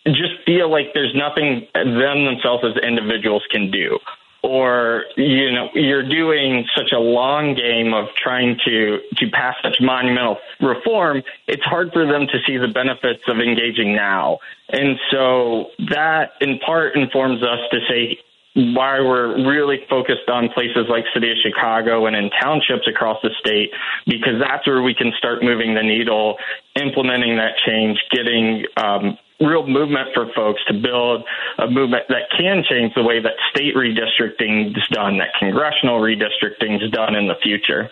just 0.07 0.43
feel 0.45 0.69
like 0.69 0.93
there's 0.93 1.15
nothing 1.15 1.67
them 1.73 2.25
themselves 2.25 2.63
as 2.63 2.81
individuals 2.83 3.43
can 3.51 3.71
do 3.71 3.99
or 4.45 5.05
you 5.17 5.51
know 5.51 5.69
you're 5.73 6.07
doing 6.07 6.65
such 6.77 6.91
a 6.91 6.99
long 6.99 7.55
game 7.55 7.93
of 7.93 8.05
trying 8.15 8.55
to 8.63 8.99
to 9.17 9.29
pass 9.31 9.55
such 9.63 9.77
monumental 9.81 10.37
reform 10.61 11.23
it's 11.47 11.63
hard 11.63 11.91
for 11.91 12.05
them 12.05 12.27
to 12.27 12.37
see 12.45 12.57
the 12.57 12.67
benefits 12.67 13.23
of 13.27 13.39
engaging 13.39 13.95
now 13.95 14.37
and 14.69 14.99
so 15.09 15.71
that 15.89 16.33
in 16.41 16.59
part 16.59 16.95
informs 16.95 17.41
us 17.41 17.59
to 17.71 17.79
say 17.89 18.19
why 18.55 19.01
we're 19.01 19.45
really 19.45 19.79
focused 19.89 20.29
on 20.29 20.49
places 20.53 20.87
like 20.89 21.03
city 21.13 21.29
of 21.29 21.37
chicago 21.43 22.05
and 22.05 22.15
in 22.15 22.29
townships 22.41 22.87
across 22.87 23.17
the 23.21 23.29
state 23.39 23.69
because 24.07 24.39
that's 24.39 24.65
where 24.65 24.81
we 24.81 24.95
can 24.95 25.11
start 25.17 25.43
moving 25.43 25.75
the 25.75 25.83
needle 25.83 26.37
implementing 26.75 27.35
that 27.35 27.51
change 27.65 27.99
getting 28.11 28.63
um, 28.77 29.17
real 29.41 29.67
movement 29.67 30.07
for 30.13 30.31
folks 30.33 30.61
to 30.67 30.73
build 30.73 31.25
a 31.59 31.67
movement 31.69 32.03
that 32.07 32.31
can 32.37 32.63
change 32.63 32.93
the 32.95 33.03
way 33.03 33.21
that 33.21 33.33
state 33.51 33.75
redistricting 33.75 34.71
is 34.71 34.87
done 34.91 35.17
that 35.17 35.35
congressional 35.37 35.99
redistricting 35.99 36.81
is 36.81 36.89
done 36.91 37.15
in 37.15 37.27
the 37.27 37.35
future 37.43 37.91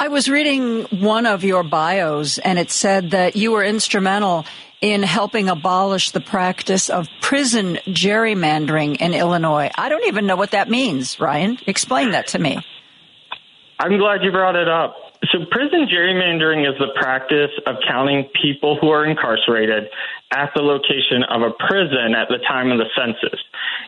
I 0.00 0.08
was 0.08 0.30
reading 0.30 0.84
one 0.84 1.26
of 1.26 1.44
your 1.44 1.62
bios 1.62 2.38
and 2.38 2.58
it 2.58 2.70
said 2.70 3.10
that 3.10 3.36
you 3.36 3.52
were 3.52 3.62
instrumental 3.62 4.46
in 4.80 5.02
helping 5.02 5.50
abolish 5.50 6.12
the 6.12 6.22
practice 6.22 6.88
of 6.88 7.06
prison 7.20 7.76
gerrymandering 7.86 8.96
in 8.96 9.12
Illinois. 9.12 9.70
I 9.76 9.90
don't 9.90 10.06
even 10.06 10.24
know 10.24 10.36
what 10.36 10.52
that 10.52 10.70
means, 10.70 11.20
Ryan. 11.20 11.58
Explain 11.66 12.12
that 12.12 12.28
to 12.28 12.38
me. 12.38 12.64
I'm 13.78 13.98
glad 13.98 14.24
you 14.24 14.32
brought 14.32 14.56
it 14.56 14.70
up. 14.70 14.96
So, 15.30 15.40
prison 15.50 15.86
gerrymandering 15.86 16.66
is 16.66 16.78
the 16.78 16.98
practice 16.98 17.50
of 17.66 17.76
counting 17.86 18.30
people 18.40 18.78
who 18.80 18.88
are 18.88 19.04
incarcerated 19.04 19.84
at 20.30 20.50
the 20.54 20.62
location 20.62 21.24
of 21.28 21.42
a 21.42 21.50
prison 21.68 22.14
at 22.16 22.28
the 22.28 22.38
time 22.48 22.72
of 22.72 22.78
the 22.78 22.88
census. 22.96 23.38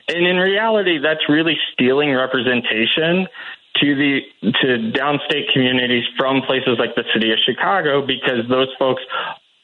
And 0.09 0.27
in 0.27 0.37
reality, 0.37 0.99
that's 0.99 1.27
really 1.27 1.57
stealing 1.73 2.13
representation 2.13 3.29
to 3.83 3.95
the 3.95 4.21
to 4.63 4.93
downstate 4.97 5.53
communities 5.53 6.05
from 6.17 6.41
places 6.43 6.79
like 6.79 6.95
the 6.95 7.05
city 7.13 7.33
of 7.33 7.39
Chicago 7.45 8.07
because 8.07 8.49
those 8.49 8.69
folks 8.79 9.03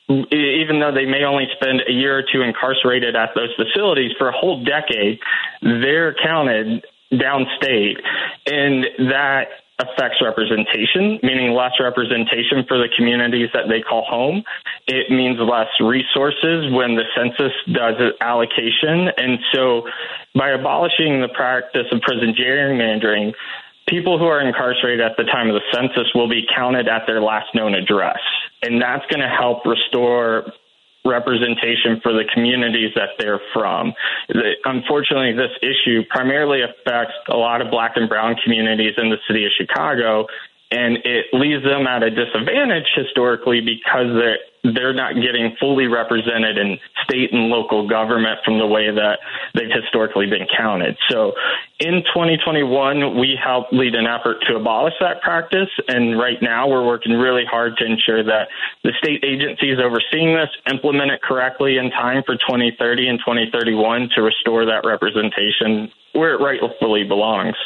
even 0.08 0.80
though 0.80 0.92
they 0.92 1.04
may 1.04 1.24
only 1.24 1.46
spend 1.60 1.82
a 1.86 1.92
year 1.92 2.18
or 2.18 2.22
two 2.22 2.40
incarcerated 2.40 3.14
at 3.14 3.30
those 3.34 3.50
facilities 3.56 4.10
for 4.16 4.28
a 4.28 4.32
whole 4.32 4.64
decade, 4.64 5.20
they're 5.60 6.14
counted 6.14 6.84
downstate. 7.12 8.00
And 8.46 8.86
that 9.10 9.48
affects 9.78 10.20
representation, 10.22 11.20
meaning 11.22 11.52
less 11.52 11.72
representation 11.78 12.64
for 12.66 12.78
the 12.78 12.88
communities 12.96 13.48
that 13.52 13.68
they 13.68 13.80
call 13.80 14.04
home. 14.04 14.42
It 14.86 15.10
means 15.10 15.38
less 15.38 15.68
resources 15.78 16.72
when 16.72 16.96
the 16.96 17.04
census 17.14 17.52
does 17.72 17.94
allocation. 18.20 19.08
And 19.16 19.38
so 19.52 19.86
by 20.34 20.50
abolishing 20.50 21.20
the 21.20 21.28
practice 21.28 21.86
of 21.92 22.00
prison 22.00 22.34
gerrymandering, 22.34 23.34
people 23.88 24.18
who 24.18 24.26
are 24.26 24.40
incarcerated 24.40 25.00
at 25.00 25.16
the 25.16 25.24
time 25.24 25.48
of 25.48 25.54
the 25.54 25.64
census 25.72 26.12
will 26.14 26.28
be 26.28 26.46
counted 26.54 26.88
at 26.88 27.02
their 27.06 27.20
last 27.20 27.54
known 27.54 27.74
address. 27.74 28.20
And 28.62 28.80
that's 28.80 29.04
going 29.06 29.20
to 29.20 29.28
help 29.28 29.64
restore 29.64 30.52
representation 31.04 32.00
for 32.02 32.12
the 32.12 32.24
communities 32.34 32.90
that 32.94 33.10
they're 33.18 33.40
from. 33.52 33.94
Unfortunately, 34.64 35.32
this 35.32 35.52
issue 35.62 36.02
primarily 36.10 36.60
affects 36.62 37.14
a 37.28 37.36
lot 37.36 37.62
of 37.62 37.70
black 37.70 37.92
and 37.96 38.08
brown 38.08 38.36
communities 38.44 38.94
in 38.98 39.08
the 39.08 39.16
city 39.26 39.44
of 39.44 39.52
Chicago, 39.56 40.26
and 40.70 40.98
it 41.04 41.26
leaves 41.32 41.64
them 41.64 41.86
at 41.86 42.02
a 42.02 42.10
disadvantage 42.10 42.86
historically 42.94 43.60
because 43.60 44.12
they're 44.14 44.38
they're 44.64 44.94
not 44.94 45.14
getting 45.14 45.56
fully 45.60 45.86
represented 45.86 46.58
in 46.58 46.78
state 47.04 47.32
and 47.32 47.48
local 47.48 47.88
government 47.88 48.40
from 48.44 48.58
the 48.58 48.66
way 48.66 48.90
that 48.90 49.18
they've 49.54 49.70
historically 49.70 50.26
been 50.26 50.46
counted. 50.56 50.96
So 51.08 51.32
in 51.78 52.02
2021, 52.12 53.16
we 53.18 53.38
helped 53.42 53.72
lead 53.72 53.94
an 53.94 54.06
effort 54.06 54.38
to 54.48 54.56
abolish 54.56 54.94
that 55.00 55.22
practice. 55.22 55.68
And 55.86 56.18
right 56.18 56.42
now 56.42 56.68
we're 56.68 56.84
working 56.84 57.12
really 57.12 57.44
hard 57.44 57.76
to 57.78 57.84
ensure 57.86 58.24
that 58.24 58.48
the 58.82 58.92
state 58.98 59.24
agencies 59.24 59.78
overseeing 59.78 60.34
this 60.34 60.50
implement 60.70 61.12
it 61.12 61.22
correctly 61.22 61.78
in 61.78 61.90
time 61.90 62.22
for 62.26 62.34
2030 62.34 63.08
and 63.08 63.18
2031 63.20 64.10
to 64.16 64.22
restore 64.22 64.66
that 64.66 64.84
representation 64.84 65.90
where 66.12 66.34
it 66.34 66.40
rightfully 66.40 67.04
belongs. 67.04 67.56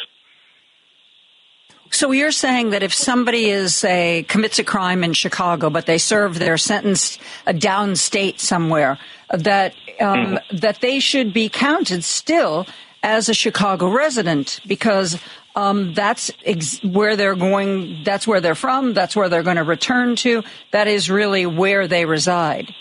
So 1.93 2.09
you're 2.09 2.31
saying 2.31 2.71
that 2.71 2.81
if 2.81 2.91
somebody 2.91 3.51
is 3.51 3.75
say 3.75 4.25
commits 4.27 4.57
a 4.57 4.63
crime 4.63 5.03
in 5.03 5.13
Chicago, 5.13 5.69
but 5.69 5.85
they 5.85 5.99
serve 5.99 6.39
their 6.39 6.57
sentence 6.57 7.19
a 7.45 7.53
downstate 7.53 8.39
somewhere, 8.39 8.97
that 9.29 9.75
um, 10.01 10.39
mm. 10.39 10.59
that 10.61 10.81
they 10.81 10.99
should 10.99 11.33
be 11.33 11.49
counted 11.49 12.03
still 12.03 12.65
as 13.03 13.29
a 13.29 13.33
Chicago 13.35 13.89
resident 13.89 14.59
because 14.65 15.21
um, 15.55 15.93
that's 15.93 16.31
ex- 16.43 16.83
where 16.83 17.15
they're 17.15 17.35
going. 17.35 18.01
That's 18.03 18.25
where 18.25 18.41
they're 18.41 18.55
from. 18.55 18.95
That's 18.95 19.15
where 19.15 19.29
they're 19.29 19.43
going 19.43 19.57
to 19.57 19.63
return 19.63 20.15
to. 20.17 20.41
That 20.71 20.87
is 20.87 21.11
really 21.11 21.45
where 21.45 21.87
they 21.87 22.05
reside. 22.05 22.73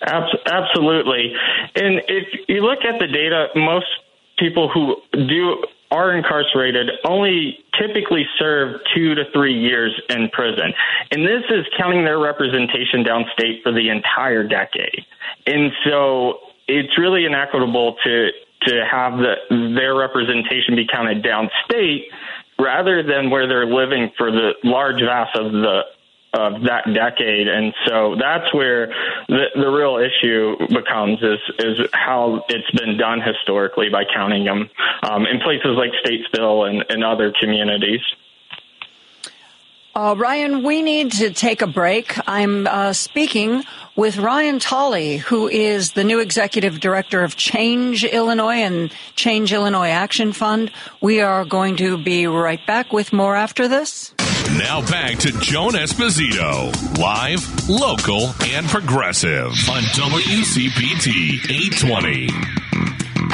Absolutely, 0.00 1.34
and 1.74 2.00
if 2.08 2.48
you 2.48 2.62
look 2.62 2.86
at 2.88 2.98
the 2.98 3.06
data, 3.06 3.48
most 3.54 3.86
people 4.38 4.70
who 4.70 4.96
do 5.12 5.62
are 5.90 6.16
incarcerated 6.16 6.90
only 7.04 7.64
typically 7.78 8.26
serve 8.38 8.80
two 8.94 9.14
to 9.14 9.24
three 9.32 9.54
years 9.54 9.98
in 10.08 10.28
prison. 10.30 10.72
And 11.10 11.22
this 11.22 11.42
is 11.50 11.66
counting 11.76 12.04
their 12.04 12.18
representation 12.18 13.04
downstate 13.04 13.62
for 13.62 13.72
the 13.72 13.88
entire 13.88 14.42
decade. 14.46 15.04
And 15.46 15.72
so 15.84 16.40
it's 16.66 16.98
really 16.98 17.24
inequitable 17.24 17.96
to 18.04 18.30
to 18.62 18.84
have 18.90 19.18
the, 19.18 19.34
their 19.76 19.94
representation 19.94 20.74
be 20.74 20.86
counted 20.86 21.22
downstate 21.22 22.04
rather 22.58 23.02
than 23.02 23.30
where 23.30 23.46
they're 23.46 23.66
living 23.66 24.10
for 24.16 24.30
the 24.32 24.52
large 24.64 25.00
vast 25.00 25.36
of 25.36 25.52
the 25.52 25.82
of 26.36 26.62
that 26.62 26.84
decade. 26.92 27.48
And 27.48 27.74
so 27.86 28.16
that's 28.20 28.52
where 28.52 28.88
the, 29.28 29.46
the 29.54 29.68
real 29.68 29.96
issue 29.96 30.56
becomes 30.68 31.22
is, 31.22 31.40
is 31.58 31.88
how 31.92 32.44
it's 32.48 32.70
been 32.72 32.96
done 32.98 33.20
historically 33.20 33.88
by 33.88 34.04
counting 34.04 34.44
them 34.44 34.68
um, 35.02 35.26
in 35.26 35.40
places 35.40 35.76
like 35.76 35.90
Statesville 36.04 36.68
and, 36.68 36.84
and 36.88 37.02
other 37.02 37.32
communities. 37.40 38.00
Uh, 39.94 40.14
Ryan, 40.14 40.62
we 40.62 40.82
need 40.82 41.12
to 41.12 41.30
take 41.30 41.62
a 41.62 41.66
break. 41.66 42.14
I'm 42.28 42.66
uh, 42.66 42.92
speaking 42.92 43.64
with 43.96 44.18
Ryan 44.18 44.58
Tolley, 44.58 45.16
who 45.16 45.48
is 45.48 45.92
the 45.92 46.04
new 46.04 46.20
executive 46.20 46.80
director 46.80 47.24
of 47.24 47.36
Change 47.36 48.04
Illinois 48.04 48.56
and 48.56 48.92
Change 49.14 49.54
Illinois 49.54 49.88
Action 49.88 50.34
Fund. 50.34 50.70
We 51.00 51.22
are 51.22 51.46
going 51.46 51.76
to 51.76 51.96
be 51.96 52.26
right 52.26 52.60
back 52.66 52.92
with 52.92 53.14
more 53.14 53.34
after 53.34 53.68
this. 53.68 54.12
Now 54.54 54.80
back 54.80 55.18
to 55.18 55.32
Joan 55.32 55.72
Esposito, 55.72 56.72
live, 56.98 57.68
local, 57.68 58.32
and 58.44 58.64
progressive 58.68 59.48
on 59.68 59.82
WCPT 59.82 61.50
820. 61.50 62.28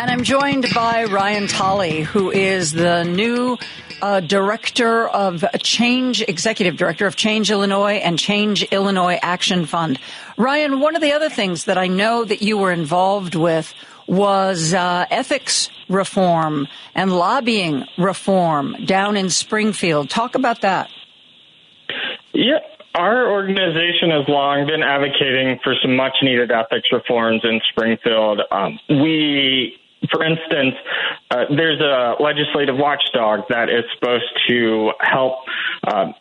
And 0.01 0.11
I'm 0.11 0.23
joined 0.25 0.67
by 0.75 1.05
Ryan 1.05 1.49
Tolley, 1.49 2.01
who 2.01 2.31
is 2.31 2.73
the 2.73 3.05
new 3.05 3.59
uh, 4.01 4.21
director 4.21 5.07
of 5.07 5.45
Change, 5.63 6.23
executive 6.23 6.79
director 6.79 7.07
of 7.07 7.15
Change 7.15 7.51
Illinois 7.51 7.97
and 7.97 8.19
Change 8.19 8.63
Illinois 8.65 9.19
Action 9.23 9.67
Fund. 9.67 10.01
Ryan, 10.39 10.81
one 10.81 10.97
of 10.97 11.03
the 11.03 11.13
other 11.13 11.29
things 11.29 11.67
that 11.67 11.77
I 11.77 11.89
know 11.89 12.25
that 12.25 12.41
you 12.41 12.57
were 12.57 12.73
involved 12.73 13.35
with 13.35 13.75
was 14.07 14.73
uh, 14.73 15.05
ethics 15.11 15.69
reform 15.91 16.69
and 16.95 17.13
lobbying 17.13 17.85
reform 17.99 18.77
down 18.87 19.19
in 19.19 19.29
Springfield. 19.29 20.09
Talk 20.09 20.35
about 20.35 20.63
that. 20.63 20.91
Yeah, 22.33 22.59
our 22.95 23.31
organization 23.31 24.11
has 24.11 24.29
long 24.29 24.67
been 24.67 24.83
advocating 24.83 25.59
for 25.65 25.75
some 25.83 25.97
much 25.97 26.17
needed 26.23 26.51
ethics 26.51 26.89
reforms 26.93 27.43
in 27.45 27.61
Springfield. 27.71 28.41
Um, 28.51 28.79
we 28.89 29.79
for 30.11 30.25
instance, 30.25 30.75
uh, 31.31 31.45
there's 31.57 31.81
a 31.81 32.21
legislative 32.21 32.77
watchdog 32.77 33.47
that 33.49 33.71
is 33.71 33.85
supposed 33.95 34.27
to 34.49 34.91
help 35.01 35.35
uh, 35.87 36.13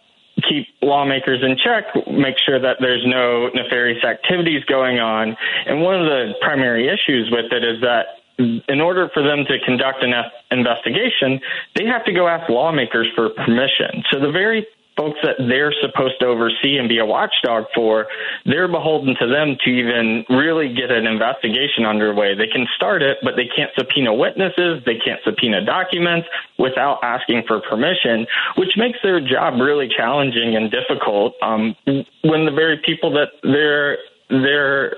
keep 0.48 0.68
lawmakers 0.82 1.42
in 1.44 1.58
check, 1.58 1.86
make 2.08 2.36
sure 2.46 2.60
that 2.60 2.78
there's 2.80 3.04
no 3.06 3.50
nefarious 3.54 4.04
activities 4.04 4.64
going 4.66 5.00
on. 5.00 5.36
And 5.66 5.82
one 5.82 5.96
of 5.96 6.06
the 6.06 6.34
primary 6.42 6.88
issues 6.88 7.30
with 7.32 7.52
it 7.52 7.64
is 7.64 7.82
that 7.82 8.22
in 8.68 8.82
order 8.82 9.10
for 9.14 9.24
them 9.24 9.46
to 9.46 9.58
conduct 9.66 10.04
an 10.04 10.14
investigation, 10.52 11.40
they 11.76 11.86
have 11.86 12.06
to 12.06 12.14
go 12.14 12.28
ask 12.28 12.50
lawmakers 12.50 13.08
for 13.16 13.30
permission. 13.30 14.04
So 14.12 14.20
the 14.20 14.32
very 14.32 14.66
folks 15.02 15.18
that 15.24 15.38
they're 15.50 15.74
supposed 15.82 16.20
to 16.20 16.28
oversee 16.28 16.78
and 16.78 16.88
be 16.88 17.00
a 17.00 17.06
watchdog 17.06 17.66
for, 17.74 18.08
they're 18.46 18.68
beholden 18.68 19.16
to 19.20 19.26
them 19.28 19.58
to 19.64 19.70
even 19.70 20.24
really 20.30 20.74
get 20.74 20.92
an 20.92 21.08
investigation 21.08 21.86
underway. 21.86 22.36
They 22.36 22.48
can 22.48 22.68
start 22.76 23.02
it, 23.02 23.18
but 23.24 23.34
they 23.36 23.50
can't 23.56 23.72
subpoena 23.76 24.14
witnesses, 24.14 24.84
they 24.86 24.98
can't 25.04 25.20
subpoena 25.26 25.66
documents 25.66 26.28
without 26.60 27.00
asking 27.02 27.44
for 27.48 27.62
permission, 27.62 28.28
which 28.58 28.78
makes 28.78 29.00
their 29.02 29.20
job 29.20 29.60
really 29.60 29.90
challenging 29.90 30.56
and 30.56 30.70
difficult. 30.70 31.34
Um, 31.42 31.76
when 31.86 32.46
the 32.46 32.54
very 32.54 32.78
people 32.86 33.12
that 33.14 33.34
they're 33.42 33.98
they're 34.30 34.96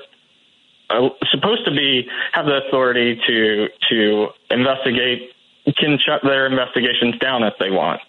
uh, 0.90 1.10
supposed 1.32 1.66
to 1.66 1.72
be 1.72 2.08
have 2.34 2.46
the 2.46 2.60
authority 2.68 3.20
to 3.26 3.68
to 3.90 4.28
investigate 4.52 5.32
can 5.78 5.98
shut 5.98 6.22
their 6.24 6.46
investigations 6.46 7.18
down 7.20 7.44
if 7.44 7.54
they 7.60 7.72
want. 7.72 8.02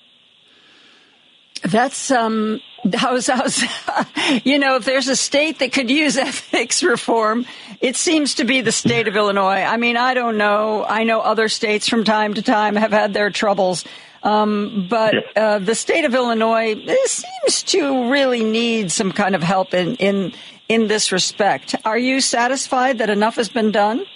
That's 1.64 2.10
um 2.10 2.60
how's 2.94 3.26
how's 3.26 3.62
you 4.44 4.58
know 4.58 4.76
if 4.76 4.84
there's 4.84 5.08
a 5.08 5.16
state 5.16 5.60
that 5.60 5.72
could 5.72 5.90
use 5.90 6.16
ethics 6.18 6.82
reform, 6.82 7.46
it 7.80 7.96
seems 7.96 8.36
to 8.36 8.44
be 8.44 8.60
the 8.60 8.72
state 8.72 9.08
of 9.08 9.16
Illinois. 9.16 9.62
I 9.62 9.76
mean, 9.76 9.96
I 9.96 10.14
don't 10.14 10.36
know. 10.36 10.84
I 10.84 11.04
know 11.04 11.20
other 11.20 11.48
states 11.48 11.88
from 11.88 12.04
time 12.04 12.34
to 12.34 12.42
time 12.42 12.76
have 12.76 12.92
had 12.92 13.14
their 13.14 13.30
troubles. 13.30 13.84
Um, 14.22 14.86
but 14.88 15.36
uh, 15.36 15.58
the 15.58 15.74
state 15.74 16.06
of 16.06 16.14
Illinois 16.14 16.74
seems 17.04 17.62
to 17.64 18.10
really 18.10 18.42
need 18.42 18.90
some 18.90 19.12
kind 19.12 19.34
of 19.34 19.42
help 19.42 19.74
in, 19.74 19.96
in 19.96 20.32
in 20.68 20.88
this 20.88 21.12
respect. 21.12 21.74
Are 21.84 21.98
you 21.98 22.20
satisfied 22.20 22.98
that 22.98 23.10
enough 23.10 23.36
has 23.36 23.50
been 23.50 23.70
done? 23.70 24.06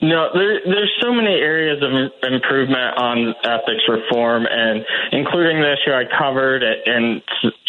No, 0.00 0.28
there, 0.34 0.60
there's 0.64 0.92
so 1.00 1.12
many 1.12 1.34
areas 1.34 1.82
of 1.82 1.90
improvement 2.32 2.96
on 2.96 3.34
ethics 3.44 3.84
reform, 3.88 4.46
and 4.50 4.84
including 5.12 5.60
the 5.60 5.72
issue 5.72 5.92
I 5.92 6.04
covered, 6.06 6.62
and 6.62 7.22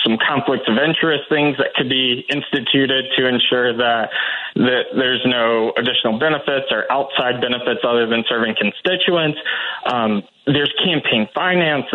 some 0.03 0.17
conflicts 0.17 0.67
of 0.67 0.77
interest 0.77 1.29
things 1.29 1.57
that 1.57 1.73
could 1.75 1.89
be 1.89 2.25
instituted 2.29 3.05
to 3.17 3.27
ensure 3.27 3.75
that 3.77 4.09
that 4.55 4.83
there's 4.95 5.21
no 5.25 5.73
additional 5.77 6.19
benefits 6.19 6.67
or 6.69 6.85
outside 6.91 7.41
benefits 7.41 7.81
other 7.83 8.05
than 8.05 8.23
serving 8.29 8.55
constituents. 8.55 9.39
Um, 9.85 10.23
there's 10.45 10.71
campaign 10.83 11.27
finance 11.33 11.85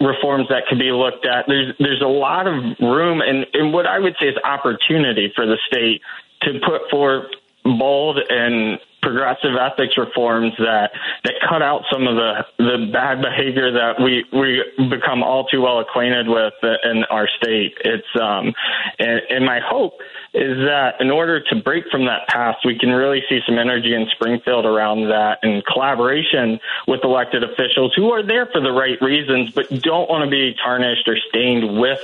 reforms 0.00 0.48
that 0.48 0.66
could 0.68 0.78
be 0.78 0.92
looked 0.92 1.26
at. 1.26 1.44
There's 1.48 1.74
there's 1.78 2.02
a 2.02 2.08
lot 2.08 2.46
of 2.46 2.54
room 2.80 3.20
and, 3.20 3.46
and 3.52 3.72
what 3.72 3.86
I 3.86 3.98
would 3.98 4.14
say 4.20 4.28
is 4.28 4.36
opportunity 4.44 5.32
for 5.34 5.46
the 5.46 5.58
state 5.66 6.00
to 6.42 6.60
put 6.64 6.88
forth 6.90 7.26
bold 7.64 8.18
and 8.28 8.78
progressive 9.02 9.54
ethics 9.54 9.96
reforms 9.96 10.52
that 10.58 10.90
that 11.24 11.34
cut 11.48 11.62
out 11.62 11.82
some 11.92 12.06
of 12.06 12.16
the 12.16 12.44
the 12.58 12.90
bad 12.92 13.22
behavior 13.22 13.72
that 13.72 14.00
we 14.00 14.24
we 14.32 14.62
become 14.88 15.22
all 15.22 15.44
too 15.46 15.60
well 15.62 15.80
acquainted 15.80 16.28
with 16.28 16.54
in 16.62 17.04
our 17.10 17.28
state. 17.40 17.76
It's 17.84 18.06
um 18.20 18.52
and, 18.98 19.20
and 19.30 19.44
my 19.44 19.60
hope 19.64 20.00
is 20.34 20.58
that 20.66 21.00
in 21.00 21.10
order 21.10 21.40
to 21.40 21.56
break 21.56 21.84
from 21.90 22.04
that 22.04 22.28
past, 22.28 22.58
we 22.64 22.78
can 22.78 22.90
really 22.90 23.22
see 23.28 23.40
some 23.46 23.58
energy 23.58 23.94
in 23.94 24.06
Springfield 24.12 24.66
around 24.66 25.08
that 25.08 25.38
and 25.42 25.64
collaboration 25.64 26.60
with 26.86 27.00
elected 27.04 27.42
officials 27.42 27.94
who 27.94 28.10
are 28.10 28.22
there 28.22 28.44
for 28.46 28.60
the 28.60 28.70
right 28.70 29.00
reasons, 29.00 29.50
but 29.52 29.66
don't 29.80 30.10
want 30.10 30.24
to 30.24 30.30
be 30.30 30.54
tarnished 30.62 31.08
or 31.08 31.16
stained 31.30 31.80
with 31.80 32.00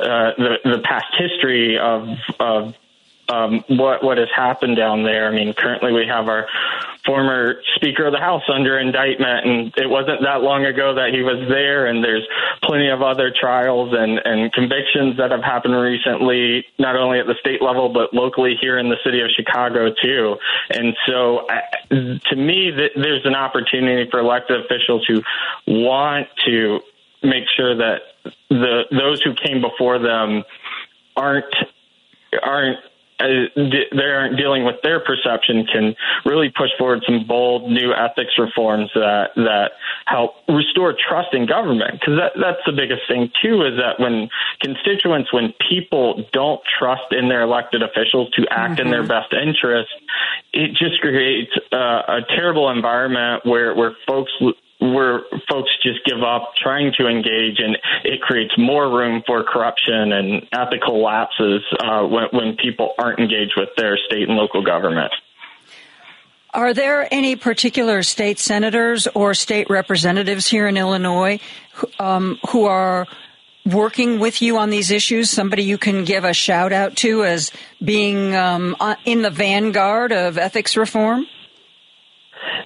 uh, 0.00 0.32
the, 0.38 0.56
the 0.64 0.78
past 0.82 1.14
history 1.18 1.78
of, 1.78 2.08
of 2.40 2.74
um, 3.28 3.64
what 3.68 4.02
what 4.04 4.18
has 4.18 4.28
happened 4.34 4.76
down 4.76 5.02
there. 5.02 5.26
I 5.26 5.34
mean, 5.34 5.54
currently 5.54 5.92
we 5.92 6.06
have 6.06 6.28
our 6.28 6.46
former 7.06 7.60
Speaker 7.76 8.06
of 8.06 8.12
the 8.12 8.18
House 8.18 8.42
under 8.52 8.78
indictment, 8.78 9.46
and 9.46 9.74
it 9.76 9.88
wasn't 9.88 10.22
that 10.22 10.42
long 10.42 10.64
ago 10.64 10.94
that 10.94 11.10
he 11.12 11.22
was 11.22 11.48
there. 11.48 11.86
And 11.86 12.02
there's 12.02 12.26
plenty 12.62 12.88
of 12.88 13.02
other 13.02 13.32
trials 13.38 13.94
and 13.96 14.20
and 14.24 14.52
convictions 14.52 15.16
that 15.16 15.30
have 15.30 15.42
happened 15.42 15.74
recently, 15.74 16.66
not 16.78 16.96
only 16.96 17.18
at 17.18 17.26
the 17.26 17.34
state 17.40 17.62
level 17.62 17.88
but 17.88 18.12
locally 18.12 18.56
here 18.60 18.78
in 18.78 18.88
the 18.88 18.96
city 19.04 19.20
of 19.20 19.30
Chicago 19.34 19.92
too. 20.02 20.36
And 20.70 20.94
so, 21.06 21.46
to 21.90 22.36
me, 22.36 22.70
there's 22.70 23.24
an 23.24 23.34
opportunity 23.34 24.10
for 24.10 24.20
elected 24.20 24.64
officials 24.64 25.04
who 25.06 25.22
want 25.66 26.28
to 26.46 26.80
make 27.22 27.44
sure 27.56 27.74
that 27.76 28.02
the 28.50 28.82
those 28.90 29.22
who 29.22 29.34
came 29.34 29.60
before 29.60 29.98
them 29.98 30.44
aren't 31.16 31.54
aren't 32.42 32.78
uh, 33.24 33.60
they 33.92 34.04
aren't 34.04 34.36
dealing 34.36 34.64
with 34.64 34.76
their 34.82 35.00
perception 35.00 35.66
can 35.66 35.94
really 36.24 36.50
push 36.50 36.70
forward 36.78 37.02
some 37.06 37.26
bold 37.26 37.70
new 37.70 37.92
ethics 37.92 38.32
reforms 38.38 38.90
that 38.94 39.30
that 39.36 39.72
help 40.06 40.34
restore 40.48 40.94
trust 40.94 41.32
in 41.32 41.46
government 41.46 41.92
because 41.92 42.18
that, 42.18 42.32
that's 42.40 42.60
the 42.66 42.72
biggest 42.72 43.02
thing 43.08 43.30
too 43.42 43.62
is 43.62 43.76
that 43.76 43.98
when 43.98 44.28
constituents 44.60 45.32
when 45.32 45.54
people 45.70 46.24
don't 46.32 46.60
trust 46.78 47.12
in 47.12 47.28
their 47.28 47.42
elected 47.42 47.82
officials 47.82 48.30
to 48.30 48.46
act 48.50 48.74
mm-hmm. 48.74 48.82
in 48.82 48.90
their 48.90 49.02
mm-hmm. 49.02 49.08
best 49.08 49.32
interest 49.32 49.90
it 50.52 50.70
just 50.76 51.00
creates 51.00 51.52
uh, 51.72 52.02
a 52.08 52.20
terrible 52.28 52.70
environment 52.70 53.44
where 53.46 53.74
where 53.74 53.96
folks 54.06 54.32
where 54.80 55.20
folks 55.48 55.70
just 55.82 56.04
give 56.04 56.22
up 56.22 56.52
trying 56.62 56.92
to 56.98 57.06
engage, 57.06 57.58
and 57.58 57.78
it 58.04 58.20
creates 58.20 58.52
more 58.58 58.88
room 58.90 59.22
for 59.26 59.44
corruption 59.44 60.12
and 60.12 60.46
ethical 60.52 61.02
lapses 61.02 61.62
uh, 61.80 62.02
when, 62.02 62.24
when 62.32 62.56
people 62.56 62.94
aren't 62.98 63.18
engaged 63.18 63.54
with 63.56 63.70
their 63.76 63.96
state 63.96 64.28
and 64.28 64.36
local 64.36 64.62
government. 64.62 65.12
Are 66.52 66.72
there 66.72 67.08
any 67.12 67.34
particular 67.34 68.04
state 68.04 68.38
senators 68.38 69.08
or 69.08 69.34
state 69.34 69.68
representatives 69.68 70.46
here 70.46 70.68
in 70.68 70.76
Illinois 70.76 71.40
um, 71.98 72.38
who 72.50 72.66
are 72.66 73.08
working 73.66 74.20
with 74.20 74.40
you 74.40 74.58
on 74.58 74.70
these 74.70 74.92
issues? 74.92 75.30
Somebody 75.30 75.64
you 75.64 75.78
can 75.78 76.04
give 76.04 76.22
a 76.24 76.32
shout 76.32 76.72
out 76.72 76.96
to 76.98 77.24
as 77.24 77.50
being 77.82 78.36
um, 78.36 78.76
in 79.04 79.22
the 79.22 79.30
vanguard 79.30 80.12
of 80.12 80.38
ethics 80.38 80.76
reform? 80.76 81.26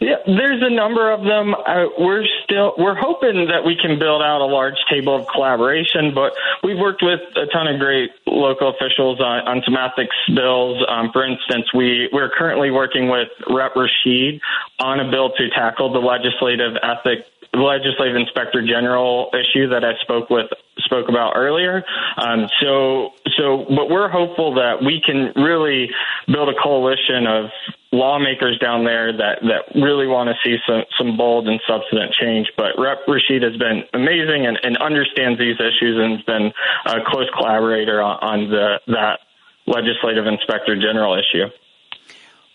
Yeah, 0.00 0.16
there's 0.26 0.62
a 0.62 0.70
number 0.70 1.10
of 1.10 1.22
them. 1.22 1.54
Uh, 1.54 1.86
we're 1.98 2.24
still 2.44 2.74
we're 2.78 2.94
hoping 2.94 3.46
that 3.48 3.64
we 3.64 3.76
can 3.76 3.98
build 3.98 4.22
out 4.22 4.40
a 4.40 4.46
large 4.46 4.78
table 4.90 5.16
of 5.16 5.26
collaboration, 5.28 6.14
but 6.14 6.32
we've 6.62 6.78
worked 6.78 7.02
with 7.02 7.20
a 7.36 7.46
ton 7.52 7.66
of 7.66 7.80
great 7.80 8.10
local 8.26 8.70
officials 8.70 9.20
on, 9.20 9.46
on 9.48 9.62
some 9.64 9.76
ethics 9.76 10.16
bills. 10.34 10.84
Um, 10.88 11.10
for 11.12 11.26
instance, 11.26 11.66
we 11.74 12.08
we're 12.12 12.30
currently 12.30 12.70
working 12.70 13.08
with 13.08 13.28
Rep 13.50 13.74
Rashid 13.76 14.40
on 14.78 15.00
a 15.00 15.10
bill 15.10 15.30
to 15.36 15.48
tackle 15.50 15.92
the 15.92 15.98
legislative 15.98 16.76
ethic 16.82 17.26
legislative 17.58 18.16
inspector 18.16 18.62
general 18.62 19.30
issue 19.34 19.68
that 19.68 19.84
I 19.84 19.92
spoke 20.02 20.30
with 20.30 20.46
spoke 20.78 21.08
about 21.08 21.32
earlier. 21.36 21.84
Um, 22.16 22.48
so 22.60 23.10
so, 23.36 23.66
but 23.68 23.90
we're 23.90 24.08
hopeful 24.08 24.54
that 24.54 24.82
we 24.82 25.02
can 25.04 25.32
really 25.36 25.90
build 26.26 26.48
a 26.48 26.60
coalition 26.60 27.26
of 27.26 27.50
lawmakers 27.92 28.58
down 28.58 28.84
there 28.84 29.12
that, 29.12 29.40
that 29.42 29.74
really 29.74 30.06
want 30.06 30.28
to 30.28 30.34
see 30.44 30.56
some, 30.66 30.84
some 30.98 31.16
bold 31.16 31.48
and 31.48 31.60
substantive 31.66 32.12
change. 32.12 32.48
But 32.56 32.78
Rep. 32.78 32.98
Rashid 33.08 33.42
has 33.42 33.56
been 33.56 33.84
amazing 33.94 34.46
and, 34.46 34.58
and 34.62 34.76
understands 34.78 35.38
these 35.38 35.56
issues 35.56 35.96
and 35.98 36.16
has 36.16 36.24
been 36.24 36.52
a 36.86 37.04
close 37.06 37.28
collaborator 37.36 38.02
on, 38.02 38.18
on 38.20 38.50
the, 38.50 38.80
that 38.88 39.20
legislative 39.66 40.26
inspector 40.26 40.76
general 40.76 41.14
issue. 41.14 41.46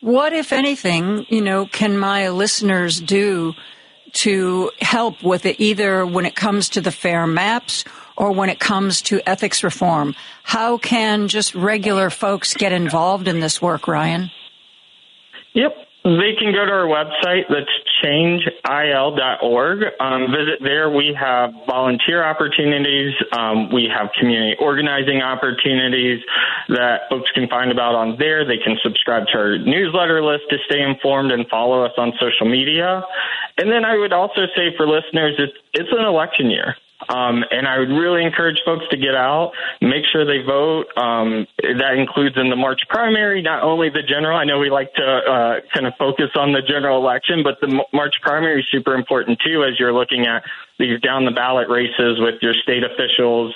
What, 0.02 0.34
if 0.34 0.52
anything, 0.52 1.26
you 1.30 1.42
know, 1.42 1.66
can 1.66 1.98
my 1.98 2.30
listeners 2.30 3.00
do 3.00 3.54
to 4.14 4.72
help 4.82 5.24
with 5.24 5.46
it, 5.46 5.60
either 5.60 6.06
when 6.06 6.26
it 6.26 6.36
comes 6.36 6.70
to 6.70 6.82
the 6.82 6.92
fair 6.92 7.28
maps 7.28 7.84
or 8.16 8.32
when 8.32 8.50
it 8.50 8.60
comes 8.60 9.02
to 9.04 9.22
ethics 9.28 9.64
reform? 9.64 10.16
How 10.44 10.78
can 10.78 11.28
just 11.28 11.56
regular 11.56 12.10
folks 12.10 12.54
get 12.54 12.72
involved 12.72 13.28
in 13.28 13.40
this 13.40 13.62
work, 13.62 13.88
Ryan? 13.88 14.32
Yep. 15.54 15.76
They 16.04 16.36
can 16.38 16.52
go 16.52 16.66
to 16.66 16.72
our 16.72 16.86
website. 16.88 17.48
That's 17.50 17.72
changeil.org. 18.04 19.84
Um, 20.00 20.28
visit 20.32 20.60
there. 20.62 20.90
We 20.90 21.16
have 21.20 21.52
volunteer 21.66 22.24
opportunities. 22.24 23.14
Um, 23.32 23.72
we 23.72 23.90
have 23.96 24.10
community 24.20 24.56
organizing 24.60 25.22
opportunities 25.22 26.22
that 26.70 27.10
folks 27.10 27.32
can 27.32 27.48
find 27.48 27.72
about 27.72 27.96
on 27.96 28.18
there. 28.20 28.46
They 28.46 28.58
can 28.58 28.78
subscribe 28.84 29.28
to 29.28 29.38
our 29.38 29.58
newsletter 29.58 30.24
list 30.24 30.44
to 30.50 30.58
stay 30.70 30.82
informed 30.82 31.32
and 31.32 31.48
follow 31.48 31.84
us 31.86 31.94
on 31.98 32.14
social 32.20 32.50
media. 32.50 33.04
And 33.58 33.72
then 33.72 33.86
I 33.86 33.98
would 33.98 34.14
also 34.14 34.48
say 34.56 34.76
for 34.76 34.88
listeners, 34.88 35.36
it's, 35.38 35.54
it's 35.74 35.90
an 35.92 36.06
election 36.06 36.50
year. 36.50 36.76
Um, 37.10 37.44
and 37.52 37.68
I 37.68 37.80
would 37.80 37.90
really 37.90 38.24
encourage 38.24 38.58
folks 38.66 38.86
to 38.92 38.98
get 38.98 39.16
out, 39.16 39.52
make 39.82 40.06
sure 40.12 40.26
they 40.26 40.46
vote. 40.46 40.86
Um, 40.98 41.48
that 41.62 41.96
includes 41.98 42.38
in 42.38 42.50
the 42.50 42.56
March 42.56 42.82
primary, 42.90 43.42
not 43.42 43.64
only 43.64 43.90
the 43.90 44.04
general. 44.04 44.38
I 44.38 44.46
know 44.46 44.60
we 44.60 44.70
like 44.70 44.94
to 44.96 45.04
uh, 45.04 45.60
kind 45.74 45.88
of 45.88 45.94
focus 45.98 46.32
on 46.36 46.54
the 46.54 46.62
general 46.62 46.98
election, 46.98 47.44
but 47.44 47.60
the 47.62 47.84
March 47.94 48.16
primary 48.22 48.62
is 48.62 48.68
super 48.72 48.96
important 48.96 49.40
too 49.46 49.64
as 49.64 49.80
you're 49.80 49.94
looking 49.94 50.26
at 50.26 50.44
these 50.80 51.00
down 51.02 51.26
the 51.26 51.32
ballot 51.32 51.70
races 51.70 52.20
with 52.20 52.36
your 52.42 52.54
state 52.54 52.84
officials. 52.84 53.54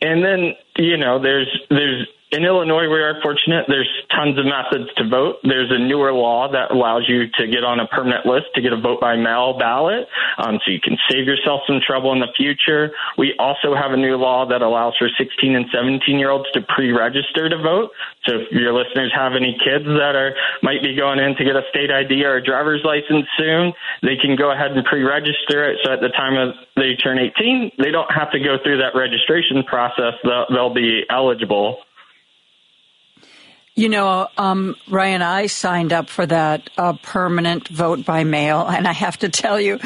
And 0.00 0.24
then, 0.24 0.54
you 0.76 0.96
know, 0.96 1.20
there's, 1.20 1.48
there's, 1.68 2.06
in 2.30 2.44
Illinois, 2.44 2.86
we 2.86 3.02
are 3.02 3.18
fortunate. 3.22 3.66
There's 3.66 3.90
tons 4.14 4.38
of 4.38 4.46
methods 4.46 4.86
to 4.98 5.08
vote. 5.08 5.42
There's 5.42 5.70
a 5.74 5.78
newer 5.78 6.12
law 6.12 6.46
that 6.46 6.70
allows 6.70 7.08
you 7.08 7.26
to 7.26 7.50
get 7.50 7.64
on 7.64 7.80
a 7.80 7.88
permanent 7.88 8.24
list 8.24 8.54
to 8.54 8.62
get 8.62 8.72
a 8.72 8.80
vote 8.80 9.00
by 9.00 9.16
mail 9.16 9.58
ballot, 9.58 10.06
um, 10.38 10.62
so 10.62 10.70
you 10.70 10.78
can 10.78 10.96
save 11.10 11.26
yourself 11.26 11.62
some 11.66 11.80
trouble 11.82 12.12
in 12.12 12.20
the 12.20 12.30
future. 12.36 12.94
We 13.18 13.34
also 13.40 13.74
have 13.74 13.90
a 13.90 13.96
new 13.96 14.14
law 14.14 14.46
that 14.46 14.62
allows 14.62 14.94
for 14.96 15.10
16 15.10 15.56
and 15.56 15.66
17 15.74 16.18
year 16.18 16.30
olds 16.30 16.46
to 16.54 16.62
pre-register 16.62 17.48
to 17.48 17.58
vote. 17.58 17.90
So 18.26 18.38
if 18.38 18.52
your 18.52 18.78
listeners 18.78 19.10
have 19.10 19.34
any 19.34 19.58
kids 19.58 19.84
that 19.84 20.14
are 20.14 20.30
might 20.62 20.82
be 20.82 20.94
going 20.94 21.18
in 21.18 21.34
to 21.34 21.42
get 21.42 21.56
a 21.56 21.66
state 21.70 21.90
ID 21.90 22.22
or 22.22 22.36
a 22.36 22.44
driver's 22.44 22.82
license 22.84 23.26
soon, 23.36 23.72
they 24.02 24.14
can 24.14 24.36
go 24.36 24.52
ahead 24.52 24.70
and 24.70 24.84
pre-register 24.86 25.66
it. 25.66 25.82
So 25.82 25.92
at 25.92 26.00
the 26.00 26.14
time 26.14 26.38
of 26.38 26.54
they 26.76 26.94
turn 26.94 27.18
18, 27.18 27.72
they 27.82 27.90
don't 27.90 28.10
have 28.14 28.30
to 28.30 28.38
go 28.38 28.54
through 28.62 28.78
that 28.78 28.94
registration 28.94 29.64
process. 29.64 30.14
They'll, 30.22 30.46
they'll 30.48 30.74
be 30.74 31.02
eligible. 31.10 31.82
You 33.80 33.88
know, 33.88 34.28
um, 34.36 34.76
Ryan, 34.88 35.22
I 35.22 35.46
signed 35.46 35.94
up 35.94 36.10
for 36.10 36.26
that 36.26 36.68
uh, 36.76 36.92
permanent 37.00 37.66
vote 37.68 38.04
by 38.04 38.24
mail, 38.24 38.66
and 38.68 38.86
I 38.86 38.92
have 38.92 39.16
to 39.20 39.30
tell 39.30 39.58
you, 39.58 39.80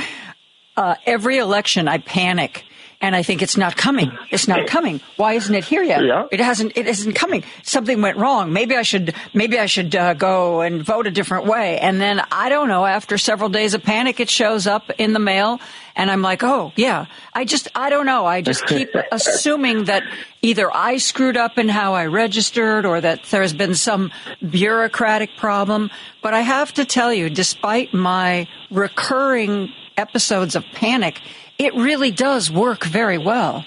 uh, 0.77 0.97
every 1.07 1.39
election 1.39 1.87
I 1.87 1.99
panic 1.99 2.65
and 3.01 3.15
I 3.15 3.23
think 3.23 3.43
it's 3.43 3.57
not 3.57 3.77
coming. 3.77 4.17
It's 4.31 4.49
not 4.49 4.67
coming. 4.67 5.01
Why 5.17 5.35
isn't 5.35 5.55
it 5.55 5.65
here 5.65 5.83
yet? 5.83 6.05
Yeah. 6.05 6.27
It 6.31 6.41
hasn't. 6.41 6.73
It 6.77 6.87
isn't 6.87 7.15
coming. 7.15 7.45
Something 7.63 8.01
went 8.01 8.17
wrong. 8.17 8.53
Maybe 8.53 8.77
I 8.77 8.83
should. 8.83 9.15
Maybe 9.35 9.59
I 9.59 9.67
should 9.67 9.95
uh, 9.95 10.15
go 10.15 10.61
and 10.61 10.83
vote 10.83 11.07
a 11.07 11.11
different 11.11 11.47
way. 11.47 11.79
And 11.79 12.01
then 12.01 12.23
I 12.33 12.49
don't 12.49 12.69
know. 12.69 12.85
After 12.85 13.19
several 13.19 13.49
days 13.49 13.75
of 13.75 13.83
panic, 13.83 14.21
it 14.21 14.31
shows 14.31 14.67
up 14.67 14.91
in 14.99 15.13
the 15.13 15.19
mail, 15.19 15.61
and 15.97 16.11
I'm 16.11 16.23
like, 16.23 16.43
oh 16.43 16.73
yeah. 16.77 17.07
I 17.35 17.45
just. 17.45 17.69
I 17.75 17.91
don't 17.91 18.07
know. 18.07 18.27
I 18.27 18.41
just 18.41 18.67
keep 18.67 18.91
assuming 19.13 19.85
that 19.85 20.03
either 20.43 20.75
I 20.75 20.99
screwed 20.99 21.37
up 21.37 21.59
in 21.59 21.69
how 21.69 21.95
I 21.95 22.07
registered, 22.07 22.87
or 22.87 23.01
that 23.01 23.25
there's 23.25 23.53
been 23.53 23.75
some 23.75 24.13
bureaucratic 24.49 25.37
problem. 25.37 25.91
But 26.23 26.35
I 26.35 26.41
have 26.41 26.73
to 26.75 26.85
tell 26.85 27.13
you, 27.13 27.29
despite 27.29 27.93
my 27.93 28.49
recurring 28.71 29.73
episodes 29.97 30.57
of 30.57 30.65
panic 30.73 31.21
it 31.59 31.75
really 31.75 32.11
does 32.11 32.51
work 32.51 32.85
very 32.85 33.19
well. 33.19 33.65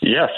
Yes, 0.00 0.30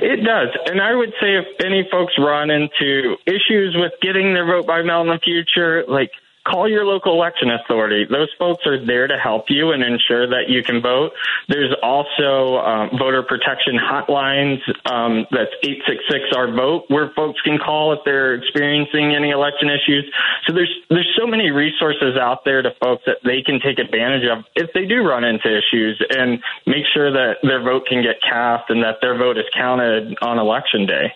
it 0.00 0.24
does. 0.24 0.48
And 0.66 0.80
I 0.80 0.94
would 0.94 1.12
say 1.20 1.36
if 1.36 1.46
any 1.64 1.86
folks 1.90 2.14
run 2.18 2.50
into 2.50 3.16
issues 3.26 3.76
with 3.76 3.92
getting 4.00 4.32
their 4.32 4.46
vote 4.46 4.66
by 4.66 4.82
mail 4.82 5.02
in 5.02 5.08
the 5.08 5.18
future, 5.22 5.84
like 5.86 6.10
call 6.46 6.68
your 6.68 6.84
local 6.84 7.12
election 7.12 7.50
authority. 7.50 8.06
Those 8.08 8.28
folks 8.38 8.66
are 8.66 8.84
there 8.84 9.06
to 9.06 9.16
help 9.18 9.46
you 9.48 9.72
and 9.72 9.82
ensure 9.82 10.26
that 10.28 10.48
you 10.48 10.62
can 10.62 10.80
vote. 10.80 11.12
There's 11.48 11.74
also 11.82 12.58
um, 12.58 12.90
voter 12.98 13.22
protection 13.22 13.76
hotlines. 13.76 14.58
Um, 14.90 15.26
that's 15.30 15.52
866 15.62 16.36
our 16.36 16.50
vote 16.50 16.84
where 16.88 17.10
folks 17.14 17.40
can 17.42 17.58
call 17.58 17.92
if 17.92 18.00
they're 18.04 18.34
experiencing 18.34 19.14
any 19.14 19.30
election 19.30 19.68
issues. 19.68 20.10
So 20.46 20.54
there's 20.54 20.72
there's 20.88 21.10
so 21.18 21.26
many 21.26 21.50
resources 21.50 22.16
out 22.20 22.44
there 22.44 22.62
to 22.62 22.70
folks 22.80 23.02
that 23.06 23.18
they 23.24 23.42
can 23.42 23.60
take 23.60 23.78
advantage 23.78 24.24
of 24.30 24.44
if 24.54 24.70
they 24.72 24.86
do 24.86 25.02
run 25.02 25.24
into 25.24 25.46
issues 25.46 26.02
and 26.10 26.42
make 26.66 26.84
sure 26.94 27.12
that 27.12 27.38
their 27.42 27.62
vote 27.62 27.86
can 27.86 28.02
get 28.02 28.16
cast 28.22 28.70
and 28.70 28.82
that 28.82 28.96
their 29.00 29.16
vote 29.16 29.36
is 29.36 29.44
counted 29.54 30.16
on 30.22 30.38
election 30.38 30.86
day. 30.86 31.12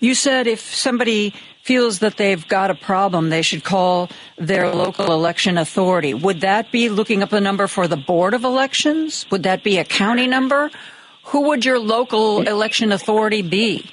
You 0.00 0.14
said 0.14 0.46
if 0.46 0.60
somebody 0.60 1.34
feels 1.64 2.00
that 2.00 2.18
they've 2.18 2.46
got 2.46 2.70
a 2.70 2.74
problem, 2.74 3.30
they 3.30 3.42
should 3.42 3.64
call 3.64 4.10
their 4.36 4.70
local 4.72 5.12
election 5.12 5.56
authority. 5.56 6.12
Would 6.12 6.42
that 6.42 6.70
be 6.70 6.90
looking 6.90 7.22
up 7.22 7.30
the 7.30 7.40
number 7.40 7.66
for 7.66 7.88
the 7.88 7.96
Board 7.96 8.34
of 8.34 8.44
Elections? 8.44 9.26
Would 9.30 9.44
that 9.44 9.64
be 9.64 9.78
a 9.78 9.84
county 9.84 10.26
number? 10.26 10.70
Who 11.28 11.48
would 11.48 11.64
your 11.64 11.78
local 11.78 12.42
election 12.42 12.92
authority 12.92 13.40
be? 13.40 13.90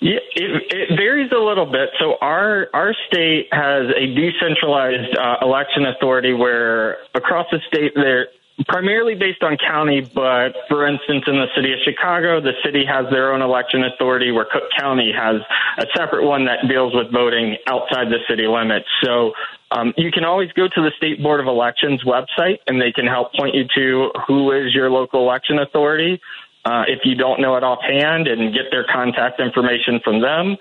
Yeah, 0.00 0.18
it, 0.34 0.62
it 0.68 0.96
varies 0.96 1.30
a 1.32 1.38
little 1.38 1.64
bit. 1.64 1.88
So 2.00 2.16
our 2.20 2.66
our 2.74 2.92
state 3.06 3.46
has 3.52 3.86
a 3.96 4.06
decentralized 4.14 5.16
uh, 5.16 5.36
election 5.42 5.86
authority 5.86 6.34
where 6.34 6.98
across 7.14 7.46
the 7.52 7.60
state 7.68 7.92
there 7.94 8.26
primarily 8.68 9.14
based 9.14 9.42
on 9.42 9.56
county, 9.56 10.00
but 10.00 10.52
for 10.68 10.86
instance, 10.86 11.24
in 11.26 11.36
the 11.36 11.46
city 11.54 11.72
of 11.72 11.78
Chicago, 11.84 12.40
the 12.40 12.52
city 12.64 12.84
has 12.84 13.06
their 13.10 13.32
own 13.32 13.42
election 13.42 13.84
authority 13.84 14.30
where 14.30 14.46
Cook 14.50 14.64
County 14.78 15.12
has 15.12 15.36
a 15.78 15.86
separate 15.96 16.24
one 16.24 16.44
that 16.46 16.68
deals 16.68 16.94
with 16.94 17.12
voting 17.12 17.56
outside 17.66 18.08
the 18.08 18.18
city 18.28 18.46
limits. 18.46 18.86
So 19.02 19.32
um, 19.70 19.94
you 19.96 20.10
can 20.10 20.24
always 20.24 20.52
go 20.52 20.68
to 20.68 20.80
the 20.82 20.90
State 20.96 21.22
Board 21.22 21.40
of 21.40 21.46
Elections 21.46 22.02
website 22.04 22.58
and 22.66 22.80
they 22.80 22.92
can 22.92 23.06
help 23.06 23.32
point 23.34 23.54
you 23.54 23.64
to 23.74 24.10
who 24.26 24.52
is 24.52 24.74
your 24.74 24.90
local 24.90 25.20
election 25.20 25.58
authority. 25.58 26.20
Uh, 26.64 26.84
if 26.86 27.00
you 27.04 27.14
don't 27.14 27.40
know 27.40 27.56
it 27.56 27.64
offhand 27.64 28.28
and 28.28 28.54
get 28.54 28.70
their 28.70 28.84
contact 28.84 29.40
information 29.40 30.00
from 30.04 30.20
them. 30.20 30.56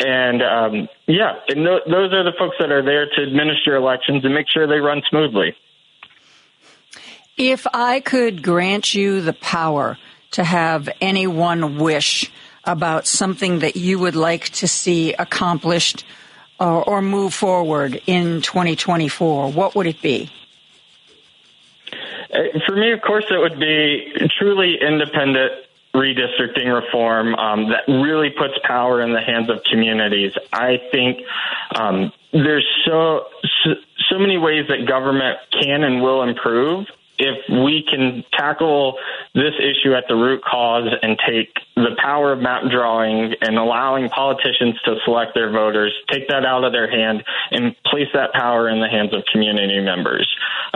And 0.00 0.42
um, 0.42 0.88
yeah, 1.06 1.34
and 1.48 1.66
th- 1.66 1.82
those 1.86 2.12
are 2.12 2.22
the 2.22 2.32
folks 2.38 2.56
that 2.60 2.70
are 2.70 2.82
there 2.82 3.06
to 3.06 3.22
administer 3.22 3.74
elections 3.74 4.24
and 4.24 4.34
make 4.34 4.46
sure 4.48 4.66
they 4.66 4.78
run 4.78 5.02
smoothly. 5.08 5.56
If 7.38 7.68
I 7.72 8.00
could 8.00 8.42
grant 8.42 8.94
you 8.94 9.20
the 9.20 9.32
power 9.32 9.96
to 10.32 10.42
have 10.42 10.88
any 11.00 11.28
one 11.28 11.78
wish 11.78 12.32
about 12.64 13.06
something 13.06 13.60
that 13.60 13.76
you 13.76 14.00
would 14.00 14.16
like 14.16 14.48
to 14.50 14.66
see 14.66 15.14
accomplished 15.14 16.04
or, 16.58 16.82
or 16.82 17.00
move 17.00 17.32
forward 17.32 18.02
in 18.06 18.42
2024, 18.42 19.52
what 19.52 19.76
would 19.76 19.86
it 19.86 20.02
be? 20.02 20.30
Uh, 22.34 22.58
for 22.66 22.74
me, 22.74 22.90
of 22.90 23.00
course, 23.02 23.24
it 23.30 23.38
would 23.38 23.60
be 23.60 24.12
truly 24.38 24.76
independent 24.80 25.52
redistricting 25.94 26.74
reform 26.74 27.36
um, 27.36 27.70
that 27.70 27.86
really 27.86 28.30
puts 28.30 28.54
power 28.64 29.00
in 29.00 29.12
the 29.12 29.20
hands 29.20 29.48
of 29.48 29.62
communities. 29.62 30.32
I 30.52 30.80
think 30.90 31.20
um, 31.74 32.12
there's 32.32 32.66
so, 32.84 33.26
so 33.64 33.74
so 34.10 34.18
many 34.18 34.38
ways 34.38 34.66
that 34.68 34.86
government 34.86 35.38
can 35.50 35.84
and 35.84 36.02
will 36.02 36.22
improve, 36.22 36.86
if 37.18 37.36
we 37.48 37.84
can 37.88 38.24
tackle 38.32 38.96
this 39.34 39.54
issue 39.58 39.94
at 39.94 40.04
the 40.08 40.14
root 40.14 40.42
cause 40.44 40.88
and 41.02 41.18
take 41.26 41.52
the 41.74 41.96
power 42.00 42.32
of 42.32 42.40
map 42.40 42.62
drawing 42.70 43.34
and 43.40 43.58
allowing 43.58 44.08
politicians 44.08 44.80
to 44.84 44.96
select 45.04 45.34
their 45.34 45.50
voters, 45.50 45.92
take 46.10 46.28
that 46.28 46.44
out 46.44 46.64
of 46.64 46.72
their 46.72 46.90
hand 46.90 47.24
and 47.50 47.74
place 47.84 48.08
that 48.14 48.32
power 48.32 48.68
in 48.68 48.80
the 48.80 48.88
hands 48.88 49.12
of 49.12 49.24
community 49.32 49.80
members. 49.80 50.28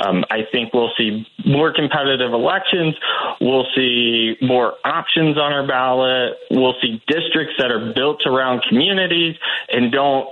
Um, 0.04 0.24
I 0.30 0.42
think 0.50 0.72
we'll 0.72 0.92
see 0.96 1.26
more 1.44 1.72
competitive 1.72 2.32
elections. 2.32 2.94
We'll 3.40 3.66
see 3.74 4.36
more 4.40 4.74
options 4.84 5.38
on 5.38 5.52
our 5.52 5.66
ballot. 5.66 6.34
We'll 6.50 6.74
see 6.80 7.02
districts 7.06 7.54
that 7.58 7.70
are 7.70 7.92
built 7.94 8.22
around 8.26 8.62
communities 8.68 9.36
and 9.70 9.92
don't 9.92 10.28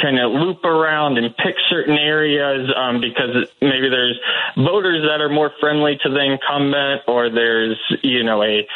kind 0.00 0.18
of 0.18 0.30
loop 0.32 0.64
around 0.64 1.18
and 1.18 1.36
pick 1.36 1.56
certain 1.68 1.96
areas 1.96 2.70
um, 2.76 3.00
because 3.00 3.48
maybe 3.60 3.88
there's 3.88 4.18
voters 4.56 5.02
that 5.08 5.20
are 5.20 5.28
more 5.28 5.50
friendly 5.60 5.98
to 6.02 6.08
the 6.08 6.20
incumbent, 6.20 7.02
or 7.08 7.30
there's 7.30 7.78
you 8.02 8.22
know 8.22 8.42
a, 8.42 8.66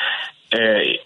a, 0.54 0.98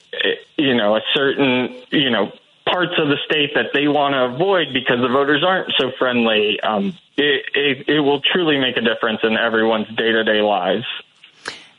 you 0.57 0.75
know 0.75 0.97
a 0.97 1.01
certain 1.15 1.77
you 1.91 2.11
know 2.11 2.33
parts 2.71 2.93
of 2.99 3.09
the 3.09 3.17
state 3.25 3.55
that 3.55 3.73
they 3.73 3.89
want 3.89 4.15
to 4.15 4.35
avoid 4.35 4.69
because 4.73 5.01
the 5.01 5.09
voters 5.09 5.43
aren't 5.45 5.73
so 5.79 5.91
friendly, 5.99 6.61
um, 6.61 6.95
it, 7.17 7.45
it, 7.55 7.89
it 7.89 8.01
will 8.01 8.21
truly 8.21 8.59
make 8.59 8.77
a 8.77 8.81
difference 8.81 9.21
in 9.23 9.37
everyone's 9.37 9.89
day 9.97 10.13
to 10.13 10.25
day 10.25 10.43
lives. 10.43 10.85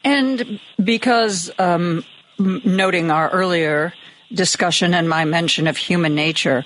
And 0.03 0.59
because 0.83 1.51
um, 1.59 2.03
noting 2.37 3.11
our 3.11 3.29
earlier 3.29 3.93
discussion 4.33 4.93
and 4.93 5.09
my 5.09 5.25
mention 5.25 5.67
of 5.67 5.77
human 5.77 6.15
nature, 6.15 6.65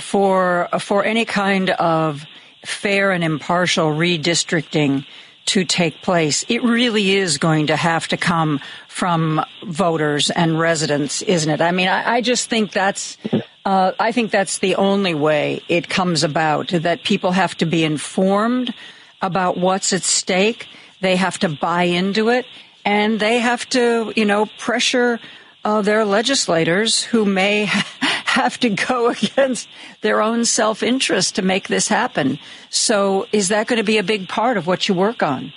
for 0.00 0.68
for 0.78 1.04
any 1.04 1.24
kind 1.24 1.70
of 1.70 2.24
fair 2.64 3.12
and 3.12 3.24
impartial 3.24 3.88
redistricting 3.88 5.04
to 5.44 5.64
take 5.64 6.02
place, 6.02 6.44
it 6.48 6.62
really 6.62 7.16
is 7.16 7.38
going 7.38 7.66
to 7.66 7.76
have 7.76 8.06
to 8.08 8.16
come 8.16 8.60
from 8.86 9.44
voters 9.64 10.30
and 10.30 10.58
residents, 10.58 11.20
isn't 11.22 11.50
it? 11.50 11.60
I 11.60 11.72
mean, 11.72 11.88
I, 11.88 12.16
I 12.16 12.20
just 12.20 12.48
think 12.48 12.72
that's. 12.72 13.18
Uh, 13.64 13.92
I 14.00 14.10
think 14.10 14.32
that's 14.32 14.58
the 14.58 14.74
only 14.74 15.14
way 15.14 15.62
it 15.68 15.88
comes 15.88 16.24
about. 16.24 16.68
That 16.68 17.04
people 17.04 17.32
have 17.32 17.56
to 17.58 17.66
be 17.66 17.84
informed 17.84 18.74
about 19.20 19.56
what's 19.56 19.92
at 19.92 20.02
stake. 20.02 20.66
They 21.00 21.16
have 21.16 21.38
to 21.40 21.48
buy 21.48 21.84
into 21.84 22.28
it, 22.28 22.46
and 22.84 23.20
they 23.20 23.38
have 23.38 23.68
to, 23.70 24.12
you 24.16 24.24
know, 24.24 24.46
pressure 24.58 25.20
uh, 25.64 25.82
their 25.82 26.04
legislators 26.04 27.02
who 27.02 27.24
may 27.24 27.68
have 28.32 28.58
to 28.60 28.70
go 28.70 29.10
against 29.10 29.68
their 30.00 30.20
own 30.20 30.44
self 30.44 30.82
interest 30.82 31.36
to 31.36 31.42
make 31.42 31.68
this 31.68 31.88
happen. 31.88 32.38
So, 32.70 33.26
is 33.32 33.48
that 33.48 33.66
going 33.66 33.78
to 33.78 33.84
be 33.84 33.98
a 33.98 34.02
big 34.02 34.28
part 34.28 34.56
of 34.56 34.66
what 34.66 34.88
you 34.88 34.94
work 34.94 35.22
on? 35.22 35.52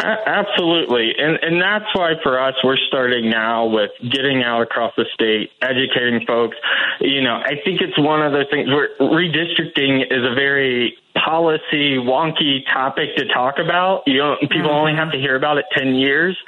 Absolutely. 0.00 1.12
And 1.18 1.40
and 1.42 1.60
that's 1.60 1.92
why 1.92 2.12
for 2.22 2.40
us 2.40 2.54
we're 2.62 2.76
starting 2.86 3.30
now 3.30 3.66
with 3.66 3.90
getting 4.00 4.44
out 4.44 4.62
across 4.62 4.92
the 4.96 5.06
state, 5.12 5.50
educating 5.60 6.24
folks. 6.24 6.56
You 7.00 7.20
know, 7.20 7.34
I 7.34 7.60
think 7.64 7.80
it's 7.80 7.98
one 7.98 8.22
of 8.22 8.32
those 8.32 8.46
things 8.48 8.68
where 8.68 8.90
redistricting 9.00 10.02
is 10.02 10.24
a 10.24 10.34
very 10.36 10.96
policy 11.16 11.96
wonky 11.96 12.64
topic 12.72 13.16
to 13.16 13.26
talk 13.26 13.58
about. 13.58 14.04
You 14.06 14.18
know, 14.18 14.36
people 14.40 14.58
mm-hmm. 14.58 14.68
only 14.68 14.94
have 14.94 15.10
to 15.10 15.18
hear 15.18 15.34
about 15.34 15.58
it 15.58 15.64
10 15.76 15.96
years, 15.96 16.38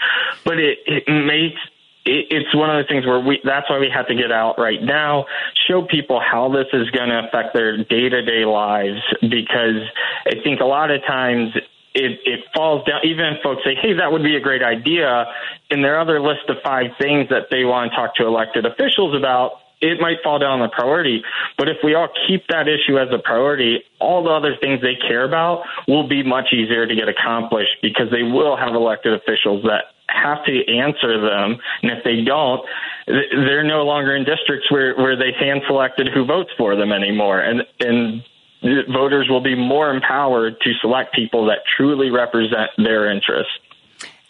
but 0.45 0.61
it, 0.61 0.79
it 0.87 1.09
makes 1.09 1.61
it's 2.05 2.55
one 2.55 2.70
of 2.70 2.82
the 2.82 2.89
things 2.89 3.06
where 3.06 3.20
we 3.20 3.40
that's 3.44 3.68
why 3.68 3.78
we 3.78 3.90
have 3.93 4.06
to 4.09 4.14
get 4.14 4.32
out 4.32 4.59
right 4.59 4.82
now 4.82 5.27
show 5.68 5.82
people 5.82 6.20
how 6.20 6.48
this 6.48 6.66
is 6.72 6.90
going 6.90 7.09
to 7.09 7.28
affect 7.28 7.55
their 7.55 7.77
day-to-day 7.85 8.44
lives 8.44 9.01
because 9.20 9.85
i 10.27 10.35
think 10.43 10.60
a 10.60 10.64
lot 10.64 10.90
of 10.90 11.02
times 11.06 11.52
it, 11.93 12.20
it 12.24 12.40
falls 12.55 12.85
down 12.86 13.01
even 13.05 13.35
folks 13.43 13.62
say 13.64 13.74
hey 13.74 13.93
that 13.93 14.10
would 14.10 14.22
be 14.22 14.36
a 14.36 14.40
great 14.40 14.62
idea 14.62 15.27
in 15.70 15.82
their 15.82 16.01
other 16.01 16.20
list 16.20 16.48
of 16.48 16.56
five 16.64 16.86
things 16.98 17.28
that 17.28 17.48
they 17.51 17.64
want 17.64 17.90
to 17.90 17.97
talk 17.97 18.14
to 18.14 18.27
elected 18.27 18.64
officials 18.64 19.14
about 19.14 19.60
it 19.81 20.01
might 20.01 20.18
fall 20.22 20.39
down 20.39 20.60
on 20.60 20.68
the 20.68 20.68
priority. 20.68 21.22
But 21.56 21.68
if 21.68 21.78
we 21.82 21.94
all 21.94 22.09
keep 22.28 22.47
that 22.48 22.68
issue 22.68 22.98
as 22.98 23.09
a 23.12 23.18
priority, 23.18 23.82
all 23.98 24.22
the 24.22 24.31
other 24.31 24.55
things 24.60 24.82
they 24.82 24.94
care 24.94 25.24
about 25.24 25.64
will 25.89 26.06
be 26.06 26.22
much 26.22 26.52
easier 26.52 26.86
to 26.86 26.94
get 26.94 27.09
accomplished 27.09 27.81
because 27.81 28.10
they 28.10 28.22
will 28.22 28.56
have 28.56 28.74
elected 28.74 29.14
officials 29.14 29.62
that 29.64 29.97
have 30.12 30.45
to 30.45 30.66
answer 30.69 31.20
them. 31.20 31.59
And 31.82 31.93
if 31.93 32.05
they 32.05 32.23
don't, 32.23 32.61
they're 33.07 33.65
no 33.65 33.82
longer 33.82 34.15
in 34.15 34.24
districts 34.24 34.70
where, 34.70 34.95
where 34.97 35.16
they 35.16 35.32
hand 35.39 35.62
selected 35.66 36.09
who 36.12 36.24
votes 36.24 36.51
for 36.57 36.77
them 36.77 36.93
anymore. 36.93 37.41
And, 37.41 37.62
and 37.81 38.23
voters 38.93 39.28
will 39.28 39.41
be 39.41 39.55
more 39.55 39.91
empowered 39.91 40.61
to 40.61 40.73
select 40.81 41.15
people 41.15 41.47
that 41.47 41.59
truly 41.77 42.11
represent 42.11 42.70
their 42.77 43.11
interests. 43.11 43.53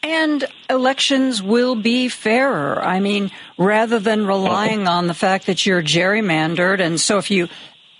And 0.02 0.46
elections 0.70 1.42
will 1.42 1.74
be 1.74 2.08
fairer. 2.08 2.82
I 2.82 3.00
mean, 3.00 3.30
rather 3.58 3.98
than 3.98 4.26
relying 4.26 4.88
on 4.88 5.08
the 5.08 5.14
fact 5.14 5.44
that 5.46 5.66
you're 5.66 5.82
gerrymandered, 5.82 6.80
and 6.80 6.98
so 6.98 7.18
if 7.18 7.30
you 7.30 7.48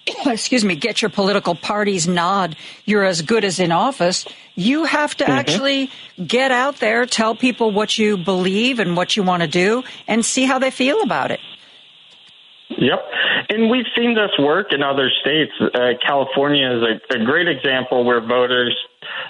excuse 0.27 0.65
me, 0.65 0.77
get 0.77 1.03
your 1.03 1.11
political 1.11 1.55
party's 1.55 2.09
nod, 2.09 2.57
you're 2.85 3.05
as 3.05 3.23
good 3.23 3.45
as 3.45 3.61
in 3.61 3.73
office. 3.73 4.27
You 4.55 4.85
have 4.85 5.17
to 5.17 5.25
mm-hmm. 5.25 5.33
actually 5.33 5.91
get 6.25 6.51
out 6.51 6.77
there, 6.77 7.07
tell 7.07 7.35
people 7.35 7.71
what 7.71 7.99
you 7.99 8.17
believe 8.17 8.79
and 8.79 8.97
what 8.97 9.17
you 9.17 9.23
want 9.23 9.43
to 9.43 9.49
do, 9.49 9.83
and 10.07 10.25
see 10.25 10.45
how 10.45 10.59
they 10.59 10.71
feel 10.71 11.03
about 11.03 11.31
it. 11.31 11.41
Yep. 12.71 13.01
And 13.49 13.69
we've 13.69 13.87
seen 13.97 14.15
this 14.15 14.31
work 14.39 14.73
in 14.73 14.83
other 14.83 15.11
states. 15.21 15.53
Uh, 15.61 15.95
California 16.07 16.71
is 16.77 16.83
a, 16.83 17.21
a 17.21 17.25
great 17.25 17.49
example 17.49 18.05
where 18.05 18.21
voters 18.21 18.77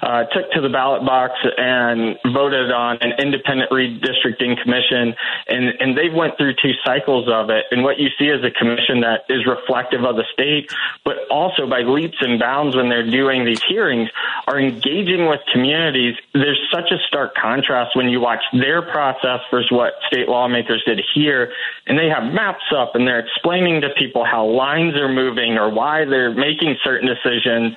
uh, 0.03 0.25
took 0.25 0.51
to 0.53 0.61
the 0.61 0.69
ballot 0.69 1.05
box 1.05 1.35
and 1.57 2.19
voted 2.33 2.73
on 2.73 2.99
an 3.01 3.13
independent 3.19 3.71
redistricting 3.71 4.61
commission, 4.63 5.15
and 5.49 5.75
and 5.81 5.97
they 5.97 6.09
went 6.09 6.37
through 6.37 6.55
two 6.55 6.73
cycles 6.85 7.29
of 7.29 7.51
it. 7.51 7.67
And 7.71 7.85
what 7.85 7.99
you 7.99 8.09
see 8.19 8.27
is 8.27 8.43
a 8.45 8.51
commission 8.51 9.01
that 9.01 9.25
is 9.29 9.47
reflective 9.47 10.05
of 10.05 10.17
the 10.17 10.25
state, 10.33 10.73
but 11.05 11.17
also 11.31 11.69
by 11.69 11.81
leaps 11.81 12.17
and 12.21 12.39
bounds 12.39 12.75
when 12.77 12.89
they're 12.89 13.09
doing 13.09 13.45
these 13.45 13.63
hearings 13.63 14.11
are 14.47 14.59
engaging 14.59 15.27
with 15.27 15.41
communities. 15.53 16.17
There's 16.33 16.61
such 16.73 16.91
a 16.91 16.99
stark 17.07 17.35
contrast 17.35 17.95
when 17.95 18.09
you 18.09 18.21
watch 18.21 18.43
their 18.53 18.83
process 18.83 19.41
versus 19.51 19.71
what 19.71 19.95
state 20.07 20.29
lawmakers 20.29 20.83
did 20.85 21.01
here, 21.15 21.53
and 21.87 21.99
they 21.99 22.09
have 22.09 22.33
maps 22.33 22.65
up 22.77 22.95
and 22.95 23.07
they're 23.07 23.21
explaining 23.21 23.83
to 23.83 23.91
people 23.91 24.25
how 24.25 24.47
lines 24.47 24.97
are 24.97 25.09
moving 25.09 25.59
or 25.59 25.71
why 25.71 26.05
they're 26.05 26.35
making 26.35 26.77
certain 26.83 27.09
decisions 27.09 27.77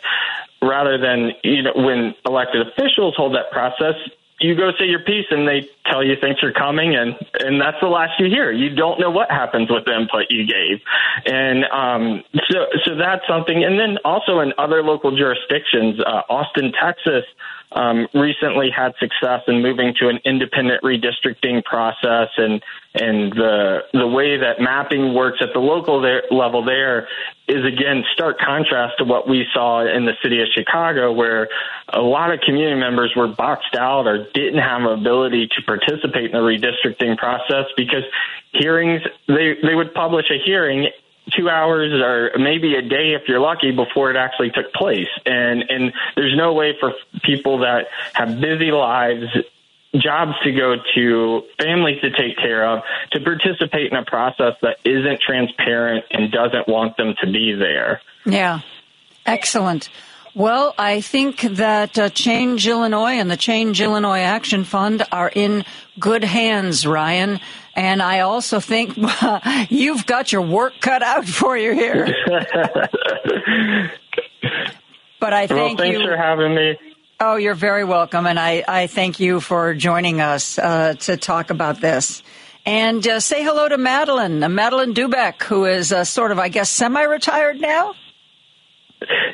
rather 0.64 0.98
than 0.98 1.32
you 1.44 1.64
know 1.64 1.74
when 1.76 2.16
elected 2.26 2.68
officials 2.68 3.16
hold 3.16 3.36
that 3.36 3.52
process 3.52 3.96
you 4.40 4.56
go 4.56 4.72
say 4.78 4.86
your 4.86 5.00
piece 5.00 5.26
and 5.32 5.48
they 5.48 5.70
tell 5.86 6.04
you 6.04 6.16
thanks 6.20 6.44
are 6.44 6.52
coming 6.52 6.96
and 6.96 7.16
and 7.40 7.62
that's 7.62 7.78
the 7.82 7.88
last 7.88 8.20
you 8.20 8.28
hear. 8.28 8.52
You 8.52 8.76
don't 8.76 9.00
know 9.00 9.10
what 9.10 9.32
happens 9.32 9.70
with 9.70 9.86
the 9.86 9.96
input 9.96 10.26
you 10.30 10.46
gave. 10.46 10.82
And 11.26 11.66
um 11.66 12.24
so 12.52 12.66
so 12.84 12.96
that's 12.96 13.26
something. 13.28 13.64
And 13.64 13.80
then 13.80 13.98
also 14.04 14.40
in 14.40 14.54
other 14.58 14.84
local 14.84 15.16
jurisdictions 15.16 16.00
uh, 16.00 16.22
austin 16.30 16.74
texas 16.74 17.24
um, 17.76 18.08
recently 18.14 18.70
had 18.70 18.94
success 19.00 19.42
in 19.48 19.62
moving 19.62 19.94
to 20.00 20.10
an 20.10 20.20
independent 20.26 20.84
redistricting 20.84 21.64
process 21.64 22.30
and 22.38 22.62
and 22.96 23.34
the 23.34 23.80
the 23.94 24.08
way 24.08 24.38
that 24.38 24.62
mapping 24.62 25.16
works 25.16 25.40
at 25.42 25.50
the 25.54 25.60
local 25.60 26.00
there, 26.02 26.24
level 26.30 26.64
there 26.64 27.08
is 27.48 27.66
again 27.66 28.04
stark 28.14 28.38
contrast 28.40 29.00
to 29.00 29.04
what 29.04 29.28
we 29.28 29.46
saw 29.54 29.86
in 29.86 30.06
the 30.06 30.14
city 30.22 30.42
of 30.42 30.48
Chicago 30.54 31.12
where 31.12 31.50
a 31.90 32.02
lot 32.02 32.32
of 32.32 32.40
community 32.42 32.80
members 32.80 33.12
were 33.16 33.28
boxed 33.28 33.76
out 33.76 34.06
or 34.06 34.28
didn't 34.34 34.62
have 34.62 34.84
ability 34.84 35.48
to 35.48 35.62
participate 35.64 36.26
in 36.26 36.32
the 36.32 36.38
redistricting 36.38 37.18
process 37.18 37.66
because 37.76 38.04
hearings 38.52 39.02
they 39.28 39.56
they 39.64 39.74
would 39.74 39.94
publish 39.94 40.26
a 40.30 40.38
hearing 40.46 40.88
two 41.32 41.50
hours 41.50 41.94
or 41.94 42.32
maybe 42.38 42.76
a 42.76 42.82
day 42.82 43.14
if 43.14 43.28
you're 43.28 43.40
lucky 43.40 43.72
before 43.72 44.12
it 44.12 44.18
actually 44.18 44.52
took 44.52 44.74
place. 44.74 45.08
And 45.26 45.64
and 45.70 45.94
there's 46.16 46.36
no 46.36 46.54
way 46.54 46.76
for 46.80 46.94
people 47.24 47.60
that 47.60 47.88
have 48.14 48.40
busy 48.40 48.72
lives 48.72 49.28
jobs 49.96 50.34
to 50.44 50.52
go 50.52 50.76
to, 50.96 51.44
families 51.60 52.02
to 52.02 52.10
take 52.10 52.38
care 52.38 52.68
of, 52.68 52.84
to 53.12 53.20
participate 53.20 53.92
in 53.92 53.98
a 53.98 54.04
process 54.04 54.56
that 54.62 54.78
isn't 54.84 55.22
transparent 55.22 56.06
and 56.12 56.32
doesn't 56.32 56.68
want 56.68 56.98
them 56.98 57.14
to 57.22 57.32
be 57.32 57.54
there. 57.54 58.02
Yeah. 58.26 58.62
Excellent. 59.26 59.90
Well, 60.36 60.74
I 60.80 61.02
think 61.02 61.42
that 61.42 62.00
uh, 62.00 62.10
Change 62.10 62.68
Illinois 62.68 63.20
and 63.20 63.30
the 63.30 63.38
Change 63.38 63.80
Illinois 63.82 64.22
Action 64.22 64.64
Fund 64.64 65.04
are 65.12 65.30
in 65.30 65.64
good 66.00 66.24
hands, 66.24 66.88
Ryan. 66.88 67.40
And 67.76 68.02
I 68.02 68.20
also 68.22 68.60
think 68.60 68.98
you've 69.70 70.06
got 70.06 70.32
your 70.32 70.44
work 70.44 70.74
cut 70.80 71.02
out 71.02 71.26
for 71.26 71.58
you 71.58 71.74
here. 71.74 72.06
but 75.20 75.34
I 75.34 75.48
thank 75.48 75.78
well, 75.80 75.86
thanks 75.86 76.00
you. 76.00 76.06
for 76.06 76.16
having 76.16 76.54
me. 76.54 76.78
Oh, 77.20 77.36
you're 77.36 77.56
very 77.56 77.84
welcome. 77.84 78.28
And 78.28 78.40
I, 78.40 78.64
I 78.68 78.88
thank 78.88 79.20
you 79.20 79.40
for 79.40 79.74
joining 79.74 80.22
us 80.22 80.60
uh, 80.60 80.96
to 81.02 81.18
talk 81.18 81.50
about 81.50 81.80
this. 81.80 82.22
And 82.66 83.06
uh, 83.08 83.20
say 83.20 83.44
hello 83.44 83.68
to 83.68 83.78
Madeleine, 83.78 84.44
uh, 84.44 84.50
Madeleine 84.50 84.94
Doubek, 84.94 85.42
who 85.44 85.66
is 85.66 85.92
uh, 85.92 86.06
sort 86.06 86.32
of, 86.32 86.40
I 86.40 86.50
guess, 86.50 86.70
semi 86.70 87.02
retired 87.02 87.60
now. 87.60 87.94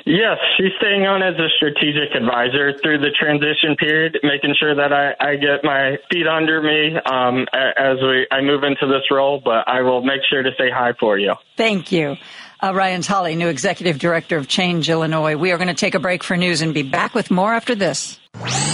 Yes, 0.06 0.38
she's 0.58 0.72
staying 0.78 1.06
on 1.06 1.22
as 1.22 1.36
a 1.36 1.48
strategic 1.58 2.16
advisor 2.16 2.74
through 2.82 3.00
the 3.00 3.12
transition 3.12 3.76
period, 3.78 4.20
making 4.24 4.56
sure 4.60 4.76
that 4.76 4.92
I, 4.92 5.14
I 5.20 5.36
get 5.36 5.64
my 5.64 5.98
feet 6.12 6.28
under 6.28 6.62
me 6.62 6.96
um, 7.06 7.46
as 7.54 7.98
we 8.02 8.28
I 8.32 8.42
move 8.42 8.64
into 8.64 8.88
this 8.88 9.10
role. 9.12 9.42
But 9.44 9.68
I 9.68 9.82
will 9.82 10.02
make 10.02 10.22
sure 10.30 10.44
to 10.44 10.52
say 10.58 10.70
hi 10.72 10.94
for 11.00 11.18
you. 11.18 11.36
Thank 11.58 11.92
you. 11.92 12.18
Uh, 12.62 12.74
Ryan 12.74 13.02
Tolley, 13.02 13.36
new 13.36 13.48
executive 13.48 14.00
director 14.00 14.36
of 14.36 14.50
Change 14.50 14.90
Illinois. 14.90 15.38
We 15.38 15.52
are 15.52 15.58
going 15.58 15.70
to 15.70 15.74
take 15.74 15.96
a 15.96 16.00
break 16.00 16.24
for 16.24 16.36
news 16.36 16.62
and 16.62 16.74
be 16.74 16.84
back 16.84 17.16
with 17.16 17.32
more 17.32 17.54
after 17.54 17.74
this. 17.74 18.20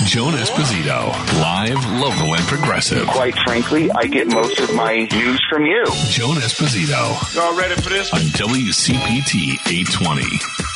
Joan 0.05 0.33
Esposito, 0.33 1.11
live, 1.39 2.01
local, 2.01 2.35
and 2.35 2.43
progressive. 2.45 3.07
Quite 3.07 3.35
frankly, 3.45 3.91
I 3.91 4.05
get 4.05 4.27
most 4.27 4.59
of 4.59 4.73
my 4.75 5.07
news 5.11 5.43
from 5.49 5.65
you. 5.65 5.83
Joan 6.09 6.35
Esposito. 6.37 7.35
Y'all 7.35 7.57
ready 7.57 7.75
for 7.75 7.89
this? 7.89 8.11
On 8.13 8.19
WCPT 8.19 9.53
820. 9.67 10.74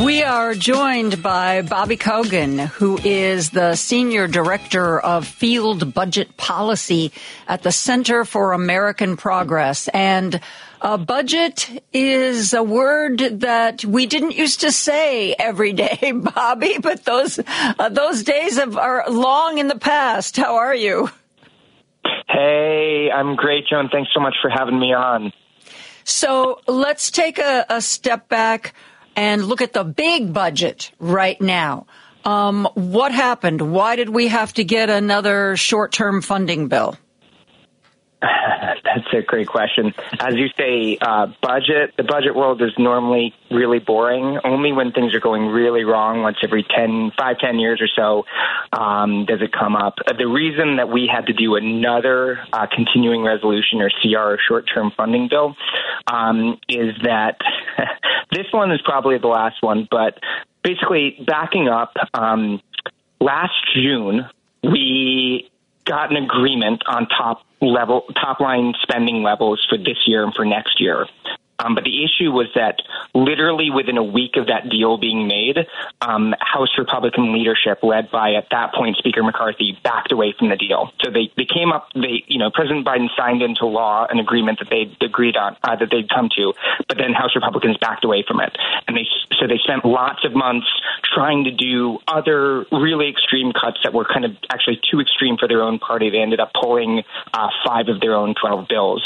We 0.00 0.22
are 0.22 0.54
joined 0.54 1.22
by 1.22 1.60
Bobby 1.60 1.98
Kogan, 1.98 2.68
who 2.68 2.98
is 3.04 3.50
the 3.50 3.74
Senior 3.74 4.26
Director 4.26 4.98
of 4.98 5.26
Field 5.26 5.92
Budget 5.92 6.38
Policy 6.38 7.12
at 7.46 7.62
the 7.62 7.72
Center 7.72 8.24
for 8.24 8.54
American 8.54 9.18
Progress. 9.18 9.88
And 9.88 10.40
a 10.80 10.96
budget 10.96 11.84
is 11.92 12.54
a 12.54 12.62
word 12.62 13.18
that 13.40 13.84
we 13.84 14.06
didn't 14.06 14.34
used 14.34 14.62
to 14.62 14.72
say 14.72 15.34
every 15.34 15.74
day, 15.74 16.12
Bobby, 16.14 16.78
but 16.78 17.04
those, 17.04 17.38
uh, 17.46 17.90
those 17.90 18.22
days 18.22 18.56
have, 18.56 18.78
are 18.78 19.04
long 19.10 19.58
in 19.58 19.68
the 19.68 19.78
past. 19.78 20.38
How 20.38 20.56
are 20.56 20.74
you? 20.74 21.10
Hey, 22.30 23.10
I'm 23.14 23.36
great, 23.36 23.66
Joan. 23.68 23.90
Thanks 23.92 24.10
so 24.14 24.20
much 24.20 24.36
for 24.40 24.48
having 24.48 24.80
me 24.80 24.94
on. 24.94 25.34
So 26.04 26.60
let's 26.66 27.10
take 27.10 27.38
a, 27.38 27.66
a 27.68 27.82
step 27.82 28.30
back 28.30 28.74
and 29.16 29.44
look 29.44 29.62
at 29.62 29.72
the 29.72 29.84
big 29.84 30.32
budget 30.32 30.90
right 30.98 31.40
now. 31.40 31.86
Um, 32.24 32.68
what 32.74 33.12
happened? 33.12 33.60
Why 33.72 33.96
did 33.96 34.08
we 34.08 34.28
have 34.28 34.52
to 34.54 34.64
get 34.64 34.90
another 34.90 35.56
short 35.56 35.92
term 35.92 36.22
funding 36.22 36.68
bill? 36.68 36.96
That's 38.84 39.06
a 39.12 39.22
great 39.22 39.48
question. 39.48 39.92
As 40.20 40.34
you 40.34 40.46
say, 40.56 40.96
uh, 41.00 41.26
budget, 41.42 41.94
the 41.96 42.04
budget 42.04 42.36
world 42.36 42.62
is 42.62 42.70
normally 42.78 43.34
really 43.50 43.80
boring. 43.80 44.38
Only 44.44 44.72
when 44.72 44.92
things 44.92 45.12
are 45.14 45.20
going 45.20 45.46
really 45.46 45.82
wrong, 45.82 46.22
once 46.22 46.36
every 46.42 46.62
10, 46.62 47.12
5, 47.18 47.38
10 47.38 47.58
years 47.58 47.82
or 47.82 47.88
so, 47.88 48.24
um, 48.78 49.24
does 49.26 49.40
it 49.42 49.52
come 49.52 49.74
up. 49.74 49.94
Uh, 50.06 50.12
the 50.16 50.28
reason 50.28 50.76
that 50.76 50.88
we 50.88 51.10
had 51.12 51.26
to 51.26 51.32
do 51.32 51.56
another 51.56 52.38
uh, 52.52 52.66
continuing 52.72 53.24
resolution 53.24 53.80
or 53.80 53.90
CR, 53.90 54.40
short 54.46 54.66
term 54.72 54.92
funding 54.96 55.28
bill, 55.28 55.56
um, 56.06 56.58
is 56.68 56.94
that 57.02 57.38
this 58.30 58.46
one 58.52 58.70
is 58.70 58.80
probably 58.84 59.18
the 59.18 59.26
last 59.26 59.56
one, 59.62 59.88
but 59.90 60.18
basically 60.62 61.18
backing 61.26 61.68
up, 61.68 61.94
um, 62.14 62.60
last 63.20 63.54
June, 63.74 64.28
we 64.62 65.50
got 65.84 66.10
an 66.10 66.22
agreement 66.22 66.82
on 66.86 67.06
top 67.08 67.42
level, 67.60 68.04
top 68.14 68.40
line 68.40 68.74
spending 68.82 69.22
levels 69.22 69.64
for 69.68 69.78
this 69.78 69.98
year 70.06 70.24
and 70.24 70.34
for 70.34 70.44
next 70.44 70.80
year. 70.80 71.06
Um, 71.62 71.74
but 71.74 71.84
the 71.84 72.04
issue 72.04 72.30
was 72.32 72.48
that 72.54 72.82
literally 73.14 73.70
within 73.70 73.96
a 73.96 74.02
week 74.02 74.36
of 74.36 74.46
that 74.48 74.68
deal 74.68 74.98
being 74.98 75.28
made, 75.28 75.58
um, 76.00 76.34
House 76.40 76.70
Republican 76.76 77.32
leadership, 77.32 77.82
led 77.82 78.10
by 78.10 78.34
at 78.34 78.48
that 78.50 78.74
point 78.74 78.96
Speaker 78.96 79.22
McCarthy, 79.22 79.78
backed 79.82 80.12
away 80.12 80.34
from 80.36 80.48
the 80.48 80.56
deal. 80.56 80.90
So 81.04 81.10
they, 81.10 81.30
they 81.36 81.46
came 81.46 81.70
up, 81.72 81.88
they 81.94 82.24
you 82.26 82.38
know 82.38 82.50
President 82.50 82.86
Biden 82.86 83.08
signed 83.16 83.42
into 83.42 83.66
law 83.66 84.06
an 84.10 84.18
agreement 84.18 84.58
that 84.58 84.70
they 84.70 84.90
agreed 85.04 85.36
on 85.36 85.56
uh, 85.62 85.76
that 85.76 85.88
they'd 85.90 86.08
come 86.08 86.28
to, 86.36 86.52
but 86.88 86.98
then 86.98 87.12
House 87.12 87.34
Republicans 87.34 87.76
backed 87.78 88.04
away 88.04 88.24
from 88.26 88.40
it, 88.40 88.56
and 88.88 88.96
they 88.96 89.06
so 89.38 89.46
they 89.46 89.58
spent 89.58 89.84
lots 89.84 90.24
of 90.24 90.34
months 90.34 90.66
trying 91.14 91.44
to 91.44 91.50
do 91.50 91.98
other 92.08 92.66
really 92.72 93.08
extreme 93.08 93.52
cuts 93.52 93.78
that 93.84 93.92
were 93.92 94.04
kind 94.04 94.24
of 94.24 94.32
actually 94.50 94.80
too 94.90 95.00
extreme 95.00 95.36
for 95.36 95.46
their 95.46 95.62
own 95.62 95.78
party. 95.78 96.10
They 96.10 96.18
ended 96.18 96.40
up 96.40 96.52
pulling 96.60 97.02
uh, 97.32 97.48
five 97.64 97.88
of 97.88 98.00
their 98.00 98.14
own 98.14 98.34
twelve 98.34 98.68
bills. 98.68 99.02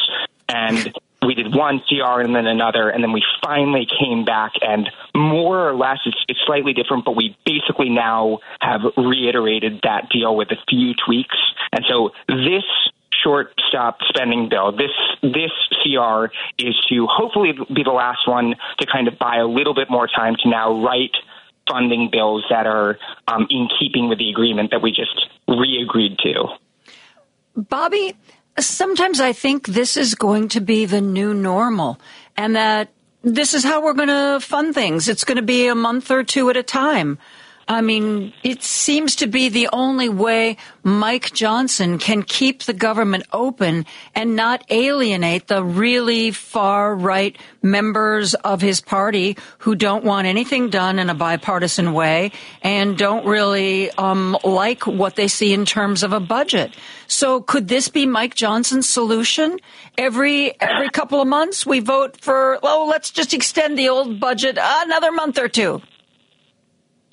And 0.49 0.95
we 1.25 1.35
did 1.35 1.55
one 1.55 1.81
CR 1.89 2.21
and 2.21 2.35
then 2.35 2.47
another, 2.47 2.91
and 2.91 3.03
then 3.03 3.13
we 3.13 3.23
finally 3.43 3.87
came 3.99 4.25
back 4.25 4.53
and 4.61 4.91
more 5.15 5.69
or 5.69 5.75
less 5.75 5.99
it's, 6.07 6.17
it's 6.29 6.41
slightly 6.47 6.73
different, 6.73 7.05
but 7.05 7.17
we 7.17 7.37
basically 7.45 7.89
now 7.89 8.39
have 8.61 8.83
reiterated 8.97 9.81
that 9.83 10.09
deal 10.11 10.37
with 10.37 10.51
a 10.51 10.57
few 10.69 10.95
tweaks. 11.05 11.37
And 11.73 11.85
so 11.89 12.11
this 12.29 12.65
short 13.23 13.59
stop 13.69 13.99
spending 14.09 14.49
bill. 14.49 14.73
This 14.73 14.91
this 15.23 15.51
CR 15.83 16.27
is 16.59 16.77
to 16.91 17.07
hopefully 17.11 17.53
be 17.75 17.83
the 17.83 17.91
last 17.91 18.29
one 18.29 18.55
to 18.79 18.87
kind 18.87 19.09
of 19.09 19.19
buy 19.19 19.37
a 19.39 19.47
little 19.47 19.75
bit 19.75 19.91
more 19.91 20.07
time 20.07 20.37
to 20.43 20.49
now 20.49 20.85
write 20.85 21.17
funding 21.69 22.11
bills 22.13 22.45
that 22.51 22.67
are 22.67 22.99
um, 23.27 23.47
in 23.51 23.69
keeping 23.81 24.09
with 24.09 24.19
the 24.19 24.31
agreement 24.31 24.71
that 24.71 24.83
we 24.83 24.91
just 24.91 25.29
re-agreed 25.49 26.19
to. 26.19 26.45
Bobby, 27.57 28.15
sometimes 28.59 29.21
I 29.21 29.33
think 29.33 29.69
this 29.69 29.97
is 29.97 30.15
going 30.15 30.49
to 30.49 30.61
be 30.61 30.85
the 30.87 31.01
new 31.01 31.35
normal 31.35 32.01
and 32.37 32.57
that 32.57 32.91
this 33.23 33.55
is 33.55 33.65
how 33.65 33.83
we're 33.83 33.95
going 33.95 34.09
to 34.09 34.39
fund 34.41 34.75
things. 34.75 35.09
It's 35.09 35.25
going 35.25 35.37
to 35.37 35.43
be 35.43 35.67
a 35.67 35.75
month 35.75 36.11
or 36.11 36.23
two 36.23 36.49
at 36.51 36.57
a 36.57 36.63
time. 36.63 37.19
I 37.69 37.81
mean, 37.81 38.33
it 38.45 38.63
seems 38.63 39.17
to 39.17 39.27
be 39.27 39.49
the 39.49 39.69
only 39.73 40.09
way 40.09 40.57
Mike 40.85 41.33
Johnson 41.33 41.99
can 41.99 42.23
keep 42.23 42.63
the 42.63 42.73
government 42.73 43.25
open 43.33 43.87
and 44.15 44.37
not 44.37 44.65
alienate 44.71 45.49
the 45.49 45.65
really 45.65 46.31
far 46.31 46.95
right 46.95 47.37
members 47.63 48.35
of 48.35 48.61
his 48.61 48.81
party 48.81 49.37
who 49.59 49.75
don't 49.75 50.05
want 50.05 50.29
anything 50.29 50.71
done 50.71 51.01
in 51.01 51.11
a 51.11 51.15
bipartisan 51.15 51.93
way 51.93 52.31
and 52.63 52.97
don't 52.97 53.27
really 53.27 53.91
um, 53.93 54.39
like 54.45 54.87
what 54.87 55.17
they 55.17 55.27
see 55.27 55.53
in 55.53 55.65
terms 55.65 56.05
of 56.05 56.13
a 56.13 56.21
budget. 56.21 56.73
So, 57.09 57.41
could 57.41 57.67
this 57.67 57.89
be 57.89 58.07
Mike 58.07 58.37
Johnson's 58.37 58.89
solution? 58.89 59.59
Every 59.99 60.61
every 60.61 60.91
couple 60.91 61.21
of 61.21 61.27
months, 61.27 61.67
we 61.67 61.81
vote 61.81 62.21
for 62.21 62.61
oh, 62.63 62.87
let's 62.89 63.11
just 63.11 63.35
extend 63.35 63.77
the 63.77 63.89
old 63.89 64.21
budget 64.21 64.57
another 64.61 65.11
month 65.11 65.37
or 65.37 65.49
two. 65.49 65.83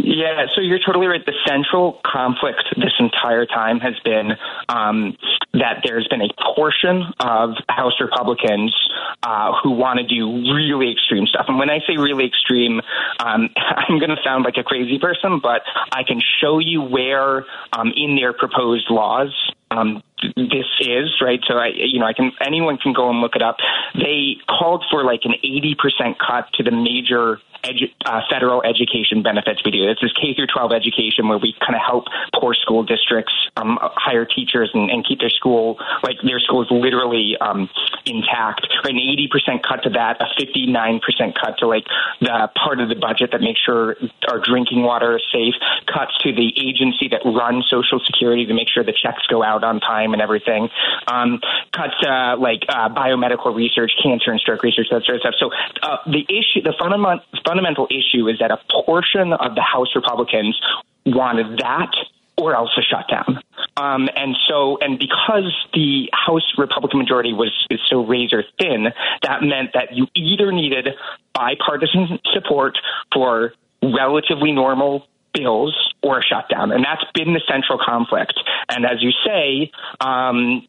Yeah, 0.03 0.47
so 0.53 0.59
you're 0.59 0.83
totally 0.85 1.07
right. 1.07 1.25
The 1.25 1.33
central 1.47 2.01
conflict 2.05 2.61
this 2.75 2.91
entire 2.99 3.45
time 3.45 3.79
has 3.79 3.97
been 4.03 4.33
um, 4.67 5.15
that 5.53 5.79
there's 5.85 6.05
been 6.09 6.21
a 6.21 6.27
portion 6.55 7.03
of 7.21 7.51
House 7.69 7.93
Republicans 8.01 8.75
uh, 9.23 9.53
who 9.63 9.71
want 9.71 9.99
to 9.99 10.05
do 10.05 10.53
really 10.53 10.91
extreme 10.91 11.25
stuff. 11.25 11.45
And 11.47 11.57
when 11.57 11.69
I 11.69 11.79
say 11.87 11.95
really 11.95 12.25
extreme, 12.25 12.81
um, 13.19 13.49
I'm 13.55 13.97
going 13.97 14.09
to 14.09 14.21
sound 14.25 14.43
like 14.43 14.57
a 14.57 14.63
crazy 14.63 14.99
person, 14.99 15.39
but 15.41 15.61
I 15.93 16.03
can 16.03 16.21
show 16.41 16.59
you 16.59 16.81
where 16.81 17.45
um, 17.71 17.93
in 17.95 18.17
their 18.17 18.33
proposed 18.33 18.87
laws 18.89 19.31
um, 19.71 20.03
this 20.21 20.65
is 20.79 21.21
right. 21.21 21.39
So 21.47 21.55
I, 21.55 21.71
you 21.75 21.99
know, 21.99 22.05
I 22.05 22.13
can 22.13 22.31
anyone 22.41 22.77
can 22.77 22.93
go 22.93 23.09
and 23.09 23.19
look 23.19 23.35
it 23.35 23.41
up. 23.41 23.57
They 23.95 24.37
called 24.47 24.85
for 24.89 25.03
like 25.03 25.21
an 25.23 25.33
80% 25.43 26.15
cut 26.17 26.51
to 26.53 26.63
the 26.63 26.71
major 26.71 27.39
edu- 27.63 27.91
uh, 28.05 28.21
federal 28.29 28.63
education 28.63 29.23
benefits 29.23 29.61
we 29.65 29.71
do. 29.71 29.85
This 29.85 29.97
is 30.01 30.13
K 30.13 30.33
through 30.35 30.47
12 30.47 30.71
education 30.71 31.27
where 31.27 31.37
we 31.37 31.55
kind 31.59 31.75
of 31.75 31.81
help 31.85 32.05
poor 32.35 32.53
school 32.53 32.83
districts 32.83 33.33
um, 33.57 33.77
hire 33.81 34.25
teachers 34.25 34.69
and, 34.73 34.89
and, 34.89 35.03
keep 35.03 35.19
their 35.19 35.29
school 35.29 35.77
like 36.01 36.15
their 36.23 36.39
schools 36.39 36.67
literally 36.71 37.35
um, 37.41 37.69
intact. 38.05 38.65
An 38.85 38.95
80% 38.95 39.61
cut 39.61 39.83
to 39.83 39.89
that, 39.91 40.21
a 40.21 40.27
59% 40.39 41.01
cut 41.35 41.57
to 41.59 41.67
like 41.67 41.83
the 42.21 42.49
part 42.55 42.79
of 42.79 42.87
the 42.87 42.95
budget 42.95 43.31
that 43.31 43.41
makes 43.41 43.59
sure 43.59 43.97
our 44.29 44.39
drinking 44.39 44.83
water 44.83 45.17
is 45.17 45.23
safe. 45.31 45.53
Cuts 45.87 46.17
to 46.23 46.31
the 46.31 46.53
agency 46.55 47.09
that 47.11 47.21
runs 47.25 47.67
Social 47.69 47.99
Security 48.05 48.45
to 48.45 48.53
make 48.53 48.69
sure 48.69 48.83
the 48.83 48.93
checks 48.93 49.27
go 49.27 49.43
out 49.43 49.63
on 49.63 49.81
time 49.81 50.12
and 50.13 50.21
everything. 50.21 50.69
Um, 51.07 51.39
cuts 51.71 51.95
uh, 52.07 52.37
like 52.37 52.63
uh, 52.69 52.89
biomedical 52.89 53.55
research, 53.55 53.91
cancer 54.01 54.31
and 54.31 54.39
stroke 54.39 54.63
research, 54.63 54.87
that 54.91 55.03
sort 55.03 55.17
of 55.17 55.21
stuff. 55.21 55.35
So 55.39 55.49
uh, 55.81 55.97
the 56.05 56.23
issue, 56.29 56.61
the 56.61 56.73
fundamental 56.79 57.23
fundamental 57.45 57.87
issue 57.89 58.27
is 58.27 58.39
that 58.39 58.51
a 58.51 58.59
portion 58.85 59.33
of 59.33 59.55
the 59.55 59.61
House 59.61 59.95
Republicans 59.95 60.59
wanted 61.05 61.59
that 61.59 61.91
or 62.37 62.55
else 62.55 62.71
a 62.77 62.81
shutdown. 62.81 63.39
Um, 63.77 64.09
and 64.15 64.35
so, 64.47 64.77
and 64.81 64.97
because 64.97 65.53
the 65.73 66.09
House 66.13 66.53
Republican 66.57 66.99
majority 66.99 67.33
was 67.33 67.51
is 67.69 67.79
so 67.89 68.05
razor 68.05 68.43
thin, 68.59 68.87
that 69.23 69.41
meant 69.41 69.73
that 69.73 69.93
you 69.93 70.07
either 70.15 70.51
needed 70.51 70.89
bipartisan 71.33 72.19
support 72.33 72.77
for 73.13 73.53
relatively 73.81 74.51
normal 74.51 75.07
bills 75.33 75.75
or 76.01 76.19
a 76.19 76.23
shutdown, 76.23 76.71
and 76.71 76.85
that's 76.85 77.03
been 77.13 77.33
the 77.33 77.41
central 77.47 77.79
conflict. 77.83 78.39
And 78.73 78.85
as 78.85 79.01
you 79.01 79.11
say, 79.25 79.71
um, 79.99 80.67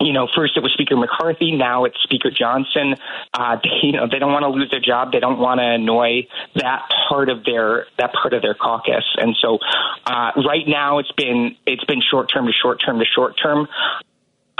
you 0.00 0.12
know, 0.12 0.28
first 0.34 0.56
it 0.56 0.62
was 0.62 0.72
Speaker 0.72 0.96
McCarthy, 0.96 1.52
now 1.52 1.84
it's 1.84 1.96
Speaker 2.02 2.30
Johnson. 2.30 2.96
Uh, 3.32 3.56
they, 3.62 3.86
you 3.86 3.92
know, 3.92 4.06
they 4.10 4.18
don't 4.18 4.32
want 4.32 4.42
to 4.42 4.48
lose 4.48 4.70
their 4.70 4.80
job. 4.80 5.12
They 5.12 5.20
don't 5.20 5.38
want 5.38 5.60
to 5.60 5.64
annoy 5.64 6.26
that 6.56 6.90
part 7.08 7.28
of 7.28 7.44
their 7.44 7.86
that 7.98 8.12
part 8.12 8.34
of 8.34 8.42
their 8.42 8.54
caucus. 8.54 9.04
And 9.16 9.36
so, 9.40 9.58
uh, 10.06 10.32
right 10.36 10.66
now 10.66 10.98
it's 10.98 11.12
been 11.12 11.56
it's 11.66 11.84
been 11.84 12.00
short 12.02 12.30
term 12.32 12.46
to 12.46 12.52
short 12.52 12.80
term 12.84 12.98
to 12.98 13.04
short 13.04 13.38
term. 13.40 13.68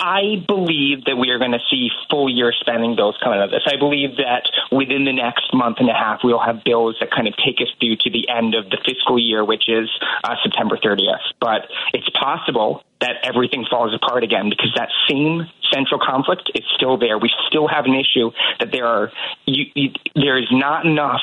I 0.02 0.42
believe 0.48 1.04
that 1.04 1.14
we 1.14 1.30
are 1.30 1.38
going 1.38 1.52
to 1.52 1.62
see 1.70 1.88
full 2.10 2.28
year 2.28 2.52
spending 2.58 2.96
bills 2.96 3.16
coming 3.22 3.38
out 3.38 3.44
of 3.44 3.50
this. 3.52 3.62
I 3.66 3.76
believe 3.76 4.16
that 4.16 4.50
within 4.72 5.04
the 5.04 5.12
next 5.12 5.54
month 5.54 5.76
and 5.78 5.88
a 5.88 5.94
half, 5.94 6.20
we'll 6.24 6.42
have 6.42 6.64
bills 6.64 6.96
that 6.98 7.12
kind 7.12 7.28
of 7.28 7.36
take 7.36 7.62
us 7.62 7.70
through 7.78 7.96
to 8.02 8.10
the 8.10 8.28
end 8.28 8.56
of 8.56 8.68
the 8.68 8.78
fiscal 8.84 9.16
year, 9.16 9.44
which 9.44 9.68
is 9.68 9.88
uh, 10.24 10.34
September 10.42 10.76
30th. 10.76 11.22
But 11.40 11.70
it's 11.94 12.08
possible 12.18 12.82
that 13.00 13.22
everything 13.22 13.64
falls 13.70 13.94
apart 13.94 14.24
again 14.24 14.50
because 14.50 14.74
that 14.74 14.88
same 15.08 15.46
central 15.72 16.00
conflict 16.02 16.50
is 16.54 16.64
still 16.74 16.98
there. 16.98 17.16
We 17.16 17.30
still 17.46 17.68
have 17.68 17.84
an 17.84 17.94
issue 17.94 18.32
that 18.58 18.72
there 18.72 18.86
are 18.86 19.12
you, 19.46 19.66
you, 19.74 19.90
there 20.16 20.36
is 20.36 20.48
not 20.50 20.84
enough 20.84 21.22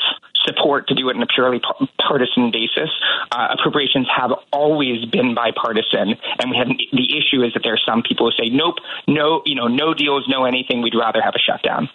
support 0.50 0.88
to 0.88 0.96
do 0.96 1.10
it 1.10 1.16
on 1.16 1.22
a 1.22 1.28
purely 1.28 1.62
partisan 2.02 2.50
basis. 2.50 2.90
Uh, 3.32 3.54
appropriations 3.54 4.08
have 4.10 4.32
always 4.52 5.06
been 5.06 5.36
bipartisan, 5.36 6.16
and 6.40 6.50
we 6.50 6.58
have 6.58 6.68
the 6.68 7.08
issue 7.18 7.46
is 7.46 7.54
that 7.54 7.62
there 7.64 7.74
are 7.74 7.86
some 7.86 8.02
people 8.02 8.30
who 8.30 8.36
say, 8.44 8.50
"Nope, 8.50 8.76
no, 9.08 9.42
you 9.46 9.56
know, 9.56 9.68
no 9.68 9.94
deals, 9.94 10.26
no 10.28 10.46
anything. 10.46 10.82
We'd 10.82 10.96
rather 10.96 11.22
have 11.22 11.36
a 11.36 11.40
shutdown." 11.40 11.90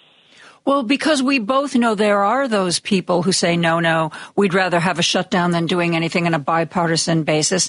Well, 0.64 0.82
because 0.82 1.22
we 1.22 1.40
both 1.40 1.74
know 1.74 1.94
there 1.94 2.24
are 2.24 2.48
those 2.48 2.80
people 2.80 3.22
who 3.22 3.32
say, 3.32 3.54
no, 3.54 3.80
no, 3.80 4.12
we'd 4.34 4.54
rather 4.54 4.80
have 4.80 4.98
a 4.98 5.02
shutdown 5.02 5.50
than 5.50 5.66
doing 5.66 5.94
anything 5.94 6.26
on 6.26 6.32
a 6.32 6.38
bipartisan 6.38 7.24
basis. 7.24 7.68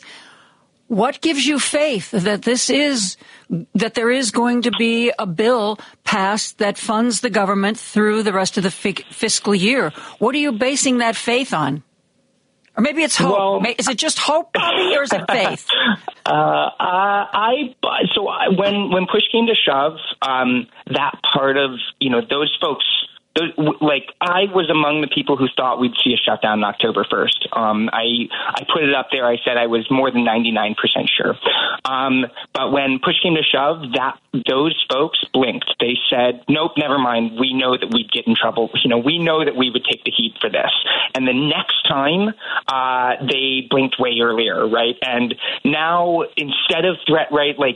What 0.88 1.20
gives 1.22 1.46
you 1.46 1.58
faith 1.58 2.12
that 2.12 2.44
this 2.44 2.70
is, 2.70 3.18
that 3.74 3.96
there 3.96 4.12
is 4.12 4.30
going 4.30 4.64
to 4.64 4.72
be 4.78 5.12
a 5.18 5.26
bill 5.26 5.80
passed 6.04 6.60
that 6.60 6.78
funds 6.78 7.22
the 7.22 7.32
government 7.32 7.80
through 7.80 8.22
the 8.22 8.32
rest 8.34 8.58
of 8.58 8.64
the 8.64 8.72
fi- 8.72 9.04
fiscal 9.10 9.56
year? 9.56 9.92
What 10.20 10.36
are 10.36 10.38
you 10.38 10.52
basing 10.52 11.00
that 11.00 11.16
faith 11.16 11.54
on? 11.54 11.84
Or 12.78 12.82
maybe 12.84 13.04
it's 13.04 13.16
hope. 13.16 13.64
Well- 13.64 13.74
is 13.80 13.88
it 13.88 13.98
just 13.98 14.20
hope, 14.20 14.54
Bobby, 14.54 14.96
or 14.96 15.04
is 15.04 15.14
it 15.14 15.24
faith? 15.30 15.66
Uh, 16.26 16.30
uh, 16.30 16.70
I 16.80 17.76
so 18.14 18.28
I, 18.28 18.50
when 18.50 18.92
when 18.92 19.06
push 19.12 19.24
came 19.32 19.48
to 19.48 19.56
shove, 19.56 19.98
um, 20.22 20.68
that 20.88 21.14
part 21.34 21.58
of 21.58 21.72
you 22.00 22.10
know 22.10 22.22
those 22.30 22.56
folks. 22.62 22.86
Like 23.36 24.08
I 24.22 24.48
was 24.54 24.70
among 24.70 25.02
the 25.02 25.12
people 25.14 25.36
who 25.36 25.48
thought 25.58 25.80
we'd 25.80 25.96
see 26.04 26.14
a 26.14 26.18
shutdown 26.18 26.64
on 26.64 26.72
October 26.72 27.04
1st. 27.04 27.52
Um, 27.52 27.90
I 27.92 28.32
I 28.32 28.64
put 28.72 28.84
it 28.84 28.96
up 28.96 29.08
there. 29.12 29.26
I 29.26 29.38
said 29.44 29.58
I 29.58 29.68
was 29.68 29.86
more 29.92 30.10
than 30.10 30.24
99% 30.24 30.76
sure. 31.12 31.36
Um, 31.84 32.26
but 32.54 32.72
when 32.72 33.00
push 33.04 33.16
came 33.22 33.36
to 33.36 33.44
shove, 33.44 33.92
that 33.94 34.20
those 34.48 34.76
folks 34.90 35.20
blinked. 35.34 35.68
They 35.80 35.96
said, 36.10 36.44
"Nope, 36.48 36.74
never 36.78 36.98
mind. 36.98 37.38
We 37.38 37.54
know 37.54 37.76
that 37.76 37.92
we'd 37.92 38.10
get 38.10 38.26
in 38.26 38.36
trouble. 38.36 38.70
You 38.84 38.90
know, 38.90 39.00
we 39.00 39.20
know 39.20 39.44
that 39.44 39.56
we 39.56 39.70
would 39.70 39.84
take 39.84 40.04
the 40.06 40.12
heat 40.16 40.36
for 40.40 40.50
this." 40.50 40.72
And 41.14 41.28
the 41.28 41.34
next 41.34 41.84
time, 41.88 42.34
uh, 42.68 43.26
they 43.28 43.68
blinked 43.70 44.00
way 44.00 44.20
earlier, 44.22 44.66
right? 44.68 44.96
And 45.02 45.36
now 45.66 46.24
instead 46.38 46.86
of 46.86 46.98
threat, 47.06 47.28
right, 47.32 47.60
like 47.60 47.76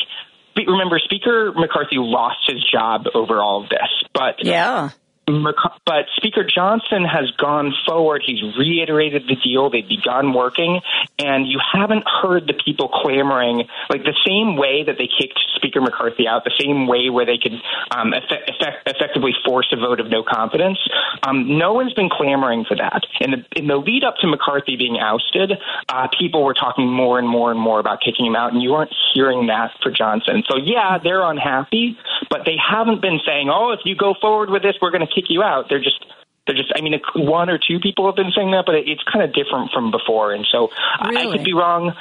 remember 0.56 1.00
Speaker 1.00 1.52
McCarthy 1.56 1.98
lost 1.98 2.40
his 2.48 2.64
job 2.72 3.06
over 3.14 3.40
all 3.40 3.64
of 3.64 3.70
this, 3.70 3.90
but 4.14 4.36
yeah. 4.44 4.90
But 5.86 6.06
Speaker 6.16 6.44
Johnson 6.44 7.04
has 7.06 7.32
gone 7.38 7.74
forward. 7.86 8.24
He's 8.26 8.42
reiterated 8.58 9.28
the 9.28 9.36
deal. 9.36 9.70
They've 9.70 9.88
begun 9.88 10.34
working, 10.34 10.82
and 11.18 11.48
you 11.48 11.60
haven't 11.60 12.04
heard 12.08 12.48
the 12.48 12.54
people 12.54 12.90
clamoring 12.90 13.68
like 13.90 14.04
the 14.04 14.18
same 14.26 14.58
way 14.58 14.84
that 14.84 14.98
they 14.98 15.08
kicked 15.08 15.40
Speaker 15.56 15.82
McCarthy 15.82 16.28
out, 16.28 16.44
the 16.44 16.56
same 16.60 16.88
way 16.88 17.10
where 17.10 17.26
they 17.26 17.38
could 17.38 17.54
um, 17.92 18.14
effect, 18.14 18.50
effect, 18.50 18.88
effectively 18.88 19.34
force 19.46 19.68
a 19.72 19.78
vote 19.78 20.00
of 20.00 20.10
no 20.10 20.24
confidence. 20.24 20.80
Um, 21.24 21.58
no 21.58 21.74
one's 21.74 21.94
been 21.94 22.10
clamoring 22.10 22.66
for 22.66 22.76
that. 22.78 23.06
In 23.20 23.32
the 23.32 23.46
in 23.56 23.68
the 23.68 23.78
lead 23.78 24.04
up 24.04 24.16
to 24.22 24.28
McCarthy 24.28 24.78
being 24.78 24.98
ousted, 24.98 25.54
uh, 25.90 26.08
people 26.18 26.44
were 26.44 26.54
talking 26.54 26.88
more 26.88 27.20
and 27.20 27.28
more 27.28 27.52
and 27.52 27.60
more 27.60 27.80
about 27.80 28.00
kicking 28.02 28.26
him 28.26 28.36
out, 28.36 28.54
and 28.54 28.62
you 28.62 28.74
aren't 28.74 28.94
hearing 29.14 29.48
that 29.48 29.72
for 29.82 29.92
Johnson. 29.92 30.44
So 30.50 30.58
yeah, 30.58 30.98
they're 31.04 31.24
unhappy, 31.24 31.98
but 32.30 32.46
they 32.46 32.56
haven't 32.58 33.02
been 33.02 33.20
saying, 33.26 33.50
"Oh, 33.50 33.72
if 33.72 33.82
you 33.86 33.96
go 33.96 34.16
forward 34.22 34.50
with 34.50 34.64
this, 34.64 34.76
we're 34.82 34.92
going 34.92 35.06
to 35.06 35.14
kick 35.14 35.19
you 35.30 35.44
out." 35.44 35.66
They're 35.70 35.84
just 35.84 36.06
they're 36.48 36.56
just 36.58 36.72
i 36.76 36.82
mean 36.82 37.00
one 37.16 37.48
or 37.50 37.60
two 37.60 37.80
people 37.80 38.08
have 38.08 38.16
been 38.16 38.32
saying 38.36 38.50
that 38.52 38.64
but 38.66 38.74
it's 38.74 39.04
kind 39.12 39.24
of 39.24 39.34
different 39.34 39.70
from 39.72 39.92
before 39.92 40.34
and 40.34 40.48
so 40.52 40.70
I- 41.00 41.12
i 41.16 41.24
could 41.32 41.44
be 41.44 41.54
wrong 41.54 41.94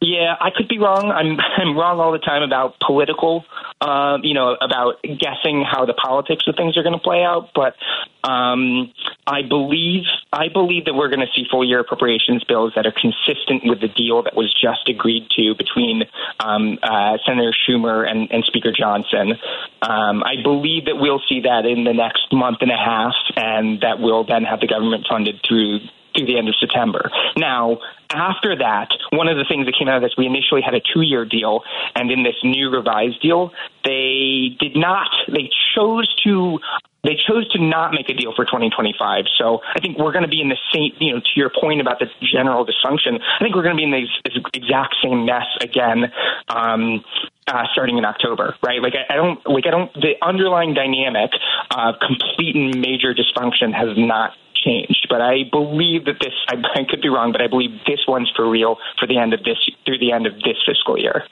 yeah 0.00 0.34
i 0.40 0.50
could 0.54 0.68
be 0.68 0.78
wrong. 0.78 1.10
I'm 1.10 1.38
i'm 1.56 1.76
wrong 1.76 2.00
all 2.00 2.12
the 2.12 2.18
time 2.18 2.42
about 2.42 2.78
political 2.80 3.44
um 3.80 4.22
you 4.24 4.34
know 4.34 4.56
about 4.60 5.02
guessing 5.02 5.64
how 5.64 5.86
the 5.86 5.94
politics 5.94 6.44
of 6.46 6.56
things 6.56 6.76
are 6.76 6.82
going 6.82 6.94
to 6.94 7.02
play 7.02 7.22
out 7.22 7.50
but 7.54 7.74
um 8.24 8.92
i 9.26 9.42
believe 9.42 10.04
i 10.32 10.48
believe 10.48 10.86
that 10.86 10.94
we're 10.94 11.08
going 11.08 11.20
to 11.20 11.32
see 11.34 11.44
full 11.50 11.64
year 11.66 11.80
appropriations 11.80 12.44
bills 12.44 12.72
that 12.76 12.86
are 12.86 12.92
consistent 12.92 13.62
with 13.64 13.80
the 13.80 13.88
deal 13.88 14.22
that 14.22 14.34
was 14.34 14.52
just 14.52 14.88
agreed 14.88 15.28
to 15.30 15.54
between 15.54 16.04
um 16.40 16.78
uh 16.82 17.18
senator 17.26 17.52
schumer 17.52 18.08
and, 18.08 18.30
and 18.32 18.44
speaker 18.44 18.72
johnson. 18.72 19.34
Um 19.82 20.22
i 20.24 20.36
believe 20.42 20.86
that 20.86 20.96
we'll 20.96 21.22
see 21.28 21.40
that 21.40 21.64
in 21.66 21.84
the 21.84 21.92
next 21.92 22.32
month 22.32 22.58
and 22.60 22.70
a 22.70 22.76
half 22.76 23.14
and 23.36 23.80
that 23.80 24.00
we'll 24.00 24.24
then 24.24 24.44
have 24.44 24.60
the 24.60 24.66
government 24.66 25.06
funded 25.08 25.40
through 25.46 25.80
through 26.16 26.26
the 26.26 26.38
end 26.38 26.48
of 26.48 26.54
September. 26.58 27.10
Now, 27.36 27.78
after 28.10 28.56
that, 28.56 28.88
one 29.10 29.28
of 29.28 29.36
the 29.36 29.44
things 29.48 29.66
that 29.66 29.74
came 29.78 29.88
out 29.88 29.96
of 29.96 30.02
this, 30.02 30.12
we 30.16 30.26
initially 30.26 30.62
had 30.62 30.74
a 30.74 30.80
two 30.80 31.02
year 31.02 31.24
deal, 31.24 31.62
and 31.94 32.10
in 32.10 32.22
this 32.22 32.36
new 32.42 32.70
revised 32.70 33.20
deal, 33.20 33.52
they 33.84 34.56
did 34.58 34.76
not, 34.76 35.08
they 35.28 35.50
chose 35.74 36.12
to. 36.24 36.58
They 37.06 37.14
chose 37.14 37.48
to 37.52 37.62
not 37.62 37.92
make 37.92 38.10
a 38.10 38.14
deal 38.14 38.34
for 38.34 38.44
2025. 38.44 39.24
So 39.38 39.60
I 39.62 39.78
think 39.78 39.96
we're 39.96 40.12
going 40.12 40.24
to 40.24 40.30
be 40.30 40.40
in 40.40 40.48
the 40.48 40.58
same, 40.74 40.90
you 40.98 41.14
know, 41.14 41.20
to 41.20 41.34
your 41.36 41.50
point 41.50 41.80
about 41.80 42.00
the 42.00 42.06
general 42.20 42.66
dysfunction, 42.66 43.22
I 43.22 43.44
think 43.44 43.54
we're 43.54 43.62
going 43.62 43.76
to 43.76 43.80
be 43.80 43.84
in 43.84 43.94
the 43.94 44.06
exact 44.52 44.96
same 45.02 45.24
mess 45.24 45.46
again 45.60 46.12
um, 46.48 47.04
uh, 47.46 47.62
starting 47.72 47.98
in 47.98 48.04
October, 48.04 48.56
right? 48.60 48.82
Like 48.82 48.94
I, 48.94 49.14
I 49.14 49.16
don't, 49.16 49.38
like 49.46 49.66
I 49.66 49.70
don't, 49.70 49.92
the 49.94 50.14
underlying 50.20 50.74
dynamic 50.74 51.30
of 51.70 51.94
complete 52.04 52.56
and 52.56 52.80
major 52.80 53.14
dysfunction 53.14 53.72
has 53.72 53.96
not 53.96 54.32
changed. 54.66 55.06
But 55.08 55.20
I 55.20 55.44
believe 55.50 56.06
that 56.06 56.18
this, 56.20 56.34
I, 56.48 56.56
I 56.74 56.84
could 56.88 57.02
be 57.02 57.08
wrong, 57.08 57.30
but 57.30 57.40
I 57.40 57.46
believe 57.46 57.70
this 57.86 58.00
one's 58.08 58.30
for 58.34 58.48
real 58.48 58.78
for 58.98 59.06
the 59.06 59.18
end 59.18 59.32
of 59.32 59.44
this, 59.44 59.58
through 59.84 59.98
the 59.98 60.12
end 60.12 60.26
of 60.26 60.34
this 60.34 60.56
fiscal 60.66 60.98
year. 60.98 61.22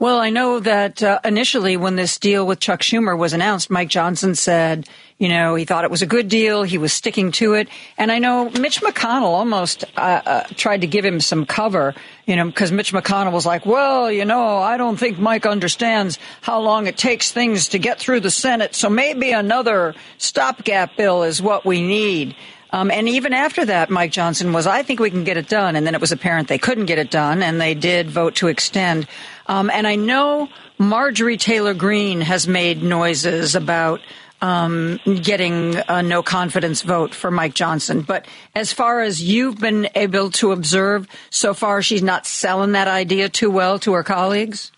Well, 0.00 0.18
I 0.18 0.30
know 0.30 0.58
that 0.58 1.02
uh, 1.04 1.20
initially 1.24 1.76
when 1.76 1.94
this 1.94 2.18
deal 2.18 2.44
with 2.46 2.58
Chuck 2.58 2.80
Schumer 2.80 3.16
was 3.16 3.32
announced, 3.32 3.70
Mike 3.70 3.88
Johnson 3.88 4.34
said, 4.34 4.88
you 5.18 5.28
know, 5.28 5.54
he 5.54 5.64
thought 5.64 5.84
it 5.84 5.90
was 5.90 6.02
a 6.02 6.06
good 6.06 6.28
deal. 6.28 6.64
He 6.64 6.78
was 6.78 6.92
sticking 6.92 7.30
to 7.32 7.54
it. 7.54 7.68
And 7.96 8.10
I 8.10 8.18
know 8.18 8.50
Mitch 8.50 8.80
McConnell 8.80 9.22
almost 9.22 9.84
uh, 9.96 10.00
uh, 10.26 10.44
tried 10.56 10.80
to 10.80 10.88
give 10.88 11.04
him 11.04 11.20
some 11.20 11.46
cover, 11.46 11.94
you 12.26 12.34
know, 12.34 12.46
because 12.46 12.72
Mitch 12.72 12.92
McConnell 12.92 13.32
was 13.32 13.46
like, 13.46 13.64
well, 13.64 14.10
you 14.10 14.24
know, 14.24 14.58
I 14.58 14.76
don't 14.78 14.96
think 14.96 15.20
Mike 15.20 15.46
understands 15.46 16.18
how 16.40 16.60
long 16.60 16.88
it 16.88 16.96
takes 16.96 17.30
things 17.30 17.68
to 17.68 17.78
get 17.78 18.00
through 18.00 18.20
the 18.20 18.30
Senate. 18.30 18.74
So 18.74 18.90
maybe 18.90 19.30
another 19.30 19.94
stopgap 20.18 20.96
bill 20.96 21.22
is 21.22 21.40
what 21.40 21.64
we 21.64 21.80
need. 21.80 22.34
Um, 22.74 22.90
and 22.90 23.08
even 23.08 23.32
after 23.32 23.64
that, 23.66 23.88
Mike 23.88 24.10
Johnson 24.10 24.52
was, 24.52 24.66
I 24.66 24.82
think 24.82 24.98
we 24.98 25.08
can 25.08 25.22
get 25.22 25.36
it 25.36 25.48
done. 25.48 25.76
And 25.76 25.86
then 25.86 25.94
it 25.94 26.00
was 26.00 26.10
apparent 26.10 26.48
they 26.48 26.58
couldn't 26.58 26.86
get 26.86 26.98
it 26.98 27.08
done, 27.08 27.40
and 27.40 27.60
they 27.60 27.74
did 27.74 28.10
vote 28.10 28.34
to 28.36 28.48
extend. 28.48 29.06
Um, 29.46 29.70
and 29.70 29.86
I 29.86 29.94
know 29.94 30.48
Marjorie 30.76 31.36
Taylor 31.36 31.72
Greene 31.72 32.20
has 32.20 32.48
made 32.48 32.82
noises 32.82 33.54
about 33.54 34.00
um, 34.42 34.98
getting 35.04 35.76
a 35.86 36.02
no 36.02 36.24
confidence 36.24 36.82
vote 36.82 37.14
for 37.14 37.30
Mike 37.30 37.54
Johnson. 37.54 38.02
But 38.02 38.26
as 38.56 38.72
far 38.72 39.02
as 39.02 39.22
you've 39.22 39.60
been 39.60 39.86
able 39.94 40.32
to 40.32 40.50
observe, 40.50 41.06
so 41.30 41.54
far 41.54 41.80
she's 41.80 42.02
not 42.02 42.26
selling 42.26 42.72
that 42.72 42.88
idea 42.88 43.28
too 43.28 43.52
well 43.52 43.78
to 43.78 43.92
her 43.92 44.02
colleagues. 44.02 44.72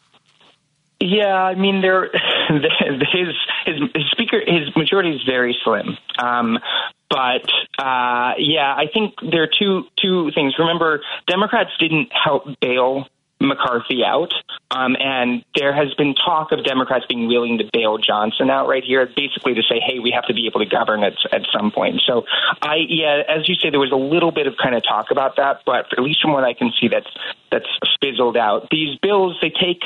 Yeah, 1.00 1.34
I 1.34 1.54
mean, 1.54 1.82
there, 1.82 2.10
his 2.48 3.02
his 3.12 3.78
his 3.94 4.10
speaker 4.10 4.40
his 4.46 4.74
majority 4.74 5.10
is 5.10 5.22
very 5.26 5.56
slim. 5.62 5.98
Um, 6.18 6.58
but 7.08 7.48
uh, 7.78 8.34
yeah, 8.38 8.74
I 8.74 8.86
think 8.92 9.14
there 9.30 9.42
are 9.42 9.50
two 9.58 9.84
two 10.00 10.30
things. 10.34 10.54
Remember, 10.58 11.02
Democrats 11.26 11.70
didn't 11.78 12.10
help 12.12 12.44
bail 12.60 13.06
McCarthy 13.40 14.04
out, 14.04 14.32
um, 14.76 14.96
and 15.00 15.42
there 15.54 15.72
has 15.72 15.94
been 15.94 16.14
talk 16.14 16.52
of 16.52 16.62
Democrats 16.64 17.06
being 17.08 17.28
willing 17.28 17.58
to 17.58 17.64
bail 17.72 17.96
Johnson 17.96 18.50
out 18.50 18.68
right 18.68 18.84
here, 18.84 19.08
basically 19.16 19.54
to 19.54 19.62
say, 19.62 19.80
hey, 19.80 19.98
we 20.00 20.10
have 20.10 20.26
to 20.26 20.34
be 20.34 20.46
able 20.46 20.60
to 20.60 20.66
govern 20.66 21.02
at 21.02 21.14
at 21.32 21.42
some 21.56 21.70
point. 21.70 22.02
So 22.06 22.24
I 22.60 22.76
yeah, 22.88 23.22
as 23.28 23.48
you 23.48 23.54
say, 23.54 23.70
there 23.70 23.80
was 23.80 23.92
a 23.92 23.96
little 23.96 24.32
bit 24.32 24.46
of 24.46 24.54
kind 24.62 24.74
of 24.74 24.82
talk 24.82 25.10
about 25.10 25.36
that, 25.36 25.62
but 25.64 25.86
at 25.96 26.02
least 26.02 26.20
from 26.20 26.32
what 26.32 26.44
I 26.44 26.52
can 26.52 26.72
see, 26.78 26.88
that's 26.88 27.08
that's 27.50 27.68
fizzled 28.02 28.36
out. 28.36 28.68
These 28.70 28.98
bills 29.00 29.36
they 29.40 29.50
take 29.50 29.80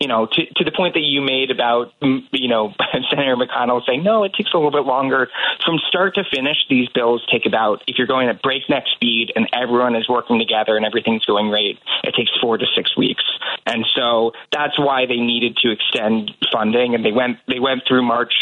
you 0.00 0.08
know, 0.08 0.26
to, 0.26 0.42
to 0.56 0.64
the 0.64 0.72
point 0.72 0.92
that 0.94 1.02
you 1.02 1.22
made 1.22 1.50
about, 1.50 1.98
mm, 2.00 2.20
you 2.30 2.48
know, 2.48 2.74
Senator 3.10 3.34
McConnell 3.34 3.80
saying, 3.86 4.02
no, 4.02 4.24
it 4.24 4.32
takes 4.36 4.52
a 4.52 4.56
little 4.56 4.70
bit 4.70 4.84
longer. 4.84 5.28
From 5.64 5.78
start 5.88 6.16
to 6.16 6.24
finish, 6.30 6.58
these 6.68 6.88
bills 6.90 7.26
take 7.32 7.46
about, 7.46 7.82
if 7.86 7.96
you're 7.96 8.06
going 8.06 8.28
at 8.28 8.42
breakneck 8.42 8.84
speed 8.94 9.32
and 9.34 9.48
everyone 9.54 9.96
is 9.96 10.06
working 10.08 10.38
together 10.38 10.76
and 10.76 10.84
everything's 10.84 11.24
going 11.24 11.48
great, 11.48 11.78
it 12.04 12.14
takes 12.14 12.30
four 12.42 12.58
to 12.58 12.66
six 12.74 12.94
weeks. 12.96 13.24
And 13.64 13.86
so 13.94 14.32
that's 14.52 14.78
why 14.78 15.06
they 15.06 15.16
needed 15.16 15.56
to 15.58 15.70
extend 15.70 16.32
funding. 16.52 16.94
And 16.94 17.04
they 17.04 17.12
went, 17.12 17.38
they 17.48 17.60
went 17.60 17.82
through 17.86 18.02
March 18.02 18.32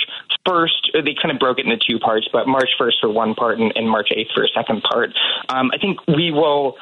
1st. 0.47 1.05
They 1.05 1.15
kind 1.21 1.33
of 1.33 1.39
broke 1.39 1.59
it 1.59 1.67
into 1.67 1.79
two 1.79 1.99
parts, 1.99 2.29
but 2.33 2.47
March 2.47 2.71
1st 2.81 3.01
for 3.01 3.11
one 3.11 3.35
part 3.35 3.59
and, 3.59 3.73
and 3.77 3.89
March 3.89 4.09
8th 4.17 4.33
for 4.35 4.45
a 4.45 4.49
second 4.49 4.83
part. 4.83 5.11
Um, 5.49 5.71
I 5.73 5.79
think 5.79 5.99
we 6.07 6.31
will 6.31 6.77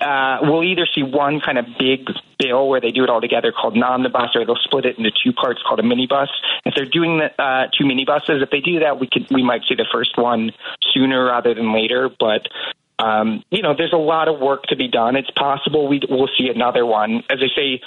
uh, 0.00 0.38
we'll 0.42 0.62
either 0.62 0.86
see 0.94 1.02
one 1.02 1.40
kind 1.40 1.58
of 1.58 1.66
big 1.78 2.06
bill 2.38 2.68
where 2.68 2.80
they 2.80 2.90
do 2.90 3.02
it 3.02 3.10
all 3.10 3.20
together 3.20 3.52
called 3.52 3.74
an 3.74 3.82
omnibus, 3.82 4.30
or 4.34 4.46
they'll 4.46 4.62
split 4.62 4.84
it 4.84 4.96
into 4.96 5.10
two 5.10 5.32
parts 5.32 5.60
called 5.66 5.80
a 5.80 5.82
minibus. 5.82 6.28
If 6.64 6.74
they're 6.74 6.88
doing 6.88 7.18
the, 7.18 7.42
uh, 7.42 7.66
two 7.76 7.84
minibuses, 7.84 8.42
if 8.42 8.50
they 8.50 8.60
do 8.60 8.80
that, 8.80 9.00
we 9.00 9.08
could 9.08 9.26
we 9.30 9.42
might 9.42 9.62
see 9.68 9.74
the 9.74 9.86
first 9.92 10.16
one 10.16 10.52
sooner 10.94 11.26
rather 11.26 11.54
than 11.54 11.74
later. 11.74 12.08
But 12.08 12.46
um, 13.02 13.42
you 13.50 13.62
know, 13.62 13.74
there's 13.76 13.92
a 13.92 13.96
lot 13.96 14.28
of 14.28 14.38
work 14.38 14.64
to 14.64 14.76
be 14.76 14.88
done. 14.88 15.16
It's 15.16 15.30
possible 15.30 15.88
we 15.88 16.00
will 16.08 16.28
see 16.38 16.48
another 16.48 16.86
one. 16.86 17.22
As 17.28 17.38
I 17.42 17.48
say, 17.56 17.80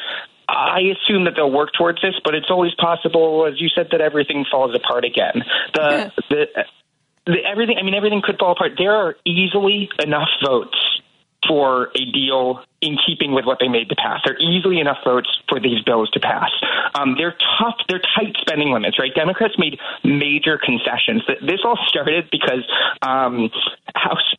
I 0.49 0.81
assume 0.91 1.23
that 1.25 1.33
they'll 1.35 1.51
work 1.51 1.69
towards 1.77 2.01
this, 2.01 2.15
but 2.23 2.35
it's 2.35 2.49
always 2.49 2.73
possible, 2.75 3.47
as 3.47 3.59
you 3.59 3.69
said, 3.69 3.87
that 3.91 4.01
everything 4.01 4.45
falls 4.51 4.75
apart 4.75 5.05
again. 5.05 5.43
The 5.73 6.11
the, 6.29 6.47
the 7.25 7.37
everything. 7.49 7.77
I 7.79 7.83
mean, 7.83 7.95
everything 7.95 8.21
could 8.23 8.37
fall 8.37 8.51
apart. 8.51 8.73
There 8.77 8.93
are 8.93 9.15
easily 9.25 9.89
enough 9.99 10.29
votes 10.45 10.77
for 11.47 11.91
a 11.95 12.11
deal 12.11 12.63
in 12.81 12.97
keeping 13.05 13.33
with 13.33 13.45
what 13.45 13.59
they 13.59 13.67
made 13.67 13.89
to 13.89 13.95
pass. 13.95 14.21
There 14.25 14.35
are 14.35 14.39
easily 14.39 14.79
enough 14.79 14.97
votes 15.05 15.29
for 15.47 15.59
these 15.59 15.81
bills 15.83 16.09
to 16.11 16.19
pass. 16.19 16.49
Um, 16.95 17.15
they're 17.17 17.37
tough, 17.59 17.75
they're 17.87 18.01
tight 18.15 18.35
spending 18.41 18.71
limits, 18.71 18.97
right? 18.97 19.13
Democrats 19.13 19.53
made 19.57 19.77
major 20.03 20.57
concessions. 20.57 21.21
This 21.45 21.61
all 21.63 21.77
started 21.87 22.29
because 22.31 22.65
um, 23.01 23.49
House 23.93 24.33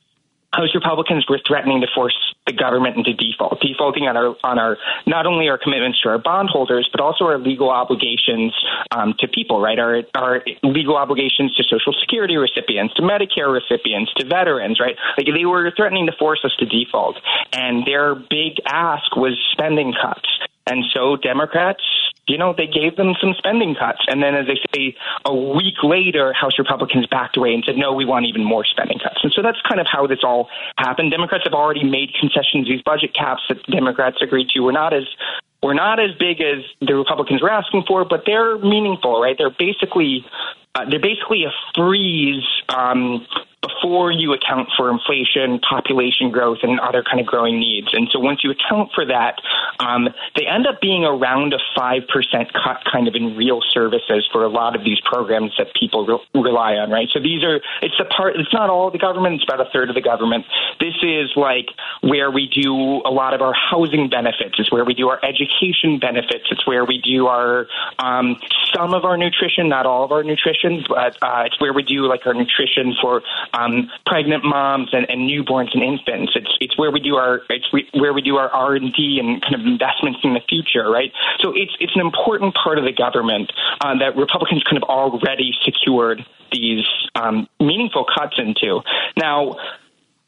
House 0.56 0.74
Republicans 0.74 1.26
were 1.28 1.38
threatening 1.46 1.82
to 1.82 1.86
force 1.94 2.16
the 2.46 2.52
government 2.52 2.96
into 2.96 3.12
default, 3.12 3.60
defaulting 3.60 4.04
on 4.04 4.16
our 4.16 4.36
on 4.42 4.58
our 4.58 4.78
not 5.06 5.26
only 5.26 5.48
our 5.48 5.58
commitments 5.58 6.00
to 6.00 6.08
our 6.08 6.18
bondholders, 6.18 6.88
but 6.90 7.00
also 7.00 7.26
our 7.26 7.38
legal 7.38 7.70
obligations 7.70 8.54
um, 8.90 9.14
to 9.18 9.28
people, 9.28 9.60
right? 9.60 9.78
Our 9.78 10.02
our 10.14 10.42
legal 10.62 10.96
obligations 10.96 11.54
to 11.56 11.64
Social 11.64 11.92
Security 12.00 12.36
recipients, 12.36 12.94
to 12.94 13.02
Medicare 13.02 13.52
recipients, 13.52 14.12
to 14.14 14.24
veterans, 14.24 14.80
right? 14.80 14.96
Like 15.18 15.26
they 15.26 15.44
were 15.44 15.70
threatening 15.76 16.06
to 16.06 16.12
force 16.18 16.40
us 16.44 16.54
to 16.58 16.66
default, 16.66 17.16
and 17.52 17.84
their 17.84 18.14
big 18.14 18.60
ask 18.64 19.14
was 19.16 19.38
spending 19.52 19.92
cuts. 19.92 20.28
And 20.66 20.84
so 20.92 21.16
Democrats 21.16 21.82
you 22.28 22.38
know, 22.38 22.54
they 22.56 22.66
gave 22.66 22.96
them 22.96 23.14
some 23.20 23.34
spending 23.38 23.74
cuts. 23.74 24.00
And 24.08 24.22
then, 24.22 24.34
as 24.34 24.46
they 24.46 24.58
say, 24.74 24.96
a 25.24 25.34
week 25.34 25.82
later, 25.82 26.32
House 26.32 26.58
Republicans 26.58 27.06
backed 27.06 27.36
away 27.36 27.54
and 27.54 27.62
said, 27.64 27.76
no, 27.76 27.92
we 27.92 28.04
want 28.04 28.26
even 28.26 28.44
more 28.44 28.64
spending 28.64 28.98
cuts. 28.98 29.20
And 29.22 29.32
so 29.32 29.42
that's 29.42 29.58
kind 29.68 29.80
of 29.80 29.86
how 29.86 30.06
this 30.06 30.20
all 30.24 30.48
happened. 30.76 31.10
Democrats 31.10 31.44
have 31.44 31.54
already 31.54 31.84
made 31.84 32.10
concessions. 32.18 32.66
These 32.66 32.82
budget 32.82 33.14
caps 33.14 33.42
that 33.48 33.62
Democrats 33.66 34.16
agreed 34.20 34.48
to 34.50 34.60
were 34.60 34.72
not 34.72 34.92
as 34.92 35.04
were 35.62 35.74
not 35.74 35.98
as 35.98 36.10
big 36.18 36.40
as 36.40 36.62
the 36.80 36.94
Republicans 36.94 37.42
were 37.42 37.50
asking 37.50 37.84
for, 37.88 38.04
but 38.04 38.22
they're 38.26 38.58
meaningful, 38.58 39.20
right? 39.20 39.36
They're 39.38 39.50
basically 39.50 40.24
uh, 40.76 40.84
they're 40.90 41.00
basically 41.00 41.44
a 41.44 41.52
freeze 41.74 42.44
um, 42.68 43.26
before 43.66 44.10
you 44.10 44.32
account 44.32 44.68
for 44.76 44.90
inflation, 44.90 45.58
population 45.60 46.30
growth, 46.30 46.58
and 46.62 46.78
other 46.80 47.02
kind 47.02 47.20
of 47.20 47.26
growing 47.26 47.58
needs. 47.58 47.88
And 47.92 48.08
so 48.12 48.18
once 48.18 48.44
you 48.44 48.50
account 48.50 48.90
for 48.94 49.06
that, 49.06 49.40
um, 49.80 50.08
they 50.36 50.46
end 50.46 50.66
up 50.66 50.80
being 50.80 51.04
around 51.04 51.54
a 51.54 51.58
5% 51.78 52.06
cut 52.52 52.78
kind 52.90 53.08
of 53.08 53.14
in 53.14 53.36
real 53.36 53.60
services 53.72 54.28
for 54.32 54.44
a 54.44 54.48
lot 54.48 54.76
of 54.76 54.84
these 54.84 55.00
programs 55.00 55.52
that 55.58 55.68
people 55.78 56.06
re- 56.06 56.42
rely 56.42 56.74
on, 56.74 56.90
right? 56.90 57.08
So 57.12 57.20
these 57.20 57.42
are, 57.42 57.60
it's 57.82 57.98
a 57.98 58.04
part, 58.04 58.36
it's 58.36 58.52
not 58.52 58.70
all 58.70 58.90
the 58.90 58.98
government, 58.98 59.36
it's 59.36 59.44
about 59.44 59.66
a 59.66 59.70
third 59.72 59.88
of 59.88 59.94
the 59.94 60.02
government. 60.02 60.44
This 60.80 60.94
is 61.02 61.32
like 61.36 61.66
where 62.02 62.30
we 62.30 62.48
do 62.48 62.74
a 63.04 63.10
lot 63.10 63.34
of 63.34 63.40
our 63.40 63.54
housing 63.54 64.08
benefits. 64.08 64.56
It's 64.58 64.70
where 64.70 64.84
we 64.84 64.94
do 64.94 65.08
our 65.08 65.20
education 65.24 65.98
benefits. 65.98 66.44
It's 66.50 66.66
where 66.66 66.84
we 66.84 67.00
do 67.00 67.26
our, 67.26 67.66
um, 67.98 68.36
some 68.74 68.94
of 68.94 69.04
our 69.04 69.16
nutrition, 69.16 69.68
not 69.68 69.86
all 69.86 70.04
of 70.04 70.12
our 70.12 70.22
nutrition, 70.22 70.65
but 70.88 71.16
uh, 71.22 71.44
it's 71.46 71.60
where 71.60 71.72
we 71.72 71.82
do 71.82 72.06
like 72.06 72.26
our 72.26 72.34
nutrition 72.34 72.94
for 73.00 73.22
um, 73.52 73.90
pregnant 74.04 74.44
moms 74.44 74.90
and, 74.92 75.08
and 75.08 75.28
newborns 75.28 75.74
and 75.74 75.82
infants. 75.82 76.32
It's 76.34 76.56
it's 76.60 76.78
where 76.78 76.90
we 76.90 77.00
do 77.00 77.16
our 77.16 77.42
it's 77.48 77.66
where 77.92 78.12
we 78.12 78.22
do 78.22 78.36
our 78.36 78.48
R 78.48 78.74
and 78.74 78.92
D 78.92 79.18
and 79.20 79.42
kind 79.42 79.54
of 79.54 79.60
investments 79.62 80.20
in 80.24 80.34
the 80.34 80.42
future, 80.48 80.88
right? 80.90 81.12
So 81.40 81.52
it's 81.54 81.72
it's 81.80 81.94
an 81.94 82.00
important 82.00 82.54
part 82.54 82.78
of 82.78 82.84
the 82.84 82.92
government 82.92 83.52
uh, 83.80 83.98
that 83.98 84.16
Republicans 84.16 84.62
kind 84.62 84.82
of 84.82 84.88
already 84.88 85.52
secured 85.64 86.24
these 86.52 86.84
um, 87.14 87.48
meaningful 87.60 88.04
cuts 88.04 88.34
into. 88.38 88.80
Now 89.16 89.56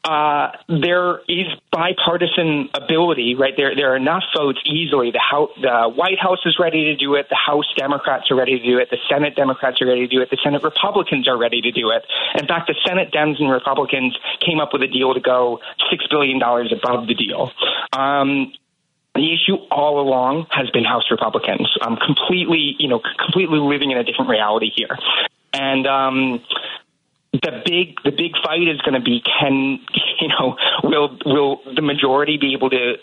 uh, 0.03 0.51
there 0.69 1.19
is 1.27 1.47
bipartisan 1.71 2.69
ability, 2.73 3.35
right? 3.35 3.53
There, 3.55 3.75
there 3.75 3.93
are 3.93 3.97
enough 3.97 4.23
votes 4.35 4.59
easily. 4.65 5.11
The, 5.11 5.19
House, 5.19 5.49
the 5.61 5.91
White 5.93 6.19
House 6.19 6.39
is 6.45 6.57
ready 6.57 6.85
to 6.85 6.95
do 6.95 7.15
it. 7.15 7.27
The 7.29 7.35
House 7.35 7.65
Democrats 7.77 8.31
are 8.31 8.35
ready 8.35 8.57
to 8.57 8.65
do 8.65 8.77
it. 8.77 8.89
The 8.89 8.97
Senate 9.09 9.35
Democrats 9.35 9.81
are 9.81 9.87
ready 9.87 10.07
to 10.07 10.07
do 10.07 10.21
it. 10.21 10.29
The 10.29 10.39
Senate 10.41 10.63
Republicans 10.63 11.27
are 11.27 11.37
ready 11.37 11.61
to 11.61 11.71
do 11.71 11.89
it. 11.91 12.05
In 12.39 12.47
fact, 12.47 12.67
the 12.67 12.75
Senate 12.87 13.11
Dems 13.11 13.39
and 13.39 13.51
Republicans 13.51 14.17
came 14.39 14.59
up 14.59 14.69
with 14.71 14.83
a 14.83 14.87
deal 14.87 15.13
to 15.13 15.19
go 15.19 15.59
six 15.91 16.07
billion 16.07 16.39
dollars 16.39 16.71
above 16.71 17.07
the 17.07 17.13
deal. 17.13 17.51
Um, 17.91 18.53
the 19.15 19.33
issue 19.33 19.55
all 19.69 19.99
along 19.99 20.47
has 20.51 20.69
been 20.69 20.85
House 20.85 21.11
Republicans. 21.11 21.67
I'm 21.81 21.97
completely, 21.97 22.75
you 22.79 22.87
know, 22.87 23.01
completely 23.19 23.59
living 23.59 23.91
in 23.91 23.97
a 23.97 24.03
different 24.03 24.29
reality 24.29 24.71
here. 24.73 24.97
And 25.51 25.85
um, 25.87 26.41
the 27.33 27.61
big 27.65 27.95
the 28.03 28.11
big 28.11 28.33
fight 28.43 28.67
is 28.67 28.81
going 28.81 28.95
to 28.95 29.01
be 29.01 29.21
can 29.21 29.79
you 30.19 30.27
know 30.27 30.57
will 30.83 31.17
will 31.25 31.61
the 31.75 31.81
majority 31.81 32.37
be 32.37 32.53
able 32.53 32.69
to 32.69 32.95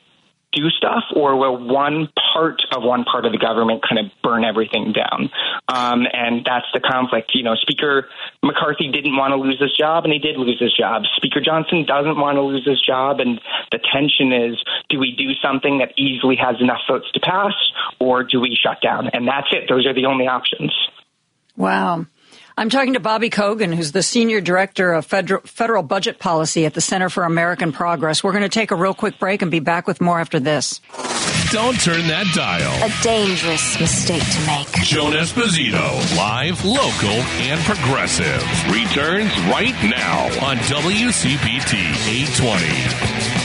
do 0.52 0.70
stuff 0.70 1.04
or 1.14 1.36
will 1.36 1.58
one 1.58 2.08
part 2.32 2.62
of 2.74 2.82
one 2.82 3.04
part 3.04 3.26
of 3.26 3.32
the 3.32 3.38
government 3.38 3.82
kind 3.86 3.98
of 3.98 4.06
burn 4.22 4.42
everything 4.42 4.92
down? 4.92 5.30
Um, 5.68 6.06
and 6.10 6.46
that's 6.46 6.66
the 6.72 6.80
conflict. 6.80 7.32
You 7.34 7.44
know 7.44 7.54
speaker 7.54 8.08
mccarthy 8.42 8.90
didn't 8.90 9.16
want 9.16 9.32
to 9.32 9.36
lose 9.36 9.60
his 9.60 9.76
job 9.76 10.04
and 10.04 10.12
he 10.12 10.18
did 10.18 10.36
lose 10.36 10.58
his 10.58 10.74
job. 10.74 11.02
Speaker 11.16 11.40
johnson 11.40 11.84
doesn't 11.86 12.18
want 12.18 12.36
to 12.36 12.42
lose 12.42 12.66
his 12.66 12.80
job 12.80 13.20
and 13.20 13.40
the 13.70 13.78
tension 13.78 14.32
is 14.32 14.56
do 14.88 14.98
we 14.98 15.14
do 15.16 15.34
something 15.40 15.78
that 15.78 15.92
easily 15.96 16.36
has 16.36 16.56
enough 16.60 16.80
votes 16.88 17.10
to 17.12 17.20
pass 17.20 17.54
or 18.00 18.24
do 18.24 18.40
we 18.40 18.58
shut 18.60 18.80
down? 18.80 19.08
And 19.12 19.28
that's 19.28 19.48
it. 19.52 19.68
Those 19.68 19.86
are 19.86 19.94
the 19.94 20.06
only 20.06 20.26
options. 20.26 20.72
Wow 21.56 22.06
I'm 22.58 22.70
talking 22.70 22.94
to 22.94 23.00
Bobby 23.00 23.28
Kogan, 23.28 23.74
who's 23.74 23.92
the 23.92 24.02
Senior 24.02 24.40
Director 24.40 24.94
of 24.94 25.04
Federal, 25.04 25.42
Federal 25.42 25.82
Budget 25.82 26.18
Policy 26.18 26.64
at 26.64 26.72
the 26.72 26.80
Center 26.80 27.10
for 27.10 27.24
American 27.24 27.70
Progress. 27.70 28.24
We're 28.24 28.32
going 28.32 28.44
to 28.44 28.48
take 28.48 28.70
a 28.70 28.74
real 28.74 28.94
quick 28.94 29.18
break 29.18 29.42
and 29.42 29.50
be 29.50 29.60
back 29.60 29.86
with 29.86 30.00
more 30.00 30.18
after 30.18 30.40
this. 30.40 30.80
Don't 31.50 31.78
turn 31.78 32.06
that 32.08 32.24
dial. 32.34 32.72
A 32.82 33.02
dangerous 33.02 33.78
mistake 33.78 34.22
to 34.22 34.46
make. 34.46 34.68
Joan 34.86 35.12
Esposito, 35.12 36.16
live, 36.16 36.64
local, 36.64 37.20
and 37.44 37.60
progressive, 37.60 38.42
returns 38.72 39.38
right 39.52 39.76
now 39.84 40.24
on 40.42 40.56
WCPT 40.56 41.76
820. 42.08 43.35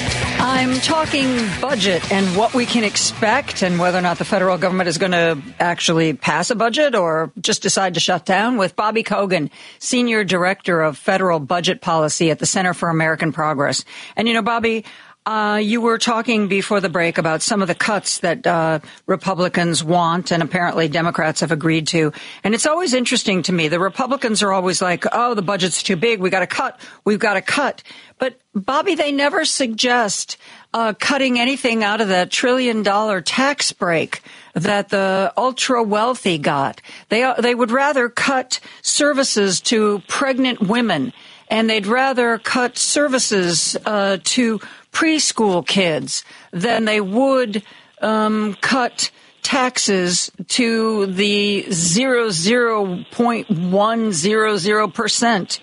I'm 0.43 0.73
talking 0.79 1.27
budget 1.61 2.11
and 2.11 2.35
what 2.35 2.55
we 2.55 2.65
can 2.65 2.83
expect 2.83 3.61
and 3.61 3.77
whether 3.77 3.99
or 3.99 4.01
not 4.01 4.17
the 4.17 4.25
federal 4.25 4.57
government 4.57 4.89
is 4.89 4.97
going 4.97 5.11
to 5.11 5.37
actually 5.59 6.13
pass 6.13 6.49
a 6.49 6.55
budget 6.55 6.95
or 6.95 7.31
just 7.39 7.61
decide 7.61 7.93
to 7.93 7.99
shut 7.99 8.25
down 8.25 8.57
with 8.57 8.75
Bobby 8.75 9.03
Kogan, 9.03 9.51
Senior 9.77 10.23
Director 10.23 10.81
of 10.81 10.97
Federal 10.97 11.39
Budget 11.39 11.79
Policy 11.79 12.31
at 12.31 12.39
the 12.39 12.47
Center 12.47 12.73
for 12.73 12.89
American 12.89 13.31
Progress. 13.31 13.85
And 14.15 14.27
you 14.27 14.33
know, 14.33 14.41
Bobby, 14.41 14.83
uh, 15.25 15.59
you 15.61 15.81
were 15.81 15.99
talking 15.99 16.47
before 16.47 16.79
the 16.79 16.89
break 16.89 17.19
about 17.19 17.43
some 17.43 17.61
of 17.61 17.67
the 17.67 17.75
cuts 17.75 18.19
that 18.19 18.47
uh, 18.47 18.79
Republicans 19.05 19.83
want, 19.83 20.31
and 20.31 20.41
apparently 20.41 20.87
Democrats 20.87 21.41
have 21.41 21.51
agreed 21.51 21.87
to. 21.87 22.11
And 22.43 22.55
it's 22.55 22.65
always 22.65 22.95
interesting 22.95 23.43
to 23.43 23.53
me. 23.53 23.67
The 23.67 23.79
Republicans 23.79 24.41
are 24.41 24.51
always 24.51 24.81
like, 24.81 25.05
"Oh, 25.11 25.35
the 25.35 25.43
budget's 25.43 25.83
too 25.83 25.95
big. 25.95 26.19
We 26.19 26.31
got 26.31 26.39
to 26.39 26.47
cut. 26.47 26.79
We've 27.05 27.19
got 27.19 27.35
to 27.35 27.41
cut." 27.41 27.83
But 28.17 28.39
Bobby, 28.55 28.95
they 28.95 29.11
never 29.11 29.45
suggest 29.45 30.37
uh, 30.73 30.93
cutting 30.99 31.39
anything 31.39 31.83
out 31.83 32.01
of 32.01 32.07
that 32.07 32.31
trillion 32.31 32.81
dollar 32.81 33.21
tax 33.21 33.71
break 33.71 34.21
that 34.53 34.89
the 34.89 35.31
ultra 35.37 35.83
wealthy 35.83 36.39
got. 36.39 36.81
They 37.09 37.31
they 37.39 37.53
would 37.53 37.71
rather 37.71 38.09
cut 38.09 38.59
services 38.81 39.61
to 39.61 40.01
pregnant 40.07 40.61
women, 40.61 41.13
and 41.47 41.69
they'd 41.69 41.85
rather 41.85 42.39
cut 42.39 42.77
services 42.77 43.77
uh, 43.85 44.17
to 44.23 44.59
preschool 44.91 45.65
kids 45.65 46.23
than 46.51 46.85
they 46.85 47.01
would 47.01 47.63
um, 48.01 48.55
cut 48.61 49.11
taxes 49.41 50.31
to 50.47 51.07
the 51.07 51.65
zero 51.71 52.29
zero 52.29 53.03
point 53.11 53.49
one 53.49 54.11
zero 54.11 54.57
zero 54.57 54.87
percent. 54.87 55.59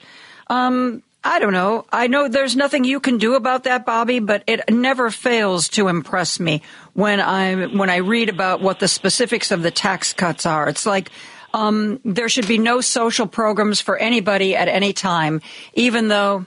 Um, 0.49 1.03
I 1.23 1.41
don't 1.41 1.53
know. 1.53 1.85
I 1.93 2.07
know 2.07 2.29
there's 2.29 2.57
nothing 2.57 2.85
you 2.85 3.01
can 3.01 3.19
do 3.19 3.35
about 3.35 3.65
that, 3.65 3.85
Bobby, 3.85 4.21
but 4.21 4.45
it 4.47 4.63
never 4.71 5.11
fails 5.11 5.69
to 5.71 5.89
impress 5.89 6.39
me 6.41 6.63
when 6.95 7.21
I 7.21 7.67
when 7.67 7.91
I 7.91 7.97
read 7.97 8.29
about 8.29 8.61
what 8.61 8.79
the 8.79 8.89
specifics 8.89 9.51
of 9.51 9.63
the 9.63 9.71
tax 9.71 10.13
cuts 10.13 10.47
are. 10.47 10.69
It's 10.69 10.87
like 10.87 11.11
um, 11.53 12.01
there 12.05 12.29
should 12.29 12.47
be 12.47 12.59
no 12.59 12.81
social 12.81 13.27
programs 13.27 13.81
for 13.81 13.97
anybody 13.97 14.55
at 14.55 14.69
any 14.69 14.93
time, 14.93 15.41
even 15.75 16.09
though 16.09 16.47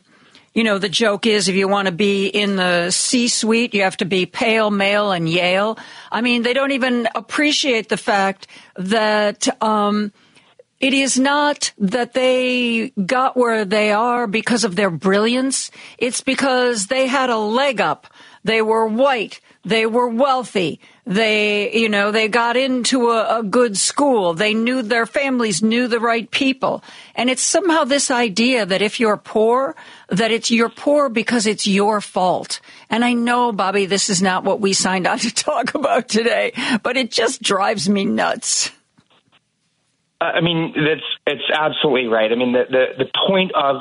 you 0.53 0.63
know, 0.63 0.77
the 0.77 0.89
joke 0.89 1.25
is 1.25 1.47
if 1.47 1.55
you 1.55 1.67
want 1.67 1.85
to 1.85 1.93
be 1.93 2.27
in 2.27 2.57
the 2.57 2.91
C 2.91 3.27
suite, 3.27 3.73
you 3.73 3.83
have 3.83 3.97
to 3.97 4.05
be 4.05 4.25
pale, 4.25 4.69
male, 4.69 5.11
and 5.11 5.29
Yale. 5.29 5.77
I 6.11 6.21
mean, 6.21 6.43
they 6.43 6.53
don't 6.53 6.71
even 6.71 7.07
appreciate 7.15 7.89
the 7.89 7.97
fact 7.97 8.47
that, 8.75 9.47
um, 9.63 10.11
it 10.81 10.93
is 10.93 11.19
not 11.19 11.71
that 11.77 12.13
they 12.13 12.89
got 13.05 13.37
where 13.37 13.65
they 13.65 13.91
are 13.91 14.25
because 14.25 14.63
of 14.63 14.75
their 14.75 14.89
brilliance. 14.89 15.69
It's 15.99 16.21
because 16.21 16.87
they 16.87 17.05
had 17.05 17.29
a 17.29 17.37
leg 17.37 17.79
up. 17.79 18.07
They 18.43 18.63
were 18.63 18.87
white. 18.87 19.39
They 19.63 19.85
were 19.85 20.07
wealthy. 20.07 20.79
They, 21.05 21.71
you 21.73 21.89
know, 21.89 22.11
they 22.11 22.27
got 22.27 22.57
into 22.57 23.09
a, 23.09 23.39
a, 23.39 23.43
good 23.43 23.77
school. 23.77 24.33
They 24.33 24.53
knew 24.53 24.81
their 24.81 25.05
families 25.05 25.61
knew 25.61 25.87
the 25.87 25.99
right 25.99 26.29
people. 26.29 26.83
And 27.15 27.29
it's 27.29 27.43
somehow 27.43 27.83
this 27.83 28.09
idea 28.09 28.65
that 28.65 28.81
if 28.81 28.99
you're 28.99 29.17
poor, 29.17 29.75
that 30.09 30.31
it's 30.31 30.49
you're 30.49 30.69
poor 30.69 31.09
because 31.09 31.45
it's 31.45 31.67
your 31.67 32.01
fault. 32.01 32.59
And 32.89 33.05
I 33.05 33.13
know, 33.13 33.51
Bobby, 33.51 33.85
this 33.85 34.09
is 34.09 34.21
not 34.21 34.43
what 34.43 34.61
we 34.61 34.73
signed 34.73 35.05
on 35.05 35.19
to 35.19 35.33
talk 35.33 35.75
about 35.75 36.07
today, 36.07 36.53
but 36.81 36.97
it 36.97 37.11
just 37.11 37.41
drives 37.41 37.87
me 37.87 38.05
nuts. 38.05 38.71
I 40.21 40.41
mean, 40.41 40.73
that's 40.75 41.01
it's 41.25 41.49
absolutely 41.51 42.07
right. 42.07 42.31
I 42.31 42.35
mean, 42.35 42.53
the 42.53 42.65
the, 42.69 43.05
the 43.05 43.11
point 43.27 43.51
of 43.55 43.77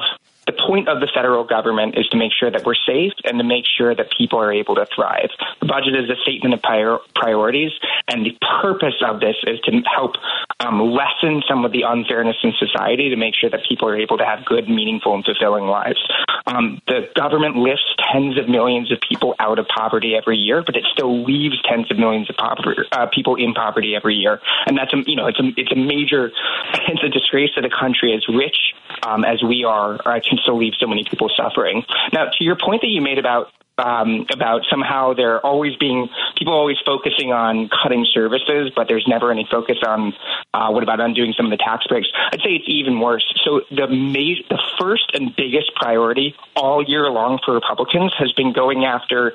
the 0.51 0.59
point 0.66 0.89
of 0.89 0.98
the 0.98 1.06
federal 1.14 1.44
government 1.44 1.94
is 1.97 2.09
to 2.09 2.16
make 2.16 2.32
sure 2.32 2.51
that 2.51 2.66
we're 2.66 2.74
safe 2.74 3.12
and 3.22 3.39
to 3.39 3.44
make 3.44 3.64
sure 3.78 3.94
that 3.94 4.10
people 4.10 4.40
are 4.40 4.52
able 4.52 4.74
to 4.74 4.86
thrive. 4.94 5.31
The 5.60 5.66
budget 5.66 5.94
is 5.94 6.10
a 6.10 6.18
statement 6.22 6.55
of 6.55 6.62
prior- 6.62 6.98
priorities, 7.14 7.70
and 8.09 8.27
the 8.27 8.36
purpose 8.62 8.98
of 9.06 9.20
this 9.20 9.36
is 9.47 9.60
to 9.60 9.82
help 9.86 10.16
um, 10.59 10.81
lessen 10.90 11.43
some 11.48 11.64
of 11.64 11.70
the 11.70 11.82
unfairness 11.86 12.36
in 12.43 12.52
society 12.59 13.10
to 13.10 13.16
make 13.16 13.35
sure 13.39 13.48
that 13.48 13.60
people 13.68 13.89
are 13.89 13.97
able 13.97 14.18
to 14.18 14.24
have 14.24 14.44
good, 14.44 14.68
meaningful, 14.68 15.14
and 15.14 15.24
fulfilling 15.24 15.66
lives. 15.66 16.01
Um, 16.47 16.81
the 16.89 17.06
government 17.14 17.56
lifts 17.56 17.86
tens 18.10 18.39
of 18.39 18.48
millions 18.48 18.90
of 18.90 18.98
people 19.06 19.35
out 19.39 19.59
of 19.59 19.68
poverty 19.68 20.16
every 20.16 20.36
year, 20.36 20.64
but 20.66 20.74
it 20.74 20.85
still 20.93 21.22
leaves 21.22 21.62
tens 21.62 21.90
of 21.90 21.98
millions 21.98 22.28
of 22.28 22.36
poverty, 22.36 22.82
uh, 22.90 23.06
people 23.06 23.36
in 23.36 23.55
poverty 23.55 23.94
every 23.94 24.16
year, 24.16 24.40
and 24.66 24.77
that's 24.77 24.93
a 24.93 24.98
you 25.06 25.14
know 25.14 25.27
it's 25.28 25.39
a 25.39 25.47
it's 25.56 25.70
a 25.70 25.77
major 25.77 26.32
it's 26.89 27.05
a 27.05 27.09
disgrace 27.09 27.51
to 27.55 27.60
the 27.60 27.70
country 27.70 28.14
as 28.14 28.27
rich 28.27 28.74
um, 29.02 29.24
as 29.24 29.43
we 29.43 29.64
are, 29.64 29.94
uh, 29.94 30.20
can 30.20 30.39
still 30.43 30.59
leave 30.59 30.74
so 30.78 30.86
many 30.86 31.05
people 31.05 31.31
suffering. 31.36 31.85
Now, 32.12 32.27
to 32.27 32.44
your 32.44 32.56
point 32.56 32.82
that 32.82 32.89
you 32.89 33.01
made 33.01 33.18
about 33.18 33.48
um, 33.78 34.27
about 34.31 34.62
somehow 34.68 35.14
there 35.14 35.40
always 35.40 35.74
being 35.77 36.09
people 36.36 36.52
always 36.52 36.77
focusing 36.85 37.32
on 37.32 37.70
cutting 37.82 38.06
services, 38.12 38.70
but 38.77 38.89
there's 38.89 39.06
never 39.09 39.31
any 39.31 39.47
focus 39.51 39.78
on 39.86 40.12
uh, 40.52 40.68
what 40.70 40.82
about 40.82 41.01
undoing 41.01 41.32
some 41.35 41.47
of 41.47 41.51
the 41.51 41.56
tax 41.56 41.86
breaks. 41.86 42.09
I'd 42.32 42.40
say 42.40 42.51
it's 42.51 42.68
even 42.68 43.01
worse. 43.01 43.24
So 43.43 43.62
the 43.70 43.86
ma- 43.89 44.43
the 44.51 44.60
first 44.78 45.10
and 45.14 45.35
biggest 45.35 45.74
priority 45.77 46.35
all 46.55 46.85
year 46.86 47.09
long 47.10 47.39
for 47.44 47.55
Republicans 47.55 48.12
has 48.18 48.32
been 48.32 48.52
going 48.52 48.85
after. 48.85 49.32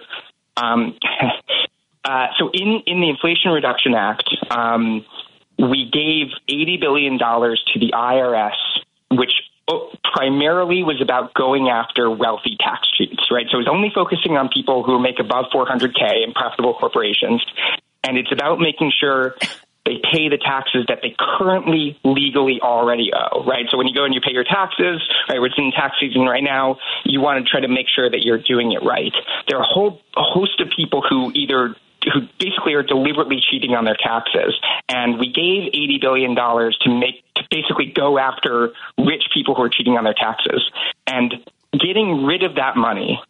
Um, 0.57 0.97
uh, 2.05 2.27
so 2.37 2.51
in 2.53 2.83
in 2.85 3.01
the 3.01 3.09
Inflation 3.09 3.51
Reduction 3.51 3.95
Act. 3.95 4.29
Um, 4.51 5.05
we 5.57 5.89
gave 5.89 6.27
$80 6.49 6.81
billion 6.81 7.17
to 7.17 7.79
the 7.79 7.93
IRS, 7.93 8.55
which 9.11 9.31
primarily 10.13 10.83
was 10.83 11.01
about 11.01 11.33
going 11.33 11.69
after 11.69 12.09
wealthy 12.09 12.57
tax 12.59 12.87
cheats, 12.97 13.23
right? 13.31 13.47
So 13.51 13.57
it 13.57 13.65
was 13.65 13.71
only 13.71 13.91
focusing 13.93 14.37
on 14.37 14.49
people 14.49 14.83
who 14.83 14.99
make 14.99 15.19
above 15.19 15.45
400K 15.53 16.23
in 16.23 16.33
profitable 16.33 16.75
corporations. 16.75 17.43
And 18.03 18.17
it's 18.17 18.31
about 18.31 18.59
making 18.59 18.91
sure 18.99 19.35
they 19.85 19.97
pay 20.01 20.29
the 20.29 20.37
taxes 20.37 20.85
that 20.87 20.99
they 21.01 21.15
currently 21.17 21.97
legally 22.03 22.59
already 22.61 23.11
owe, 23.13 23.43
right? 23.45 23.65
So 23.69 23.77
when 23.77 23.87
you 23.87 23.93
go 23.93 24.05
and 24.05 24.13
you 24.13 24.21
pay 24.21 24.33
your 24.33 24.43
taxes, 24.43 25.01
right, 25.29 25.39
we're 25.39 25.49
in 25.57 25.71
tax 25.71 25.95
season 25.99 26.23
right 26.23 26.43
now, 26.43 26.77
you 27.03 27.21
want 27.21 27.43
to 27.43 27.49
try 27.49 27.61
to 27.61 27.67
make 27.67 27.87
sure 27.93 28.09
that 28.09 28.21
you're 28.21 28.41
doing 28.41 28.71
it 28.71 28.83
right. 28.83 29.13
There 29.47 29.57
are 29.57 29.63
a 29.63 29.67
whole 29.67 30.01
host 30.13 30.59
of 30.59 30.69
people 30.75 31.03
who 31.07 31.31
either 31.33 31.75
who 32.13 32.21
basically 32.39 32.73
are 32.73 32.83
deliberately 32.83 33.41
cheating 33.49 33.73
on 33.73 33.85
their 33.85 33.97
taxes. 33.97 34.53
And 34.89 35.17
we 35.17 35.25
gave 35.25 35.73
$80 35.73 36.01
billion 36.01 36.35
to 36.35 36.89
make, 36.89 37.24
basically 37.55 37.91
go 37.93 38.17
after 38.17 38.73
rich 38.97 39.23
people 39.33 39.55
who 39.55 39.63
are 39.63 39.69
cheating 39.69 39.97
on 39.97 40.03
their 40.03 40.13
taxes. 40.13 40.61
And 41.07 41.33
getting 41.71 42.25
rid 42.25 42.43
of 42.43 42.55
that 42.55 42.75
money 42.75 43.21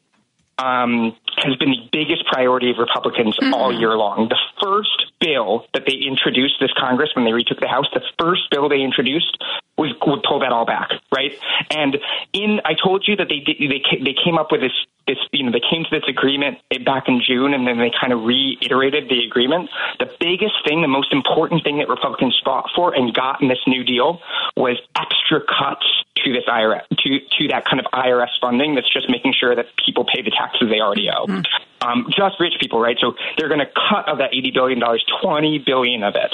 um, 0.57 1.15
has 1.37 1.55
been 1.57 1.71
the 1.71 1.89
biggest 1.91 2.25
priority 2.25 2.71
of 2.71 2.77
Republicans 2.77 3.37
mm-hmm. 3.37 3.53
all 3.53 3.77
year 3.77 3.97
long. 3.97 4.29
The 4.29 4.39
first 4.61 5.11
bill 5.19 5.65
that 5.73 5.83
they 5.85 5.95
introduced 5.95 6.55
this 6.59 6.71
Congress 6.77 7.09
when 7.15 7.25
they 7.25 7.33
retook 7.33 7.59
the 7.59 7.67
House, 7.67 7.87
the 7.93 8.01
first 8.19 8.49
bill 8.51 8.69
they 8.69 8.81
introduced 8.81 9.37
was 9.77 9.93
would 10.05 10.23
pull 10.23 10.39
that 10.39 10.51
all 10.51 10.65
back, 10.65 10.89
right? 11.13 11.31
And 11.69 11.97
in 12.33 12.61
I 12.63 12.73
told 12.73 13.05
you 13.07 13.15
that 13.17 13.27
they 13.27 13.43
they 13.45 13.83
they 14.03 14.15
came 14.15 14.37
up 14.37 14.51
with 14.51 14.61
this 14.61 14.71
this 15.07 15.17
you 15.31 15.43
know 15.43 15.51
they 15.51 15.61
came 15.61 15.83
to 15.83 15.89
this 15.91 16.07
agreement 16.07 16.59
back 16.85 17.07
in 17.07 17.21
June 17.21 17.53
and 17.53 17.67
then 17.67 17.77
they 17.77 17.91
kind 17.91 18.13
of 18.13 18.23
reiterated 18.23 19.09
the 19.09 19.25
agreement. 19.25 19.69
The 19.99 20.09
biggest 20.19 20.55
thing, 20.65 20.81
the 20.81 20.87
most 20.87 21.11
important 21.11 21.63
thing 21.63 21.77
that 21.79 21.89
Republicans 21.89 22.39
fought 22.43 22.69
for 22.75 22.95
and 22.95 23.13
got 23.13 23.41
in 23.41 23.49
this 23.49 23.59
New 23.67 23.83
Deal 23.83 24.21
was 24.55 24.79
extra 24.95 25.41
cuts 25.41 25.85
to 26.23 26.31
this 26.31 26.45
IRS 26.47 26.87
to 26.89 27.19
to 27.19 27.47
that 27.49 27.65
kind 27.65 27.79
of 27.79 27.85
IRS 27.91 28.31
funding 28.39 28.75
that's 28.75 28.91
just 28.91 29.09
making 29.09 29.33
sure 29.37 29.55
that 29.55 29.65
people 29.83 30.05
pay 30.05 30.21
the 30.21 30.31
taxes 30.31 30.69
they 30.69 30.79
already 30.79 31.09
owe. 31.09 31.27
Mm. 31.27 31.43
Um, 31.81 32.07
just 32.09 32.39
rich 32.39 32.53
people, 32.59 32.79
right? 32.79 32.97
So 32.99 33.13
they're 33.37 33.49
going 33.49 33.59
to 33.59 33.69
cut 33.89 34.07
of 34.07 34.19
that 34.19 34.33
eighty 34.33 34.51
billion 34.51 34.79
dollars, 34.79 35.03
twenty 35.21 35.59
billion 35.59 36.03
of 36.03 36.15
it 36.15 36.33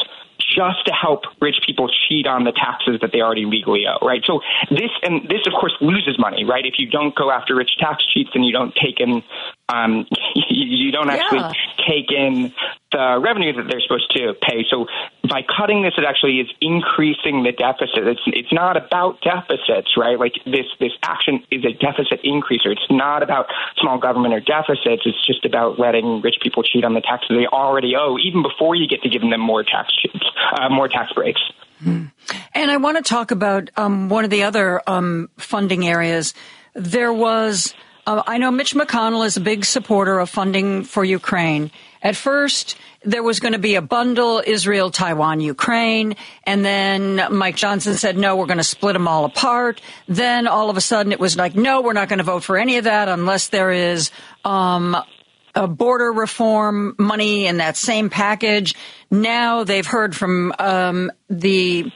just 0.53 0.85
to 0.85 0.91
help 0.91 1.23
rich 1.39 1.55
people 1.65 1.87
cheat 1.87 2.27
on 2.27 2.43
the 2.43 2.51
taxes 2.51 2.99
that 3.01 3.11
they 3.11 3.21
already 3.21 3.45
legally 3.45 3.85
owe, 3.87 4.05
right? 4.05 4.21
So 4.25 4.41
this 4.69 4.91
and 5.03 5.23
this, 5.29 5.47
of 5.47 5.53
course, 5.53 5.73
loses 5.79 6.19
money, 6.19 6.43
right? 6.43 6.65
If 6.65 6.75
you 6.77 6.89
don't 6.89 7.15
go 7.15 7.31
after 7.31 7.55
rich 7.55 7.71
tax 7.79 8.03
cheats 8.05 8.31
and 8.33 8.45
you 8.45 8.51
don't 8.51 8.75
take 8.75 8.99
in, 8.99 9.23
um, 9.71 10.05
you 10.49 10.91
don't 10.91 11.09
actually 11.09 11.39
yeah. 11.39 11.53
take 11.87 12.11
in 12.11 12.53
the 12.91 13.19
revenue 13.23 13.53
that 13.53 13.67
they're 13.69 13.81
supposed 13.81 14.11
to 14.15 14.33
pay. 14.41 14.65
So 14.69 14.85
by 15.29 15.41
cutting 15.47 15.81
this, 15.81 15.93
it 15.97 16.03
actually 16.03 16.39
is 16.39 16.49
increasing 16.59 17.43
the 17.43 17.51
deficit. 17.51 18.07
It's 18.07 18.21
it's 18.27 18.51
not 18.51 18.75
about 18.75 19.21
deficits, 19.21 19.95
right? 19.97 20.19
Like 20.19 20.33
this 20.45 20.67
this 20.79 20.91
action 21.03 21.43
is 21.51 21.63
a 21.63 21.71
deficit 21.71 22.21
increaser. 22.23 22.71
It's 22.75 22.89
not 22.89 23.23
about 23.23 23.47
small 23.77 23.97
government 23.97 24.33
or 24.33 24.41
deficits. 24.41 25.03
It's 25.05 25.25
just 25.25 25.45
about 25.45 25.79
letting 25.79 26.21
rich 26.21 26.35
people 26.41 26.63
cheat 26.63 26.83
on 26.83 26.93
the 26.93 27.01
taxes 27.01 27.29
they 27.29 27.47
already 27.47 27.95
owe, 27.95 28.17
even 28.17 28.43
before 28.43 28.75
you 28.75 28.87
get 28.87 29.01
to 29.03 29.09
giving 29.09 29.29
them 29.29 29.41
more 29.41 29.63
tax 29.63 29.93
cheats, 29.95 30.25
uh, 30.53 30.69
more 30.69 30.87
tax 30.87 31.13
breaks. 31.13 31.41
Hmm. 31.79 32.05
And 32.53 32.69
I 32.69 32.77
want 32.77 32.97
to 32.97 33.03
talk 33.03 33.31
about 33.31 33.71
um, 33.77 34.09
one 34.09 34.23
of 34.23 34.29
the 34.29 34.43
other 34.43 34.81
um, 34.85 35.29
funding 35.37 35.87
areas. 35.87 36.33
There 36.73 37.13
was. 37.13 37.73
Uh, 38.11 38.21
I 38.27 38.39
know 38.39 38.51
Mitch 38.51 38.75
McConnell 38.75 39.25
is 39.25 39.37
a 39.37 39.39
big 39.39 39.63
supporter 39.63 40.19
of 40.19 40.29
funding 40.29 40.83
for 40.83 41.01
Ukraine. 41.05 41.71
At 42.01 42.17
first, 42.17 42.75
there 43.05 43.23
was 43.23 43.39
going 43.39 43.53
to 43.53 43.59
be 43.59 43.75
a 43.75 43.81
bundle 43.81 44.43
Israel, 44.45 44.91
Taiwan, 44.91 45.39
Ukraine. 45.39 46.17
And 46.43 46.65
then 46.65 47.21
Mike 47.33 47.55
Johnson 47.55 47.93
said, 47.95 48.17
no, 48.17 48.35
we're 48.35 48.47
going 48.47 48.57
to 48.57 48.65
split 48.65 48.93
them 48.93 49.07
all 49.07 49.23
apart. 49.23 49.79
Then 50.09 50.45
all 50.45 50.69
of 50.69 50.75
a 50.75 50.81
sudden 50.81 51.13
it 51.13 51.21
was 51.21 51.37
like, 51.37 51.55
no, 51.55 51.81
we're 51.81 51.93
not 51.93 52.09
going 52.09 52.17
to 52.17 52.25
vote 52.25 52.43
for 52.43 52.57
any 52.57 52.75
of 52.75 52.83
that 52.83 53.07
unless 53.07 53.47
there 53.47 53.71
is, 53.71 54.11
um, 54.43 54.97
a 55.55 55.67
border 55.69 56.11
reform 56.11 56.95
money 56.99 57.47
in 57.47 57.57
that 57.57 57.77
same 57.77 58.09
package. 58.09 58.75
Now 59.09 59.63
they've 59.63 59.85
heard 59.85 60.17
from 60.17 60.53
um, 60.59 61.11
the 61.29 61.91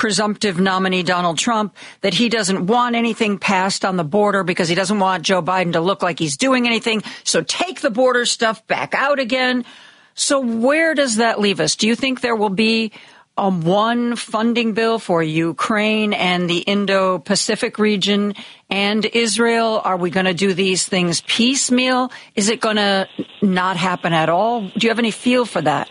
presumptive 0.00 0.58
nominee 0.58 1.02
Donald 1.02 1.38
Trump 1.38 1.76
that 2.00 2.14
he 2.14 2.30
doesn't 2.30 2.66
want 2.66 2.96
anything 2.96 3.38
passed 3.38 3.84
on 3.84 3.96
the 3.96 4.02
border 4.02 4.42
because 4.42 4.66
he 4.66 4.74
doesn't 4.74 4.98
want 4.98 5.22
Joe 5.24 5.42
Biden 5.42 5.74
to 5.74 5.80
look 5.80 6.02
like 6.02 6.18
he's 6.18 6.38
doing 6.38 6.66
anything. 6.66 7.02
So 7.22 7.42
take 7.42 7.82
the 7.82 7.90
border 7.90 8.24
stuff 8.24 8.66
back 8.66 8.94
out 8.94 9.20
again. 9.20 9.66
So 10.14 10.40
where 10.40 10.94
does 10.94 11.16
that 11.16 11.38
leave 11.38 11.60
us? 11.60 11.76
Do 11.76 11.86
you 11.86 11.94
think 11.94 12.22
there 12.22 12.34
will 12.34 12.48
be 12.48 12.92
um, 13.36 13.60
one 13.60 14.16
funding 14.16 14.72
bill 14.72 14.98
for 14.98 15.22
Ukraine 15.22 16.14
and 16.14 16.48
the 16.48 16.60
Indo 16.60 17.18
Pacific 17.18 17.78
region 17.78 18.32
and 18.70 19.04
Israel? 19.04 19.82
Are 19.84 19.98
we 19.98 20.08
going 20.08 20.26
to 20.26 20.34
do 20.34 20.54
these 20.54 20.86
things 20.86 21.20
piecemeal? 21.20 22.10
Is 22.34 22.48
it 22.48 22.62
going 22.62 22.76
to 22.76 23.06
not 23.42 23.76
happen 23.76 24.14
at 24.14 24.30
all? 24.30 24.62
Do 24.62 24.80
you 24.80 24.88
have 24.88 24.98
any 24.98 25.10
feel 25.10 25.44
for 25.44 25.60
that? 25.60 25.90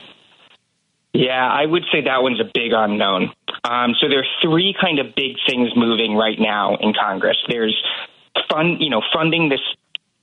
Yeah, 1.13 1.47
I 1.47 1.65
would 1.65 1.83
say 1.91 2.01
that 2.05 2.21
one's 2.21 2.39
a 2.39 2.49
big 2.53 2.71
unknown. 2.71 3.33
Um, 3.63 3.95
so 3.99 4.07
there 4.07 4.19
are 4.19 4.31
three 4.41 4.75
kind 4.79 4.99
of 4.99 5.15
big 5.15 5.37
things 5.47 5.69
moving 5.75 6.15
right 6.15 6.39
now 6.39 6.77
in 6.77 6.93
Congress. 6.93 7.37
There's 7.47 7.75
fund, 8.49 8.77
you 8.81 8.89
know, 8.89 9.01
funding 9.13 9.49
this 9.49 9.61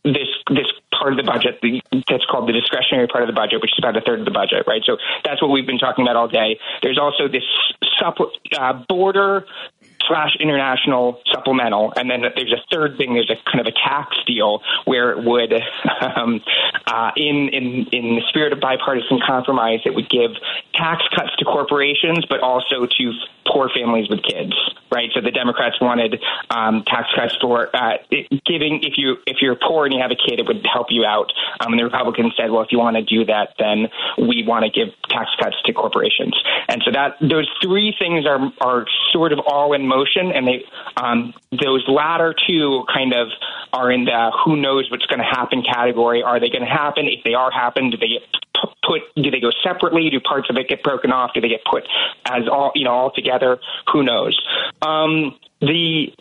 this 0.04 0.28
this 0.48 0.66
part 0.92 1.12
of 1.12 1.16
the 1.16 1.24
budget 1.24 1.60
that's 2.08 2.24
called 2.26 2.48
the 2.48 2.52
discretionary 2.52 3.08
part 3.08 3.24
of 3.24 3.26
the 3.26 3.34
budget, 3.34 3.60
which 3.60 3.72
is 3.72 3.78
about 3.78 3.96
a 3.96 4.00
third 4.00 4.20
of 4.20 4.24
the 4.24 4.30
budget, 4.30 4.64
right? 4.66 4.82
So 4.84 4.96
that's 5.24 5.42
what 5.42 5.50
we've 5.50 5.66
been 5.66 5.78
talking 5.78 6.04
about 6.04 6.16
all 6.16 6.28
day. 6.28 6.58
There's 6.82 6.98
also 6.98 7.28
this 7.28 7.42
supp- 8.00 8.30
uh, 8.56 8.84
border 8.88 9.44
slash 10.08 10.36
international 10.40 11.20
supplemental, 11.32 11.92
and 11.96 12.10
then 12.10 12.22
there's 12.22 12.52
a 12.52 12.62
third 12.72 12.96
thing. 12.96 13.14
There's 13.14 13.30
a 13.30 13.50
kind 13.50 13.60
of 13.60 13.66
a 13.66 13.72
tax 13.72 14.16
deal 14.26 14.62
where 14.84 15.12
it 15.12 15.24
would, 15.24 15.52
um, 16.00 16.40
uh, 16.86 17.10
in 17.16 17.48
in 17.52 17.86
in 17.92 18.16
the 18.16 18.22
spirit 18.28 18.52
of 18.52 18.60
bipartisan 18.60 19.20
compromise, 19.26 19.80
it 19.84 19.94
would 19.94 20.08
give 20.08 20.32
tax 20.74 21.02
cuts 21.14 21.34
to 21.38 21.44
corporations, 21.44 22.24
but 22.28 22.40
also 22.40 22.86
to 22.86 23.12
poor 23.52 23.70
families 23.74 24.08
with 24.08 24.22
kids, 24.22 24.52
right? 24.92 25.10
So 25.14 25.20
the 25.20 25.30
Democrats 25.30 25.80
wanted 25.80 26.22
um, 26.50 26.84
tax 26.86 27.08
cuts 27.14 27.36
for 27.40 27.68
uh, 27.74 27.98
giving 28.44 28.80
if 28.82 28.94
you 28.96 29.16
if 29.26 29.38
you're 29.40 29.56
poor 29.56 29.84
and 29.84 29.94
you 29.94 30.00
have 30.00 30.10
a 30.10 30.16
kid, 30.16 30.40
it 30.40 30.46
would 30.46 30.66
help 30.66 30.88
you 30.90 31.04
out. 31.04 31.32
Um, 31.60 31.72
and 31.72 31.80
the 31.80 31.84
Republicans 31.84 32.34
said, 32.36 32.50
well, 32.50 32.62
if 32.62 32.72
you 32.72 32.78
want 32.78 32.96
to 32.96 33.02
do 33.02 33.24
that, 33.26 33.54
then 33.58 33.88
we 34.18 34.44
want 34.46 34.64
to 34.64 34.70
give 34.70 34.94
tax 35.08 35.30
cuts 35.40 35.56
to 35.64 35.72
corporations. 35.72 36.34
And 36.68 36.82
so 36.84 36.90
that 36.92 37.16
those 37.20 37.48
three 37.62 37.94
things 37.98 38.26
are 38.26 38.52
are 38.60 38.86
sort 39.12 39.32
of 39.32 39.40
all 39.46 39.72
in 39.72 39.86
motion, 39.86 40.32
and 40.32 40.46
they 40.46 40.64
um, 40.96 41.34
those 41.50 41.84
latter 41.88 42.34
two 42.46 42.84
kind 42.92 43.14
of 43.14 43.28
are 43.72 43.90
in 43.90 44.04
the 44.04 44.32
who 44.44 44.56
knows 44.56 44.90
what's 44.90 45.06
going 45.06 45.20
to 45.20 45.24
happen 45.24 45.62
category. 45.62 46.22
Are 46.22 46.40
they 46.40 46.48
going 46.48 46.64
to 46.64 46.70
happen? 46.70 47.06
If 47.06 47.24
they 47.24 47.34
are 47.34 47.50
happen, 47.50 47.90
do 47.90 47.96
they 47.96 48.20
put? 48.84 49.02
Do 49.16 49.30
they 49.30 49.40
go 49.40 49.50
separately? 49.62 50.08
Do 50.10 50.20
parts 50.20 50.48
of 50.50 50.56
it 50.56 50.68
get 50.68 50.82
broken 50.82 51.12
off? 51.12 51.32
Do 51.34 51.40
they 51.40 51.48
get 51.48 51.64
put 51.64 51.84
as 52.24 52.48
all 52.48 52.72
you 52.74 52.84
know 52.84 52.92
all 52.92 53.10
together? 53.10 53.58
Who 53.92 54.02
knows? 54.02 54.38
Um, 54.82 55.38
the 55.60 56.12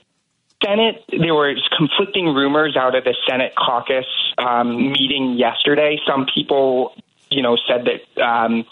Senate, 0.63 1.03
there 1.09 1.35
were 1.35 1.53
conflicting 1.77 2.33
rumors 2.33 2.75
out 2.77 2.95
of 2.95 3.03
the 3.03 3.15
Senate 3.27 3.53
caucus 3.55 4.05
um, 4.37 4.91
meeting 4.91 5.35
yesterday. 5.37 5.99
Some 6.07 6.25
people, 6.33 6.93
you 7.29 7.41
know, 7.41 7.57
said 7.67 7.85
that 7.85 8.21
um, 8.23 8.65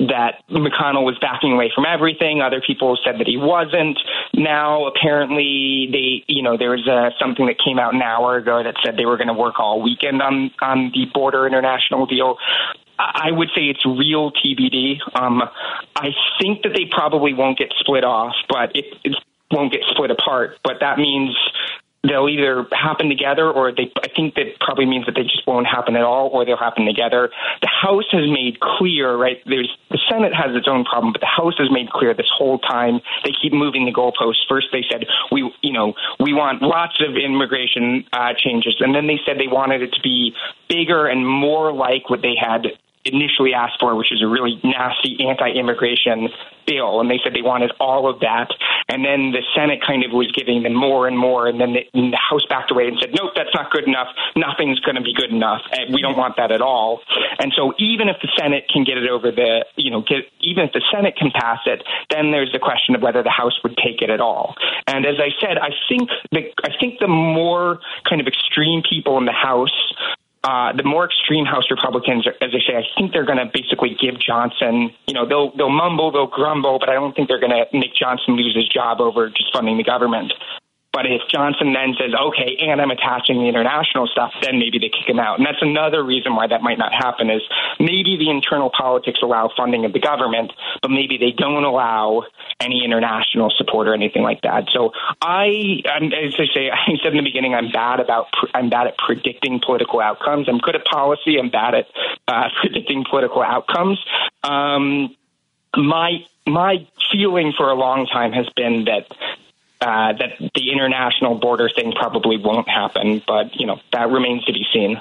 that 0.00 0.42
McConnell 0.50 1.04
was 1.04 1.16
backing 1.20 1.52
away 1.52 1.70
from 1.74 1.84
everything. 1.86 2.40
Other 2.42 2.60
people 2.60 2.98
said 3.04 3.20
that 3.20 3.26
he 3.26 3.36
wasn't. 3.36 3.98
now 4.34 4.86
apparently 4.86 5.88
they, 5.90 6.24
you 6.26 6.42
know, 6.42 6.56
there 6.56 6.70
was 6.70 6.86
uh, 6.88 7.10
something 7.18 7.46
that 7.46 7.56
came 7.64 7.78
out 7.78 7.94
an 7.94 8.02
hour 8.02 8.36
ago 8.36 8.62
that 8.62 8.74
said 8.84 8.96
they 8.96 9.06
were 9.06 9.16
going 9.16 9.28
to 9.28 9.34
work 9.34 9.60
all 9.60 9.82
weekend 9.82 10.20
on 10.20 10.50
on 10.60 10.90
the 10.92 11.06
border 11.14 11.46
international 11.46 12.06
deal. 12.06 12.36
I 12.98 13.30
would 13.30 13.48
say 13.56 13.62
it's 13.62 13.84
real 13.84 14.30
TBD. 14.30 14.98
Um, 15.14 15.42
I 15.96 16.10
think 16.40 16.62
that 16.62 16.74
they 16.74 16.86
probably 16.90 17.34
won't 17.34 17.58
get 17.58 17.72
split 17.78 18.04
off, 18.04 18.34
but 18.48 18.70
it, 18.76 18.84
it 19.02 19.16
won't 19.50 19.72
get 19.72 19.82
split 19.90 20.10
apart. 20.10 20.58
But 20.62 20.74
that 20.80 20.98
means 20.98 21.36
they'll 22.06 22.28
either 22.28 22.66
happen 22.72 23.08
together 23.08 23.50
or 23.50 23.72
they 23.72 23.90
I 24.02 24.08
think 24.14 24.34
that 24.34 24.60
probably 24.60 24.86
means 24.86 25.06
that 25.06 25.14
they 25.14 25.22
just 25.22 25.46
won't 25.46 25.66
happen 25.66 25.96
at 25.96 26.02
all 26.02 26.28
or 26.28 26.44
they'll 26.44 26.56
happen 26.56 26.86
together. 26.86 27.30
The 27.62 27.68
House 27.68 28.04
has 28.12 28.28
made 28.30 28.60
clear, 28.60 29.16
right, 29.16 29.40
there's 29.46 29.70
the 29.90 29.98
Senate 30.08 30.34
has 30.34 30.54
its 30.54 30.68
own 30.68 30.84
problem, 30.84 31.12
but 31.12 31.20
the 31.20 31.30
House 31.30 31.54
has 31.58 31.70
made 31.70 31.90
clear 31.90 32.14
this 32.14 32.30
whole 32.32 32.58
time 32.58 33.00
they 33.24 33.32
keep 33.32 33.52
moving 33.52 33.86
the 33.86 33.92
goalposts. 33.92 34.46
First 34.48 34.68
they 34.72 34.84
said 34.90 35.06
we 35.32 35.50
you 35.62 35.72
know, 35.72 35.94
we 36.20 36.32
want 36.32 36.62
lots 36.62 37.00
of 37.00 37.16
immigration 37.16 38.04
uh, 38.12 38.34
changes 38.36 38.76
and 38.80 38.94
then 38.94 39.06
they 39.06 39.18
said 39.26 39.38
they 39.38 39.48
wanted 39.48 39.82
it 39.82 39.92
to 39.94 40.00
be 40.00 40.34
bigger 40.68 41.06
and 41.06 41.26
more 41.26 41.72
like 41.72 42.10
what 42.10 42.22
they 42.22 42.34
had 42.38 42.66
initially 43.04 43.54
asked 43.54 43.78
for, 43.80 43.94
which 43.94 44.12
is 44.12 44.22
a 44.22 44.26
really 44.26 44.60
nasty 44.64 45.16
anti-immigration 45.20 46.28
bill, 46.66 47.00
and 47.00 47.10
they 47.10 47.20
said 47.22 47.34
they 47.34 47.42
wanted 47.42 47.72
all 47.78 48.08
of 48.08 48.20
that. 48.20 48.48
And 48.88 49.04
then 49.04 49.32
the 49.32 49.42
Senate 49.54 49.80
kind 49.84 50.04
of 50.04 50.12
was 50.12 50.30
giving 50.32 50.62
them 50.62 50.74
more 50.74 51.06
and 51.06 51.18
more, 51.18 51.46
and 51.46 51.60
then 51.60 51.74
the, 51.74 51.84
and 51.92 52.12
the 52.12 52.20
House 52.20 52.44
backed 52.48 52.70
away 52.70 52.88
and 52.88 52.96
said, 53.00 53.10
"Nope, 53.14 53.32
that's 53.36 53.54
not 53.54 53.70
good 53.70 53.84
enough. 53.84 54.08
Nothing's 54.36 54.80
going 54.80 54.96
to 54.96 55.02
be 55.02 55.14
good 55.14 55.30
enough. 55.30 55.60
And 55.72 55.92
we 55.92 56.00
don't 56.00 56.16
want 56.16 56.36
that 56.36 56.50
at 56.50 56.60
all." 56.60 57.00
And 57.38 57.52
so, 57.56 57.72
even 57.78 58.08
if 58.08 58.16
the 58.22 58.28
Senate 58.36 58.68
can 58.72 58.84
get 58.84 58.98
it 58.98 59.08
over 59.08 59.30
the, 59.30 59.64
you 59.76 59.90
know, 59.90 60.00
get, 60.00 60.24
even 60.40 60.64
if 60.64 60.72
the 60.72 60.82
Senate 60.92 61.16
can 61.16 61.30
pass 61.30 61.60
it, 61.66 61.82
then 62.10 62.30
there's 62.30 62.52
the 62.52 62.58
question 62.58 62.94
of 62.94 63.02
whether 63.02 63.22
the 63.22 63.30
House 63.30 63.58
would 63.62 63.76
take 63.76 64.02
it 64.02 64.10
at 64.10 64.20
all. 64.20 64.54
And 64.86 65.04
as 65.06 65.16
I 65.18 65.30
said, 65.40 65.58
I 65.58 65.70
think 65.88 66.08
the 66.32 66.52
I 66.64 66.70
think 66.80 66.98
the 67.00 67.08
more 67.08 67.80
kind 68.08 68.20
of 68.20 68.26
extreme 68.26 68.82
people 68.88 69.18
in 69.18 69.24
the 69.24 69.32
House 69.32 69.92
uh, 70.44 70.76
the 70.76 70.84
more 70.84 71.06
extreme 71.06 71.46
House 71.46 71.70
Republicans, 71.70 72.28
as 72.28 72.50
I 72.52 72.60
say, 72.68 72.76
I 72.76 72.84
think 72.98 73.12
they're 73.12 73.24
going 73.24 73.38
to 73.38 73.50
basically 73.52 73.96
give 73.98 74.20
Johnson, 74.20 74.92
you 75.06 75.14
know, 75.14 75.26
they'll 75.26 75.56
they'll 75.56 75.70
mumble, 75.72 76.12
they'll 76.12 76.26
grumble, 76.26 76.78
but 76.78 76.90
I 76.90 76.94
don't 76.94 77.16
think 77.16 77.28
they're 77.28 77.40
going 77.40 77.56
to 77.56 77.64
make 77.72 77.94
Johnson 77.98 78.36
lose 78.36 78.54
his 78.54 78.68
job 78.68 79.00
over 79.00 79.30
just 79.30 79.50
funding 79.54 79.78
the 79.78 79.84
government. 79.84 80.34
But 80.94 81.06
if 81.06 81.22
Johnson 81.28 81.74
then 81.74 81.98
says, 81.98 82.14
okay, 82.14 82.54
and 82.70 82.80
I'm 82.80 82.92
attaching 82.92 83.42
the 83.42 83.48
international 83.48 84.06
stuff, 84.06 84.30
then 84.40 84.60
maybe 84.62 84.78
they 84.78 84.94
kick 84.94 85.10
him 85.10 85.18
out. 85.18 85.38
And 85.38 85.46
that's 85.46 85.58
another 85.60 86.04
reason 86.04 86.36
why 86.36 86.46
that 86.46 86.62
might 86.62 86.78
not 86.78 86.94
happen 86.94 87.30
is 87.30 87.42
maybe 87.80 88.16
the 88.16 88.30
internal 88.30 88.70
politics 88.70 89.18
allow 89.20 89.50
funding 89.56 89.84
of 89.84 89.92
the 89.92 89.98
government, 89.98 90.52
but 90.82 90.92
maybe 90.92 91.18
they 91.18 91.32
don't 91.36 91.64
allow 91.64 92.22
any 92.60 92.84
international 92.84 93.50
support 93.58 93.88
or 93.88 93.94
anything 93.94 94.22
like 94.22 94.42
that. 94.42 94.70
So 94.72 94.92
I, 95.20 95.82
as 95.84 96.38
I 96.38 96.46
say, 96.54 96.70
I 96.72 96.94
said 97.02 97.10
in 97.10 97.18
the 97.18 97.26
beginning, 97.26 97.54
I'm 97.54 97.72
bad 97.72 97.98
about, 97.98 98.26
I'm 98.54 98.70
bad 98.70 98.86
at 98.86 98.96
predicting 98.96 99.58
political 99.58 99.98
outcomes. 99.98 100.48
I'm 100.48 100.58
good 100.58 100.76
at 100.76 100.84
policy. 100.84 101.38
I'm 101.42 101.50
bad 101.50 101.74
at 101.74 101.86
uh, 102.28 102.50
predicting 102.60 103.04
political 103.10 103.42
outcomes. 103.42 103.98
Um, 104.44 105.16
my 105.76 106.22
my 106.46 106.86
feeling 107.10 107.52
for 107.56 107.70
a 107.70 107.74
long 107.74 108.06
time 108.06 108.32
has 108.32 108.46
been 108.54 108.84
that 108.84 109.06
uh, 109.84 110.12
that 110.14 110.38
the 110.54 110.72
international 110.72 111.34
border 111.34 111.68
thing 111.68 111.92
probably 111.92 112.38
won't 112.38 112.68
happen, 112.68 113.22
but 113.26 113.54
you 113.54 113.66
know 113.66 113.78
that 113.92 114.10
remains 114.10 114.44
to 114.44 114.52
be 114.52 114.64
seen. 114.72 115.00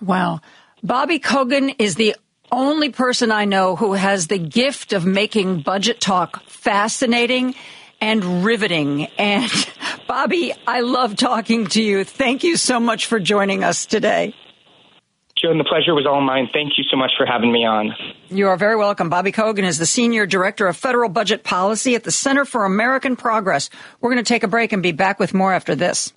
Wow, 0.00 0.40
Bobby 0.82 1.18
Kogan 1.18 1.74
is 1.78 1.96
the 1.96 2.14
only 2.52 2.90
person 2.90 3.32
I 3.32 3.44
know 3.44 3.76
who 3.76 3.94
has 3.94 4.28
the 4.28 4.38
gift 4.38 4.92
of 4.92 5.04
making 5.04 5.62
budget 5.62 6.00
talk 6.00 6.42
fascinating 6.44 7.54
and 8.00 8.44
riveting. 8.44 9.06
And 9.18 9.50
Bobby, 10.08 10.52
I 10.66 10.80
love 10.80 11.16
talking 11.16 11.66
to 11.68 11.82
you. 11.82 12.04
Thank 12.04 12.44
you 12.44 12.56
so 12.56 12.80
much 12.80 13.06
for 13.06 13.18
joining 13.20 13.64
us 13.64 13.86
today. 13.86 14.34
Joan, 15.40 15.56
the 15.56 15.64
pleasure 15.64 15.94
was 15.94 16.04
all 16.06 16.20
mine. 16.20 16.50
Thank 16.52 16.72
you 16.76 16.84
so 16.90 16.98
much 16.98 17.12
for 17.16 17.24
having 17.24 17.50
me 17.50 17.64
on. 17.64 17.94
You 18.28 18.48
are 18.48 18.58
very 18.58 18.76
welcome. 18.76 19.08
Bobby 19.08 19.32
Kogan 19.32 19.64
is 19.64 19.78
the 19.78 19.86
Senior 19.86 20.26
Director 20.26 20.66
of 20.66 20.76
Federal 20.76 21.08
Budget 21.08 21.44
Policy 21.44 21.94
at 21.94 22.04
the 22.04 22.10
Center 22.10 22.44
for 22.44 22.66
American 22.66 23.16
Progress. 23.16 23.70
We're 24.00 24.10
going 24.10 24.22
to 24.22 24.28
take 24.28 24.42
a 24.42 24.48
break 24.48 24.74
and 24.74 24.82
be 24.82 24.92
back 24.92 25.18
with 25.18 25.32
more 25.32 25.54
after 25.54 25.74
this. 25.74 26.12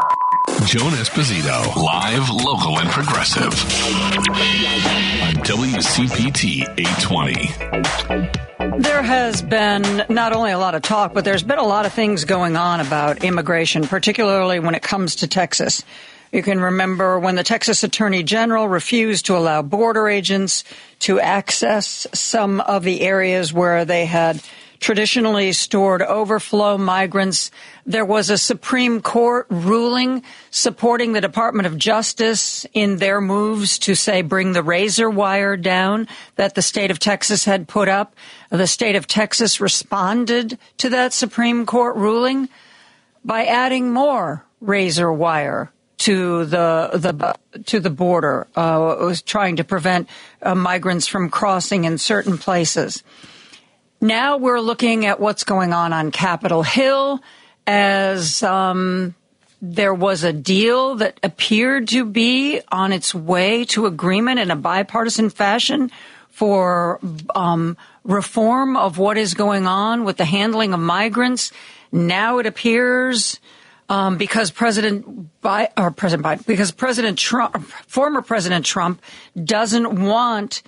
Joan 0.65 0.91
Esposito, 0.91 1.73
live, 1.77 2.29
local, 2.29 2.77
and 2.79 2.89
progressive 2.89 3.53
on 5.23 5.35
WCPT 5.45 6.63
820. 6.77 8.81
There 8.81 9.03
has 9.03 9.41
been 9.41 10.03
not 10.09 10.33
only 10.33 10.51
a 10.51 10.57
lot 10.57 10.75
of 10.75 10.81
talk, 10.81 11.13
but 11.13 11.23
there's 11.23 11.43
been 11.43 11.59
a 11.59 11.65
lot 11.65 11.85
of 11.85 11.93
things 11.93 12.25
going 12.25 12.57
on 12.57 12.81
about 12.81 13.23
immigration, 13.23 13.87
particularly 13.87 14.59
when 14.59 14.75
it 14.75 14.81
comes 14.81 15.15
to 15.17 15.27
Texas. 15.27 15.83
You 16.33 16.41
can 16.41 16.59
remember 16.59 17.19
when 17.19 17.35
the 17.35 17.43
Texas 17.43 17.83
Attorney 17.83 18.23
General 18.23 18.67
refused 18.67 19.27
to 19.27 19.37
allow 19.37 19.61
border 19.61 20.09
agents 20.09 20.63
to 21.01 21.19
access 21.19 22.07
some 22.11 22.59
of 22.59 22.81
the 22.81 23.01
areas 23.01 23.53
where 23.53 23.85
they 23.85 24.07
had 24.07 24.41
traditionally 24.79 25.53
stored 25.53 26.01
overflow 26.01 26.75
migrants. 26.79 27.51
There 27.85 28.03
was 28.03 28.31
a 28.31 28.39
Supreme 28.39 28.99
Court 28.99 29.45
ruling 29.51 30.23
supporting 30.49 31.13
the 31.13 31.21
Department 31.21 31.67
of 31.67 31.77
Justice 31.77 32.65
in 32.73 32.97
their 32.97 33.21
moves 33.21 33.77
to 33.79 33.93
say 33.93 34.23
bring 34.23 34.53
the 34.53 34.63
razor 34.63 35.11
wire 35.11 35.55
down 35.55 36.07
that 36.37 36.55
the 36.55 36.63
state 36.63 36.89
of 36.89 36.97
Texas 36.97 37.45
had 37.45 37.67
put 37.67 37.87
up. 37.87 38.15
The 38.49 38.65
state 38.65 38.95
of 38.95 39.05
Texas 39.05 39.61
responded 39.61 40.57
to 40.79 40.89
that 40.89 41.13
Supreme 41.13 41.67
Court 41.67 41.95
ruling 41.95 42.49
by 43.23 43.45
adding 43.45 43.91
more 43.91 44.43
razor 44.61 45.13
wire 45.13 45.71
to 45.99 46.45
the 46.45 46.89
the 46.93 47.63
to 47.65 47.79
the 47.79 47.89
border. 47.89 48.47
Uh, 48.55 48.95
was 48.99 49.21
trying 49.21 49.57
to 49.57 49.63
prevent 49.63 50.09
uh, 50.41 50.55
migrants 50.55 51.07
from 51.07 51.29
crossing 51.29 51.85
in 51.85 51.97
certain 51.97 52.37
places. 52.37 53.03
Now 54.01 54.37
we're 54.37 54.59
looking 54.59 55.05
at 55.05 55.19
what's 55.19 55.43
going 55.43 55.71
on 55.71 55.93
on 55.93 56.11
Capitol 56.11 56.63
Hill 56.63 57.21
as 57.65 58.43
um, 58.43 59.15
there 59.61 59.93
was 59.93 60.25
a 60.25 60.33
deal 60.33 60.95
that 60.95 61.17
appeared 61.23 61.87
to 61.87 62.03
be 62.03 62.59
on 62.69 62.91
its 62.91 63.15
way 63.15 63.63
to 63.65 63.85
agreement 63.85 64.39
in 64.39 64.51
a 64.51 64.57
bipartisan 64.57 65.29
fashion 65.29 65.89
for 66.27 66.99
um, 67.33 67.77
reform 68.03 68.75
of 68.75 68.97
what 68.97 69.17
is 69.17 69.33
going 69.35 69.67
on 69.67 70.03
with 70.03 70.17
the 70.17 70.25
handling 70.25 70.73
of 70.73 70.81
migrants. 70.81 71.53
Now 71.93 72.39
it 72.39 72.45
appears 72.45 73.39
um, 73.89 74.17
because 74.17 74.51
President 74.51 75.41
Bi- 75.41 75.69
or 75.77 75.91
President 75.91 76.25
Biden, 76.25 76.45
because 76.45 76.71
President 76.71 77.17
Trump, 77.17 77.63
former 77.87 78.21
President 78.21 78.65
Trump, 78.65 79.01
doesn't 79.43 80.01
want 80.01 80.63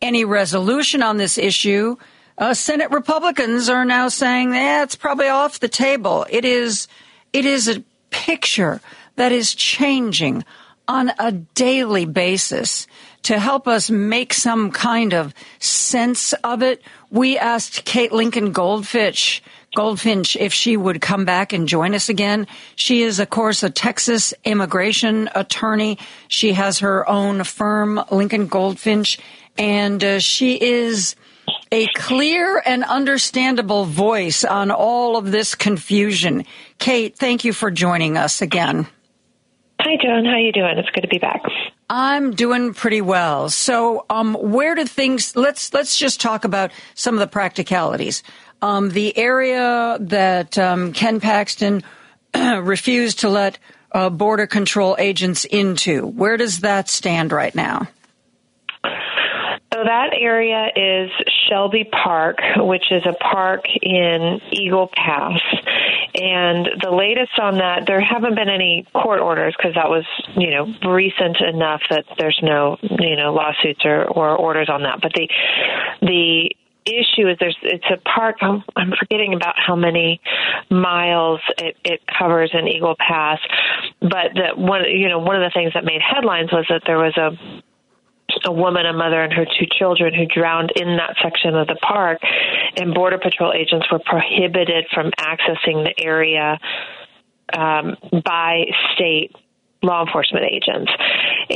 any 0.00 0.24
resolution 0.24 1.02
on 1.02 1.16
this 1.16 1.36
issue. 1.36 1.96
Uh, 2.38 2.54
Senate 2.54 2.90
Republicans 2.90 3.68
are 3.68 3.84
now 3.84 4.08
saying, 4.08 4.54
"Yeah, 4.54 4.82
it's 4.82 4.96
probably 4.96 5.28
off 5.28 5.60
the 5.60 5.68
table." 5.68 6.26
It 6.30 6.44
is, 6.44 6.88
it 7.32 7.44
is 7.44 7.68
a 7.68 7.82
picture 8.10 8.80
that 9.16 9.32
is 9.32 9.54
changing 9.54 10.44
on 10.88 11.12
a 11.18 11.32
daily 11.32 12.04
basis. 12.04 12.86
To 13.24 13.38
help 13.38 13.68
us 13.68 13.90
make 13.90 14.32
some 14.32 14.70
kind 14.70 15.12
of 15.12 15.34
sense 15.58 16.32
of 16.42 16.62
it, 16.62 16.82
we 17.10 17.36
asked 17.36 17.84
Kate 17.84 18.12
Lincoln 18.12 18.52
Goldfinch 18.52 19.42
Goldfinch 19.74 20.36
if 20.36 20.52
she 20.52 20.76
would 20.76 21.00
come 21.00 21.24
back 21.24 21.52
and 21.52 21.68
join 21.68 21.94
us 21.94 22.08
again. 22.08 22.48
She 22.74 23.02
is, 23.02 23.20
of 23.20 23.30
course, 23.30 23.62
a 23.62 23.70
Texas 23.70 24.34
immigration 24.44 25.30
attorney. 25.34 25.98
She 26.26 26.52
has 26.54 26.80
her 26.80 27.08
own 27.08 27.44
firm, 27.44 28.02
Lincoln 28.10 28.48
Goldfinch, 28.48 29.18
and 29.56 30.02
uh, 30.02 30.18
she 30.18 30.60
is 30.60 31.14
a 31.70 31.86
clear 31.94 32.60
and 32.66 32.82
understandable 32.82 33.84
voice 33.84 34.44
on 34.44 34.72
all 34.72 35.16
of 35.16 35.30
this 35.30 35.54
confusion. 35.54 36.44
Kate, 36.78 37.16
thank 37.16 37.44
you 37.44 37.52
for 37.52 37.70
joining 37.70 38.16
us 38.16 38.42
again. 38.42 38.88
Hi, 39.80 39.96
Joan. 40.02 40.24
How 40.24 40.36
you 40.36 40.52
doing? 40.52 40.78
It's 40.78 40.90
good 40.90 41.02
to 41.02 41.08
be 41.08 41.18
back. 41.18 41.42
I'm 41.88 42.32
doing 42.32 42.74
pretty 42.74 43.00
well. 43.00 43.48
So, 43.48 44.04
um, 44.10 44.34
where 44.34 44.74
do 44.74 44.84
things? 44.84 45.34
Let's 45.34 45.72
let's 45.72 45.98
just 45.98 46.20
talk 46.20 46.44
about 46.44 46.70
some 46.94 47.14
of 47.14 47.20
the 47.20 47.26
practicalities. 47.26 48.22
Um, 48.62 48.90
the 48.90 49.16
area 49.16 49.96
that 50.00 50.58
um, 50.58 50.92
Ken 50.92 51.20
Paxton 51.20 51.82
refused 52.34 53.20
to 53.20 53.28
let 53.28 53.58
uh, 53.92 54.10
border 54.10 54.46
control 54.46 54.96
agents 54.98 55.44
into, 55.44 56.06
where 56.06 56.36
does 56.36 56.60
that 56.60 56.88
stand 56.88 57.32
right 57.32 57.54
now? 57.54 57.88
So 59.72 59.84
that 59.84 60.10
area 60.20 60.66
is 60.74 61.10
Shelby 61.48 61.84
Park, 61.84 62.38
which 62.56 62.84
is 62.90 63.02
a 63.06 63.14
park 63.14 63.62
in 63.80 64.40
Eagle 64.52 64.90
Pass. 64.92 65.40
And 66.12 66.68
the 66.82 66.90
latest 66.90 67.38
on 67.40 67.58
that, 67.58 67.86
there 67.86 68.00
haven't 68.00 68.34
been 68.34 68.48
any 68.48 68.86
court 68.92 69.20
orders 69.20 69.54
because 69.56 69.74
that 69.76 69.88
was, 69.88 70.04
you 70.36 70.50
know, 70.50 70.66
recent 70.90 71.38
enough 71.40 71.82
that 71.88 72.04
there's 72.18 72.38
no, 72.42 72.78
you 72.82 73.16
know, 73.16 73.32
lawsuits 73.32 73.80
or, 73.84 74.04
or 74.06 74.36
orders 74.36 74.68
on 74.68 74.82
that. 74.82 74.98
But 75.00 75.12
the 75.14 75.28
the 76.02 76.50
issue 76.86 77.28
is 77.28 77.36
there's 77.38 77.56
it's 77.62 77.84
a 77.90 77.96
park. 78.08 78.36
I'm, 78.40 78.62
I'm 78.76 78.92
forgetting 78.98 79.34
about 79.34 79.54
how 79.56 79.76
many 79.76 80.20
miles 80.70 81.40
it, 81.58 81.76
it 81.84 82.00
covers 82.18 82.50
in 82.52 82.68
Eagle 82.68 82.96
Pass. 82.98 83.38
But 84.00 84.34
the 84.34 84.48
one 84.54 84.82
you 84.90 85.08
know 85.08 85.18
one 85.18 85.36
of 85.36 85.42
the 85.42 85.52
things 85.54 85.72
that 85.74 85.84
made 85.84 86.00
headlines 86.02 86.50
was 86.52 86.66
that 86.68 86.82
there 86.86 86.98
was 86.98 87.16
a 87.16 87.62
a 88.44 88.52
woman, 88.52 88.86
a 88.86 88.92
mother, 88.92 89.22
and 89.22 89.32
her 89.32 89.44
two 89.44 89.66
children 89.78 90.14
who 90.14 90.24
drowned 90.24 90.72
in 90.76 90.96
that 90.96 91.16
section 91.22 91.56
of 91.56 91.66
the 91.66 91.76
park, 91.76 92.20
and 92.76 92.94
Border 92.94 93.18
Patrol 93.18 93.52
agents 93.52 93.86
were 93.90 93.98
prohibited 93.98 94.86
from 94.94 95.10
accessing 95.18 95.84
the 95.84 95.94
area 95.98 96.58
um, 97.56 97.96
by 98.24 98.66
state 98.94 99.34
law 99.82 100.04
enforcement 100.04 100.44
agents. 100.44 100.90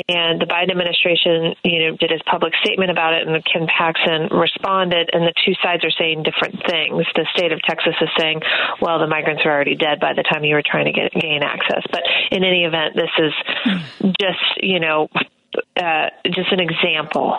And 0.09 0.40
the 0.40 0.46
Biden 0.46 0.70
administration, 0.70 1.55
you 1.62 1.78
know, 1.80 1.96
did 1.96 2.10
his 2.10 2.22
public 2.30 2.52
statement 2.62 2.90
about 2.90 3.14
it, 3.14 3.26
and 3.26 3.44
Ken 3.44 3.66
Paxton 3.66 4.28
responded, 4.32 5.10
and 5.12 5.22
the 5.22 5.34
two 5.44 5.55
sides 5.62 5.84
are 5.84 5.90
saying 5.90 6.22
different 6.24 6.60
things. 6.66 7.05
The 7.14 7.26
state 7.34 7.52
of 7.52 7.60
Texas 7.62 7.94
is 8.01 8.09
saying, 8.18 8.40
well, 8.80 8.98
the 8.98 9.06
migrants 9.06 9.42
are 9.44 9.52
already 9.52 9.76
dead 9.76 10.01
by 10.01 10.14
the 10.14 10.22
time 10.22 10.44
you 10.44 10.55
were 10.55 10.64
trying 10.64 10.86
to 10.86 10.92
get 10.92 11.12
gain 11.12 11.42
access. 11.42 11.82
But 11.90 12.02
in 12.30 12.44
any 12.44 12.64
event, 12.64 12.96
this 12.96 13.12
is 13.18 13.32
just, 14.20 14.44
you 14.60 14.80
know, 14.80 15.09
uh, 15.76 16.10
just 16.26 16.52
an 16.52 16.60
example 16.60 17.39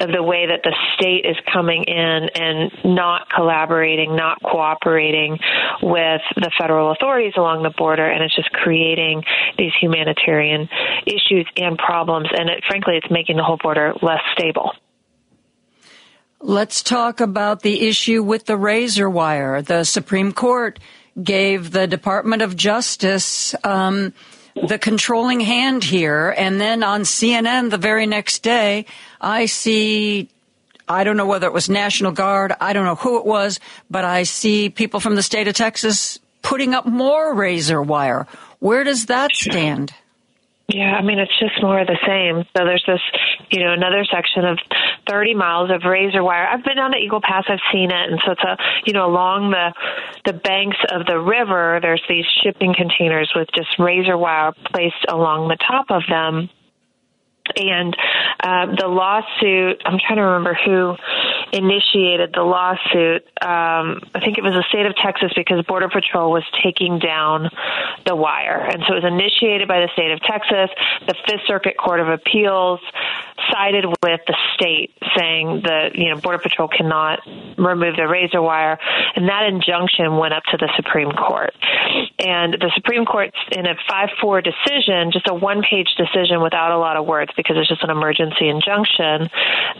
of 0.00 0.10
the 0.12 0.22
way 0.22 0.46
that 0.46 0.60
the 0.62 0.74
state 0.94 1.24
is 1.24 1.36
coming 1.52 1.84
in 1.84 2.28
and 2.34 2.70
not 2.84 3.28
collaborating, 3.34 4.16
not 4.16 4.42
cooperating 4.42 5.38
with 5.82 6.20
the 6.36 6.50
federal 6.58 6.92
authorities 6.92 7.34
along 7.36 7.62
the 7.62 7.72
border, 7.76 8.06
and 8.06 8.22
it's 8.22 8.34
just 8.34 8.50
creating 8.52 9.22
these 9.58 9.72
humanitarian 9.80 10.68
issues 11.06 11.46
and 11.56 11.78
problems. 11.78 12.28
And 12.36 12.50
it, 12.50 12.64
frankly, 12.68 12.96
it's 12.96 13.10
making 13.10 13.36
the 13.36 13.44
whole 13.44 13.58
border 13.62 13.94
less 14.02 14.20
stable. 14.32 14.72
Let's 16.40 16.82
talk 16.82 17.20
about 17.20 17.62
the 17.62 17.88
issue 17.88 18.22
with 18.22 18.44
the 18.44 18.56
razor 18.56 19.08
wire. 19.08 19.62
The 19.62 19.84
Supreme 19.84 20.32
Court 20.32 20.78
gave 21.20 21.70
the 21.70 21.86
Department 21.86 22.42
of 22.42 22.54
Justice. 22.56 23.54
Um, 23.64 24.12
the 24.66 24.78
controlling 24.78 25.40
hand 25.40 25.84
here. 25.84 26.34
And 26.36 26.60
then 26.60 26.82
on 26.82 27.02
CNN 27.02 27.70
the 27.70 27.78
very 27.78 28.06
next 28.06 28.42
day, 28.42 28.86
I 29.20 29.46
see 29.46 30.28
I 30.88 31.04
don't 31.04 31.16
know 31.16 31.26
whether 31.26 31.46
it 31.46 31.52
was 31.52 31.68
National 31.68 32.12
Guard, 32.12 32.52
I 32.60 32.72
don't 32.72 32.84
know 32.84 32.94
who 32.94 33.18
it 33.18 33.26
was, 33.26 33.58
but 33.90 34.04
I 34.04 34.22
see 34.22 34.70
people 34.70 35.00
from 35.00 35.16
the 35.16 35.22
state 35.22 35.48
of 35.48 35.54
Texas 35.54 36.20
putting 36.42 36.74
up 36.74 36.86
more 36.86 37.34
razor 37.34 37.82
wire. 37.82 38.28
Where 38.60 38.84
does 38.84 39.06
that 39.06 39.32
stand? 39.32 39.92
Yeah, 40.68 40.98
I 40.98 41.02
mean, 41.02 41.20
it's 41.20 41.38
just 41.38 41.62
more 41.62 41.78
of 41.78 41.86
the 41.86 41.98
same. 42.04 42.42
So 42.56 42.64
there's 42.64 42.82
this, 42.86 43.00
you 43.50 43.62
know, 43.62 43.72
another 43.72 44.04
section 44.04 44.44
of 44.44 44.58
30 45.08 45.34
miles 45.34 45.70
of 45.70 45.88
razor 45.88 46.24
wire. 46.24 46.44
I've 46.48 46.64
been 46.64 46.76
down 46.76 46.90
to 46.90 46.98
Eagle 46.98 47.20
Pass. 47.20 47.44
I've 47.48 47.62
seen 47.72 47.92
it. 47.92 48.10
And 48.10 48.20
so 48.26 48.32
it's 48.32 48.42
a, 48.42 48.56
you 48.84 48.92
know, 48.92 49.06
along 49.06 49.52
the, 49.52 49.72
the 50.24 50.32
banks 50.32 50.78
of 50.90 51.06
the 51.06 51.20
river, 51.20 51.78
there's 51.80 52.02
these 52.08 52.24
shipping 52.42 52.74
containers 52.74 53.32
with 53.36 53.46
just 53.54 53.78
razor 53.78 54.18
wire 54.18 54.52
placed 54.72 55.06
along 55.08 55.48
the 55.48 55.56
top 55.56 55.86
of 55.90 56.02
them 56.08 56.50
and 57.54 57.96
uh, 58.42 58.66
the 58.76 58.88
lawsuit, 58.88 59.82
I'm 59.84 59.98
trying 59.98 60.16
to 60.16 60.22
remember 60.22 60.58
who 60.64 60.96
initiated 61.52 62.32
the 62.34 62.42
lawsuit. 62.42 63.24
Um, 63.40 64.00
I 64.14 64.20
think 64.20 64.38
it 64.38 64.44
was 64.44 64.54
the 64.54 64.64
state 64.68 64.86
of 64.86 64.94
Texas 64.96 65.32
because 65.34 65.64
Border 65.66 65.88
Patrol 65.88 66.32
was 66.32 66.44
taking 66.62 66.98
down 66.98 67.50
the 68.04 68.16
wire. 68.16 68.60
And 68.60 68.82
so 68.86 68.94
it 68.94 69.02
was 69.02 69.12
initiated 69.12 69.68
by 69.68 69.80
the 69.80 69.88
state 69.92 70.10
of 70.10 70.20
Texas. 70.20 70.70
The 71.06 71.14
Fifth 71.26 71.46
Circuit 71.46 71.76
Court 71.76 72.00
of 72.00 72.08
Appeals 72.08 72.80
sided 73.50 73.84
with 73.86 74.20
the 74.26 74.36
state 74.54 74.90
saying 75.16 75.62
that, 75.64 75.94
you 75.94 76.10
know, 76.10 76.20
Border 76.20 76.38
Patrol 76.38 76.68
cannot 76.68 77.20
remove 77.58 77.96
the 77.96 78.06
razor 78.08 78.42
wire. 78.42 78.78
And 79.14 79.28
that 79.28 79.44
injunction 79.44 80.16
went 80.16 80.34
up 80.34 80.42
to 80.50 80.56
the 80.56 80.70
Supreme 80.76 81.10
Court. 81.12 81.54
And 82.18 82.54
the 82.54 82.70
Supreme 82.74 83.04
Court, 83.04 83.34
in 83.52 83.66
a 83.66 83.74
5 83.88 84.08
4 84.20 84.42
decision, 84.42 85.12
just 85.12 85.28
a 85.28 85.34
one 85.34 85.62
page 85.62 85.88
decision 85.96 86.42
without 86.42 86.72
a 86.72 86.78
lot 86.78 86.96
of 86.96 87.06
words, 87.06 87.30
because 87.36 87.56
it's 87.58 87.68
just 87.68 87.82
an 87.82 87.90
emergency 87.90 88.48
injunction, 88.48 89.28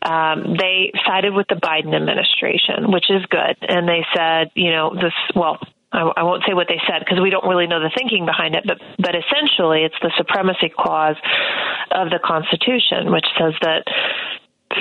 um, 0.02 0.56
they 0.56 0.92
sided 1.06 1.34
with 1.34 1.46
the 1.48 1.56
Biden 1.56 1.94
administration, 1.94 2.92
which 2.92 3.10
is 3.10 3.24
good. 3.26 3.56
And 3.68 3.88
they 3.88 4.04
said, 4.14 4.50
you 4.54 4.70
know, 4.70 4.94
this, 4.94 5.14
well, 5.34 5.58
I, 5.96 6.22
won't 6.22 6.42
say 6.46 6.54
what 6.54 6.68
they 6.68 6.80
said 6.86 7.00
because 7.00 7.20
we 7.20 7.30
don't 7.30 7.46
really 7.48 7.66
know 7.66 7.80
the 7.80 7.90
thinking 7.96 8.26
behind 8.26 8.54
it, 8.54 8.64
but 8.66 8.78
but 8.98 9.14
essentially 9.16 9.82
it's 9.82 9.96
the 10.02 10.12
supremacy 10.16 10.70
clause 10.70 11.16
of 11.90 12.10
the 12.10 12.20
Constitution, 12.22 13.10
which 13.10 13.26
says 13.38 13.54
that 13.62 13.84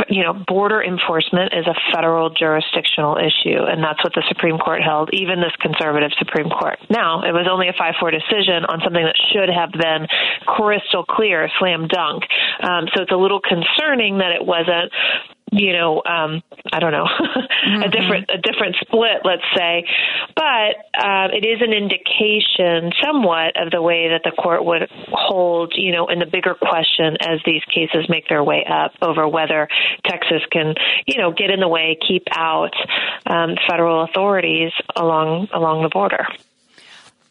you 0.10 0.24
know, 0.24 0.34
border 0.34 0.82
enforcement 0.84 1.54
is 1.54 1.66
a 1.68 1.76
federal 1.94 2.30
jurisdictional 2.30 3.18
issue, 3.18 3.64
and 3.64 3.84
that's 3.84 4.04
what 4.04 4.14
the 4.14 4.24
Supreme 4.28 4.58
Court 4.58 4.82
held, 4.82 5.10
even 5.14 5.40
this 5.40 5.56
conservative 5.62 6.12
Supreme 6.18 6.50
Court. 6.50 6.80
Now, 6.90 7.22
it 7.22 7.32
was 7.32 7.48
only 7.50 7.70
a 7.70 7.74
5 7.78 7.94
4 8.00 8.12
decision 8.12 8.66
on 8.66 8.82
something 8.84 9.04
that 9.04 9.16
should 9.32 9.50
have 9.50 9.72
been 9.72 10.08
crystal 10.46 11.06
clear, 11.06 11.50
slam 11.60 11.88
dunk. 11.88 12.24
Um, 12.62 12.90
so 12.96 13.04
it's 13.04 13.12
a 13.12 13.18
little 13.18 13.40
concerning 13.40 14.18
that 14.20 14.32
it 14.34 14.44
wasn't 14.44 14.92
you 15.58 15.74
know, 15.74 16.02
um, 16.06 16.44
I 16.72 16.80
don't 16.80 16.92
know, 16.92 17.06
mm-hmm. 17.20 17.82
a 17.82 17.90
different 17.90 18.30
a 18.30 18.38
different 18.38 18.76
split, 18.82 19.22
let's 19.24 19.46
say, 19.56 19.86
but 20.36 20.76
uh, 21.00 21.28
it 21.32 21.46
is 21.46 21.62
an 21.62 21.74
indication, 21.74 22.92
somewhat, 23.04 23.60
of 23.60 23.72
the 23.72 23.82
way 23.82 24.10
that 24.10 24.22
the 24.24 24.32
court 24.32 24.66
would 24.66 24.90
hold, 25.12 25.74
you 25.76 25.92
know, 25.92 26.08
in 26.08 26.20
the 26.20 26.26
bigger 26.26 26.56
question 26.56 27.18
as 27.22 27.40
these 27.46 27.64
cases 27.74 28.08
make 28.10 28.28
their 28.28 28.44
way 28.44 28.66
up 28.70 28.92
over 29.02 29.28
whether 29.28 29.68
Texas 30.06 30.42
can, 30.52 30.76
you 31.06 31.18
know, 31.18 31.32
get 31.32 31.50
in 31.50 31.60
the 31.60 31.68
way, 31.68 31.98
keep 32.06 32.24
out 32.32 32.74
um, 33.26 33.56
federal 33.70 34.04
authorities 34.04 34.72
along 34.96 35.48
along 35.54 35.84
the 35.84 35.90
border. 35.90 36.26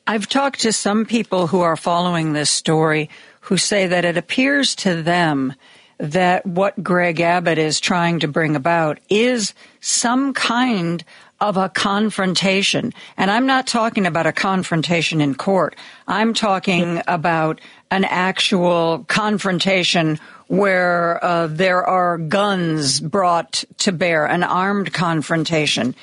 I've 0.06 0.28
talked 0.28 0.60
to 0.60 0.72
some 0.72 1.06
people 1.06 1.46
who 1.46 1.60
are 1.60 1.76
following 1.76 2.32
this 2.32 2.51
story 2.51 3.09
who 3.40 3.56
say 3.56 3.86
that 3.86 4.05
it 4.05 4.16
appears 4.16 4.74
to 4.76 5.02
them 5.02 5.55
that 5.98 6.44
what 6.46 6.82
Greg 6.82 7.20
Abbott 7.20 7.58
is 7.58 7.80
trying 7.80 8.20
to 8.20 8.28
bring 8.28 8.56
about 8.56 8.98
is 9.08 9.54
some 9.80 10.34
kind 10.34 11.04
of 11.40 11.56
a 11.56 11.68
confrontation. 11.68 12.92
And 13.16 13.30
I'm 13.30 13.46
not 13.46 13.66
talking 13.66 14.06
about 14.06 14.26
a 14.26 14.32
confrontation 14.32 15.20
in 15.20 15.34
court. 15.34 15.76
I'm 16.06 16.32
talking 16.32 17.02
about 17.06 17.60
an 17.90 18.04
actual 18.04 19.04
confrontation 19.08 20.18
where 20.46 21.22
uh, 21.24 21.46
there 21.48 21.84
are 21.84 22.18
guns 22.18 23.00
brought 23.00 23.64
to 23.78 23.92
bear, 23.92 24.26
an 24.26 24.42
armed 24.42 24.92
confrontation. 24.92 25.94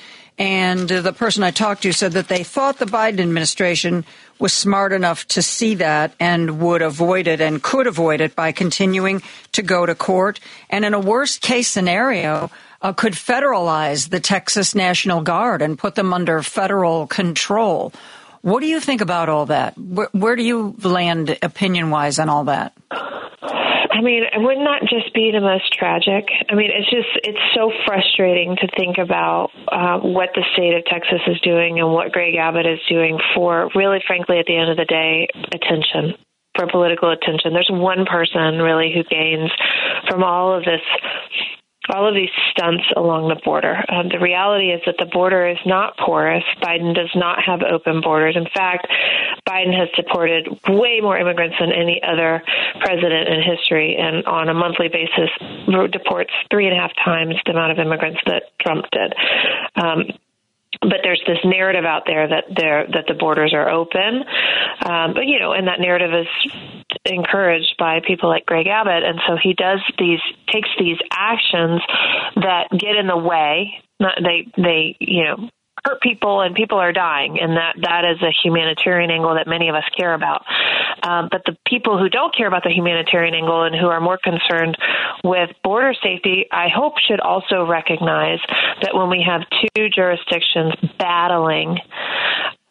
And 0.41 0.89
the 0.89 1.13
person 1.13 1.43
I 1.43 1.51
talked 1.51 1.84
to 1.84 1.93
said 1.93 2.13
that 2.13 2.27
they 2.27 2.41
thought 2.41 2.80
the 2.80 2.88
Biden 2.88 3.19
administration 3.19 4.05
was 4.39 4.51
smart 4.53 4.91
enough 4.91 5.27
to 5.27 5.43
see 5.43 5.76
that 5.76 6.15
and 6.19 6.59
would 6.59 6.81
avoid 6.81 7.27
it 7.27 7.39
and 7.41 7.61
could 7.61 7.85
avoid 7.85 8.22
it 8.22 8.35
by 8.35 8.51
continuing 8.51 9.22
to 9.51 9.61
go 9.61 9.85
to 9.85 9.93
court. 9.93 10.39
And 10.68 10.84
in 10.84 10.95
a 10.95 10.99
worst 10.99 11.41
case 11.41 11.68
scenario, 11.68 12.49
uh, 12.81 12.91
could 12.91 13.13
federalize 13.13 14.09
the 14.09 14.19
Texas 14.19 14.73
National 14.73 15.22
Guard 15.22 15.61
and 15.61 15.77
put 15.77 15.93
them 15.93 16.11
under 16.11 16.41
federal 16.41 17.05
control. 17.05 17.93
What 18.41 18.61
do 18.61 18.65
you 18.65 18.80
think 18.80 19.01
about 19.01 19.30
all 19.30 19.45
that? 19.45 19.77
Where, 19.77 20.09
where 20.11 20.35
do 20.35 20.41
you 20.41 20.76
land 20.81 21.38
opinion 21.43 21.91
wise 21.91 22.18
on 22.18 22.30
all 22.30 22.45
that? 22.45 22.73
I 23.91 24.01
mean, 24.01 24.23
would 24.35 24.57
not 24.57 24.81
just 24.88 25.13
be 25.13 25.31
the 25.31 25.41
most 25.41 25.73
tragic? 25.73 26.30
I 26.49 26.55
mean, 26.55 26.72
it's 26.72 26.89
just, 26.89 27.11
it's 27.23 27.45
so 27.53 27.72
frustrating 27.85 28.55
to 28.55 28.68
think 28.77 28.97
about 28.97 29.51
uh, 29.68 29.99
what 29.99 30.30
the 30.34 30.45
state 30.53 30.76
of 30.76 30.85
Texas 30.85 31.19
is 31.27 31.39
doing 31.41 31.80
and 31.80 31.91
what 31.91 32.11
Greg 32.11 32.35
Abbott 32.35 32.65
is 32.65 32.80
doing 32.88 33.19
for 33.35 33.69
really, 33.76 33.99
frankly, 34.07 34.39
at 34.39 34.45
the 34.45 34.55
end 34.55 34.72
of 34.72 34.77
the 34.77 34.85
day, 34.85 35.27
attention 35.53 36.15
for 36.55 36.68
political 36.68 37.11
attention. 37.11 37.53
There's 37.53 37.72
one 37.72 38.05
person 38.05 38.59
really 38.59 38.93
who 38.93 39.03
gains 39.03 39.51
from 40.09 40.23
all 40.23 40.55
of 40.55 40.63
this 40.63 40.81
all 41.91 42.07
of 42.07 42.15
these 42.15 42.31
stunts 42.51 42.85
along 42.95 43.27
the 43.27 43.39
border. 43.43 43.84
Um, 43.89 44.09
the 44.09 44.19
reality 44.19 44.72
is 44.72 44.81
that 44.85 44.95
the 44.97 45.05
border 45.05 45.47
is 45.47 45.57
not 45.65 45.97
porous. 45.97 46.43
Biden 46.61 46.95
does 46.95 47.11
not 47.15 47.43
have 47.43 47.61
open 47.61 48.01
borders. 48.01 48.35
In 48.35 48.47
fact, 48.53 48.88
Biden 49.47 49.77
has 49.77 49.89
deported 49.95 50.47
way 50.68 50.99
more 51.01 51.18
immigrants 51.18 51.57
than 51.59 51.72
any 51.72 52.01
other 52.01 52.41
president 52.80 53.27
in 53.27 53.41
history, 53.43 53.97
and 53.99 54.26
on 54.26 54.49
a 54.49 54.53
monthly 54.53 54.88
basis, 54.88 55.30
deports 55.91 56.31
three 56.49 56.68
and 56.68 56.77
a 56.77 56.80
half 56.80 56.91
times 57.03 57.35
the 57.45 57.51
amount 57.51 57.72
of 57.72 57.80
immigrants 57.80 58.19
that 58.26 58.43
Trump 58.59 58.85
did. 58.91 59.13
Um, 59.76 60.05
but 60.81 61.01
there's 61.03 61.22
this 61.27 61.38
narrative 61.43 61.85
out 61.85 62.03
there 62.07 62.27
that 62.27 62.45
there 62.55 62.88
that 62.88 63.05
the 63.07 63.13
borders 63.13 63.53
are 63.53 63.69
open, 63.69 64.23
um, 64.84 65.13
but 65.13 65.27
you 65.27 65.38
know, 65.38 65.51
and 65.51 65.68
that 65.68 65.80
narrative 65.80 66.11
is 66.13 66.81
encouraged 67.06 67.76
by 67.80 67.99
people 68.06 68.30
like 68.30 68.45
Greg 68.45 68.68
Abbott, 68.68 69.03
and 69.03 69.19
so 69.28 69.38
he 69.41 69.53
does 69.53 69.80
these 69.98 70.19
takes 70.52 70.69
these 70.80 70.98
actions 71.11 71.82
that 72.36 72.68
get 72.72 72.95
in 72.95 73.07
the 73.07 73.18
way. 73.18 73.82
Not, 73.99 74.18
they 74.22 74.48
they 74.57 74.95
you 74.99 75.23
know 75.23 75.49
hurt 75.84 76.02
people 76.02 76.41
and 76.41 76.53
people 76.56 76.78
are 76.78 76.94
dying, 76.94 77.40
and 77.40 77.57
that 77.57 77.76
that 77.82 78.06
is 78.06 78.22
a 78.22 78.32
humanitarian 78.44 79.10
angle 79.10 79.36
that 79.36 79.48
many 79.48 79.69
of 79.69 79.76
us 79.76 79.84
care 79.98 80.14
about. 80.14 80.44
Um, 81.03 81.30
but 81.32 81.41
the 81.45 81.57
people 81.68 81.98
who 81.98 82.10
don't 82.10 82.36
care 82.36 82.48
about 82.48 82.64
the 82.64 82.69
humanitarian 82.69 83.34
angle 83.34 83.64
and 83.64 83.76
who 83.76 83.88
are 83.88 83.99
more 83.99 84.19
concerned 84.23 84.78
with 85.23 85.49
border 85.64 85.94
safety, 86.03 86.45
I 86.52 86.68
hope 86.69 86.99
should 86.99 87.19
also 87.19 87.65
recognize 87.65 88.40
that 88.82 88.94
when 88.94 89.10
we 89.10 89.26
have 89.28 89.41
two 89.76 89.90
jurisdictions 89.90 90.73
battling 90.99 91.80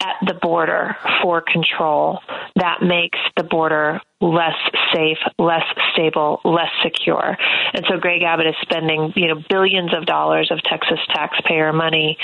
at 0.00 0.16
the 0.26 0.34
border 0.34 0.96
for 1.22 1.42
control, 1.42 2.20
that 2.56 2.78
makes 2.82 3.18
the 3.36 3.44
border 3.44 4.00
less 4.20 4.56
safe, 4.94 5.18
less 5.38 5.64
stable, 5.92 6.40
less 6.44 6.70
secure. 6.82 7.36
And 7.72 7.84
so 7.88 7.98
Greg 7.98 8.22
Abbott 8.22 8.46
is 8.46 8.54
spending, 8.62 9.12
you 9.16 9.28
know, 9.28 9.42
billions 9.48 9.94
of 9.94 10.06
dollars 10.06 10.50
of 10.50 10.62
Texas 10.62 10.98
taxpayer 11.14 11.72
money 11.72 12.18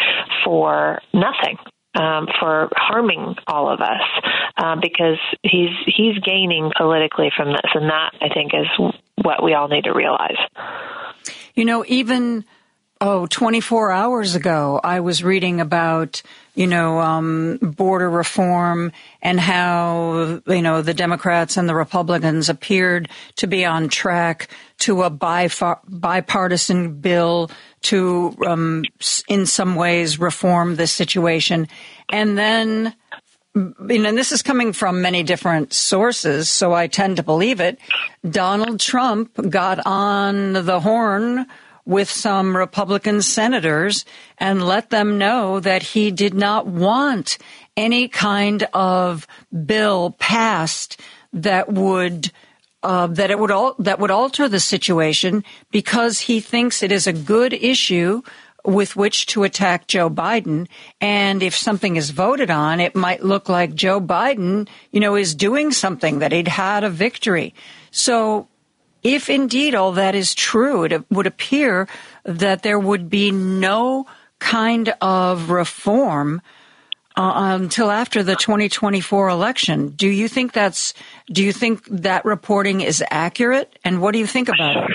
for 0.45 1.01
nothing. 1.13 1.59
Um, 1.99 2.27
for 2.39 2.69
harming 2.77 3.37
all 3.47 3.73
of 3.73 3.81
us, 3.81 4.03
uh, 4.59 4.77
because 4.83 5.17
he's 5.43 5.71
he's 5.87 6.19
gaining 6.19 6.71
politically 6.77 7.31
from 7.35 7.49
this, 7.49 7.71
and 7.73 7.89
that 7.89 8.11
I 8.21 8.29
think 8.35 8.53
is 8.53 8.67
what 9.23 9.43
we 9.43 9.55
all 9.55 9.69
need 9.69 9.85
to 9.85 9.95
realize. 9.95 10.37
You 11.55 11.65
know, 11.65 11.87
even 11.89 12.45
oh, 13.01 13.27
24 13.27 13.93
hours 13.93 14.35
ago, 14.35 14.81
I 14.83 15.01
was 15.01 15.23
reading 15.23 15.61
about 15.61 16.23
you 16.57 16.67
know, 16.67 16.99
um, 16.99 17.59
border 17.59 18.09
reform 18.09 18.91
and 19.21 19.39
how, 19.39 20.41
you 20.47 20.63
know, 20.63 20.81
the 20.81 20.95
Democrats 20.95 21.59
and 21.59 21.69
the 21.69 21.75
Republicans 21.75 22.49
appeared 22.49 23.11
to 23.37 23.47
be 23.47 23.67
on 23.67 23.89
track 23.89 24.49
to 24.79 25.03
a 25.03 25.11
bipartisan 25.11 26.95
bill 26.95 27.51
to, 27.83 28.35
um, 28.47 28.85
in 29.29 29.45
some 29.45 29.77
ways, 29.77 30.19
reform 30.19 30.77
the 30.77 30.87
situation. 30.87 31.69
And 32.09 32.39
then, 32.39 32.95
you 33.55 33.99
know, 33.99 34.09
and 34.09 34.19
this 34.19 34.33
is 34.33 34.43
coming 34.43 34.73
from 34.73 35.03
many 35.03 35.23
different 35.23 35.75
sources, 35.75 36.49
so 36.49 36.73
I 36.73 36.87
tend 36.87 37.19
to 37.19 37.23
believe 37.23 37.61
it. 37.61 37.79
Donald 38.29 38.81
Trump 38.81 39.31
got 39.51 39.87
on 39.87 40.55
the 40.55 40.81
horn 40.81 41.47
with 41.87 42.11
some 42.11 42.57
Republican 42.57 43.23
senators 43.23 44.05
and 44.39 44.67
let 44.67 44.91
them 44.91 45.17
know 45.17 45.61
that 45.61 45.83
he 45.83 46.11
did 46.11 46.35
not 46.35 46.67
want 46.67 47.39
any 47.77 48.09
kind 48.09 48.67
of 48.75 49.27
bill 49.65 50.11
passed 50.19 51.01
that 51.33 51.73
would 51.73 52.31
uh, 52.83 53.07
that 53.07 53.31
it 53.31 53.39
would 53.39 53.51
al- 53.51 53.75
that 53.79 53.99
would 53.99 54.11
alter 54.11 54.49
the 54.49 54.61
situation 54.61 55.45
because 55.71 56.21
he 56.21 56.41
thinks 56.41 56.83
it 56.83 56.93
is 56.93 57.07
a 57.07 57.13
good 57.13 57.53
issue 57.53 58.23
with 58.65 58.97
which 58.97 59.27
to 59.27 59.45
attack 59.45 59.87
Joe 59.87 60.11
Biden. 60.11 60.69
And 61.01 61.43
if 61.43 61.57
something 61.57 61.97
is 61.97 62.11
voted 62.11 62.51
on, 62.51 62.81
it 62.81 62.97
might 62.97 63.25
look 63.25 63.49
like 63.49 63.75
Joe 63.75 64.01
Biden, 64.01 64.69
you 64.91 65.01
know, 65.01 65.15
is 65.15 65.35
doing 65.35 65.71
something 65.71 66.19
that 66.19 66.33
he'd 66.33 66.49
had 66.49 66.85
a 66.85 66.91
victory. 66.91 67.55
So 67.91 68.49
if 69.07 69.31
indeed 69.31 69.77
all 69.77 69.93
that 69.93 70.17
is 70.17 70.35
true, 70.35 70.83
it 70.85 71.09
would 71.13 71.29
appear 71.29 71.87
that 72.25 72.65
there 72.65 72.79
would 72.79 73.09
be 73.09 73.31
no 73.31 74.07
kind 74.41 74.93
of 75.01 75.49
reform 75.49 76.43
uh, 77.17 77.57
until 77.57 77.91
after 77.91 78.25
the 78.25 78.35
2024 78.35 79.29
election. 79.29 79.91
Do 79.91 80.09
you 80.09 80.27
think 80.27 80.53
that's? 80.53 80.93
Do 81.33 81.45
you 81.45 81.53
think 81.53 81.85
that 82.03 82.25
reporting 82.25 82.81
is 82.81 83.03
accurate? 83.09 83.79
And 83.85 84.03
what 84.03 84.13
do 84.13 84.19
you 84.19 84.27
think 84.27 84.49
about 84.49 84.77
it? 84.77 84.91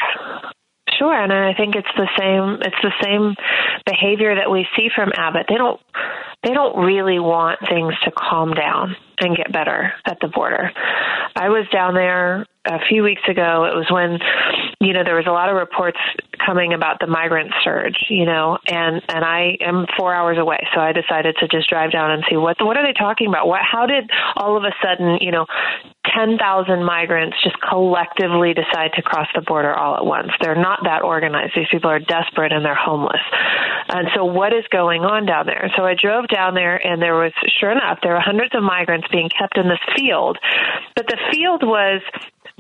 Sure, 1.00 1.16
and 1.16 1.32
I 1.32 1.54
think 1.56 1.76
it's 1.76 1.88
the 1.96 2.10
same. 2.20 2.62
It's 2.62 2.76
the 2.84 2.94
same 3.02 3.34
behavior 3.86 4.36
that 4.36 4.52
we 4.52 4.68
see 4.76 4.90
from 4.94 5.12
Abbott. 5.16 5.46
They 5.48 5.56
don't. 5.56 5.80
They 6.44 6.54
don't 6.54 6.84
really 6.84 7.20
want 7.20 7.60
things 7.62 7.94
to 8.04 8.12
calm 8.12 8.54
down 8.56 8.96
and 9.20 9.38
get 9.38 9.54
better 9.54 9.94
at 10.06 10.18
the 10.20 10.28
border. 10.28 10.72
I 11.36 11.50
was 11.50 11.66
down 11.72 11.94
there 11.94 12.46
a 12.66 12.80
few 12.88 13.04
weeks 13.04 13.22
ago. 13.28 13.66
It 13.66 13.76
was 13.76 13.88
when, 13.90 14.20
you 14.80 14.94
know, 14.94 15.04
there 15.04 15.16
was 15.16 15.26
a 15.28 15.32
lot 15.32 15.50
of 15.50 15.56
reports 15.56 15.98
coming 16.46 16.74
about 16.74 17.00
the 17.00 17.08
migrant 17.08 17.52
surge, 17.64 18.06
you 18.10 18.26
know, 18.26 18.58
and 18.68 19.02
and 19.10 19.26
I 19.26 19.58
am 19.62 19.86
four 19.98 20.14
hours 20.14 20.38
away, 20.38 20.60
so 20.74 20.80
I 20.80 20.92
decided 20.92 21.36
to 21.40 21.48
just 21.48 21.70
drive 21.70 21.92
down 21.92 22.12
and 22.12 22.24
see 22.30 22.38
what 22.38 22.58
what 22.60 22.78
are 22.78 22.86
they 22.86 22.94
talking 22.94 23.28
about? 23.28 23.48
What 23.48 23.62
how 23.62 23.86
did 23.86 24.10
all 24.36 24.58
of 24.58 24.64
a 24.64 24.74
sudden, 24.82 25.18
you 25.22 25.32
know, 25.32 25.46
ten 26.06 26.38
thousand 26.38 26.86
migrants 26.86 27.38
just 27.44 27.58
collectively 27.62 28.54
decide 28.54 28.94
to 28.96 29.02
cross 29.02 29.28
the 29.34 29.42
border 29.42 29.74
all 29.74 29.96
at 29.96 30.06
once? 30.06 30.32
They're 30.42 30.56
not 30.56 30.80
that 30.84 31.02
organized. 31.02 31.54
These 31.56 31.70
people 31.72 31.90
are 31.90 32.00
desperate 32.00 32.52
and 32.52 32.64
they're 32.64 32.76
homeless. 32.76 33.22
And 33.90 34.08
so, 34.16 34.26
what 34.26 34.54
is 34.54 34.66
going 34.72 35.02
on 35.02 35.26
down 35.26 35.48
there? 35.48 35.72
So 35.76 35.84
I 35.84 35.96
drove 36.00 36.28
down 36.28 36.54
there, 36.54 36.76
and 36.76 37.02
there 37.02 37.16
was, 37.16 37.34
sure 37.60 37.72
enough, 37.72 38.00
there 38.02 38.14
were 38.14 38.22
hundreds 38.22 38.56
of 38.56 38.64
migrants 38.64 39.08
being 39.12 39.30
kept 39.30 39.58
in 39.58 39.68
this 39.68 39.82
field, 39.96 40.38
but 40.96 41.08
the 41.08 41.18
field 41.32 41.64
was 41.64 42.02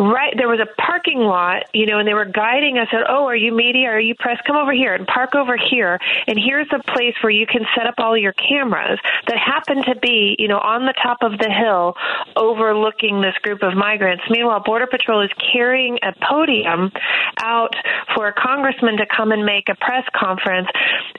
right 0.01 0.33
there 0.35 0.49
was 0.49 0.59
a 0.59 0.81
parking 0.81 1.19
lot 1.19 1.63
you 1.73 1.85
know 1.85 1.99
and 1.99 2.07
they 2.07 2.13
were 2.13 2.25
guiding 2.25 2.77
us 2.77 2.87
at 2.91 3.05
oh 3.07 3.25
are 3.25 3.35
you 3.35 3.53
media? 3.53 3.89
Are 3.89 3.99
you 3.99 4.15
press? 4.15 4.37
Come 4.47 4.55
over 4.55 4.73
here 4.73 4.93
and 4.93 5.05
park 5.05 5.35
over 5.35 5.55
here. 5.55 5.99
And 6.27 6.39
here's 6.39 6.67
a 6.73 6.81
place 6.91 7.13
where 7.21 7.31
you 7.31 7.45
can 7.45 7.61
set 7.77 7.85
up 7.85 7.95
all 7.99 8.17
your 8.17 8.33
cameras 8.33 8.99
that 9.27 9.37
happen 9.37 9.83
to 9.83 9.99
be 9.99 10.35
you 10.39 10.47
know 10.47 10.57
on 10.57 10.85
the 10.85 10.93
top 11.01 11.19
of 11.21 11.37
the 11.37 11.49
hill 11.49 11.95
overlooking 12.35 13.21
this 13.21 13.35
group 13.41 13.61
of 13.61 13.75
migrants. 13.75 14.23
Meanwhile 14.29 14.63
border 14.65 14.87
patrol 14.87 15.21
is 15.21 15.29
carrying 15.53 15.99
a 16.03 16.13
podium 16.29 16.91
out 17.37 17.75
for 18.15 18.27
a 18.27 18.33
congressman 18.33 18.97
to 18.97 19.05
come 19.05 19.31
and 19.31 19.45
make 19.45 19.69
a 19.69 19.75
press 19.75 20.05
conference. 20.15 20.67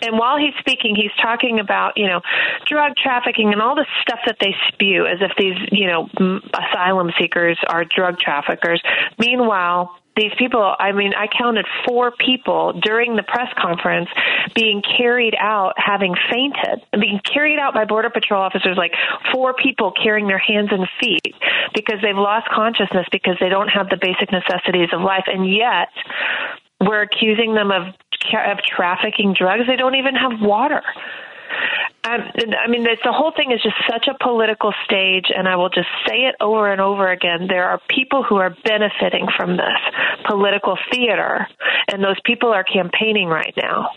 And 0.02 0.18
while 0.18 0.38
he's 0.38 0.54
speaking 0.58 0.96
he's 0.96 1.14
talking 1.20 1.60
about 1.60 1.96
you 1.96 2.08
know 2.08 2.20
drug 2.66 2.96
trafficking 2.96 3.52
and 3.52 3.62
all 3.62 3.74
the 3.74 3.86
stuff 4.02 4.20
that 4.26 4.36
they 4.40 4.54
spew 4.68 5.06
as 5.06 5.18
if 5.20 5.32
these 5.38 5.56
you 5.70 5.86
know 5.86 6.08
asylum 6.52 7.10
seekers 7.18 7.58
are 7.68 7.84
drug 7.84 8.18
traffickers 8.18 8.71
Meanwhile, 9.18 9.90
these 10.16 10.32
people, 10.38 10.74
I 10.78 10.92
mean, 10.92 11.12
I 11.14 11.26
counted 11.26 11.66
four 11.86 12.12
people 12.12 12.74
during 12.74 13.16
the 13.16 13.22
press 13.22 13.48
conference 13.56 14.10
being 14.54 14.82
carried 14.82 15.34
out 15.38 15.72
having 15.78 16.14
fainted, 16.30 16.84
being 16.92 17.20
carried 17.24 17.58
out 17.58 17.72
by 17.72 17.86
Border 17.86 18.10
Patrol 18.10 18.42
officers, 18.42 18.76
like 18.76 18.92
four 19.32 19.54
people 19.54 19.92
carrying 19.92 20.26
their 20.26 20.38
hands 20.38 20.68
and 20.70 20.86
feet 21.00 21.34
because 21.74 22.00
they've 22.02 22.16
lost 22.16 22.46
consciousness 22.48 23.06
because 23.10 23.36
they 23.40 23.48
don't 23.48 23.68
have 23.68 23.88
the 23.88 23.96
basic 23.96 24.30
necessities 24.30 24.90
of 24.92 25.00
life. 25.00 25.24
And 25.26 25.48
yet, 25.50 25.88
we're 26.80 27.02
accusing 27.02 27.54
them 27.54 27.70
of, 27.70 27.88
of 27.88 28.58
trafficking 28.62 29.34
drugs. 29.38 29.62
They 29.66 29.76
don't 29.76 29.94
even 29.94 30.14
have 30.14 30.40
water. 30.42 30.82
Um, 32.04 32.20
I 32.64 32.68
mean, 32.68 32.82
the 32.82 33.12
whole 33.12 33.32
thing 33.34 33.52
is 33.52 33.62
just 33.62 33.76
such 33.88 34.08
a 34.08 34.22
political 34.22 34.72
stage, 34.84 35.26
and 35.34 35.46
I 35.46 35.54
will 35.54 35.68
just 35.68 35.88
say 36.08 36.26
it 36.26 36.34
over 36.40 36.70
and 36.70 36.80
over 36.80 37.08
again. 37.08 37.46
There 37.48 37.68
are 37.68 37.80
people 37.88 38.24
who 38.24 38.36
are 38.36 38.50
benefiting 38.64 39.28
from 39.36 39.56
this 39.56 39.80
political 40.28 40.76
theater, 40.90 41.46
and 41.92 42.02
those 42.02 42.18
people 42.24 42.52
are 42.52 42.64
campaigning 42.64 43.28
right 43.28 43.54
now. 43.56 43.90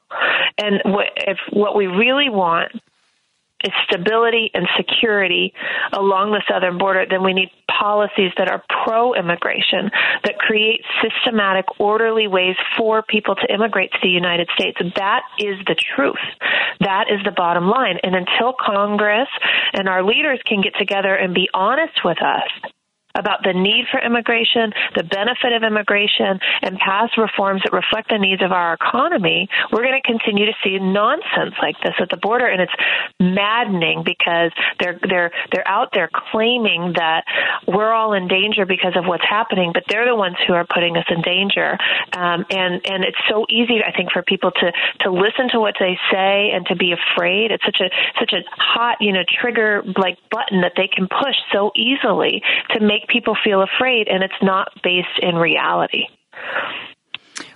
And 0.58 0.82
what, 0.86 1.08
if 1.18 1.40
what 1.52 1.76
we 1.76 1.88
really 1.88 2.30
want 2.30 2.72
stability 3.88 4.52
and 4.54 4.68
security 4.78 5.54
along 5.94 6.32
the 6.32 6.44
southern 6.50 6.78
border, 6.78 7.06
then 7.10 7.24
we 7.24 7.34
need 7.34 7.50
policies 7.68 8.32
that 8.38 8.50
are 8.50 8.64
pro 8.84 9.14
immigration, 9.14 9.90
that 10.24 10.38
create 10.38 10.82
systematic, 11.02 11.66
orderly 11.80 12.28
ways 12.28 12.56
for 12.78 13.04
people 13.04 13.36
to 13.36 13.54
immigrate 13.54 13.92
to 13.92 14.00
the 14.02 14.10
United 14.10 14.48
States. 14.58 14.78
That 14.96 15.22
is 15.40 15.58
the 15.68 15.76
truth. 15.76 16.16
That 16.80 17.06
is 17.10 17.20
the 17.24 17.32
bottom 17.32 17.68
line. 17.68 17.98
And 18.04 18.16
until 18.16 18.54
Congress 18.54 19.30
and 19.74 19.90
our 19.90 20.04
leaders 20.04 20.40
can 20.46 20.62
get 20.62 20.74
together 20.78 21.16
and 21.16 21.34
be 21.34 21.50
honest 21.54 22.00
with 22.04 22.22
us 22.22 22.72
about 23.16 23.44
the 23.44 23.54
need 23.54 23.86
for 23.92 24.00
immigration, 24.00 24.74
the 24.96 25.04
benefit 25.04 25.54
of 25.54 25.64
immigration, 25.64 26.40
and 26.62 26.78
pass 26.78 27.10
reforms 27.18 27.62
that 27.64 27.74
reflect 27.74 28.10
the 28.10 28.18
needs 28.18 28.44
of 28.44 28.52
our 28.52 28.74
economy, 28.74 29.48
we're 29.72 29.84
going 29.84 30.00
to 30.00 30.08
continue 30.08 30.46
to 30.46 30.54
see 30.64 30.78
nonsense 30.80 31.56
like 31.62 31.76
this 31.84 31.94
at 32.00 32.10
the 32.10 32.18
border, 32.18 32.46
and 32.46 32.62
it's 32.62 32.76
maddening 33.20 34.04
because 34.04 34.52
they're 34.80 35.00
they're 35.08 35.32
they're 35.52 35.68
out 35.68 35.90
there 35.94 36.10
claiming 36.32 36.94
that 36.96 37.24
we're 37.68 37.92
all 37.92 38.14
in 38.14 38.28
danger 38.28 38.66
because 38.66 38.94
of 38.96 39.06
what's 39.06 39.26
happening, 39.28 39.72
but 39.74 39.84
they're 39.90 40.06
the 40.06 40.16
ones 40.16 40.36
who 40.48 40.54
are 40.54 40.66
putting 40.66 40.98
us 40.98 41.06
in 41.10 41.22
danger, 41.22 41.78
um, 42.14 42.46
and 42.50 42.82
and 42.86 43.04
it's 43.04 43.18
so 43.30 43.46
easy, 43.50 43.80
I 43.86 43.92
think, 43.92 44.12
for 44.12 44.22
people 44.22 44.52
to 44.52 44.72
to 45.02 45.12
listen 45.12 45.50
to 45.52 45.60
what 45.60 45.76
they 45.80 45.98
say 46.12 46.52
and 46.54 46.66
to 46.68 46.76
be 46.76 46.94
afraid. 46.94 47.52
It's 47.52 47.64
such 47.64 47.80
a 47.80 47.90
such 48.20 48.34
a 48.34 48.44
hot, 48.58 48.98
you 49.00 49.14
know, 49.14 49.24
trigger 49.42 49.84
like 49.98 50.18
button 50.30 50.62
that 50.62 50.74
they 50.76 50.88
can 50.88 51.08
push 51.08 51.36
so 51.52 51.72
easily 51.76 52.42
to 52.72 52.80
make 52.80 53.05
people 53.08 53.36
feel 53.44 53.62
afraid, 53.62 54.08
and 54.08 54.24
it's 54.24 54.42
not 54.42 54.70
based 54.84 55.20
in 55.22 55.36
reality. 55.36 56.06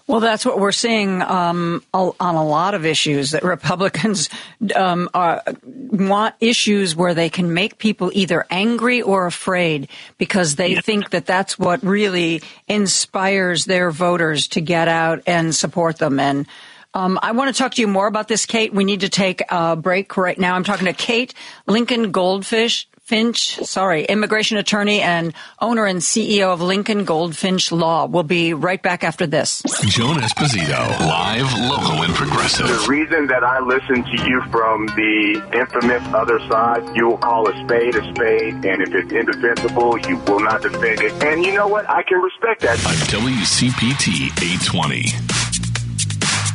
Well, 0.07 0.21
that's 0.21 0.43
what 0.43 0.59
we're 0.59 0.71
seeing 0.71 1.21
um, 1.21 1.83
on 1.93 2.13
a 2.19 2.43
lot 2.43 2.73
of 2.73 2.83
issues 2.83 3.29
that 3.31 3.43
Republicans 3.43 4.27
um, 4.75 5.07
are, 5.13 5.43
want 5.63 6.33
issues 6.39 6.95
where 6.95 7.13
they 7.13 7.29
can 7.29 7.53
make 7.53 7.77
people 7.77 8.09
either 8.15 8.43
angry 8.49 9.03
or 9.03 9.27
afraid 9.27 9.87
because 10.17 10.55
they 10.55 10.73
yeah. 10.73 10.81
think 10.81 11.11
that 11.11 11.27
that's 11.27 11.59
what 11.59 11.83
really 11.83 12.41
inspires 12.67 13.65
their 13.65 13.91
voters 13.91 14.47
to 14.47 14.61
get 14.61 14.87
out 14.87 15.21
and 15.27 15.53
support 15.53 15.99
them. 15.99 16.19
And 16.19 16.47
Um, 16.95 17.19
I 17.21 17.33
want 17.33 17.53
to 17.53 17.57
talk 17.57 17.75
to 17.75 17.81
you 17.81 17.87
more 17.87 18.07
about 18.07 18.27
this, 18.27 18.47
Kate. 18.47 18.73
We 18.73 18.83
need 18.83 19.01
to 19.01 19.09
take 19.09 19.43
a 19.49 19.75
break 19.75 20.17
right 20.17 20.39
now. 20.39 20.55
I'm 20.55 20.63
talking 20.63 20.87
to 20.87 20.93
Kate 20.93 21.35
Lincoln 21.67 22.09
Goldfish. 22.09 22.88
Finch, 23.09 23.57
sorry, 23.65 24.05
immigration 24.05 24.57
attorney 24.57 25.01
and 25.01 25.33
owner 25.59 25.87
and 25.87 25.99
CEO 25.99 26.53
of 26.53 26.61
Lincoln 26.61 27.05
Goldfinch 27.05 27.71
Law. 27.71 28.05
We'll 28.05 28.21
be 28.21 28.53
right 28.53 28.79
back 28.79 29.03
after 29.03 29.25
this. 29.25 29.63
Joan 29.87 30.17
Esposito, 30.17 30.87
live, 30.99 31.51
local, 31.57 32.03
and 32.03 32.13
progressive. 32.13 32.67
The 32.67 32.85
reason 32.87 33.25
that 33.25 33.43
I 33.43 33.61
listen 33.61 34.03
to 34.03 34.29
you 34.29 34.43
from 34.51 34.85
the 34.85 35.41
infamous 35.55 36.03
other 36.13 36.37
side, 36.51 36.95
you 36.95 37.07
will 37.07 37.17
call 37.17 37.49
a 37.49 37.63
spade 37.63 37.95
a 37.95 38.13
spade, 38.13 38.53
and 38.63 38.83
if 38.83 38.93
it's 38.93 39.11
indefensible, 39.11 39.97
you 40.01 40.17
will 40.27 40.41
not 40.41 40.61
defend 40.61 41.01
it. 41.01 41.23
And 41.23 41.43
you 41.43 41.55
know 41.55 41.67
what? 41.67 41.89
I 41.89 42.03
can 42.03 42.19
respect 42.19 42.61
that. 42.61 42.77
On 42.85 42.93
WCPT 43.09 44.25
820. 44.37 45.38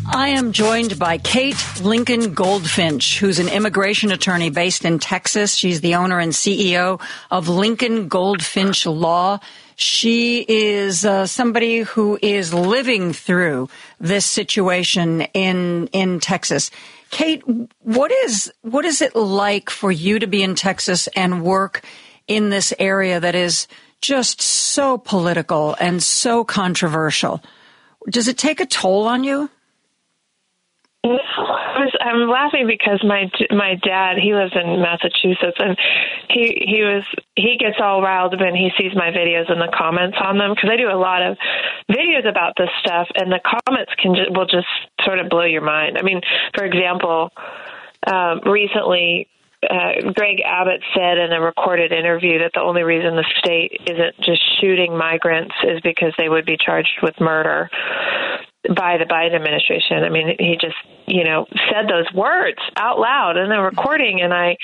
I 0.06 0.28
am 0.28 0.52
joined 0.52 0.98
by 0.98 1.18
Kate 1.18 1.56
Lincoln 1.80 2.34
Goldfinch, 2.34 3.18
who's 3.18 3.38
an 3.38 3.48
immigration 3.48 4.12
attorney 4.12 4.50
based 4.50 4.84
in 4.84 4.98
Texas. 4.98 5.54
She's 5.54 5.80
the 5.80 5.94
owner 5.94 6.18
and 6.18 6.32
CEO 6.32 7.00
of 7.30 7.48
Lincoln 7.48 8.08
Goldfinch 8.08 8.86
Law. 8.86 9.40
She 9.76 10.44
is 10.46 11.04
uh, 11.04 11.26
somebody 11.26 11.80
who 11.80 12.18
is 12.20 12.52
living 12.52 13.12
through 13.12 13.68
this 13.98 14.26
situation 14.26 15.22
in 15.32 15.88
in 15.88 16.20
Texas. 16.20 16.70
Kate, 17.10 17.42
what 17.80 18.12
is 18.12 18.52
what 18.62 18.84
is 18.84 19.00
it 19.00 19.16
like 19.16 19.70
for 19.70 19.90
you 19.90 20.18
to 20.18 20.26
be 20.26 20.42
in 20.42 20.54
Texas 20.54 21.06
and 21.16 21.42
work 21.42 21.82
in 22.28 22.50
this 22.50 22.74
area 22.78 23.20
that 23.20 23.34
is 23.34 23.66
just 24.00 24.42
so 24.42 24.98
political 24.98 25.74
and 25.80 26.02
so 26.02 26.44
controversial? 26.44 27.42
Does 28.10 28.28
it 28.28 28.36
take 28.36 28.60
a 28.60 28.66
toll 28.66 29.08
on 29.08 29.24
you? 29.24 29.48
I'm 31.04 32.28
laughing 32.28 32.66
because 32.66 33.02
my 33.04 33.30
my 33.50 33.74
dad 33.82 34.16
he 34.16 34.34
lives 34.34 34.52
in 34.54 34.80
Massachusetts 34.80 35.58
and 35.58 35.76
he 36.30 36.64
he 36.66 36.82
was 36.82 37.04
he 37.36 37.56
gets 37.58 37.76
all 37.78 38.00
riled 38.00 38.40
when 38.40 38.54
he 38.54 38.70
sees 38.78 38.94
my 38.94 39.10
videos 39.10 39.50
and 39.52 39.60
the 39.60 39.72
comments 39.76 40.16
on 40.22 40.38
them 40.38 40.52
because 40.54 40.70
I 40.72 40.76
do 40.76 40.88
a 40.88 40.96
lot 40.96 41.22
of 41.22 41.36
videos 41.90 42.26
about 42.26 42.54
this 42.56 42.70
stuff 42.80 43.08
and 43.14 43.30
the 43.30 43.40
comments 43.44 43.92
can 43.98 44.14
just, 44.14 44.30
will 44.30 44.46
just 44.46 44.68
sort 45.02 45.18
of 45.18 45.28
blow 45.28 45.44
your 45.44 45.62
mind. 45.62 45.98
I 45.98 46.02
mean, 46.02 46.22
for 46.54 46.64
example, 46.64 47.30
um, 48.06 48.40
recently 48.46 49.28
uh, 49.62 50.12
Greg 50.14 50.40
Abbott 50.40 50.82
said 50.94 51.18
in 51.18 51.32
a 51.32 51.40
recorded 51.40 51.92
interview 51.92 52.38
that 52.38 52.52
the 52.54 52.60
only 52.60 52.82
reason 52.82 53.16
the 53.16 53.26
state 53.38 53.80
isn't 53.86 54.16
just 54.20 54.42
shooting 54.60 54.96
migrants 54.96 55.54
is 55.64 55.80
because 55.80 56.14
they 56.16 56.28
would 56.28 56.46
be 56.46 56.56
charged 56.58 57.00
with 57.02 57.18
murder 57.20 57.70
by 58.68 58.96
the 58.98 59.04
Biden 59.04 59.34
administration. 59.34 60.04
I 60.04 60.08
mean, 60.08 60.36
he 60.38 60.56
just, 60.60 60.76
you 61.06 61.24
know, 61.24 61.46
said 61.70 61.88
those 61.88 62.10
words 62.14 62.58
out 62.76 62.98
loud 62.98 63.36
in 63.36 63.52
a 63.52 63.62
recording. 63.62 64.20
And 64.22 64.32
I 64.32 64.56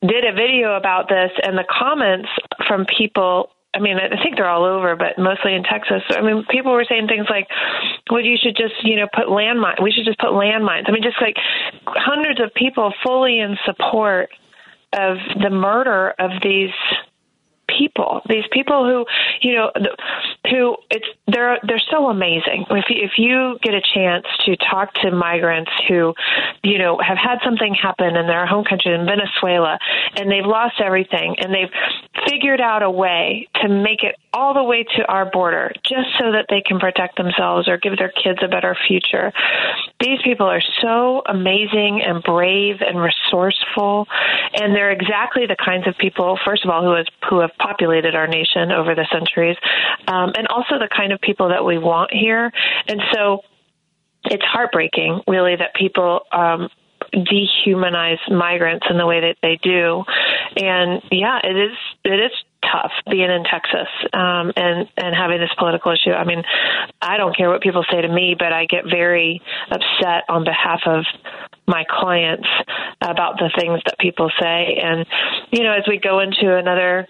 did 0.00 0.24
a 0.24 0.32
video 0.32 0.76
about 0.76 1.08
this, 1.08 1.30
and 1.42 1.56
the 1.56 1.64
comments 1.68 2.28
from 2.68 2.86
people 2.86 3.50
I 3.74 3.78
mean, 3.78 3.96
I 3.96 4.22
think 4.22 4.36
they're 4.36 4.48
all 4.48 4.66
over, 4.66 4.96
but 4.96 5.16
mostly 5.16 5.54
in 5.54 5.62
Texas. 5.62 6.02
I 6.10 6.20
mean, 6.20 6.44
people 6.50 6.72
were 6.72 6.84
saying 6.86 7.08
things 7.08 7.26
like, 7.30 7.48
"Well, 8.10 8.20
you 8.20 8.36
should 8.36 8.54
just, 8.54 8.74
you 8.84 8.96
know, 8.96 9.08
put 9.14 9.28
landmines. 9.28 9.82
We 9.82 9.90
should 9.92 10.04
just 10.04 10.18
put 10.18 10.28
landmines." 10.28 10.88
I 10.88 10.92
mean, 10.92 11.02
just 11.02 11.20
like 11.22 11.36
hundreds 11.86 12.38
of 12.38 12.52
people 12.52 12.92
fully 13.02 13.40
in 13.40 13.56
support 13.64 14.28
of 14.92 15.16
the 15.40 15.48
murder 15.48 16.14
of 16.18 16.32
these 16.42 16.74
people. 17.78 18.20
These 18.28 18.44
people 18.52 18.84
who, 18.84 19.06
you 19.46 19.54
know, 19.56 19.70
who 20.50 20.76
it's 20.90 21.06
they're 21.26 21.58
they're 21.66 21.82
so 21.90 22.06
amazing. 22.08 22.66
If 22.70 22.84
you, 22.88 22.96
if 23.04 23.12
you 23.18 23.58
get 23.62 23.74
a 23.74 23.82
chance 23.94 24.26
to 24.46 24.56
talk 24.56 24.94
to 25.02 25.10
migrants 25.10 25.70
who, 25.88 26.14
you 26.62 26.78
know, 26.78 26.98
have 26.98 27.18
had 27.18 27.38
something 27.44 27.74
happen 27.74 28.16
in 28.16 28.26
their 28.26 28.46
home 28.46 28.64
country 28.64 28.94
in 28.94 29.06
Venezuela 29.06 29.78
and 30.16 30.30
they've 30.30 30.44
lost 30.44 30.80
everything 30.80 31.36
and 31.38 31.52
they've 31.52 31.72
figured 32.28 32.60
out 32.60 32.82
a 32.82 32.90
way 32.90 33.48
to 33.62 33.68
make 33.68 34.02
it 34.02 34.16
all 34.32 34.54
the 34.54 34.62
way 34.62 34.84
to 34.96 35.04
our 35.06 35.30
border 35.30 35.72
just 35.84 36.08
so 36.18 36.32
that 36.32 36.46
they 36.48 36.62
can 36.64 36.78
protect 36.78 37.16
themselves 37.16 37.68
or 37.68 37.76
give 37.76 37.96
their 37.98 38.10
kids 38.10 38.38
a 38.42 38.48
better 38.48 38.76
future. 38.88 39.32
These 40.00 40.20
people 40.24 40.46
are 40.46 40.62
so 40.80 41.22
amazing 41.26 42.02
and 42.04 42.22
brave 42.22 42.76
and 42.80 42.98
resourceful 42.98 44.06
and 44.54 44.74
they're 44.74 44.90
exactly 44.90 45.46
the 45.46 45.56
kinds 45.56 45.86
of 45.86 45.96
people 45.98 46.38
first 46.44 46.64
of 46.64 46.70
all 46.70 46.82
who 46.82 46.96
has 46.96 47.06
who 47.28 47.40
have 47.40 47.50
populated 47.62 48.14
our 48.14 48.26
nation 48.26 48.72
over 48.72 48.94
the 48.94 49.06
centuries, 49.12 49.56
um, 50.08 50.32
and 50.36 50.48
also 50.48 50.78
the 50.78 50.88
kind 50.94 51.12
of 51.12 51.20
people 51.20 51.48
that 51.48 51.64
we 51.64 51.78
want 51.78 52.12
here. 52.12 52.50
And 52.88 53.00
so 53.12 53.40
it's 54.24 54.44
heartbreaking, 54.44 55.22
really, 55.26 55.56
that 55.56 55.74
people 55.74 56.20
um, 56.32 56.68
dehumanize 57.14 58.18
migrants 58.30 58.86
in 58.88 58.96
the 58.96 59.06
way 59.06 59.20
that 59.20 59.36
they 59.42 59.58
do. 59.62 60.04
And 60.56 61.02
yeah, 61.10 61.40
it 61.42 61.56
is 61.56 61.76
it 62.04 62.20
is 62.20 62.32
tough 62.62 62.92
being 63.10 63.30
in 63.30 63.44
Texas 63.44 63.88
um, 64.12 64.52
and 64.56 64.88
and 64.96 65.14
having 65.14 65.40
this 65.40 65.50
political 65.58 65.92
issue. 65.92 66.12
I 66.12 66.24
mean, 66.24 66.42
I 67.00 67.16
don't 67.16 67.36
care 67.36 67.50
what 67.50 67.62
people 67.62 67.84
say 67.90 68.00
to 68.00 68.08
me, 68.08 68.36
but 68.38 68.52
I 68.52 68.66
get 68.66 68.84
very 68.84 69.42
upset 69.70 70.24
on 70.28 70.44
behalf 70.44 70.80
of 70.86 71.04
my 71.66 71.84
clients 71.88 72.48
about 73.00 73.38
the 73.38 73.50
things 73.58 73.80
that 73.86 73.98
people 73.98 74.30
say. 74.40 74.78
And 74.82 75.06
you 75.50 75.64
know, 75.64 75.72
as 75.72 75.84
we 75.88 75.98
go 75.98 76.20
into 76.20 76.56
another 76.56 77.08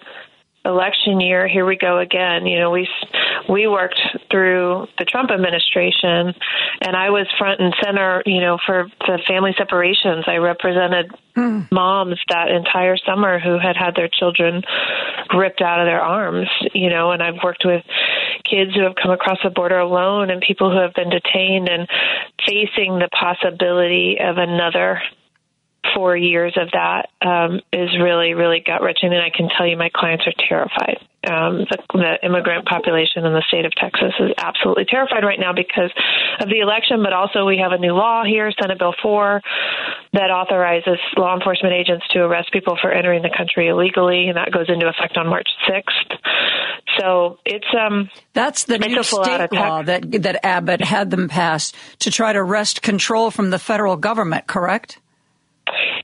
election 0.64 1.20
year, 1.20 1.48
here 1.48 1.66
we 1.66 1.76
go 1.76 1.98
again. 1.98 2.46
You 2.46 2.58
know, 2.58 2.70
we 2.70 2.88
we 3.48 3.66
worked 3.66 4.00
through 4.30 4.86
the 4.98 5.04
Trump 5.04 5.30
administration, 5.30 6.34
and 6.80 6.96
I 6.96 7.10
was 7.10 7.26
front 7.38 7.60
and 7.60 7.74
center. 7.82 8.22
You 8.26 8.40
know, 8.40 8.58
for 8.64 8.86
the 9.00 9.18
family 9.26 9.54
separations, 9.56 10.24
I 10.26 10.36
represented 10.36 11.10
mm. 11.36 11.70
moms 11.72 12.18
that 12.28 12.50
entire 12.50 12.96
summer 12.96 13.38
who 13.38 13.58
had 13.58 13.76
had 13.76 13.94
their 13.96 14.08
children 14.08 14.62
ripped 15.34 15.60
out 15.60 15.80
of 15.80 15.86
their 15.86 16.00
arms. 16.00 16.48
You 16.74 16.90
know, 16.90 17.10
and 17.10 17.22
I've 17.22 17.42
worked 17.42 17.64
with 17.64 17.82
kids 18.48 18.74
who 18.74 18.82
have 18.82 18.94
come 19.00 19.10
across 19.10 19.38
the 19.42 19.50
border 19.50 19.78
alone, 19.78 20.30
and 20.30 20.40
people 20.40 20.70
who 20.70 20.80
have 20.80 20.94
been 20.94 21.10
detained 21.10 21.68
and 21.68 21.88
facing 22.46 22.98
the 22.98 23.08
possibility 23.10 24.18
of 24.20 24.36
another 24.38 25.02
four 25.94 26.16
years 26.16 26.56
of 26.56 26.70
that 26.72 27.10
um, 27.26 27.60
is 27.72 27.90
really, 28.00 28.34
really 28.34 28.62
gut 28.64 28.82
wrenching. 28.82 29.12
And 29.12 29.22
I 29.22 29.30
can 29.34 29.48
tell 29.56 29.66
you, 29.66 29.76
my 29.76 29.90
clients 29.92 30.24
are 30.26 30.34
terrified. 30.48 30.98
Um, 31.22 31.66
the, 31.70 31.78
the 31.94 32.26
immigrant 32.26 32.66
population 32.66 33.24
in 33.24 33.32
the 33.32 33.44
state 33.46 33.64
of 33.64 33.72
Texas 33.78 34.10
is 34.18 34.30
absolutely 34.38 34.86
terrified 34.86 35.22
right 35.22 35.38
now 35.38 35.52
because 35.52 35.90
of 36.40 36.48
the 36.48 36.58
election, 36.58 37.02
but 37.02 37.12
also 37.12 37.46
we 37.46 37.58
have 37.62 37.70
a 37.70 37.78
new 37.78 37.94
law 37.94 38.24
here, 38.24 38.50
Senate 38.60 38.78
Bill 38.78 38.94
4, 39.00 39.40
that 40.14 40.30
authorizes 40.30 40.98
law 41.16 41.34
enforcement 41.34 41.74
agents 41.74 42.04
to 42.10 42.20
arrest 42.20 42.52
people 42.52 42.76
for 42.80 42.90
entering 42.90 43.22
the 43.22 43.30
country 43.36 43.68
illegally, 43.68 44.28
and 44.28 44.36
that 44.36 44.50
goes 44.50 44.66
into 44.68 44.88
effect 44.88 45.16
on 45.16 45.28
March 45.28 45.48
6th. 45.70 46.18
So 46.98 47.38
it's 47.46 47.66
um 47.78 48.10
that's 48.34 48.64
the 48.64 48.78
new 48.78 49.02
state 49.02 49.52
law 49.52 49.82
that 49.82 50.22
that 50.22 50.44
Abbott 50.44 50.82
had 50.82 51.10
them 51.10 51.28
pass 51.28 51.72
to 52.00 52.10
try 52.10 52.32
to 52.32 52.42
wrest 52.42 52.82
control 52.82 53.30
from 53.30 53.50
the 53.50 53.58
federal 53.58 53.96
government, 53.96 54.46
correct? 54.46 54.98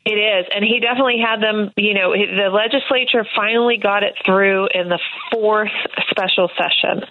It 0.09 0.17
is, 0.17 0.47
and 0.55 0.65
he 0.65 0.81
definitely 0.81 1.21
had 1.21 1.43
them. 1.43 1.71
You 1.77 1.93
know, 1.93 2.13
the 2.17 2.49
legislature 2.49 3.29
finally 3.37 3.77
got 3.77 4.03
it 4.03 4.15
through 4.25 4.69
in 4.73 4.89
the 4.89 4.99
fourth 5.31 5.69
special 6.09 6.49
session, 6.57 7.05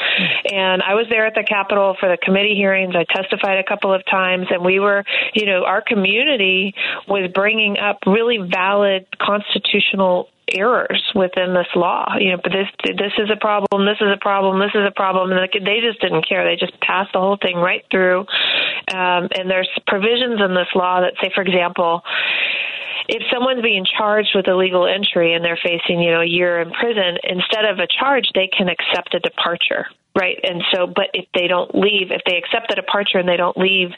and 0.52 0.82
I 0.82 0.96
was 0.96 1.06
there 1.08 1.28
at 1.28 1.36
the 1.36 1.46
Capitol 1.48 1.96
for 2.00 2.10
the 2.10 2.18
committee 2.18 2.56
hearings. 2.56 2.96
I 2.98 3.06
testified 3.06 3.60
a 3.60 3.64
couple 3.64 3.94
of 3.94 4.04
times, 4.10 4.48
and 4.50 4.66
we 4.66 4.80
were, 4.80 5.04
you 5.36 5.46
know, 5.46 5.64
our 5.64 5.84
community 5.86 6.74
was 7.08 7.30
bringing 7.36 7.78
up 7.78 8.00
really 8.08 8.40
valid 8.40 9.06
constitutional 9.22 10.30
errors 10.52 11.04
within 11.14 11.54
this 11.54 11.68
law. 11.76 12.16
You 12.18 12.32
know, 12.32 12.40
but 12.42 12.52
this 12.52 12.68
this 12.98 13.14
is 13.20 13.30
a 13.30 13.40
problem. 13.40 13.86
This 13.86 14.02
is 14.02 14.10
a 14.10 14.18
problem. 14.20 14.60
This 14.60 14.74
is 14.74 14.88
a 14.88 14.96
problem. 14.96 15.32
And 15.32 15.48
they 15.54 15.82
just 15.86 16.02
didn't 16.02 16.28
care. 16.28 16.44
They 16.50 16.56
just 16.56 16.80
passed 16.82 17.14
the 17.14 17.20
whole 17.20 17.38
thing 17.38 17.58
right 17.58 17.86
through. 17.92 18.22
Um, 18.90 19.30
and 19.38 19.46
there's 19.46 19.70
provisions 19.86 20.42
in 20.42 20.56
this 20.56 20.74
law 20.74 21.02
that 21.02 21.14
say, 21.22 21.30
for 21.36 21.44
example, 21.44 22.02
if 23.08 23.24
someone's 23.32 23.62
being 23.62 23.86
charged 23.86 24.32
with 24.36 24.48
illegal 24.48 24.86
entry 24.86 25.34
and 25.34 25.44
they're 25.44 25.60
facing, 25.62 26.02
you 26.02 26.12
know, 26.12 26.22
a 26.22 26.26
year 26.26 26.60
in 26.62 26.72
prison, 26.72 27.18
instead 27.24 27.66
of 27.66 27.80
a 27.80 27.88
charge, 27.88 28.30
they 28.36 28.48
can 28.48 28.68
accept 28.70 29.14
a 29.14 29.20
departure. 29.20 29.88
Right. 30.18 30.40
And 30.44 30.64
so, 30.74 30.88
but 30.88 31.12
if 31.14 31.26
they 31.34 31.48
don't 31.48 31.76
leave, 31.76 32.12
if 32.12 32.22
they 32.26 32.38
accept 32.38 32.70
the 32.70 32.76
departure 32.76 33.20
and 33.20 33.30
they 33.30 33.38
don't 33.38 33.58
leave, 33.58 33.92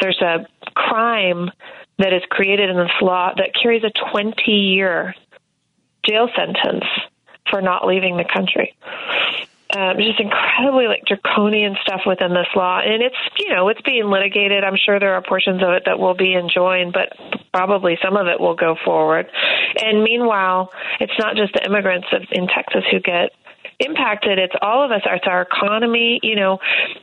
there's 0.00 0.20
a 0.22 0.46
crime 0.74 1.50
that 1.98 2.12
is 2.12 2.22
created 2.30 2.70
in 2.70 2.76
this 2.76 2.92
law 3.02 3.32
that 3.36 3.50
carries 3.60 3.82
a 3.82 3.90
20 4.12 4.50
year 4.50 5.14
jail 6.06 6.28
sentence 6.36 6.84
for 7.50 7.60
not 7.60 7.86
leaving 7.86 8.16
the 8.16 8.24
country. 8.24 8.76
Um, 9.74 9.96
just 9.98 10.20
incredibly 10.20 10.86
like 10.86 11.02
draconian 11.04 11.74
stuff 11.82 12.02
within 12.06 12.30
this 12.30 12.46
law, 12.54 12.78
and 12.78 13.02
it's 13.02 13.16
you 13.38 13.52
know 13.52 13.68
it's 13.68 13.80
being 13.82 14.06
litigated. 14.06 14.62
I'm 14.62 14.76
sure 14.76 15.00
there 15.00 15.14
are 15.14 15.22
portions 15.22 15.62
of 15.62 15.70
it 15.70 15.82
that 15.86 15.98
will 15.98 16.14
be 16.14 16.34
enjoined, 16.34 16.92
but 16.92 17.10
probably 17.52 17.98
some 18.02 18.16
of 18.16 18.28
it 18.28 18.38
will 18.38 18.54
go 18.54 18.76
forward. 18.84 19.26
And 19.82 20.04
meanwhile, 20.04 20.70
it's 21.00 21.18
not 21.18 21.34
just 21.34 21.54
the 21.54 21.64
immigrants 21.66 22.06
in 22.30 22.46
Texas 22.46 22.84
who 22.90 23.00
get 23.00 23.30
impacted. 23.80 24.38
It's 24.38 24.54
all 24.60 24.84
of 24.84 24.90
us. 24.90 25.02
It's 25.04 25.26
our 25.26 25.42
economy. 25.42 26.20
You 26.22 26.36
know, 26.36 26.58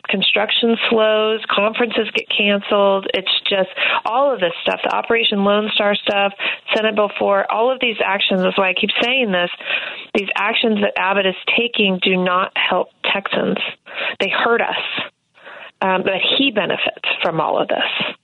construction 0.10 0.76
slows, 0.90 1.42
conferences 1.50 2.10
get 2.16 2.26
canceled. 2.30 3.08
It's 3.14 3.32
just 3.50 3.70
all 4.06 4.34
of 4.34 4.40
this 4.40 4.54
stuff. 4.64 4.80
The 4.84 4.96
Operation 4.96 5.44
Lone 5.44 5.70
Star 5.74 5.96
stuff, 5.96 6.34
Senate 6.76 6.96
Bill 6.96 7.12
4, 7.18 7.52
all 7.52 7.72
of 7.72 7.80
these 7.82 7.98
actions. 8.04 8.42
That's 8.42 8.58
why 8.58 8.70
I 8.70 8.74
keep 8.74 8.92
saying 9.02 9.32
this. 9.32 9.50
These 10.16 10.30
actions 10.36 10.80
that 10.82 10.94
Abbott 10.98 11.26
is 11.26 11.36
taking 11.58 12.00
do 12.02 12.18
not 12.18 12.52
help 12.56 12.90
Texans. 13.12 13.58
They 14.20 14.30
hurt 14.30 14.62
us. 14.62 15.10
Um, 15.82 16.04
but 16.04 16.22
he 16.38 16.52
benefits 16.52 17.10
from 17.24 17.42
all 17.42 17.60
of 17.60 17.68
this. 17.68 18.16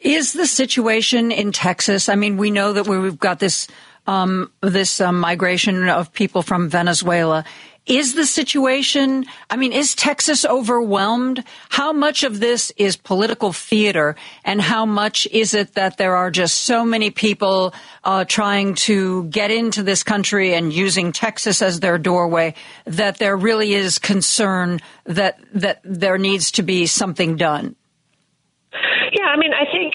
Is 0.00 0.32
the 0.32 0.46
situation 0.46 1.30
in 1.30 1.52
Texas? 1.52 2.08
I 2.08 2.16
mean, 2.16 2.36
we 2.36 2.50
know 2.50 2.72
that 2.72 2.88
we've 2.88 3.18
got 3.18 3.38
this 3.38 3.68
um, 4.06 4.50
this 4.60 5.00
um, 5.00 5.20
migration 5.20 5.88
of 5.88 6.12
people 6.12 6.42
from 6.42 6.68
Venezuela. 6.68 7.44
Is 7.84 8.14
the 8.14 8.26
situation, 8.26 9.26
I 9.50 9.56
mean, 9.56 9.72
is 9.72 9.96
Texas 9.96 10.44
overwhelmed? 10.44 11.42
How 11.68 11.92
much 11.92 12.22
of 12.22 12.38
this 12.38 12.70
is 12.76 12.96
political 12.96 13.52
theater 13.52 14.14
and 14.44 14.62
how 14.62 14.86
much 14.86 15.26
is 15.32 15.52
it 15.52 15.74
that 15.74 15.96
there 15.96 16.14
are 16.14 16.30
just 16.30 16.60
so 16.60 16.84
many 16.84 17.10
people 17.10 17.74
uh, 18.04 18.24
trying 18.24 18.76
to 18.86 19.24
get 19.24 19.50
into 19.50 19.82
this 19.82 20.04
country 20.04 20.54
and 20.54 20.72
using 20.72 21.10
Texas 21.10 21.60
as 21.60 21.80
their 21.80 21.98
doorway 21.98 22.54
that 22.84 23.18
there 23.18 23.36
really 23.36 23.74
is 23.74 23.98
concern 23.98 24.78
that, 25.02 25.40
that 25.52 25.80
there 25.82 26.18
needs 26.18 26.52
to 26.52 26.62
be 26.62 26.86
something 26.86 27.34
done? 27.36 27.74
Yeah, 29.12 29.26
I 29.26 29.36
mean, 29.36 29.52
I 29.52 29.64
think 29.70 29.91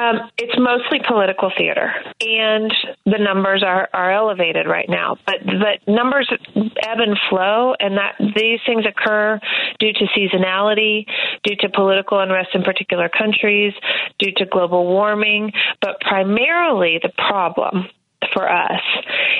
um, 0.00 0.30
it's 0.38 0.56
mostly 0.58 1.00
political 1.06 1.52
theater, 1.56 1.92
and 2.20 2.72
the 3.04 3.18
numbers 3.18 3.62
are, 3.62 3.88
are 3.92 4.12
elevated 4.12 4.66
right 4.66 4.88
now. 4.88 5.16
But 5.26 5.44
but 5.44 5.92
numbers 5.92 6.30
ebb 6.32 6.98
and 6.98 7.18
flow, 7.28 7.74
and 7.78 7.98
that 7.98 8.16
these 8.18 8.60
things 8.66 8.84
occur 8.86 9.38
due 9.78 9.92
to 9.92 10.06
seasonality, 10.16 11.06
due 11.44 11.56
to 11.60 11.68
political 11.68 12.18
unrest 12.20 12.50
in 12.54 12.62
particular 12.62 13.08
countries, 13.08 13.74
due 14.18 14.32
to 14.36 14.46
global 14.46 14.84
warming. 14.86 15.52
But 15.82 16.00
primarily, 16.00 16.98
the 17.02 17.10
problem 17.10 17.88
for 18.32 18.50
us 18.50 18.82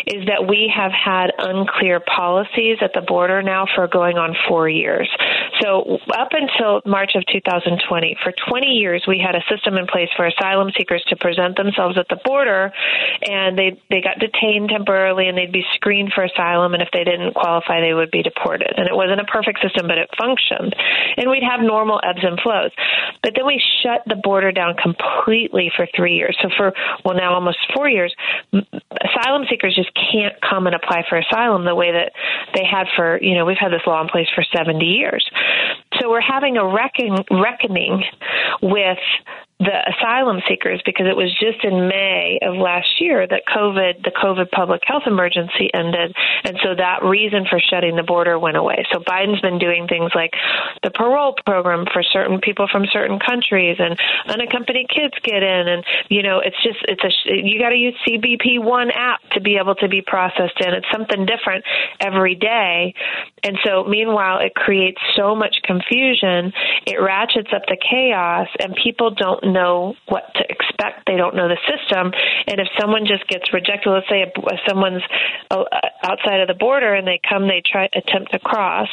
is 0.07 0.27
that 0.27 0.49
we 0.49 0.73
have 0.75 0.93
had 0.93 1.33
unclear 1.39 2.01
policies 2.01 2.79
at 2.81 2.93
the 2.95 3.03
border 3.03 3.43
now 3.43 3.67
for 3.75 3.87
going 3.87 4.17
on 4.17 4.35
four 4.49 4.69
years. 4.69 5.09
So, 5.61 5.99
up 6.17 6.31
until 6.33 6.81
March 6.87 7.13
of 7.15 7.25
2020, 7.27 8.17
for 8.23 8.33
20 8.33 8.67
years, 8.67 9.05
we 9.07 9.21
had 9.21 9.35
a 9.35 9.45
system 9.49 9.77
in 9.77 9.87
place 9.87 10.09
for 10.17 10.27
asylum 10.27 10.71
seekers 10.77 11.05
to 11.09 11.17
present 11.17 11.57
themselves 11.57 11.99
at 11.99 12.09
the 12.09 12.19
border, 12.25 12.73
and 13.23 13.59
they 13.59 13.81
they 13.91 14.01
got 14.01 14.19
detained 14.19 14.71
temporarily, 14.71 15.29
and 15.29 15.37
they'd 15.37 15.53
be 15.53 15.65
screened 15.75 16.13
for 16.15 16.25
asylum, 16.25 16.73
and 16.75 16.83
if 16.83 16.89
they 16.93 17.05
didn't 17.05 17.35
qualify, 17.35 17.81
they 17.81 17.93
would 17.93 18.11
be 18.11 18.23
deported. 18.23 18.73
And 18.77 18.89
it 18.89 18.95
wasn't 18.95 19.21
a 19.21 19.29
perfect 19.29 19.61
system, 19.61 19.87
but 19.87 19.99
it 19.99 20.09
functioned, 20.17 20.75
and 21.17 21.31
we'd 21.31 21.45
have 21.45 21.61
normal 21.61 22.01
ebbs 22.03 22.25
and 22.25 22.41
flows. 22.41 22.71
But 23.23 23.35
then 23.37 23.47
we 23.47 23.61
shut 23.83 24.03
the 24.07 24.17
border 24.17 24.53
down 24.53 24.77
completely 24.81 25.71
for 25.77 25.87
three 25.95 26.15
years. 26.15 26.37
So 26.41 26.49
for 26.57 26.73
well 27.05 27.15
now 27.15 27.35
almost 27.35 27.59
four 27.75 27.89
years, 27.89 28.15
asylum 28.73 29.45
seekers 29.49 29.75
just 29.75 29.91
can't 29.95 30.35
come 30.41 30.67
and 30.67 30.75
apply 30.75 31.05
for 31.09 31.19
asylum 31.19 31.65
the 31.65 31.75
way 31.75 31.93
that 31.93 32.13
they 32.55 32.65
had 32.65 32.87
for, 32.95 33.21
you 33.23 33.35
know, 33.35 33.45
we've 33.45 33.59
had 33.59 33.73
this 33.73 33.83
law 33.87 34.01
in 34.01 34.09
place 34.09 34.29
for 34.35 34.45
70 34.57 34.85
years. 34.85 35.29
So 36.01 36.11
we're 36.11 36.21
having 36.21 36.57
a 36.57 36.67
reckon, 36.67 37.25
reckoning 37.31 38.03
with 38.63 38.99
the 39.61 39.93
asylum 39.93 40.41
seekers 40.49 40.81
because 40.87 41.05
it 41.05 41.15
was 41.15 41.29
just 41.37 41.63
in 41.69 41.87
May 41.87 42.41
of 42.41 42.57
last 42.57 42.97
year 42.99 43.29
that 43.29 43.45
COVID, 43.45 44.03
the 44.03 44.11
COVID 44.11 44.51
public 44.51 44.81
health 44.87 45.03
emergency 45.07 45.69
ended. 45.75 46.17
And 46.45 46.57
so 46.65 46.75
that 46.75 47.05
reason 47.05 47.45
for 47.45 47.61
shutting 47.61 47.95
the 47.95 48.03
border 48.03 48.39
went 48.39 48.57
away. 48.57 48.87
So 48.91 49.01
Biden's 49.01 49.43
been 49.43 49.59
doing 49.59 49.87
things 49.87 50.13
like 50.15 50.33
the 50.83 50.91
parole 50.91 51.37
program 51.45 51.85
for 51.93 52.03
certain 52.03 52.41
people 52.41 52.69
from 52.73 52.87
certain 52.91 53.19
countries 53.21 53.77
and 53.79 54.01
unaccompanied 54.33 54.89
kids 54.89 55.13
get 55.23 55.43
in. 55.45 55.69
And, 55.69 55.85
you 56.09 56.23
know, 56.23 56.41
it's 56.41 56.57
just, 56.65 56.81
it's 56.89 57.05
a, 57.05 57.13
you 57.29 57.61
got 57.61 57.69
to 57.69 57.77
use 57.77 57.95
CBP 58.09 58.65
One 58.65 58.91
app 58.91 59.21
to 59.33 59.43
be 59.43 59.61
able 59.61 59.75
to 59.77 59.89
be 59.89 60.01
processed 60.01 60.57
in. 60.65 60.73
It's 60.73 60.89
something 60.91 61.27
different 61.27 61.67
every 62.01 62.35
day. 62.35 62.95
And 63.45 63.59
so 63.63 63.85
meanwhile, 63.85 64.41
it 64.41 64.55
creates 64.55 65.01
so 65.15 65.37
much 65.37 65.61
confusion. 65.65 65.90
It 66.87 67.01
ratchets 67.01 67.51
up 67.55 67.63
the 67.67 67.77
chaos 67.77 68.49
and 68.59 68.75
people 68.75 69.11
don't 69.11 69.53
know 69.53 69.95
what 70.09 70.25
to 70.35 70.45
expect. 70.49 71.07
They 71.07 71.17
don't 71.17 71.35
know 71.35 71.49
the 71.49 71.59
system. 71.67 72.13
And 72.47 72.61
if 72.61 72.69
someone 72.79 73.07
just 73.07 73.27
gets 73.29 73.53
rejected, 73.53 73.91
let's 73.91 74.09
say 74.09 74.33
someone's 74.69 75.03
uh, 75.51 75.65
outside 76.03 76.41
of 76.41 76.49
the 76.49 76.55
border 76.55 76.95
and 76.95 77.07
they 77.07 77.21
come, 77.29 77.49
they 77.49 77.63
try 77.65 77.89
attempt 77.95 78.33
to 78.33 78.39
cross, 78.39 78.89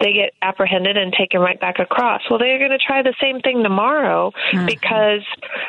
they 0.00 0.12
get 0.12 0.32
apprehended 0.42 0.96
and 0.96 1.12
taken 1.12 1.40
right 1.40 1.60
back 1.60 1.78
across. 1.78 2.22
Well, 2.28 2.38
they're 2.38 2.58
going 2.58 2.72
to 2.72 2.78
try 2.78 3.02
the 3.02 3.14
same 3.20 3.40
thing 3.40 3.62
tomorrow 3.62 4.32
mm-hmm. 4.52 4.66
because 4.66 5.24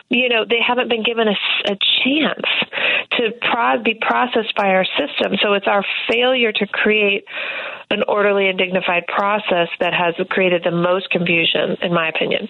you 0.09 0.30
know 0.30 0.45
they 0.48 0.59
haven't 0.66 0.90
been 0.90 1.03
given 1.03 1.27
a, 1.27 1.35
a 1.72 1.77
chance 2.03 2.48
to 3.11 3.32
pro- 3.42 3.82
be 3.83 3.95
processed 4.00 4.56
by 4.56 4.69
our 4.69 4.85
system. 4.85 5.38
So 5.42 5.53
it's 5.53 5.67
our 5.67 5.83
failure 6.09 6.51
to 6.51 6.67
create 6.67 7.25
an 7.90 8.03
orderly 8.08 8.48
and 8.48 8.58
dignified 8.58 9.06
process 9.08 9.67
that 9.80 9.93
has 9.93 10.16
created 10.30 10.52
the 10.64 10.72
most 10.72 11.09
confusion, 11.09 11.77
in 11.82 11.93
my 11.93 12.09
opinion. 12.09 12.49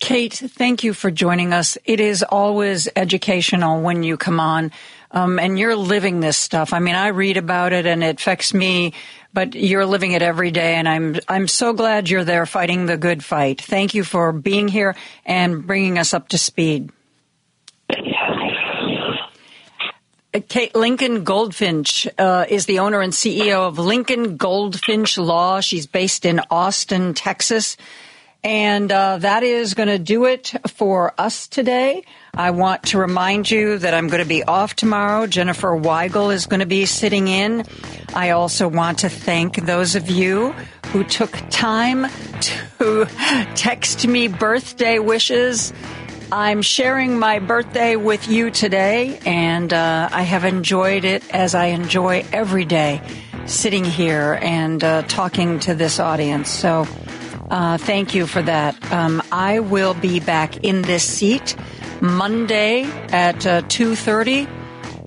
Kate, 0.00 0.32
thank 0.32 0.82
you 0.82 0.94
for 0.94 1.10
joining 1.10 1.52
us. 1.52 1.76
It 1.84 2.00
is 2.00 2.22
always 2.22 2.88
educational 2.96 3.82
when 3.82 4.02
you 4.02 4.16
come 4.16 4.40
on. 4.40 4.72
Um, 5.12 5.38
and 5.38 5.58
you're 5.58 5.76
living 5.76 6.20
this 6.20 6.38
stuff. 6.38 6.72
I 6.72 6.78
mean, 6.78 6.94
I 6.94 7.08
read 7.08 7.36
about 7.36 7.72
it 7.72 7.84
and 7.84 8.02
it 8.02 8.20
affects 8.20 8.54
me, 8.54 8.94
but 9.34 9.54
you're 9.54 9.84
living 9.84 10.12
it 10.12 10.22
every 10.22 10.52
day. 10.52 10.74
And 10.76 10.88
I'm, 10.88 11.16
I'm 11.28 11.48
so 11.48 11.72
glad 11.72 12.08
you're 12.08 12.24
there 12.24 12.46
fighting 12.46 12.86
the 12.86 12.96
good 12.96 13.22
fight. 13.22 13.60
Thank 13.60 13.94
you 13.94 14.04
for 14.04 14.32
being 14.32 14.68
here 14.68 14.94
and 15.26 15.66
bringing 15.66 15.98
us 15.98 16.14
up 16.14 16.28
to 16.28 16.38
speed. 16.38 16.90
Kate 20.48 20.76
Lincoln 20.76 21.24
Goldfinch 21.24 22.06
uh, 22.16 22.44
is 22.48 22.66
the 22.66 22.78
owner 22.78 23.00
and 23.00 23.12
CEO 23.12 23.66
of 23.66 23.78
Lincoln 23.80 24.36
Goldfinch 24.36 25.18
Law. 25.18 25.60
She's 25.60 25.88
based 25.88 26.24
in 26.24 26.40
Austin, 26.50 27.14
Texas. 27.14 27.76
And 28.44 28.90
uh, 28.90 29.18
that 29.18 29.42
is 29.42 29.74
going 29.74 29.88
to 29.88 29.98
do 29.98 30.24
it 30.24 30.52
for 30.68 31.12
us 31.18 31.48
today. 31.48 32.04
I 32.32 32.52
want 32.52 32.84
to 32.84 32.98
remind 32.98 33.50
you 33.50 33.76
that 33.78 33.92
I'm 33.92 34.06
going 34.06 34.22
to 34.22 34.28
be 34.28 34.44
off 34.44 34.76
tomorrow. 34.76 35.26
Jennifer 35.26 35.70
Weigel 35.70 36.32
is 36.32 36.46
going 36.46 36.60
to 36.60 36.66
be 36.66 36.86
sitting 36.86 37.26
in. 37.26 37.64
I 38.14 38.30
also 38.30 38.68
want 38.68 39.00
to 39.00 39.08
thank 39.08 39.56
those 39.56 39.96
of 39.96 40.08
you 40.08 40.52
who 40.86 41.04
took 41.04 41.32
time 41.50 42.06
to 42.40 43.06
text 43.56 44.06
me 44.06 44.28
birthday 44.28 45.00
wishes. 45.00 45.72
I'm 46.32 46.62
sharing 46.62 47.18
my 47.18 47.40
birthday 47.40 47.96
with 47.96 48.28
you 48.28 48.52
today, 48.52 49.18
and 49.26 49.72
uh, 49.72 50.08
I 50.12 50.22
have 50.22 50.44
enjoyed 50.44 51.04
it 51.04 51.28
as 51.34 51.56
I 51.56 51.66
enjoy 51.66 52.24
every 52.32 52.64
day 52.64 53.02
sitting 53.46 53.84
here 53.84 54.38
and 54.40 54.82
uh, 54.84 55.02
talking 55.02 55.58
to 55.60 55.74
this 55.74 55.98
audience. 55.98 56.48
So, 56.48 56.86
uh, 57.50 57.78
thank 57.78 58.14
you 58.14 58.28
for 58.28 58.42
that. 58.42 58.92
Um, 58.92 59.20
I 59.32 59.58
will 59.58 59.94
be 59.94 60.20
back 60.20 60.58
in 60.58 60.82
this 60.82 61.02
seat 61.02 61.56
Monday 62.00 62.84
at 62.84 63.44
uh, 63.44 63.62
two 63.62 63.96
thirty. 63.96 64.46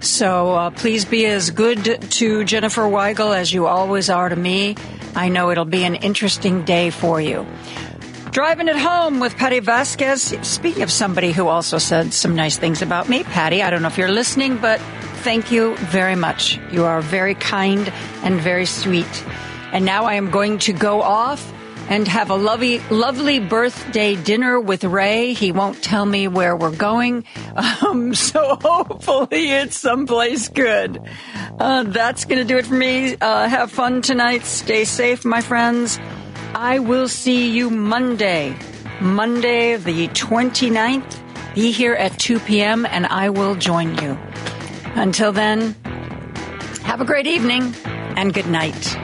So 0.02 0.52
uh, 0.52 0.70
please 0.72 1.06
be 1.06 1.26
as 1.26 1.52
good 1.52 2.12
to 2.12 2.44
Jennifer 2.44 2.82
Weigel 2.82 3.34
as 3.34 3.54
you 3.54 3.68
always 3.68 4.10
are 4.10 4.28
to 4.28 4.36
me. 4.36 4.76
I 5.16 5.30
know 5.30 5.52
it'll 5.52 5.64
be 5.64 5.86
an 5.86 5.96
interesting 5.96 6.66
day 6.66 6.90
for 6.90 7.22
you. 7.22 7.48
Driving 8.34 8.68
it 8.68 8.78
home 8.78 9.20
with 9.20 9.38
Patti 9.38 9.60
Vasquez. 9.60 10.36
Speaking 10.42 10.82
of 10.82 10.92
somebody 10.92 11.32
who 11.32 11.48
also 11.48 11.78
said 11.78 12.16
some 12.16 12.36
nice 12.36 12.58
things 12.58 12.82
about 12.82 13.08
me, 13.08 13.22
Patty, 13.24 13.62
I 13.62 13.70
don't 13.70 13.84
know 13.84 13.90
if 13.90 13.98
you're 14.00 14.12
listening, 14.12 14.58
but 14.58 14.80
thank 15.22 15.52
you 15.52 15.76
very 15.78 16.16
much. 16.16 16.60
You 16.72 16.86
are 16.86 17.00
very 17.00 17.36
kind 17.36 17.94
and 18.24 18.42
very 18.42 18.66
sweet. 18.66 19.24
And 19.72 19.86
now 19.86 20.06
I 20.06 20.16
am 20.16 20.32
going 20.32 20.58
to 20.60 20.74
go 20.74 21.04
off 21.04 21.54
and 21.90 22.08
have 22.08 22.32
a 22.32 22.36
lovely, 22.36 22.80
lovely 22.90 23.38
birthday 23.38 24.16
dinner 24.16 24.60
with 24.60 24.84
Ray. 24.84 25.34
He 25.34 25.52
won't 25.52 25.84
tell 25.84 26.04
me 26.04 26.28
where 26.28 26.56
we're 26.56 26.76
going, 26.76 27.26
um, 27.86 28.16
so 28.16 28.58
hopefully 28.60 29.52
it's 29.52 29.78
someplace 29.78 30.50
good. 30.50 31.00
Uh, 31.60 31.84
that's 31.84 32.26
going 32.26 32.40
to 32.40 32.46
do 32.46 32.58
it 32.58 32.66
for 32.66 32.74
me. 32.74 33.16
Uh, 33.16 33.48
have 33.48 33.72
fun 33.72 34.02
tonight. 34.02 34.44
Stay 34.44 34.86
safe, 34.86 35.24
my 35.24 35.42
friends. 35.42 36.00
I 36.56 36.80
will 36.80 37.08
see 37.08 37.50
you 37.50 37.70
Monday, 37.70 38.56
Monday 39.02 39.76
the 39.76 40.08
29th. 40.10 41.56
Be 41.56 41.72
here 41.72 41.94
at 41.94 42.18
2 42.20 42.40
p.m. 42.40 42.86
and 42.86 43.08
I 43.08 43.30
will 43.30 43.56
join 43.56 43.98
you. 43.98 44.18
Until 44.96 45.32
then, 45.32 45.76
have 46.84 47.02
a 47.02 47.06
great 47.06 47.26
evening 47.26 47.74
and 47.86 48.34
good 48.34 48.48
night. 48.48 48.96